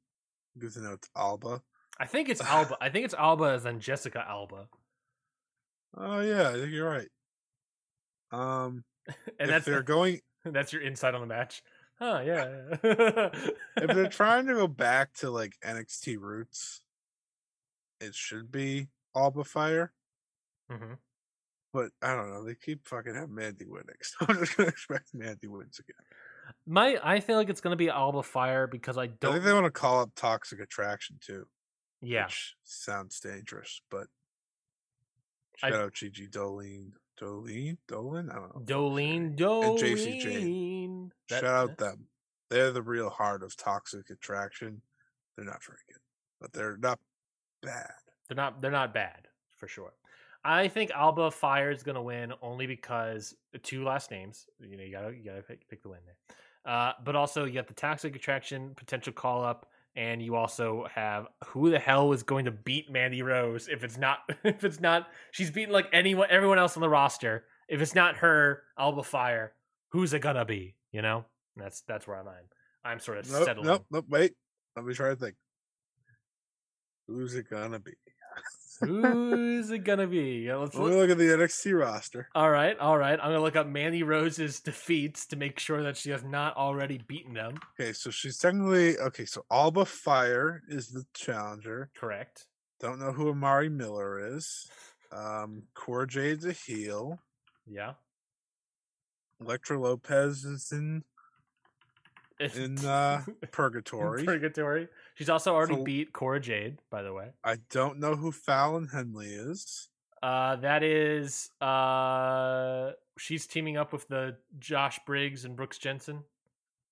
good 0.58 0.72
to 0.72 0.80
know 0.80 0.92
it's 0.92 1.10
Alba. 1.16 1.60
I 1.98 2.06
think 2.06 2.28
it's 2.28 2.40
Alba. 2.40 2.76
I 2.80 2.88
think 2.90 3.04
it's 3.04 3.14
Alba 3.14 3.44
as 3.44 3.64
in 3.66 3.80
Jessica 3.80 4.24
Alba, 4.26 4.68
Oh 5.96 6.20
yeah, 6.20 6.50
I 6.50 6.52
think 6.54 6.72
you're 6.72 6.88
right. 6.88 7.08
Um, 8.30 8.84
and 9.06 9.16
if 9.40 9.48
that's 9.48 9.64
they're 9.64 9.82
going, 9.82 10.20
That's 10.44 10.72
your 10.72 10.82
insight 10.82 11.14
on 11.14 11.20
the 11.20 11.26
match. 11.26 11.62
Huh? 11.98 12.20
yeah. 12.24 12.48
if 12.82 13.94
they're 13.94 14.08
trying 14.08 14.46
to 14.48 14.54
go 14.54 14.66
back 14.68 15.14
to 15.14 15.30
like 15.30 15.54
NXT 15.64 16.18
roots, 16.18 16.82
it 18.00 18.14
should 18.14 18.52
be 18.52 18.88
Alba 19.14 19.44
Fyre. 19.44 19.92
hmm 20.70 20.94
But 21.72 21.92
I 22.02 22.14
don't 22.14 22.30
know. 22.30 22.44
They 22.44 22.54
keep 22.54 22.86
fucking 22.86 23.14
having 23.14 23.34
Mandy 23.34 23.64
winning, 23.66 23.86
I'm 24.20 24.36
just 24.38 24.56
gonna 24.56 24.68
expect 24.68 25.14
Mandy 25.14 25.46
wins 25.46 25.78
again. 25.78 25.96
My, 26.66 26.98
I 27.02 27.20
feel 27.20 27.36
like 27.36 27.48
it's 27.48 27.60
gonna 27.62 27.76
be 27.76 27.88
Alba 27.88 28.22
Fyre 28.22 28.66
because 28.66 28.98
I 28.98 29.04
I 29.04 29.06
don't. 29.06 29.32
think 29.32 29.44
they 29.44 29.52
want 29.54 29.64
to 29.64 29.70
call 29.70 30.00
up 30.00 30.10
Toxic 30.14 30.60
Attraction 30.60 31.16
too. 31.20 31.46
Yeah, 32.06 32.26
which 32.26 32.54
sounds 32.64 33.20
dangerous, 33.20 33.80
but 33.90 34.06
I- 35.62 35.70
shout 35.70 35.80
out 35.80 35.94
Gigi 35.94 36.28
Dolin, 36.28 36.92
Dolin, 37.20 37.78
Dolin. 37.88 38.30
I 38.30 38.34
don't 38.34 38.54
know. 38.54 38.62
Dolene, 38.64 39.40
And 39.40 39.78
Jacy 39.78 40.18
Jayne. 40.20 41.12
That- 41.28 41.40
shout 41.40 41.70
out 41.70 41.78
them. 41.78 42.08
They're 42.48 42.70
the 42.70 42.82
real 42.82 43.10
heart 43.10 43.42
of 43.42 43.56
Toxic 43.56 44.08
Attraction. 44.10 44.80
They're 45.34 45.44
not 45.44 45.62
very 45.64 45.78
good, 45.88 46.00
but 46.40 46.52
they're 46.52 46.76
not 46.76 47.00
bad. 47.62 47.92
They're 48.28 48.36
not. 48.36 48.60
They're 48.60 48.70
not 48.70 48.94
bad 48.94 49.28
for 49.56 49.66
sure. 49.66 49.92
I 50.44 50.68
think 50.68 50.92
Alba 50.92 51.32
Fyre 51.32 51.72
is 51.72 51.82
gonna 51.82 52.02
win 52.02 52.32
only 52.40 52.66
because 52.68 53.34
the 53.52 53.58
two 53.58 53.82
last 53.84 54.12
names. 54.12 54.46
You 54.60 54.76
know, 54.76 54.84
you 54.84 54.92
gotta 54.92 55.14
you 55.16 55.24
gotta 55.24 55.42
pick, 55.42 55.66
pick 55.68 55.82
the 55.82 55.88
win 55.88 56.00
there. 56.04 56.36
Uh, 56.64 56.92
but 57.04 57.16
also 57.16 57.44
you 57.44 57.52
got 57.54 57.66
the 57.66 57.74
Toxic 57.74 58.14
Attraction 58.14 58.74
potential 58.76 59.12
call 59.12 59.44
up, 59.44 59.70
and 59.96 60.22
you 60.22 60.34
also 60.36 60.86
have 60.94 61.26
who 61.46 61.70
the 61.70 61.78
hell 61.78 62.12
is 62.12 62.22
going 62.22 62.44
to 62.44 62.50
beat 62.52 62.90
Mandy 62.90 63.22
Rose 63.22 63.66
if 63.68 63.82
it's 63.82 63.96
not 63.96 64.18
if 64.44 64.62
it's 64.62 64.80
not 64.80 65.08
she's 65.32 65.50
beaten 65.50 65.72
like 65.72 65.88
anyone 65.92 66.28
everyone 66.30 66.58
else 66.58 66.76
on 66.76 66.80
the 66.82 66.88
roster. 66.88 67.44
If 67.68 67.80
it's 67.80 67.94
not 67.96 68.16
her, 68.18 68.62
Alba 68.78 69.02
Fyre, 69.02 69.52
who's 69.90 70.12
it 70.12 70.20
gonna 70.20 70.44
be? 70.44 70.76
You 70.92 71.02
know, 71.02 71.24
And 71.56 71.64
that's 71.64 71.80
that's 71.82 72.06
where 72.06 72.16
I'm 72.18 72.28
at. 72.28 72.44
I'm 72.84 73.00
sort 73.00 73.18
of 73.18 73.30
Nope, 73.30 73.44
settling. 73.44 73.66
nope, 73.66 73.86
nope. 73.90 74.04
Wait, 74.08 74.34
let 74.76 74.84
me 74.84 74.94
try 74.94 75.08
to 75.08 75.16
think. 75.16 75.34
Who's 77.08 77.34
it 77.34 77.50
gonna 77.50 77.78
be? 77.80 77.92
Who's 78.80 79.70
it 79.70 79.84
gonna 79.84 80.06
be? 80.06 80.52
Let's 80.52 80.74
Let 80.74 80.82
look. 80.84 80.92
look 80.92 81.10
at 81.10 81.18
the 81.18 81.24
NXT 81.24 81.78
roster. 81.78 82.28
All 82.34 82.50
right, 82.50 82.78
all 82.78 82.98
right. 82.98 83.18
I'm 83.20 83.30
gonna 83.30 83.42
look 83.42 83.56
up 83.56 83.66
Mandy 83.66 84.02
Rose's 84.02 84.60
defeats 84.60 85.26
to 85.26 85.36
make 85.36 85.58
sure 85.58 85.82
that 85.82 85.96
she 85.96 86.10
has 86.10 86.24
not 86.24 86.56
already 86.56 87.00
beaten 87.06 87.34
them. 87.34 87.58
Okay, 87.78 87.92
so 87.92 88.10
she's 88.10 88.38
technically 88.38 88.98
okay. 88.98 89.24
So 89.24 89.44
Alba 89.50 89.84
Fyre 89.84 90.62
is 90.68 90.88
the 90.88 91.04
challenger. 91.14 91.90
Correct. 91.96 92.46
Don't 92.80 92.98
know 92.98 93.12
who 93.12 93.30
Amari 93.30 93.68
Miller 93.68 94.36
is. 94.36 94.68
Um, 95.12 95.62
Cora 95.74 96.06
Jade's 96.06 96.44
a 96.44 96.52
heel. 96.52 97.18
Yeah. 97.66 97.92
Electra 99.40 99.78
Lopez 99.78 100.44
is 100.44 100.72
in 100.72 101.04
in 102.40 102.84
uh, 102.84 103.22
Purgatory. 103.50 104.24
Purgatory. 104.24 104.88
She's 105.16 105.28
also 105.30 105.54
already 105.54 105.74
So- 105.74 105.82
beat 105.82 106.12
Cora 106.12 106.38
Jade, 106.40 106.78
by 106.90 107.02
the 107.02 107.12
way. 107.12 107.30
I 107.42 107.56
don't 107.70 107.98
know 107.98 108.14
who 108.16 108.30
Fallon 108.32 108.86
Henley 108.88 109.26
is. 109.28 109.88
Uh, 110.22 110.56
that 110.56 110.82
is 110.82 111.50
uh, 111.60 112.92
she's 113.18 113.46
teaming 113.46 113.76
up 113.76 113.92
with 113.92 114.06
the 114.08 114.36
Josh 114.58 114.98
Briggs 115.06 115.44
and 115.44 115.54
Brooks 115.56 115.78
Jensen, 115.78 116.16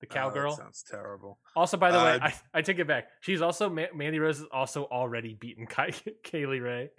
the 0.01 0.07
Oh, 0.07 0.09
that 0.09 0.11
cowgirl. 0.15 0.57
sounds 0.57 0.83
terrible. 0.89 1.39
also, 1.57 1.77
by 1.77 1.91
the 1.91 1.99
way, 1.99 2.13
uh, 2.15 2.19
I, 2.29 2.35
I 2.55 2.63
take 2.63 2.79
it 2.79 2.87
back. 2.87 3.09
She's 3.21 3.41
also 3.43 3.69
Ma- 3.71 3.87
Mandy 3.95 4.19
Rose 4.19 4.41
is 4.41 4.47
also 4.53 4.85
already 4.85 5.35
beaten 5.35 5.67
Ky- 5.67 6.13
Kay 6.23 6.47
Lee 6.47 6.61
Ray, 6.61 6.91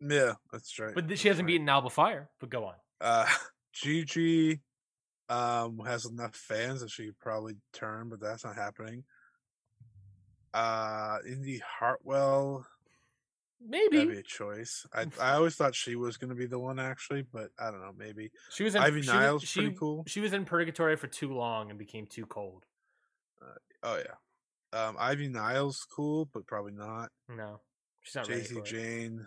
Yeah, 0.00 0.32
that's 0.52 0.78
right. 0.78 0.94
but 0.94 1.18
she 1.18 1.28
hasn't 1.28 1.44
Right. 1.46 1.52
beaten 1.54 1.68
Alba 1.68 1.90
Fyre. 1.90 2.28
But 2.40 2.50
go 2.50 2.64
on. 2.64 2.74
Uh, 3.00 3.26
Gigi 3.72 4.60
um 5.28 5.78
has 5.86 6.06
enough 6.06 6.34
fans 6.34 6.80
that 6.80 6.90
she 6.90 7.06
could 7.06 7.18
probably 7.20 7.54
turn, 7.72 8.08
but 8.08 8.20
that's 8.20 8.44
not 8.44 8.56
happening. 8.56 9.04
Uh, 10.52 11.18
Indy 11.26 11.62
Hartwell 11.64 12.66
Maybe 13.66 13.98
that'd 13.98 14.12
be 14.12 14.18
a 14.18 14.22
choice. 14.22 14.86
I 14.94 15.06
I 15.20 15.34
always 15.34 15.54
thought 15.54 15.74
she 15.74 15.94
was 15.94 16.16
gonna 16.16 16.34
be 16.34 16.46
the 16.46 16.58
one 16.58 16.78
actually, 16.78 17.22
but 17.30 17.50
I 17.58 17.70
don't 17.70 17.80
know. 17.80 17.92
Maybe 17.96 18.30
she 18.50 18.64
was 18.64 18.74
in 18.74 18.82
Ivy 18.82 19.02
she, 19.02 19.08
Niles 19.08 19.42
she, 19.42 19.60
pretty 19.60 19.76
cool. 19.76 20.04
She 20.06 20.20
was 20.20 20.32
in 20.32 20.46
purgatory 20.46 20.96
for 20.96 21.08
too 21.08 21.34
long 21.34 21.68
and 21.68 21.78
became 21.78 22.06
too 22.06 22.24
cold. 22.24 22.64
Oh 23.82 23.98
yeah, 23.98 24.78
um, 24.78 24.96
Ivy 24.98 25.28
Niles 25.28 25.86
cool, 25.94 26.28
but 26.32 26.46
probably 26.46 26.72
not. 26.72 27.10
No, 27.28 27.60
she's 28.02 28.14
not 28.14 28.28
ready 28.28 28.42
JC 28.42 28.52
for 28.52 28.58
it. 28.60 28.64
Jane, 28.64 29.26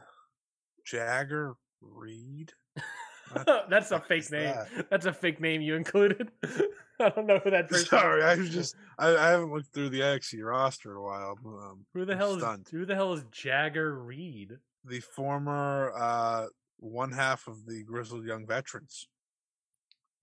Jagger 0.83 1.53
Reed. 1.81 2.53
That's 3.69 3.91
a 3.91 3.99
fake 3.99 4.31
name. 4.31 4.55
that? 4.55 4.89
That's 4.89 5.05
a 5.05 5.13
fake 5.13 5.41
name 5.41 5.61
you 5.61 5.75
included. 5.75 6.31
I 7.05 7.09
don't 7.09 7.25
know 7.27 7.39
who 7.39 7.51
that 7.51 7.69
person. 7.69 7.85
Sorry, 7.87 8.19
is. 8.21 8.25
I 8.25 8.35
was 8.35 8.49
just 8.49 8.75
I, 8.97 9.15
I 9.15 9.29
haven't 9.31 9.51
looked 9.51 9.73
through 9.73 9.89
the 9.89 9.99
NXT 10.01 10.43
roster 10.43 10.91
in 10.91 10.97
a 10.97 11.01
while. 11.01 11.37
but, 11.41 11.49
Um, 11.49 11.85
Who 11.93 12.05
the 12.05 12.13
I'm 12.13 12.17
hell 12.19 12.35
is 12.35 12.69
who 12.71 12.85
the 12.85 12.95
hell 12.95 13.13
is 13.13 13.23
Jagger 13.31 13.93
Reed? 14.01 14.57
the 14.85 14.99
former 14.99 15.93
uh 15.95 16.47
one 16.77 17.11
half 17.13 17.47
of 17.47 17.65
the 17.65 17.83
grizzled 17.83 18.25
young 18.25 18.45
veterans. 18.45 19.07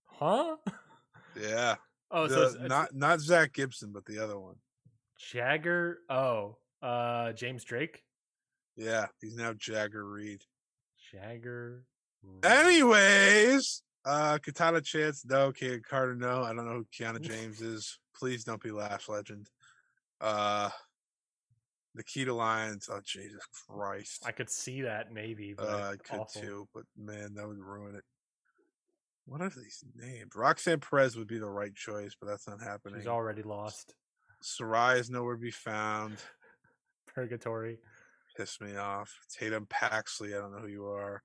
Huh? 0.05 0.57
Yeah, 1.39 1.75
Oh, 2.11 2.27
The- 2.27 2.35
so 2.35 2.41
it's, 2.43 2.55
it's 2.55 2.63
not 2.69 2.93
not 2.93 3.19
Zach 3.21 3.53
Gibson, 3.53 3.91
but 3.93 4.05
the 4.05 4.19
other 4.19 4.37
one. 4.39 4.55
Jagger. 5.17 5.99
Oh, 6.09 6.57
uh, 6.81 7.31
James 7.33 7.63
Drake. 7.63 8.03
Yeah, 8.75 9.07
he's 9.21 9.35
now 9.35 9.53
Jagger 9.53 10.03
Reed. 10.05 10.43
Jagger. 11.11 11.83
Reed. 12.23 12.45
Anyways, 12.45 13.81
uh 14.05 14.37
Katana 14.39 14.81
Chance, 14.81 15.25
no, 15.25 15.51
Kid 15.51 15.85
Carter, 15.87 16.15
no. 16.15 16.43
I 16.43 16.53
don't 16.53 16.65
know 16.65 16.83
who 16.83 16.85
Kiana 16.93 17.21
James 17.21 17.61
is. 17.61 17.99
Please 18.15 18.43
don't 18.43 18.61
be 18.61 18.71
Lash 18.71 19.07
Legend. 19.09 19.47
Uh 20.19 20.69
Nikita 21.95 22.33
Lyons, 22.33 22.89
oh 22.91 23.01
Jesus 23.03 23.41
Christ. 23.67 24.23
I 24.25 24.31
could 24.31 24.49
see 24.49 24.81
that 24.81 25.11
maybe, 25.11 25.53
but 25.53 25.67
Uh, 25.67 25.91
I 25.93 25.95
could 25.97 26.19
awful. 26.21 26.41
too, 26.41 26.67
but 26.73 26.83
man, 26.97 27.33
that 27.35 27.47
would 27.47 27.59
ruin 27.59 27.95
it. 27.95 28.03
What 29.25 29.41
are 29.41 29.49
these 29.49 29.83
names? 29.95 30.31
Roxanne 30.35 30.79
Perez 30.79 31.15
would 31.15 31.27
be 31.27 31.37
the 31.37 31.49
right 31.49 31.73
choice, 31.75 32.15
but 32.19 32.27
that's 32.27 32.47
not 32.47 32.61
happening. 32.61 32.99
She's 32.99 33.07
already 33.07 33.43
lost. 33.43 33.93
Sarray 34.43 34.99
is 34.99 35.09
nowhere 35.09 35.35
to 35.35 35.41
be 35.41 35.51
found. 35.51 36.17
Purgatory. 37.13 37.77
Piss 38.37 38.59
me 38.61 38.75
off. 38.77 39.13
Tatum 39.29 39.67
Paxley, 39.69 40.33
I 40.33 40.37
don't 40.39 40.51
know 40.53 40.59
who 40.59 40.67
you 40.67 40.85
are. 40.87 41.21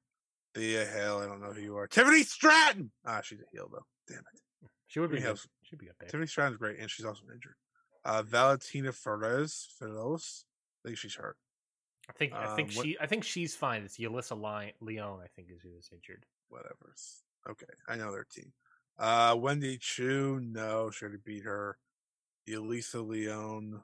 Thea 0.57 0.87
Hale, 0.87 1.19
I 1.19 1.27
don't 1.27 1.41
know 1.41 1.53
who 1.53 1.61
you 1.61 1.77
are. 1.77 1.87
Tiffany 1.87 2.23
Stratton! 2.23 2.91
Ah, 3.05 3.21
she's 3.23 3.41
a 3.41 3.45
heel 3.53 3.69
though. 3.71 3.85
Damn 4.09 4.19
it. 4.21 4.71
She 4.87 5.01
would 5.01 5.11
be. 5.11 5.21
Good. 5.21 5.39
She'd 5.63 5.79
be 5.79 5.89
a 5.89 5.95
pick. 5.95 6.09
Tiffany 6.09 6.27
Stratton's 6.27 6.57
great, 6.57 6.79
and 6.79 6.91
she's 6.91 7.05
also 7.05 7.23
injured. 7.33 7.55
Uh, 8.05 8.23
Valentina 8.23 8.91
Ferez, 8.91 9.67
Feroz, 9.79 10.45
I 10.85 10.89
think 10.89 10.99
she's 10.99 11.17
hurt. 11.17 11.37
I 12.09 12.13
think. 12.13 12.33
I 12.33 12.55
think 12.57 12.71
Um, 12.71 12.77
what- 12.77 12.87
she. 12.87 12.97
I 13.01 13.07
think 13.07 13.25
she's 13.25 13.55
fine. 13.55 13.83
It's 13.83 13.99
Yelissa 13.99 14.41
Ly- 14.41 14.75
Leon. 14.81 15.21
I 15.23 15.27
think 15.35 15.51
is 15.51 15.61
who 15.63 15.77
is 15.77 15.91
injured. 15.93 16.25
Whatever. 16.49 16.95
Okay, 17.49 17.67
I 17.89 17.97
know 17.97 18.13
their 18.13 18.25
team. 18.25 18.53
Uh, 18.99 19.37
Wendy 19.39 19.77
Choo, 19.79 20.41
no, 20.41 20.91
she 20.91 21.05
already 21.05 21.21
beat 21.23 21.45
her. 21.45 21.79
Elisa 22.49 23.01
Leone, 23.03 23.83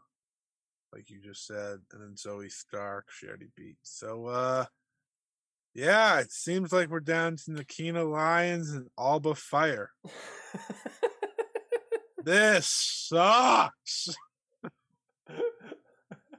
like 0.93 1.11
you 1.11 1.21
just 1.21 1.47
said, 1.47 1.81
and 1.93 2.01
then 2.01 2.15
Zoey 2.15 2.51
Stark, 2.51 3.11
she 3.11 3.27
already 3.27 3.49
beat. 3.57 3.77
So, 3.83 4.27
uh, 4.27 4.67
yeah, 5.75 6.21
it 6.21 6.33
seems 6.33 6.73
like 6.73 6.89
we're 6.89 7.01
down 7.01 7.37
to 7.37 7.51
the 7.51 7.65
Nakina 7.65 8.11
Lions 8.11 8.71
and 8.71 8.89
Alba 8.99 9.35
Fyre. 9.35 9.91
This 12.25 12.69
sucks. 13.09 14.15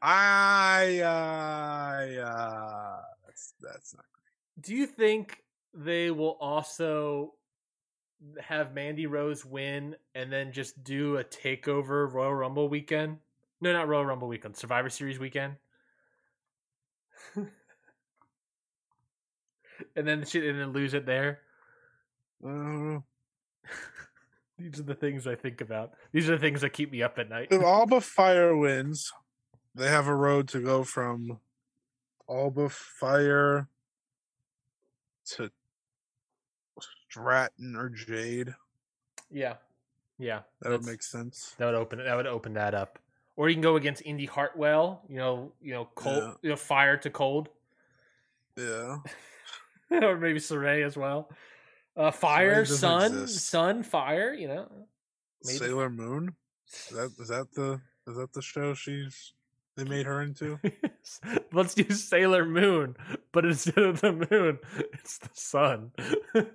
I, 0.02 1.02
I, 1.02 2.16
uh, 2.18 3.02
that's, 3.26 3.54
that's 3.62 3.96
not 3.96 4.06
Do 4.62 4.76
you 4.76 4.86
think 4.86 5.38
they 5.74 6.12
will 6.12 6.38
also 6.40 7.34
have 8.40 8.74
Mandy 8.74 9.08
Rose 9.08 9.46
win 9.46 9.96
and 10.16 10.32
then 10.32 10.54
just 10.54 10.84
do 10.84 11.18
a 11.18 11.24
takeover 11.24 12.12
Royal 12.12 12.34
Rumble 12.34 12.70
weekend? 12.70 13.18
No, 13.60 13.74
not 13.74 13.88
Royal 13.88 14.06
Rumble 14.06 14.28
weekend. 14.28 14.56
Survivor 14.56 14.90
Series 14.90 15.20
weekend. 15.20 15.56
and 19.96 20.08
then 20.08 20.26
she 20.26 20.48
and 20.48 20.60
then 20.60 20.72
lose 20.74 20.94
it 20.94 21.06
there. 21.06 21.40
Uh, 22.46 23.00
These 24.60 24.80
are 24.80 24.84
the 24.84 24.96
things 24.96 25.26
I 25.28 25.36
think 25.36 25.62
about. 25.62 25.94
These 26.12 26.30
are 26.30 26.34
the 26.38 26.42
things 26.42 26.62
that 26.62 26.70
keep 26.72 26.92
me 26.92 27.02
up 27.02 27.18
at 27.20 27.30
night. 27.30 27.48
if 27.52 27.62
Alba 27.62 28.00
Fyre 28.02 28.56
wins, 28.56 29.12
they 29.76 29.88
have 29.88 30.08
a 30.08 30.16
road 30.16 30.48
to 30.50 30.60
go 30.60 30.84
from 30.84 31.40
Alba 32.30 32.70
Fyre 32.70 33.68
to 35.32 35.50
Stratton 37.10 37.76
or 37.76 37.90
Jade. 37.90 38.54
yeah, 39.32 39.56
yeah, 40.20 40.42
That 40.62 40.70
would 40.72 40.86
make 40.86 41.02
sense. 41.04 41.56
That 41.58 41.66
would 41.66 41.76
open 41.76 42.00
it. 42.00 42.04
That 42.04 42.16
would 42.16 42.28
open 42.28 42.54
that 42.54 42.74
up. 42.76 43.00
Or 43.36 43.50
you 43.50 43.56
can 43.56 43.62
go 43.64 43.76
against 43.76 44.04
Indy 44.06 44.26
Hartwell. 44.28 45.02
You 45.10 45.18
know, 45.18 45.52
you 45.62 45.74
know, 45.74 45.90
cold, 45.96 46.24
Yeah. 46.24 46.34
you 46.44 46.50
know, 46.52 46.56
fire 46.56 46.98
to 46.98 47.10
cold, 47.10 47.50
Yeah. 48.56 48.98
or 50.02 50.18
maybe 50.18 50.40
Sarray 50.40 50.86
as 50.86 50.98
well. 50.98 51.30
Uh, 51.96 52.12
fire, 52.12 52.66
sun, 52.66 53.12
exist. 53.24 53.48
sun, 53.50 53.84
fire. 53.84 54.34
You 54.34 54.48
know, 54.48 54.68
Maybe. 55.44 55.58
Sailor 55.58 55.90
Moon. 55.90 56.36
Is 56.90 56.96
that 56.96 57.12
is 57.20 57.28
that 57.28 57.48
the 57.54 57.82
is 58.08 58.18
that 58.18 58.34
the 58.34 58.42
show 58.42 58.74
she's 58.74 59.34
they 59.78 59.84
made 59.84 60.06
her 60.06 60.22
into? 60.22 60.60
let's 61.54 61.76
do 61.76 61.90
Sailor 61.92 62.46
Moon, 62.46 62.96
but 63.32 63.46
instead 63.46 63.78
of 63.78 64.02
the 64.02 64.14
moon, 64.14 64.60
it's 64.94 65.20
the 65.20 65.30
sun. 65.34 65.92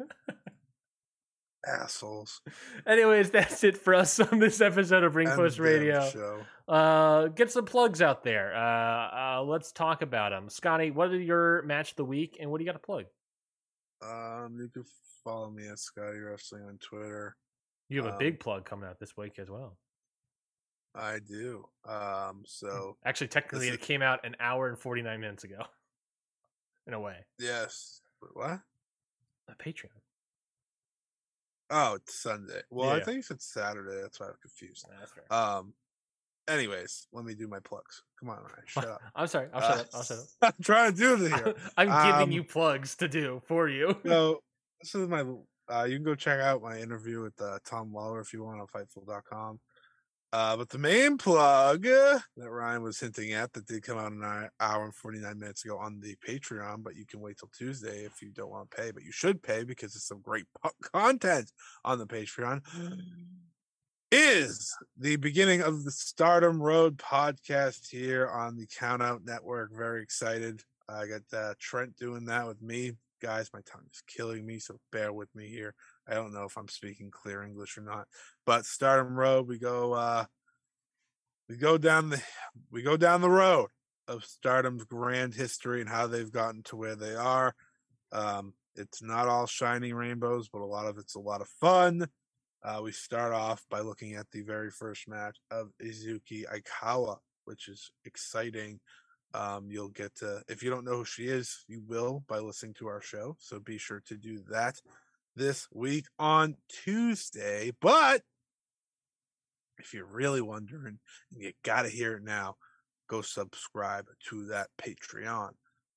Assholes. 1.66 2.40
Anyways, 2.86 3.30
that's 3.30 3.62
it 3.62 3.76
for 3.76 3.94
us 3.94 4.18
on 4.20 4.38
this 4.38 4.60
episode 4.60 5.04
of 5.04 5.14
Ring 5.16 5.28
Post 5.28 5.58
Radio. 5.58 6.08
Show. 6.08 6.40
Uh, 6.66 7.26
get 7.28 7.52
some 7.52 7.64
plugs 7.66 8.00
out 8.00 8.24
there. 8.24 8.56
Uh, 8.56 9.40
uh, 9.40 9.42
let's 9.44 9.72
talk 9.72 10.02
about 10.02 10.30
them. 10.30 10.48
Scotty, 10.48 10.90
what 10.90 11.10
are 11.10 11.20
your 11.20 11.62
match 11.62 11.90
of 11.90 11.96
the 11.96 12.04
week, 12.04 12.38
and 12.40 12.50
what 12.50 12.58
do 12.58 12.64
you 12.64 12.70
got 12.70 12.80
to 12.80 12.84
plug? 12.84 13.04
Um, 14.02 14.56
you 14.60 14.68
can 14.68 14.84
follow 15.24 15.50
me 15.50 15.68
at 15.68 15.78
Scotty 15.78 16.18
Wrestling 16.18 16.64
on 16.64 16.78
Twitter. 16.78 17.36
You 17.88 17.98
have 18.02 18.10
a 18.10 18.12
Um, 18.12 18.18
big 18.18 18.40
plug 18.40 18.64
coming 18.64 18.88
out 18.88 18.98
this 18.98 19.16
week 19.16 19.38
as 19.38 19.50
well. 19.50 19.78
I 20.94 21.18
do. 21.20 21.68
Um, 21.84 22.44
so 22.46 22.96
Actually, 23.04 23.28
technically, 23.28 23.68
is- 23.68 23.74
it 23.74 23.80
came 23.80 24.02
out 24.02 24.24
an 24.24 24.36
hour 24.40 24.68
and 24.68 24.78
forty 24.78 25.02
nine 25.02 25.20
minutes 25.20 25.44
ago. 25.44 25.58
In 26.86 26.94
a 26.94 27.00
way, 27.00 27.24
yes. 27.38 28.00
What? 28.32 28.60
a 29.48 29.54
Patreon. 29.54 29.90
Oh, 31.70 31.94
it's 31.94 32.14
Sunday. 32.14 32.62
Well, 32.70 32.88
I 32.90 32.98
Yeah. 32.98 33.04
think 33.04 33.24
it's 33.30 33.44
Saturday. 33.52 34.00
That's 34.00 34.18
why 34.20 34.28
I'm 34.28 34.36
confused. 34.40 34.86
Nah, 34.90 34.98
that's 34.98 35.12
fair. 35.12 35.32
Um. 35.32 35.74
Anyways, 36.48 37.06
let 37.12 37.24
me 37.24 37.34
do 37.34 37.46
my 37.46 37.60
plugs. 37.60 38.02
Come 38.18 38.30
on, 38.30 38.38
Ryan, 38.38 38.48
shut 38.66 38.84
up. 38.88 39.00
I'm 39.14 39.26
sorry. 39.26 39.48
I'll 39.52 39.62
Uh, 39.62 39.68
shut 39.68 39.80
up. 39.80 39.86
I'll 39.94 40.02
shut 40.02 40.18
I'm 40.42 40.52
trying 40.62 40.92
to 40.92 40.96
do 40.98 41.24
it 41.24 41.28
here. 41.32 41.54
I'm 41.76 41.88
giving 41.88 42.22
Um, 42.22 42.30
you 42.32 42.44
plugs 42.44 42.96
to 42.96 43.08
do 43.08 43.42
for 43.46 43.68
you. 43.68 43.96
so 44.04 44.40
this 44.80 44.94
is 44.94 45.08
my. 45.08 45.24
Uh, 45.70 45.84
you 45.84 45.96
can 45.96 46.04
go 46.04 46.14
check 46.14 46.40
out 46.40 46.62
my 46.62 46.78
interview 46.78 47.20
with 47.22 47.38
uh, 47.42 47.58
Tom 47.66 47.92
Lawlor 47.94 48.22
if 48.22 48.32
you 48.32 48.42
want 48.42 48.58
on 48.60 48.66
Fightful.com. 48.68 49.60
Uh, 50.32 50.56
but 50.58 50.68
the 50.68 50.78
main 50.78 51.16
plug 51.18 51.82
that 51.82 52.22
Ryan 52.36 52.82
was 52.82 53.00
hinting 53.00 53.32
at 53.32 53.52
that 53.54 53.66
did 53.66 53.82
come 53.82 53.96
out 53.98 54.12
an 54.12 54.48
hour 54.60 54.84
and 54.84 54.94
49 54.94 55.38
minutes 55.38 55.64
ago 55.64 55.78
on 55.78 56.00
the 56.00 56.16
Patreon, 56.26 56.82
but 56.82 56.96
you 56.96 57.06
can 57.06 57.20
wait 57.20 57.38
till 57.38 57.48
Tuesday 57.48 58.04
if 58.04 58.20
you 58.20 58.30
don't 58.30 58.50
want 58.50 58.70
to 58.70 58.76
pay, 58.76 58.90
but 58.90 59.02
you 59.04 59.12
should 59.12 59.42
pay 59.42 59.64
because 59.64 59.94
it's 59.94 60.06
some 60.06 60.20
great 60.20 60.44
content 60.92 61.50
on 61.84 61.98
the 61.98 62.06
Patreon. 62.06 62.60
Is 64.10 64.74
the 64.96 65.16
beginning 65.16 65.60
of 65.60 65.84
the 65.84 65.90
Stardom 65.90 66.62
Road 66.62 66.96
podcast 66.96 67.90
here 67.90 68.26
on 68.26 68.56
the 68.56 68.66
Countout 68.66 69.26
Network. 69.26 69.70
Very 69.76 70.02
excited. 70.02 70.62
I 70.88 71.04
got 71.06 71.38
uh, 71.38 71.52
Trent 71.58 71.94
doing 71.96 72.24
that 72.24 72.46
with 72.46 72.62
me. 72.62 72.92
Guys, 73.20 73.50
my 73.52 73.60
tongue 73.70 73.84
is 73.92 74.02
killing 74.06 74.46
me, 74.46 74.60
so 74.60 74.78
bear 74.92 75.12
with 75.12 75.28
me 75.34 75.48
here. 75.48 75.74
I 76.08 76.14
don't 76.14 76.32
know 76.32 76.44
if 76.44 76.56
I'm 76.56 76.68
speaking 76.68 77.10
clear 77.10 77.42
English 77.42 77.76
or 77.76 77.82
not. 77.82 78.08
But 78.46 78.64
Stardom 78.64 79.14
Road, 79.14 79.46
we 79.46 79.58
go 79.58 79.92
uh 79.92 80.24
we 81.50 81.58
go 81.58 81.76
down 81.76 82.08
the 82.08 82.22
we 82.70 82.80
go 82.80 82.96
down 82.96 83.20
the 83.20 83.28
road 83.28 83.68
of 84.06 84.24
Stardom's 84.24 84.84
grand 84.84 85.34
history 85.34 85.82
and 85.82 85.90
how 85.90 86.06
they've 86.06 86.32
gotten 86.32 86.62
to 86.64 86.76
where 86.76 86.96
they 86.96 87.14
are. 87.14 87.54
Um 88.12 88.54
it's 88.74 89.02
not 89.02 89.28
all 89.28 89.44
shiny 89.44 89.92
rainbows, 89.92 90.48
but 90.48 90.62
a 90.62 90.64
lot 90.64 90.86
of 90.86 90.96
it's 90.96 91.14
a 91.14 91.20
lot 91.20 91.42
of 91.42 91.48
fun. 91.60 92.08
Uh, 92.62 92.80
we 92.82 92.92
start 92.92 93.32
off 93.32 93.64
by 93.70 93.80
looking 93.80 94.14
at 94.14 94.30
the 94.32 94.42
very 94.42 94.70
first 94.70 95.08
match 95.08 95.36
of 95.50 95.70
Yuzuki 95.82 96.44
Aikawa, 96.46 97.18
which 97.44 97.68
is 97.68 97.90
exciting. 98.04 98.80
Um, 99.34 99.68
you'll 99.70 99.90
get 99.90 100.14
to, 100.16 100.42
if 100.48 100.62
you 100.62 100.70
don't 100.70 100.84
know 100.84 100.96
who 100.96 101.04
she 101.04 101.28
is, 101.28 101.64
you 101.68 101.82
will 101.86 102.24
by 102.26 102.38
listening 102.38 102.74
to 102.74 102.88
our 102.88 103.00
show. 103.00 103.36
So 103.38 103.60
be 103.60 103.78
sure 103.78 104.02
to 104.06 104.16
do 104.16 104.40
that 104.50 104.80
this 105.36 105.68
week 105.72 106.06
on 106.18 106.56
Tuesday. 106.68 107.72
But 107.80 108.22
if 109.78 109.94
you're 109.94 110.06
really 110.06 110.40
wondering, 110.40 110.98
and 111.32 111.42
you 111.42 111.52
got 111.64 111.82
to 111.82 111.88
hear 111.88 112.14
it 112.16 112.24
now, 112.24 112.56
go 113.08 113.22
subscribe 113.22 114.06
to 114.30 114.46
that 114.46 114.68
Patreon. 114.82 115.50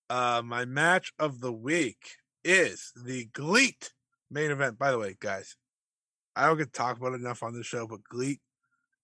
Uh, 0.09 0.41
my 0.45 0.65
match 0.65 1.13
of 1.17 1.39
the 1.39 1.53
week 1.53 2.17
is 2.43 2.91
the 3.03 3.25
GLEAT 3.33 3.93
main 4.29 4.51
event. 4.51 4.77
By 4.77 4.91
the 4.91 4.99
way, 4.99 5.15
guys, 5.19 5.55
I 6.35 6.45
don't 6.47 6.57
get 6.57 6.71
to 6.73 6.77
talk 6.77 6.97
about 6.97 7.13
it 7.13 7.21
enough 7.21 7.43
on 7.43 7.53
the 7.53 7.63
show, 7.63 7.87
but 7.87 8.03
GLEAT, 8.09 8.39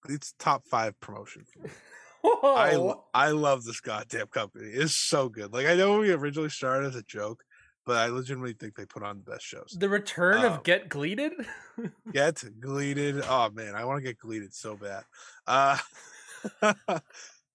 GLEAT's 0.05 0.33
top 0.39 0.63
five 0.65 0.99
promotion 0.99 1.45
for. 1.45 1.69
I 2.43 2.93
I 3.13 3.31
love 3.31 3.63
this 3.63 3.79
goddamn 3.79 4.27
company. 4.27 4.69
It's 4.69 4.95
so 4.95 5.29
good. 5.29 5.53
Like 5.53 5.67
I 5.67 5.75
know 5.75 5.99
we 5.99 6.11
originally 6.11 6.49
started 6.49 6.87
as 6.87 6.95
a 6.95 7.03
joke, 7.03 7.43
but 7.85 7.95
I 7.97 8.07
legitimately 8.07 8.53
think 8.53 8.75
they 8.75 8.85
put 8.85 9.03
on 9.03 9.17
the 9.23 9.31
best 9.31 9.45
shows. 9.45 9.75
The 9.79 9.87
return 9.87 10.37
Um, 10.43 10.45
of 10.53 10.63
Get 10.63 10.89
Gleated. 10.89 11.33
Get 12.13 12.43
gleated. 12.59 13.21
Oh 13.27 13.49
man, 13.51 13.75
I 13.75 13.85
want 13.85 13.99
to 13.99 14.03
get 14.03 14.17
gleated 14.17 14.53
so 14.53 14.75
bad. 14.75 15.03
Uh, 15.45 15.77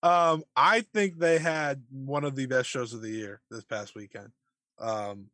um, 0.03 0.43
I 0.57 0.83
think 0.95 1.19
they 1.19 1.39
had 1.39 1.83
one 1.91 2.25
of 2.25 2.35
the 2.37 2.47
best 2.47 2.69
shows 2.69 2.95
of 2.95 3.03
the 3.03 3.11
year 3.11 3.41
this 3.51 3.65
past 3.65 3.95
weekend. 3.95 4.29
Um, 4.79 5.27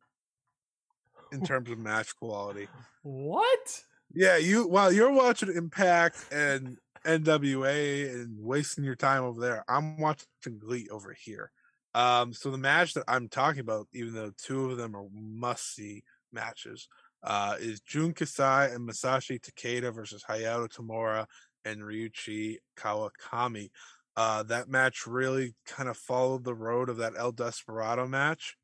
in 1.31 1.43
terms 1.45 1.69
of 1.69 1.77
match 1.77 2.15
quality. 2.15 2.67
what? 3.03 3.83
Yeah, 4.13 4.37
you 4.37 4.67
while 4.67 4.91
you're 4.91 5.11
watching 5.11 5.55
Impact 5.55 6.17
and 6.31 6.77
NWA 7.05 8.13
and 8.13 8.37
wasting 8.39 8.83
your 8.83 8.95
time 8.95 9.23
over 9.23 9.39
there, 9.39 9.63
I'm 9.67 9.99
watching 9.99 10.57
Glee 10.57 10.87
over 10.89 11.13
here. 11.13 11.51
Um, 11.93 12.33
so 12.33 12.51
the 12.51 12.57
match 12.57 12.93
that 12.93 13.03
I'm 13.07 13.29
talking 13.29 13.61
about, 13.61 13.87
even 13.93 14.13
though 14.13 14.31
two 14.37 14.71
of 14.71 14.77
them 14.77 14.95
are 14.95 15.05
must 15.13 15.75
see 15.75 16.03
matches, 16.31 16.87
uh, 17.23 17.55
is 17.59 17.81
Jun 17.81 18.13
Kasai 18.13 18.71
and 18.73 18.87
Masashi 18.87 19.39
Takeda 19.39 19.93
versus 19.93 20.23
Hayato 20.27 20.67
Tamura 20.69 21.25
and 21.65 21.81
Ryuichi 21.81 22.57
Kawakami. 22.77 23.69
Uh, 24.15 24.43
that 24.43 24.69
match 24.69 25.05
really 25.07 25.55
kind 25.65 25.89
of 25.89 25.97
followed 25.97 26.43
the 26.43 26.53
road 26.53 26.89
of 26.89 26.97
that 26.97 27.13
El 27.17 27.31
Desperado 27.31 28.07
match 28.07 28.55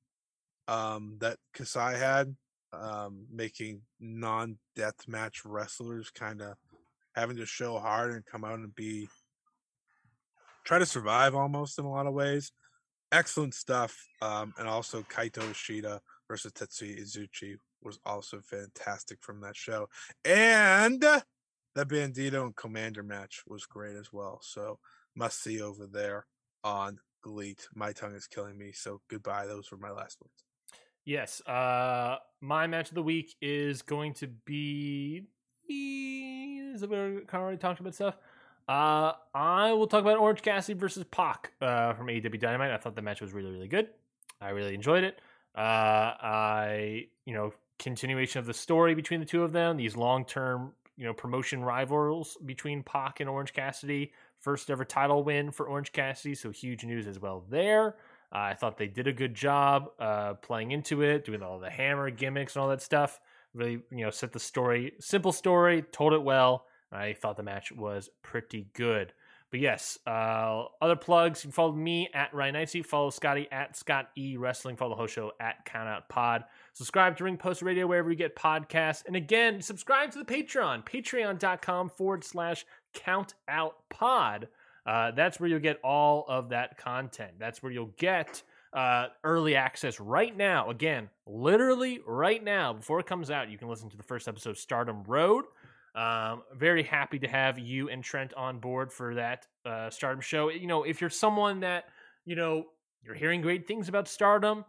um, 0.67 1.17
that 1.19 1.37
Kasai 1.53 1.97
had, 1.97 2.35
um, 2.81 3.25
making 3.31 3.81
non 3.99 4.57
death 4.75 5.07
match 5.07 5.43
wrestlers 5.45 6.09
kind 6.09 6.41
of 6.41 6.55
having 7.15 7.37
to 7.37 7.45
show 7.45 7.77
hard 7.79 8.11
and 8.11 8.25
come 8.25 8.43
out 8.43 8.59
and 8.59 8.75
be 8.75 9.07
try 10.65 10.79
to 10.79 10.85
survive 10.85 11.35
almost 11.35 11.79
in 11.79 11.85
a 11.85 11.91
lot 11.91 12.07
of 12.07 12.13
ways. 12.13 12.51
Excellent 13.11 13.53
stuff. 13.53 13.95
Um, 14.21 14.53
and 14.57 14.67
also 14.67 15.03
Kaito 15.03 15.49
Ishida 15.51 16.01
versus 16.27 16.51
Tetsuya 16.51 16.99
Izuchi 16.99 17.55
was 17.83 17.99
also 18.05 18.41
fantastic 18.41 19.19
from 19.21 19.41
that 19.41 19.55
show. 19.55 19.87
And 20.25 21.01
that 21.01 21.87
Bandito 21.87 22.43
and 22.43 22.55
Commander 22.55 23.03
match 23.03 23.43
was 23.47 23.65
great 23.65 23.95
as 23.95 24.11
well. 24.11 24.39
So 24.41 24.79
must 25.15 25.41
see 25.41 25.61
over 25.61 25.85
there 25.85 26.25
on 26.63 26.97
GLEAT. 27.21 27.67
My 27.75 27.91
tongue 27.91 28.15
is 28.15 28.27
killing 28.27 28.57
me. 28.57 28.71
So 28.71 29.01
goodbye. 29.09 29.45
Those 29.45 29.71
were 29.71 29.77
my 29.77 29.91
last 29.91 30.17
words. 30.21 30.44
Yes. 31.05 31.39
Uh, 31.47 32.17
my 32.41 32.67
match 32.67 32.89
of 32.89 32.95
the 32.95 33.03
week 33.03 33.35
is 33.41 33.81
going 33.83 34.13
to 34.15 34.27
be. 34.27 35.27
Is 35.69 36.83
it 36.83 36.89
we 36.89 36.97
already 37.33 37.57
talked 37.57 37.79
about 37.79 37.95
stuff? 37.95 38.17
Uh, 38.67 39.13
I 39.33 39.73
will 39.73 39.87
talk 39.87 40.01
about 40.01 40.17
Orange 40.17 40.41
Cassidy 40.41 40.77
versus 40.77 41.03
PAC 41.05 41.51
uh, 41.61 41.93
from 41.93 42.07
AEW 42.07 42.39
Dynamite. 42.39 42.71
I 42.71 42.77
thought 42.77 42.95
the 42.95 43.01
match 43.01 43.21
was 43.21 43.31
really, 43.31 43.51
really 43.51 43.67
good. 43.67 43.89
I 44.41 44.49
really 44.49 44.73
enjoyed 44.73 45.03
it. 45.03 45.19
Uh, 45.55 45.61
I, 46.19 47.07
you 47.25 47.33
know, 47.33 47.53
continuation 47.77 48.39
of 48.39 48.45
the 48.45 48.53
story 48.53 48.95
between 48.95 49.19
the 49.19 49.25
two 49.25 49.43
of 49.43 49.53
them. 49.53 49.77
These 49.77 49.95
long-term, 49.95 50.73
you 50.97 51.05
know, 51.05 51.13
promotion 51.13 51.63
rivals 51.63 52.37
between 52.45 52.81
PAC 52.83 53.19
and 53.19 53.29
Orange 53.29 53.53
Cassidy. 53.53 54.11
First 54.39 54.69
ever 54.69 54.83
title 54.83 55.23
win 55.23 55.51
for 55.51 55.67
Orange 55.67 55.91
Cassidy, 55.91 56.35
so 56.35 56.49
huge 56.49 56.83
news 56.83 57.07
as 57.07 57.19
well 57.19 57.45
there. 57.49 57.95
I 58.35 58.53
thought 58.53 58.77
they 58.77 58.87
did 58.87 59.07
a 59.07 59.13
good 59.13 59.33
job 59.33 59.89
uh, 59.99 60.33
playing 60.35 60.71
into 60.71 61.01
it, 61.01 61.25
doing 61.25 61.41
all 61.41 61.57
the 61.57 61.69
hammer 61.69 62.09
gimmicks 62.09 62.55
and 62.55 62.63
all 62.63 62.69
that 62.69 62.81
stuff. 62.81 63.19
Really, 63.53 63.81
you 63.91 64.03
know, 64.03 64.09
set 64.09 64.33
the 64.33 64.39
story, 64.39 64.93
simple 64.99 65.31
story, 65.31 65.83
told 65.83 66.11
it 66.11 66.21
well. 66.21 66.65
I 66.91 67.13
thought 67.13 67.37
the 67.37 67.43
match 67.43 67.71
was 67.71 68.09
pretty 68.21 68.67
good. 68.73 69.13
But 69.51 69.59
yes, 69.61 69.97
uh, 70.05 70.65
other 70.81 70.97
plugs. 70.97 71.43
You 71.43 71.47
can 71.47 71.53
follow 71.53 71.71
me 71.71 72.09
at 72.13 72.33
Ryan 72.33 72.55
Nicey. 72.55 72.81
Follow 72.81 73.09
Scotty 73.09 73.47
at 73.51 73.77
Scott 73.77 74.09
E 74.17 74.35
Wrestling. 74.35 74.75
Follow 74.75 74.91
the 74.91 74.97
whole 74.97 75.07
show 75.07 75.31
at 75.39 75.65
Countout 75.65 76.09
Pod. 76.09 76.43
Subscribe 76.73 77.15
to 77.17 77.23
Ring 77.23 77.37
Post 77.37 77.61
Radio 77.61 77.87
wherever 77.87 78.09
you 78.09 78.17
get 78.17 78.35
podcasts. 78.35 79.05
And 79.05 79.15
again, 79.15 79.61
subscribe 79.61 80.11
to 80.11 80.19
the 80.19 80.25
Patreon, 80.25 80.83
patreon.com 80.83 81.89
forward 81.89 82.25
slash 82.25 82.65
count 82.93 83.35
out 83.47 83.75
pod. 83.89 84.49
Uh, 84.85 85.11
that's 85.11 85.39
where 85.39 85.49
you'll 85.49 85.59
get 85.59 85.79
all 85.83 86.25
of 86.27 86.49
that 86.49 86.77
content. 86.77 87.31
That's 87.39 87.63
where 87.63 87.71
you'll 87.71 87.93
get 87.97 88.43
uh, 88.73 89.07
early 89.23 89.55
access 89.55 89.99
right 89.99 90.35
now. 90.35 90.69
Again, 90.69 91.09
literally 91.25 92.01
right 92.05 92.43
now, 92.43 92.73
before 92.73 92.99
it 92.99 93.07
comes 93.07 93.31
out, 93.31 93.49
you 93.49 93.57
can 93.57 93.67
listen 93.67 93.89
to 93.89 93.97
the 93.97 94.03
first 94.03 94.27
episode 94.27 94.51
of 94.51 94.57
Stardom 94.57 95.03
Road. 95.03 95.45
Um, 95.95 96.43
very 96.53 96.83
happy 96.83 97.17
to 97.19 97.27
have 97.27 97.57
you 97.57 97.89
and 97.89 98.03
Trent 98.03 98.33
on 98.33 98.59
board 98.59 98.91
for 98.91 99.15
that 99.15 99.47
uh, 99.65 99.89
Stardom 99.89 100.21
show. 100.21 100.49
You 100.49 100.67
know, 100.67 100.83
if 100.83 100.99
you're 100.99 101.09
someone 101.09 101.61
that, 101.61 101.85
you 102.25 102.35
know, 102.35 102.65
you're 103.01 103.15
hearing 103.15 103.41
great 103.41 103.65
things 103.65 103.87
about 103.87 104.07
Stardom, 104.09 104.65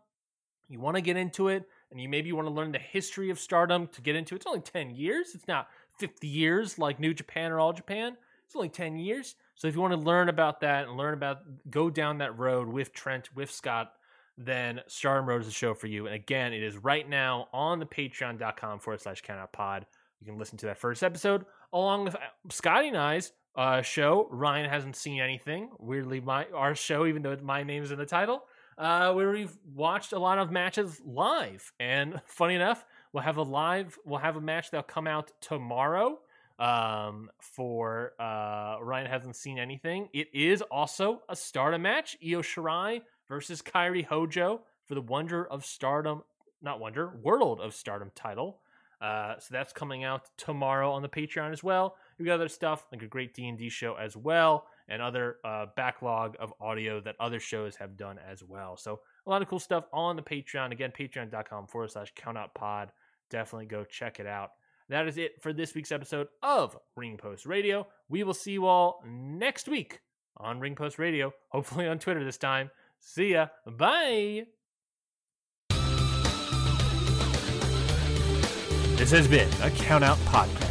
you 0.69 0.78
want 0.78 0.97
to 0.97 1.01
get 1.01 1.17
into 1.17 1.49
it, 1.49 1.65
and 1.91 2.01
you 2.01 2.09
maybe 2.09 2.33
want 2.33 2.47
to 2.47 2.55
learn 2.55 2.70
the 2.70 2.78
history 2.78 3.31
of 3.31 3.41
Stardom 3.41 3.89
to 3.89 4.01
get 4.01 4.15
into 4.15 4.35
it. 4.35 4.39
It's 4.39 4.47
only 4.47 4.61
10 4.61 4.95
years. 4.95 5.35
It's 5.35 5.49
not 5.49 5.69
50 5.99 6.28
years 6.28 6.78
like 6.78 7.01
New 7.01 7.12
Japan 7.12 7.51
or 7.51 7.59
All 7.59 7.73
Japan. 7.73 8.17
It's 8.47 8.57
only 8.57 8.68
10 8.68 8.97
years. 8.97 9.34
So 9.55 9.68
if 9.68 9.75
you 9.75 9.81
want 9.81 9.92
to 9.92 9.99
learn 9.99 10.28
about 10.28 10.60
that 10.60 10.86
and 10.86 10.97
learn 10.97 11.15
about, 11.15 11.39
go 11.70 11.91
down 11.91 12.18
that 12.18 12.39
road 12.39 12.68
with 12.68 12.92
Trent, 12.92 13.34
with 13.34 13.50
Scott, 13.50 13.92
then 14.39 14.81
Stardom 14.86 15.28
Road 15.28 15.41
is 15.41 15.47
the 15.47 15.52
show 15.52 15.75
for 15.75 15.86
you. 15.86 16.07
And 16.07 16.15
again, 16.15 16.52
it 16.52 16.62
is 16.62 16.76
right 16.76 17.08
now 17.08 17.49
on 17.52 17.78
the 17.78 17.86
patreon.com 17.86 18.81
forward 18.81 19.00
slash 19.00 19.23
countout 19.23 19.52
pod. 19.52 19.86
You 20.20 20.26
can 20.26 20.39
listen 20.39 20.58
to 20.58 20.66
that 20.66 20.78
first 20.78 21.02
episode 21.02 21.44
along 21.73 22.05
with 22.05 22.15
uh, 22.15 22.18
Scotty 22.50 22.89
and 22.89 22.97
I's 22.97 23.33
uh, 23.57 23.83
show. 23.83 24.28
Ryan 24.31 24.70
hasn't 24.70 24.97
seen 24.97 25.20
anything. 25.20 25.70
Weirdly, 25.78 26.20
my 26.20 26.47
our 26.55 26.75
show, 26.75 27.07
even 27.07 27.23
though 27.23 27.36
my 27.42 27.62
name 27.62 27.83
is 27.83 27.91
in 27.91 27.99
the 27.99 28.07
title, 28.07 28.44
uh, 28.78 29.12
where 29.12 29.31
we've 29.31 29.57
watched 29.75 30.12
a 30.12 30.18
lot 30.18 30.39
of 30.39 30.50
matches 30.50 31.00
live. 31.05 31.73
And 31.81 32.20
funny 32.26 32.55
enough, 32.55 32.84
we'll 33.12 33.23
have 33.23 33.36
a 33.39 33.42
live, 33.42 33.99
we'll 34.05 34.20
have 34.20 34.36
a 34.36 34.41
match 34.41 34.70
that'll 34.70 34.84
come 34.84 35.07
out 35.07 35.33
tomorrow. 35.41 36.18
Um, 36.59 37.28
for 37.41 38.12
uh, 38.18 38.76
Ryan 38.81 39.07
hasn't 39.07 39.36
seen 39.36 39.59
anything. 39.59 40.09
It 40.15 40.28
is 40.33 40.62
also 40.62 41.23
a 41.28 41.36
Stardom 41.36 41.83
match: 41.83 42.17
Io 42.25 42.41
Shirai 42.41 43.02
versus 43.28 43.60
Kairi 43.60 44.05
Hojo 44.05 44.62
for 44.86 44.94
the 44.94 45.02
Wonder 45.02 45.47
of 45.47 45.65
Stardom, 45.65 46.23
not 46.62 46.81
Wonder, 46.81 47.18
World 47.23 47.60
of 47.60 47.75
Stardom 47.75 48.10
title. 48.15 48.60
Uh, 49.01 49.35
so 49.39 49.49
that's 49.51 49.73
coming 49.75 50.05
out 50.05 50.23
tomorrow 50.39 50.91
on 50.91 51.02
the 51.02 51.09
Patreon 51.09 51.52
as 51.52 51.62
well. 51.62 51.97
We 52.18 52.25
got 52.25 52.35
other 52.35 52.49
stuff 52.49 52.86
like 52.91 53.02
a 53.02 53.07
great 53.07 53.35
D 53.35 53.47
and 53.47 53.59
D 53.59 53.68
show 53.68 53.94
as 53.94 54.17
well, 54.17 54.67
and 54.89 55.02
other 55.02 55.36
uh, 55.44 55.67
backlog 55.76 56.36
of 56.41 56.55
audio 56.60 57.01
that 57.02 57.17
other 57.20 57.41
shows 57.41 57.76
have 57.76 57.97
done 57.99 58.18
as 58.18 58.43
well. 58.43 58.76
So 58.78 59.01
a 59.26 59.31
lot 59.31 59.43
of 59.43 59.49
cool 59.49 59.59
stuff 59.59 59.85
on 59.93 60.17
the 60.17 60.23
Patreon. 60.23 60.73
Again, 60.73 60.93
patreon.com 60.99 61.67
forward 61.67 61.91
slash 61.91 62.15
countout 62.15 62.55
pod. 62.55 62.91
Definitely 63.28 63.67
go 63.67 63.85
check 63.85 64.18
it 64.20 64.26
out. 64.26 64.52
That 64.89 65.08
is 65.08 65.18
it 65.18 65.42
for 65.42 65.52
this 65.52 65.74
week's 65.74 65.90
episode 65.90 66.28
of 66.42 66.76
Ring 66.97 67.16
Post 67.16 67.44
Radio. 67.44 67.89
We 68.08 68.23
will 68.23 68.34
see 68.34 68.52
you 68.52 68.66
all 68.66 69.02
next 69.05 69.66
week 69.66 70.00
on 70.36 70.60
Ring 70.60 70.76
Post 70.76 70.98
Radio, 70.98 71.32
hopefully 71.48 71.89
on 71.89 71.98
Twitter 71.98 72.23
this 72.24 72.39
time. 72.39 72.70
See 73.00 73.32
ya. 73.32 73.48
Bye. 73.66 74.47
This 78.97 79.10
has 79.10 79.28
been 79.28 79.48
a 79.62 79.70
Count 79.70 80.05
Out 80.05 80.18
Podcast. 80.18 80.66